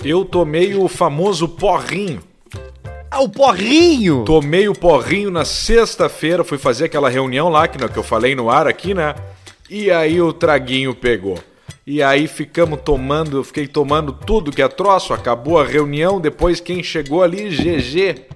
Eu 0.07 0.23
tomei 0.23 0.73
o 0.73 0.87
famoso 0.87 1.49
porrinho. 1.49 2.21
Ah, 3.11 3.19
o 3.19 3.27
porrinho! 3.27 4.23
Tomei 4.23 4.69
o 4.69 4.73
porrinho 4.73 5.29
na 5.29 5.43
sexta-feira, 5.43 6.45
fui 6.45 6.57
fazer 6.57 6.85
aquela 6.85 7.09
reunião 7.09 7.49
lá 7.49 7.67
que, 7.67 7.77
que 7.77 7.99
eu 7.99 8.03
falei 8.03 8.33
no 8.33 8.49
ar 8.49 8.67
aqui, 8.67 8.93
né? 8.93 9.13
E 9.69 9.91
aí 9.91 10.21
o 10.21 10.31
traguinho 10.31 10.95
pegou. 10.95 11.37
E 11.85 12.01
aí 12.01 12.25
ficamos 12.25 12.79
tomando, 12.85 13.39
eu 13.39 13.43
fiquei 13.43 13.67
tomando 13.67 14.13
tudo 14.13 14.49
que 14.49 14.61
é 14.61 14.67
troço, 14.69 15.13
acabou 15.13 15.59
a 15.59 15.65
reunião, 15.65 16.21
depois 16.21 16.61
quem 16.61 16.81
chegou 16.81 17.21
ali, 17.21 17.49
GG. 17.49 18.27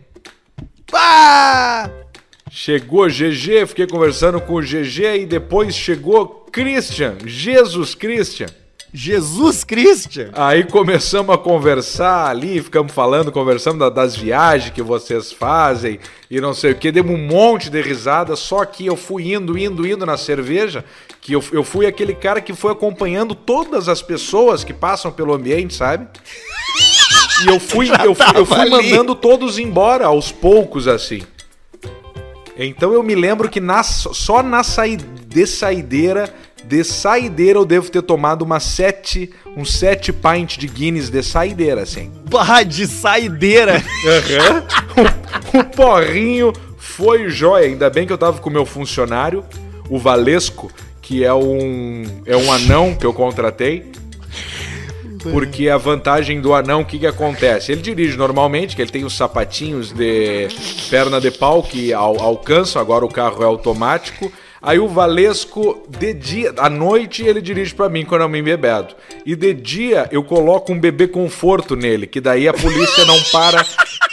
Pá! 0.91 1.89
Chegou 2.49 3.07
GG, 3.07 3.65
fiquei 3.67 3.87
conversando 3.87 4.41
com 4.41 4.55
o 4.55 4.61
GG 4.61 5.21
e 5.21 5.25
depois 5.25 5.73
chegou 5.73 6.45
Christian, 6.51 7.15
Jesus 7.25 7.95
Christian. 7.95 8.47
Jesus 8.93 9.63
Christian! 9.63 10.31
Aí 10.33 10.65
começamos 10.65 11.33
a 11.33 11.37
conversar 11.37 12.27
ali, 12.29 12.61
ficamos 12.61 12.91
falando, 12.91 13.31
conversando 13.31 13.79
da- 13.79 13.89
das 13.89 14.15
viagens 14.17 14.73
que 14.73 14.81
vocês 14.81 15.31
fazem 15.31 15.97
e 16.29 16.41
não 16.41 16.53
sei 16.53 16.71
o 16.71 16.75
que. 16.75 16.91
Demos 16.91 17.15
um 17.15 17.17
monte 17.25 17.69
de 17.69 17.81
risada, 17.81 18.35
só 18.35 18.65
que 18.65 18.85
eu 18.85 18.97
fui 18.97 19.33
indo, 19.33 19.57
indo, 19.57 19.87
indo 19.87 20.05
na 20.05 20.17
cerveja, 20.17 20.83
que 21.21 21.31
eu, 21.33 21.43
eu 21.53 21.63
fui 21.63 21.85
aquele 21.85 22.13
cara 22.13 22.41
que 22.41 22.53
foi 22.53 22.71
acompanhando 22.73 23.33
todas 23.33 23.87
as 23.87 24.01
pessoas 24.01 24.63
que 24.63 24.73
passam 24.73 25.09
pelo 25.11 25.33
ambiente, 25.33 25.73
sabe? 25.73 26.07
E 27.45 27.47
eu 27.47 27.59
fui, 27.59 27.89
eu 28.03 28.13
fui, 28.13 28.25
eu 28.35 28.45
fui 28.45 28.69
mandando 28.69 29.15
todos 29.15 29.57
embora 29.57 30.05
aos 30.05 30.31
poucos, 30.33 30.87
assim. 30.87 31.21
Então 32.57 32.93
eu 32.93 33.01
me 33.01 33.15
lembro 33.15 33.49
que 33.49 33.59
na- 33.61 33.81
só 33.83 34.43
na 34.43 34.63
saí, 34.63 34.97
de 34.97 35.47
saideira, 35.47 36.31
de 36.71 36.85
saideira 36.85 37.59
eu 37.59 37.65
devo 37.65 37.91
ter 37.91 38.01
tomado 38.01 38.43
umas 38.43 38.63
sete, 38.63 39.29
uns 39.57 39.73
sete 39.73 40.13
pints 40.13 40.57
de 40.57 40.67
Guinness 40.67 41.09
de 41.09 41.21
saideira, 41.21 41.81
assim. 41.81 42.09
Bah, 42.29 42.63
de 42.63 42.87
saideira! 42.87 43.83
o, 45.53 45.57
o 45.59 45.63
porrinho 45.75 46.53
foi 46.77 47.29
jóia. 47.29 47.65
Ainda 47.65 47.89
bem 47.89 48.07
que 48.07 48.13
eu 48.13 48.17
tava 48.17 48.39
com 48.39 48.49
o 48.49 48.53
meu 48.53 48.65
funcionário, 48.65 49.43
o 49.89 49.99
Valesco, 49.99 50.71
que 51.01 51.25
é 51.25 51.33
um, 51.33 52.03
é 52.25 52.37
um 52.37 52.49
anão 52.49 52.95
que 52.95 53.05
eu 53.05 53.11
contratei. 53.13 53.91
Porque 55.21 55.67
a 55.67 55.77
vantagem 55.77 56.39
do 56.39 56.53
anão, 56.53 56.81
o 56.81 56.85
que, 56.85 56.97
que 56.99 57.05
acontece? 57.05 57.73
Ele 57.73 57.81
dirige 57.81 58.15
normalmente, 58.17 58.77
que 58.77 58.81
ele 58.81 58.89
tem 58.91 59.03
os 59.03 59.15
sapatinhos 59.15 59.91
de 59.91 60.47
perna 60.89 61.19
de 61.19 61.29
pau 61.31 61.61
que 61.61 61.93
al- 61.93 62.19
alcançam, 62.19 62.81
agora 62.81 63.03
o 63.05 63.09
carro 63.09 63.43
é 63.43 63.45
automático. 63.45 64.31
Aí 64.61 64.77
o 64.77 64.87
Valesco, 64.87 65.83
de 65.89 66.13
dia, 66.13 66.53
à 66.57 66.69
noite 66.69 67.23
ele 67.23 67.41
dirige 67.41 67.73
pra 67.73 67.89
mim 67.89 68.05
quando 68.05 68.21
eu 68.21 68.29
me 68.29 68.39
embebedo. 68.39 68.93
E 69.25 69.35
de 69.35 69.55
dia 69.55 70.07
eu 70.11 70.23
coloco 70.23 70.71
um 70.71 70.79
bebê 70.79 71.07
conforto 71.07 71.75
nele, 71.75 72.05
que 72.05 72.21
daí 72.21 72.47
a 72.47 72.53
polícia 72.53 73.03
não 73.05 73.19
para 73.31 73.65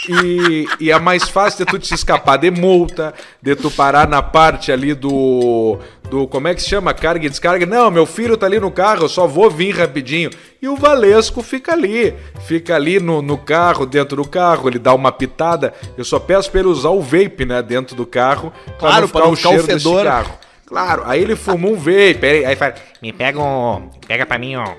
e, 0.07 0.67
e 0.79 0.91
é 0.91 0.99
mais 0.99 1.29
fácil 1.29 1.65
de 1.65 1.71
tu 1.71 1.77
te 1.77 1.93
escapar 1.93 2.37
de 2.37 2.49
multa, 2.49 3.13
de 3.39 3.55
tu 3.55 3.69
parar 3.69 4.07
na 4.07 4.23
parte 4.23 4.71
ali 4.71 4.95
do. 4.95 5.77
Do 6.09 6.27
como 6.27 6.47
é 6.47 6.55
que 6.55 6.61
se 6.61 6.69
chama? 6.69 6.93
Carga 6.93 7.25
e 7.25 7.29
descarga. 7.29 7.65
Não, 7.65 7.91
meu 7.91 8.05
filho 8.05 8.35
tá 8.35 8.45
ali 8.45 8.59
no 8.59 8.71
carro, 8.71 9.03
eu 9.03 9.09
só 9.09 9.27
vou 9.27 9.49
vir 9.49 9.71
rapidinho. 9.71 10.29
E 10.61 10.67
o 10.67 10.75
Valesco 10.75 11.41
fica 11.41 11.73
ali. 11.73 12.13
Fica 12.45 12.75
ali 12.75 12.99
no, 12.99 13.21
no 13.21 13.37
carro, 13.37 13.85
dentro 13.85 14.17
do 14.17 14.27
carro, 14.27 14.67
ele 14.67 14.79
dá 14.79 14.93
uma 14.93 15.11
pitada. 15.11 15.73
Eu 15.97 16.03
só 16.03 16.19
peço 16.19 16.49
pra 16.51 16.59
ele 16.59 16.69
usar 16.69 16.89
o 16.89 17.01
vape, 17.01 17.45
né, 17.45 17.61
dentro 17.61 17.95
do 17.95 18.05
carro. 18.05 18.51
Claro, 18.77 19.07
pra 19.07 19.21
não 19.25 19.35
ficar 19.35 19.49
o 19.49 19.57
de 19.57 19.63
fedor. 19.63 19.99
cigarro. 19.99 20.33
Claro, 20.65 21.03
aí 21.05 21.21
ele 21.21 21.35
fumou 21.35 21.73
um 21.73 21.75
vape, 21.77 22.19
aí, 22.23 22.45
aí 22.45 22.55
fala, 22.55 22.75
Me 23.01 23.11
pega 23.11 23.39
um. 23.39 23.89
Pega 24.07 24.25
pra 24.25 24.37
mim, 24.37 24.55
ó. 24.55 24.75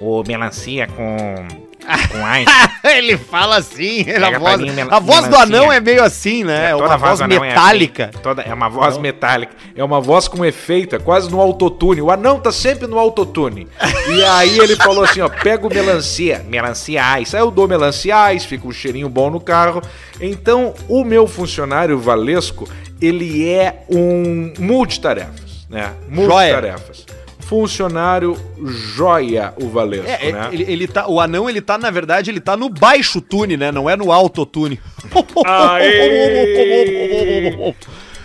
O 0.00 0.22
melancia 0.26 0.86
com. 0.86 1.71
Com 2.10 2.18
ice. 2.38 2.96
ele 2.96 3.16
fala 3.16 3.56
assim, 3.56 4.00
ele- 4.06 4.24
a 4.24 4.38
voz, 4.38 4.60
a 4.90 4.98
voz 5.00 5.28
do 5.28 5.36
anão 5.36 5.72
é 5.72 5.80
meio 5.80 6.02
assim, 6.02 6.44
né? 6.44 6.70
É 6.70 6.72
toda 6.72 6.84
uma 6.86 6.96
voz 6.96 7.20
é 7.20 7.26
metálica. 7.26 8.10
assim. 8.12 8.22
Toda, 8.22 8.42
é 8.42 8.54
uma 8.54 8.68
voz 8.68 8.98
metálica. 8.98 9.52
É 9.74 9.82
uma 9.82 10.00
voz 10.00 10.28
com 10.28 10.44
efeito, 10.44 10.94
é 10.96 10.98
quase 10.98 11.30
no 11.30 11.40
autotune. 11.40 12.00
O 12.00 12.10
anão 12.10 12.38
tá 12.40 12.52
sempre 12.52 12.86
no 12.86 12.98
autotune. 12.98 13.66
E 14.08 14.24
aí 14.24 14.58
ele 14.58 14.76
falou 14.76 15.04
assim, 15.04 15.20
ó, 15.20 15.28
pega 15.28 15.66
o 15.66 15.70
melancia, 15.72 16.44
melancia 16.48 17.20
ice. 17.20 17.36
Aí 17.36 17.42
eu 17.42 17.50
dou 17.50 17.66
melancia 17.68 18.32
ice, 18.34 18.46
fica 18.46 18.66
um 18.66 18.72
cheirinho 18.72 19.08
bom 19.08 19.30
no 19.30 19.40
carro. 19.40 19.82
Então, 20.20 20.74
o 20.88 21.04
meu 21.04 21.26
funcionário 21.26 21.98
Valesco, 21.98 22.68
ele 23.00 23.48
é 23.48 23.82
um 23.90 24.52
multitarefas, 24.58 25.66
né? 25.68 25.92
Multitarefas. 26.08 27.06
Funcionário 27.52 28.34
joia, 28.96 29.52
o 29.60 29.68
Valesco, 29.68 30.08
É, 30.08 30.28
é, 30.28 30.32
né? 30.32 30.48
ele, 30.52 30.64
ele 30.66 30.88
tá, 30.88 31.06
o 31.06 31.20
anão, 31.20 31.50
ele 31.50 31.60
tá, 31.60 31.76
na 31.76 31.90
verdade, 31.90 32.30
ele 32.30 32.40
tá 32.40 32.56
no 32.56 32.70
baixo 32.70 33.20
tune, 33.20 33.58
né? 33.58 33.70
Não 33.70 33.90
é 33.90 33.94
no 33.94 34.10
alto 34.10 34.46
tune. 34.46 34.80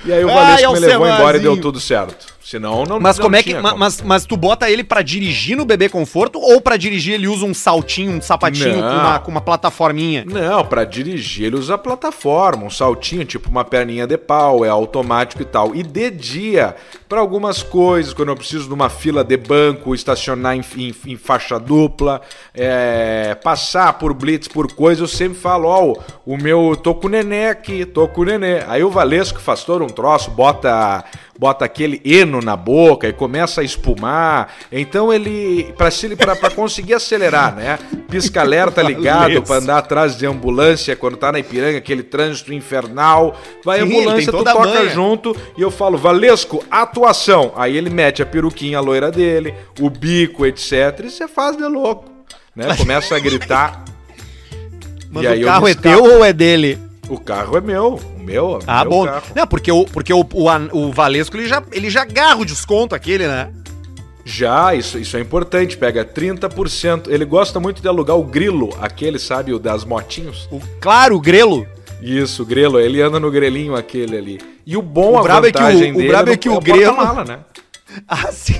E 0.06 0.14
aí 0.14 0.24
o 0.24 0.30
Ai, 0.30 0.36
Valesco 0.36 0.72
me 0.74 0.80
levou 0.80 0.94
Alcemazinho. 0.95 1.20
embora 1.20 1.38
e 1.38 1.40
deu 1.41 1.60
tudo 1.60 1.80
certo. 1.82 2.36
Senão 2.49 2.86
não 2.86 2.98
Mas 2.98 3.18
não 3.18 3.26
como 3.26 3.36
é 3.36 3.44
que. 3.44 3.53
como. 3.53 3.78
Mas, 3.78 4.02
mas 4.02 4.26
tu 4.26 4.38
bota 4.38 4.72
ele 4.72 4.82
pra 4.82 5.02
dirigir 5.02 5.57
no 5.57 5.65
bebê 5.65 5.90
conforto 5.90 6.40
ou 6.40 6.61
pra 6.61 6.78
dirigir 6.78 7.15
ele 7.15 7.28
usa 7.28 7.45
um 7.45 7.53
saltinho, 7.53 8.11
um 8.14 8.22
sapatinho 8.22 8.78
Não. 8.78 8.90
com 8.90 8.95
uma, 8.95 9.19
com 9.19 9.32
uma 9.32 9.41
plataforminha? 9.41 10.24
Não, 10.26 10.64
pra 10.64 10.86
dirigir 10.86 11.48
ele 11.48 11.57
usa 11.57 11.78
plataforma, 11.78 12.64
um 12.64 12.69
saltinho, 12.69 13.26
tipo 13.26 13.49
uma 13.49 13.65
perninha 13.65 14.07
de 14.07 14.18
pau, 14.18 14.64
é 14.64 14.69
automático 14.69 15.41
e 15.41 15.45
tal. 15.45 15.76
E 15.76 15.84
de 15.84 16.10
dia, 16.10 16.74
pra 17.10 17.19
algumas 17.19 17.61
coisas, 17.61 18.14
quando 18.14 18.30
eu 18.30 18.36
preciso 18.38 18.69
de 18.69 18.74
uma 18.74 18.88
fila 18.90 19.26
de 19.26 19.36
banco, 19.36 19.94
estacionar 19.94 20.56
em, 20.56 20.64
em- 20.78 20.95
em 21.06 21.18
faixa 21.18 21.60
dupla, 21.60 22.22
é, 22.53 23.36
passar 23.44 23.91
por 23.99 24.14
blitz, 24.14 24.48
por 24.48 24.72
coisa, 24.72 25.03
eu 25.03 25.07
sempre 25.07 25.38
falo, 25.38 25.68
ó, 25.68 25.84
o- 25.86 25.98
o 26.26 26.38
meu, 26.38 26.78
tô 26.82 26.95
com 26.95 27.07
o 27.07 27.10
nenê 27.10 27.48
aqui, 27.49 27.86
tô 27.86 28.07
com 28.07 28.22
o 28.22 28.26
nenê. 28.26 28.64
Aí 28.69 28.84
o 28.86 28.90
Valesco 28.90 29.40
faz 29.41 29.65
todo 29.65 29.84
um 29.84 29.88
troço, 29.88 30.32
bota 30.32 31.03
bota 31.40 31.64
aquele 31.64 32.02
eno 32.03 32.36
na 32.41 32.55
boca 32.55 33.07
e 33.07 33.14
começa 33.14 33.61
a 33.61 33.64
espumar. 33.64 34.53
Então 34.72 35.14
ele, 35.14 35.73
pra 35.76 36.49
conseguir 36.49 36.93
acelerar, 36.93 37.55
né? 37.55 37.80
Pisca 38.09 38.41
alerta 38.41 38.81
ligado 38.81 39.41
pra 39.43 39.57
andar 39.57 39.77
atrás 39.80 40.18
de 40.18 40.26
ambulância 40.26 40.95
quando 40.95 41.18
tá 41.18 41.31
na 41.31 41.39
Ipiranga, 41.39 41.77
aquele 41.77 42.03
trânsito 42.03 42.53
infernal. 42.53 43.35
Vai 43.64 43.80
Sim, 43.80 43.85
ambulância, 43.85 44.31
tu 44.31 44.39
a 44.39 44.53
toca 44.53 44.68
manha. 44.68 44.89
junto 44.89 45.35
e 45.57 45.61
eu 45.61 45.72
falo, 45.72 45.97
Valesco, 45.97 46.64
atuação. 46.69 47.53
Aí 47.55 47.76
ele 47.76 47.89
mete 47.89 48.22
a 48.22 48.26
peruquinha 48.26 48.80
loira 48.80 49.11
dele, 49.11 49.53
o 49.80 49.89
bico, 49.89 50.45
etc. 50.45 51.01
E 51.03 51.09
você 51.09 51.27
faz 51.27 51.57
de 51.57 51.64
louco. 51.64 52.05
Né? 52.55 52.76
Começa 52.76 53.15
a 53.15 53.19
gritar. 53.19 53.84
Mas 55.09 55.23
E 55.23 55.27
aí 55.27 55.43
o 55.43 55.47
carro 55.47 55.68
é 55.68 55.73
teu 55.73 56.03
ou 56.03 56.26
é 56.26 56.34
dele? 56.34 56.86
O 57.09 57.17
carro 57.19 57.57
é 57.57 57.61
meu. 57.61 57.95
O 58.17 58.19
meu, 58.19 58.57
é 58.59 58.63
Ah, 58.67 58.81
meu 58.84 58.89
bom. 58.91 59.05
carro. 59.05 59.23
Não, 59.35 59.47
porque 59.47 59.71
o, 59.71 59.85
porque 59.85 60.13
o, 60.13 60.19
o, 60.34 60.77
o 60.77 60.91
Valesco 60.91 61.38
ele 61.38 61.47
já, 61.47 61.63
ele 61.71 61.89
já 61.89 62.01
agarra 62.01 62.38
o 62.38 62.45
desconto 62.45 62.93
aquele, 62.93 63.27
né? 63.27 63.49
Já, 64.25 64.75
isso, 64.75 64.99
isso 64.99 65.15
é 65.15 65.21
importante, 65.21 65.77
pega 65.77 66.03
30%. 66.03 67.07
Ele 67.07 67.23
gosta 67.23 67.61
muito 67.61 67.81
de 67.81 67.88
alugar 67.88 68.17
o 68.17 68.23
grilo, 68.23 68.75
aquele, 68.81 69.17
sabe, 69.17 69.53
o 69.53 69.59
das 69.59 69.85
motinhos. 69.85 70.49
O, 70.51 70.59
claro, 70.81 71.15
o 71.15 71.21
grelo. 71.21 71.65
Isso, 72.01 72.43
o 72.43 72.45
grelo, 72.45 72.77
ele 72.79 73.01
anda 73.01 73.19
no 73.21 73.31
grelinho 73.31 73.73
aquele 73.73 74.17
ali. 74.17 74.41
E 74.65 74.75
o 74.75 74.81
bom, 74.81 75.13
O 75.13 75.17
a 75.19 75.23
brabo 75.23 75.47
é 75.47 75.51
que 75.51 75.61
o- 75.63 75.89
o 76.03 76.07
brabo 76.07 76.29
é 76.29 76.34
no- 76.34 76.38
que 76.38 76.49
o 76.49 76.55
o 76.55 76.59
grelo- 76.59 77.23
né? 77.25 77.39
Ah, 78.07 78.29
sim. 78.34 78.59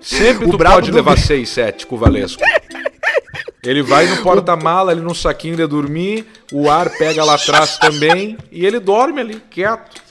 Sempre 0.00 0.46
O 0.46 0.50
tu 0.50 0.58
brabo 0.58 0.74
pode 0.76 0.90
levar 0.92 1.14
gre- 1.14 1.22
6, 1.24 1.48
7 1.48 1.86
com 1.86 1.96
o 1.96 1.98
Valesco. 1.98 2.42
Ele 3.64 3.82
vai 3.82 4.06
no 4.06 4.18
porta-mala, 4.22 4.92
ali 4.92 5.00
no 5.00 5.14
saquinho 5.14 5.56
de 5.56 5.66
dormir, 5.66 6.26
o 6.52 6.68
ar 6.70 6.90
pega 6.90 7.24
lá 7.24 7.34
atrás 7.34 7.78
também, 7.78 8.36
e 8.52 8.64
ele 8.66 8.78
dorme 8.78 9.20
ali, 9.20 9.42
quieto. 9.50 10.02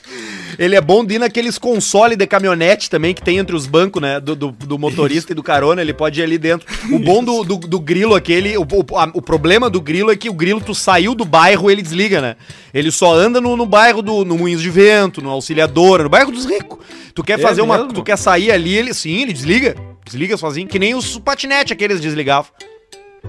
Ele 0.58 0.76
é 0.76 0.80
bom 0.80 1.04
de 1.04 1.14
ir 1.14 1.18
naqueles 1.18 1.58
console 1.58 2.14
de 2.14 2.26
caminhonete 2.26 2.88
também 2.90 3.12
que 3.14 3.22
tem 3.22 3.38
entre 3.38 3.56
os 3.56 3.66
bancos, 3.66 4.00
né? 4.00 4.20
Do, 4.20 4.36
do, 4.36 4.52
do 4.52 4.78
motorista 4.78 5.32
e 5.32 5.34
do 5.34 5.42
carona, 5.42 5.80
ele 5.80 5.92
pode 5.94 6.20
ir 6.20 6.22
ali 6.22 6.38
dentro. 6.38 6.66
O 6.92 6.98
bom 6.98 7.24
do, 7.24 7.42
do, 7.42 7.56
do 7.56 7.80
grilo 7.80 8.14
aquele, 8.14 8.56
o, 8.56 8.62
o, 8.62 8.96
a- 8.98 9.10
o 9.14 9.22
problema 9.22 9.68
do 9.70 9.80
grilo 9.80 10.12
é 10.12 10.16
que 10.16 10.28
o 10.28 10.34
grilo, 10.34 10.60
tu 10.60 10.74
saiu 10.74 11.14
do 11.14 11.24
bairro, 11.24 11.70
ele 11.70 11.82
desliga, 11.82 12.20
né? 12.20 12.36
Ele 12.72 12.92
só 12.92 13.12
anda 13.14 13.40
no, 13.40 13.56
no 13.56 13.66
bairro 13.66 14.02
do 14.02 14.24
no 14.24 14.36
Moinhos 14.38 14.60
de 14.62 14.70
Vento, 14.70 15.20
no 15.22 15.30
Auxiliadora, 15.30 16.04
no 16.04 16.08
bairro 16.10 16.30
dos 16.30 16.44
ricos. 16.44 16.78
Tu 17.14 17.24
quer 17.24 17.38
É 17.40 17.42
fazer 17.42 17.62
uma. 17.62 17.78
mesmo? 17.78 17.92
Tu 17.92 18.02
quer 18.04 18.16
sair 18.18 18.52
ali, 18.52 18.76
ele. 18.76 18.92
Sim, 18.94 19.22
ele 19.22 19.32
desliga. 19.32 19.74
Desliga 20.04 20.36
sozinho, 20.36 20.68
que 20.68 20.78
nem 20.78 20.94
os 20.94 21.18
patinete 21.18 21.72
aqueles 21.72 22.00
desligavam. 22.00 22.50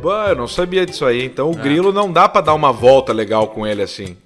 Bah, 0.01 0.29
eu 0.29 0.35
não 0.35 0.47
sabia 0.47 0.85
disso 0.85 1.05
aí. 1.05 1.23
Então 1.25 1.47
É. 1.49 1.51
o 1.51 1.55
grilo 1.55 1.91
não 1.91 2.11
dá 2.11 2.27
pra 2.29 2.41
dar 2.41 2.53
uma 2.53 2.71
volta 2.71 3.11
legal 3.13 3.47
com 3.47 3.65
ele 3.65 3.81
assim. 3.81 4.17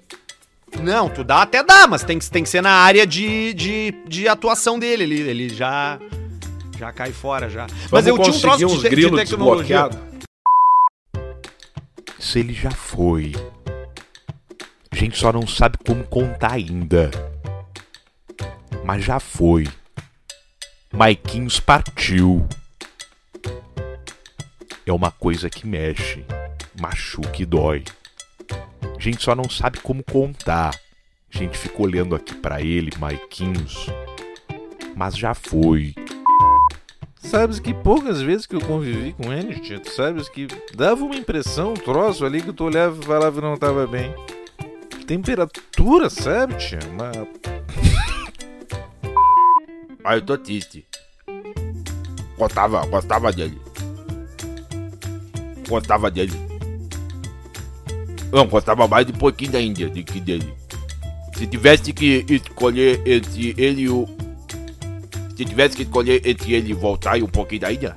Não, 0.80 1.08
tu 1.08 1.24
dá 1.24 1.42
até 1.42 1.62
dá, 1.64 1.86
mas 1.88 2.02
tem 2.04 2.18
que, 2.18 2.30
tem 2.30 2.42
que 2.42 2.48
ser 2.48 2.62
na 2.62 2.70
área 2.70 3.06
de, 3.06 3.52
de, 3.54 3.94
de 4.06 4.28
atuação 4.28 4.78
dele. 4.78 5.02
Ele, 5.04 5.20
ele 5.20 5.48
já, 5.48 5.98
já 6.78 6.92
cai 6.92 7.12
fora 7.12 7.48
já. 7.50 7.66
mas 7.90 8.06
eu 8.06 8.16
tinha 8.18 8.34
um 8.36 8.40
troço 8.40 8.66
de, 8.80 8.88
te- 8.88 8.96
de 8.96 9.10
tecnologia. 9.16 9.90
Se 12.18 12.38
ele 12.38 12.52
já 12.52 12.70
foi. 12.70 13.32
A 14.92 14.96
gente 14.96 15.16
só 15.18 15.32
não 15.32 15.46
sabe 15.46 15.78
como 15.84 16.04
contar 16.04 16.52
ainda. 16.52 17.10
Mas 18.84 19.04
já 19.04 19.18
foi. 19.18 19.66
Maiquinhos 20.92 21.58
partiu. 21.60 22.46
É 24.86 24.92
uma 24.92 25.10
coisa 25.10 25.50
que 25.50 25.66
mexe, 25.66 26.24
machuca 26.80 27.42
e 27.42 27.46
dói. 27.46 27.84
A 28.96 29.00
gente 29.00 29.22
só 29.22 29.34
não 29.34 29.48
sabe 29.48 29.80
como 29.80 30.02
contar. 30.02 30.74
A 31.32 31.38
gente 31.38 31.56
fica 31.56 31.80
olhando 31.80 32.14
aqui 32.14 32.34
pra 32.34 32.60
ele, 32.60 32.90
Maiquinhos. 32.98 33.86
Mas 34.96 35.16
já 35.16 35.34
foi. 35.34 35.94
Sabes 37.16 37.60
que 37.60 37.72
poucas 37.72 38.20
vezes 38.20 38.46
que 38.46 38.56
eu 38.56 38.60
convivi 38.60 39.12
com 39.12 39.32
ele, 39.32 39.60
tia, 39.60 39.78
tu 39.78 39.90
sabes 39.90 40.28
que 40.28 40.48
dava 40.74 41.04
uma 41.04 41.14
impressão, 41.14 41.72
um 41.72 41.74
troço 41.74 42.24
ali 42.24 42.42
que 42.42 42.52
tu 42.52 42.64
olhava 42.64 43.00
e 43.00 43.06
falava 43.06 43.40
que 43.40 43.46
não 43.46 43.56
tava 43.56 43.86
bem. 43.86 44.12
Temperatura, 45.06 46.10
sabe, 46.10 46.54
tia? 46.54 46.80
Uma... 46.90 47.12
Aí 50.02 50.18
eu 50.18 50.22
tô 50.22 50.36
triste. 50.36 50.84
Gostava, 52.36 52.84
gostava 52.86 53.30
dele. 53.30 53.69
Gostava 55.70 56.10
dele. 56.10 56.32
Não, 58.32 58.44
gostava 58.48 58.88
mais 58.88 59.06
de 59.06 59.12
pouquinho 59.12 59.52
da 59.52 59.60
Índia 59.60 59.88
do 59.88 60.02
que 60.02 60.18
dele. 60.18 60.52
Se 61.38 61.46
tivesse 61.46 61.92
que 61.92 62.26
escolher 62.28 63.00
entre 63.06 63.54
ele 63.56 63.82
e 63.82 63.88
o. 63.88 64.04
Se 65.36 65.44
tivesse 65.44 65.76
que 65.76 65.84
escolher 65.84 66.26
entre 66.26 66.54
ele 66.54 66.74
voltar 66.74 67.18
e 67.18 67.22
um 67.22 67.28
pouquinho 67.28 67.60
da 67.60 67.72
Índia. 67.72 67.94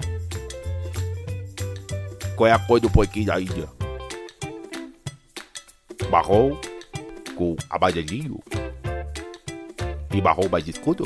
Qual 2.35 2.47
é 2.47 2.51
a 2.51 2.59
cor 2.59 2.79
do 2.79 2.91
pouquinho 2.91 3.25
da 3.25 3.41
Índia? 3.41 3.67
Marrom 6.11 6.55
com 7.35 7.55
amarelinho 7.71 8.39
e 10.13 10.21
marrom 10.21 10.47
mais 10.47 10.67
escuro? 10.67 11.05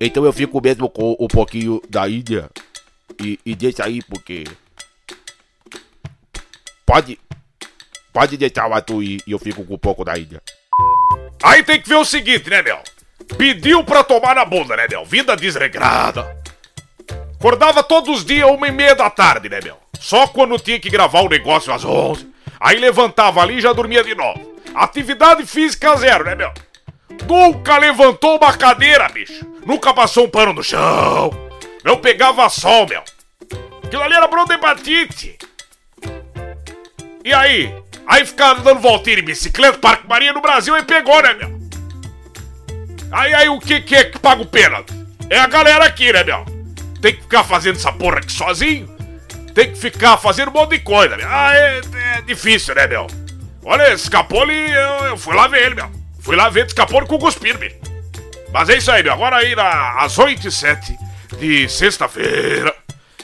Então 0.00 0.24
eu 0.24 0.32
fico 0.32 0.60
mesmo 0.60 0.90
com 0.90 1.16
um 1.20 1.28
pouquinho 1.28 1.80
da 1.88 2.08
Índia 2.08 2.50
e, 3.22 3.38
e 3.46 3.54
deixa 3.54 3.84
aí 3.84 4.02
porque. 4.02 4.44
Pode. 6.92 7.18
Pode 8.12 8.36
deixar 8.36 8.68
o 8.68 8.74
Arthur 8.74 9.02
e 9.02 9.22
eu 9.26 9.38
fico 9.38 9.64
com 9.64 9.72
um 9.72 9.78
pouco 9.78 10.04
da 10.04 10.18
Índia. 10.18 10.42
Aí 11.42 11.62
tem 11.62 11.80
que 11.80 11.88
ver 11.88 11.94
o 11.94 12.04
seguinte, 12.04 12.50
né, 12.50 12.60
meu? 12.60 12.78
Pediu 13.38 13.82
pra 13.82 14.04
tomar 14.04 14.34
na 14.34 14.44
bunda, 14.44 14.76
né, 14.76 14.86
meu? 14.90 15.02
Vida 15.02 15.34
desregrada. 15.34 16.36
Acordava 17.38 17.82
todos 17.82 18.18
os 18.18 18.24
dias, 18.26 18.46
uma 18.46 18.68
e 18.68 18.70
meia 18.70 18.94
da 18.94 19.08
tarde, 19.08 19.48
né, 19.48 19.58
meu? 19.64 19.78
Só 19.98 20.26
quando 20.26 20.58
tinha 20.58 20.78
que 20.78 20.90
gravar 20.90 21.22
o 21.22 21.30
negócio 21.30 21.72
às 21.72 21.82
onze. 21.82 22.30
Aí 22.60 22.78
levantava 22.78 23.40
ali 23.40 23.56
e 23.56 23.62
já 23.62 23.72
dormia 23.72 24.04
de 24.04 24.14
novo. 24.14 24.60
Atividade 24.74 25.46
física 25.46 25.96
zero, 25.96 26.24
né, 26.24 26.34
meu? 26.34 26.52
Nunca 27.26 27.78
levantou 27.78 28.36
uma 28.36 28.52
cadeira, 28.54 29.08
bicho. 29.08 29.46
Nunca 29.64 29.94
passou 29.94 30.26
um 30.26 30.30
pano 30.30 30.52
no 30.52 30.62
chão. 30.62 31.30
Eu 31.82 31.96
pegava 32.00 32.46
sol, 32.50 32.86
meu. 32.86 33.02
Aquilo 33.82 34.02
ali 34.02 34.12
era 34.12 34.28
broncohepatite. 34.28 35.38
E 37.24 37.32
aí? 37.32 37.74
Aí 38.06 38.26
ficava 38.26 38.60
dando 38.60 38.80
voltinha 38.80 39.16
de 39.16 39.22
bicicleta, 39.22 39.78
Parque 39.78 40.08
Maria 40.08 40.32
no 40.32 40.40
Brasil 40.40 40.76
e 40.76 40.82
pegou, 40.82 41.22
né, 41.22 41.34
meu? 41.34 41.62
Aí, 43.12 43.34
aí, 43.34 43.48
o 43.48 43.60
que 43.60 43.80
que 43.80 43.94
é 43.94 44.04
que 44.04 44.18
paga 44.18 44.42
o 44.42 44.46
pênalti? 44.46 44.92
É 45.28 45.38
a 45.38 45.46
galera 45.46 45.84
aqui, 45.84 46.12
né, 46.12 46.24
meu? 46.24 46.44
Tem 47.00 47.14
que 47.14 47.22
ficar 47.22 47.44
fazendo 47.44 47.76
essa 47.76 47.92
porra 47.92 48.18
aqui 48.18 48.32
sozinho? 48.32 48.88
Tem 49.54 49.70
que 49.70 49.78
ficar 49.78 50.16
fazendo 50.16 50.48
um 50.48 50.54
monte 50.54 50.70
de 50.70 50.78
coisa, 50.80 51.16
meu. 51.16 51.26
Ah, 51.28 51.54
é, 51.54 51.80
é 52.16 52.22
difícil, 52.22 52.74
né, 52.74 52.86
meu? 52.86 53.06
Olha, 53.64 53.92
escapou 53.92 54.42
ali, 54.42 54.70
eu, 54.72 55.06
eu 55.06 55.16
fui 55.16 55.34
lá 55.34 55.46
ver 55.46 55.66
ele, 55.66 55.74
meu. 55.74 55.90
Fui 56.20 56.34
lá 56.34 56.48
ver, 56.48 56.66
escapou 56.66 57.04
com 57.06 57.16
o 57.16 57.18
cuspir, 57.18 57.58
bicho. 57.58 57.76
Mas 58.52 58.68
é 58.68 58.76
isso 58.78 58.90
aí, 58.90 59.02
meu. 59.02 59.12
Agora 59.12 59.36
aí, 59.36 59.54
na, 59.54 60.02
às 60.02 60.18
8 60.18 60.48
e 60.48 60.52
7 60.52 60.98
de 61.38 61.68
sexta-feira. 61.68 62.74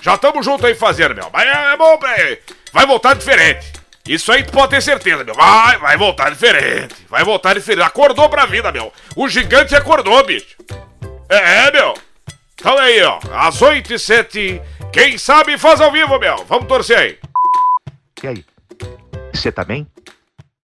Já 0.01 0.15
estamos 0.15 0.45
juntos 0.45 0.65
aí 0.65 0.75
fazendo, 0.75 1.15
meu. 1.15 1.31
Mas 1.33 1.47
é, 1.47 1.73
é 1.73 1.77
bom, 1.77 1.99
é, 2.05 2.39
vai 2.73 2.87
voltar 2.87 3.15
diferente. 3.15 3.78
Isso 4.09 4.32
aí 4.32 4.43
tu 4.43 4.52
pode 4.52 4.70
ter 4.70 4.82
certeza, 4.82 5.22
meu. 5.22 5.35
Vai, 5.35 5.78
vai 5.78 5.97
voltar 5.97 6.30
diferente. 6.30 6.94
Vai 7.09 7.22
voltar 7.24 7.55
diferente. 7.55 7.85
Acordou 7.85 8.28
pra 8.28 8.47
vida, 8.47 8.72
meu. 8.72 8.93
O 9.14 9.28
gigante 9.28 9.74
acordou, 9.74 10.24
bicho. 10.24 10.56
É, 11.28 11.66
é, 11.66 11.70
meu. 11.70 11.94
Então 12.55 12.76
aí, 12.78 13.02
ó. 13.02 13.18
Às 13.32 13.60
8 13.60 13.93
e 13.93 13.98
7 13.98 14.62
quem 14.93 15.18
sabe 15.18 15.59
faz 15.59 15.80
ao 15.80 15.93
vivo, 15.93 16.18
meu. 16.18 16.44
Vamos 16.47 16.66
torcer 16.66 16.98
aí. 16.98 17.18
E 18.22 18.26
aí? 18.26 18.44
Você 19.32 19.52
tá 19.52 19.64
bem? 19.64 19.86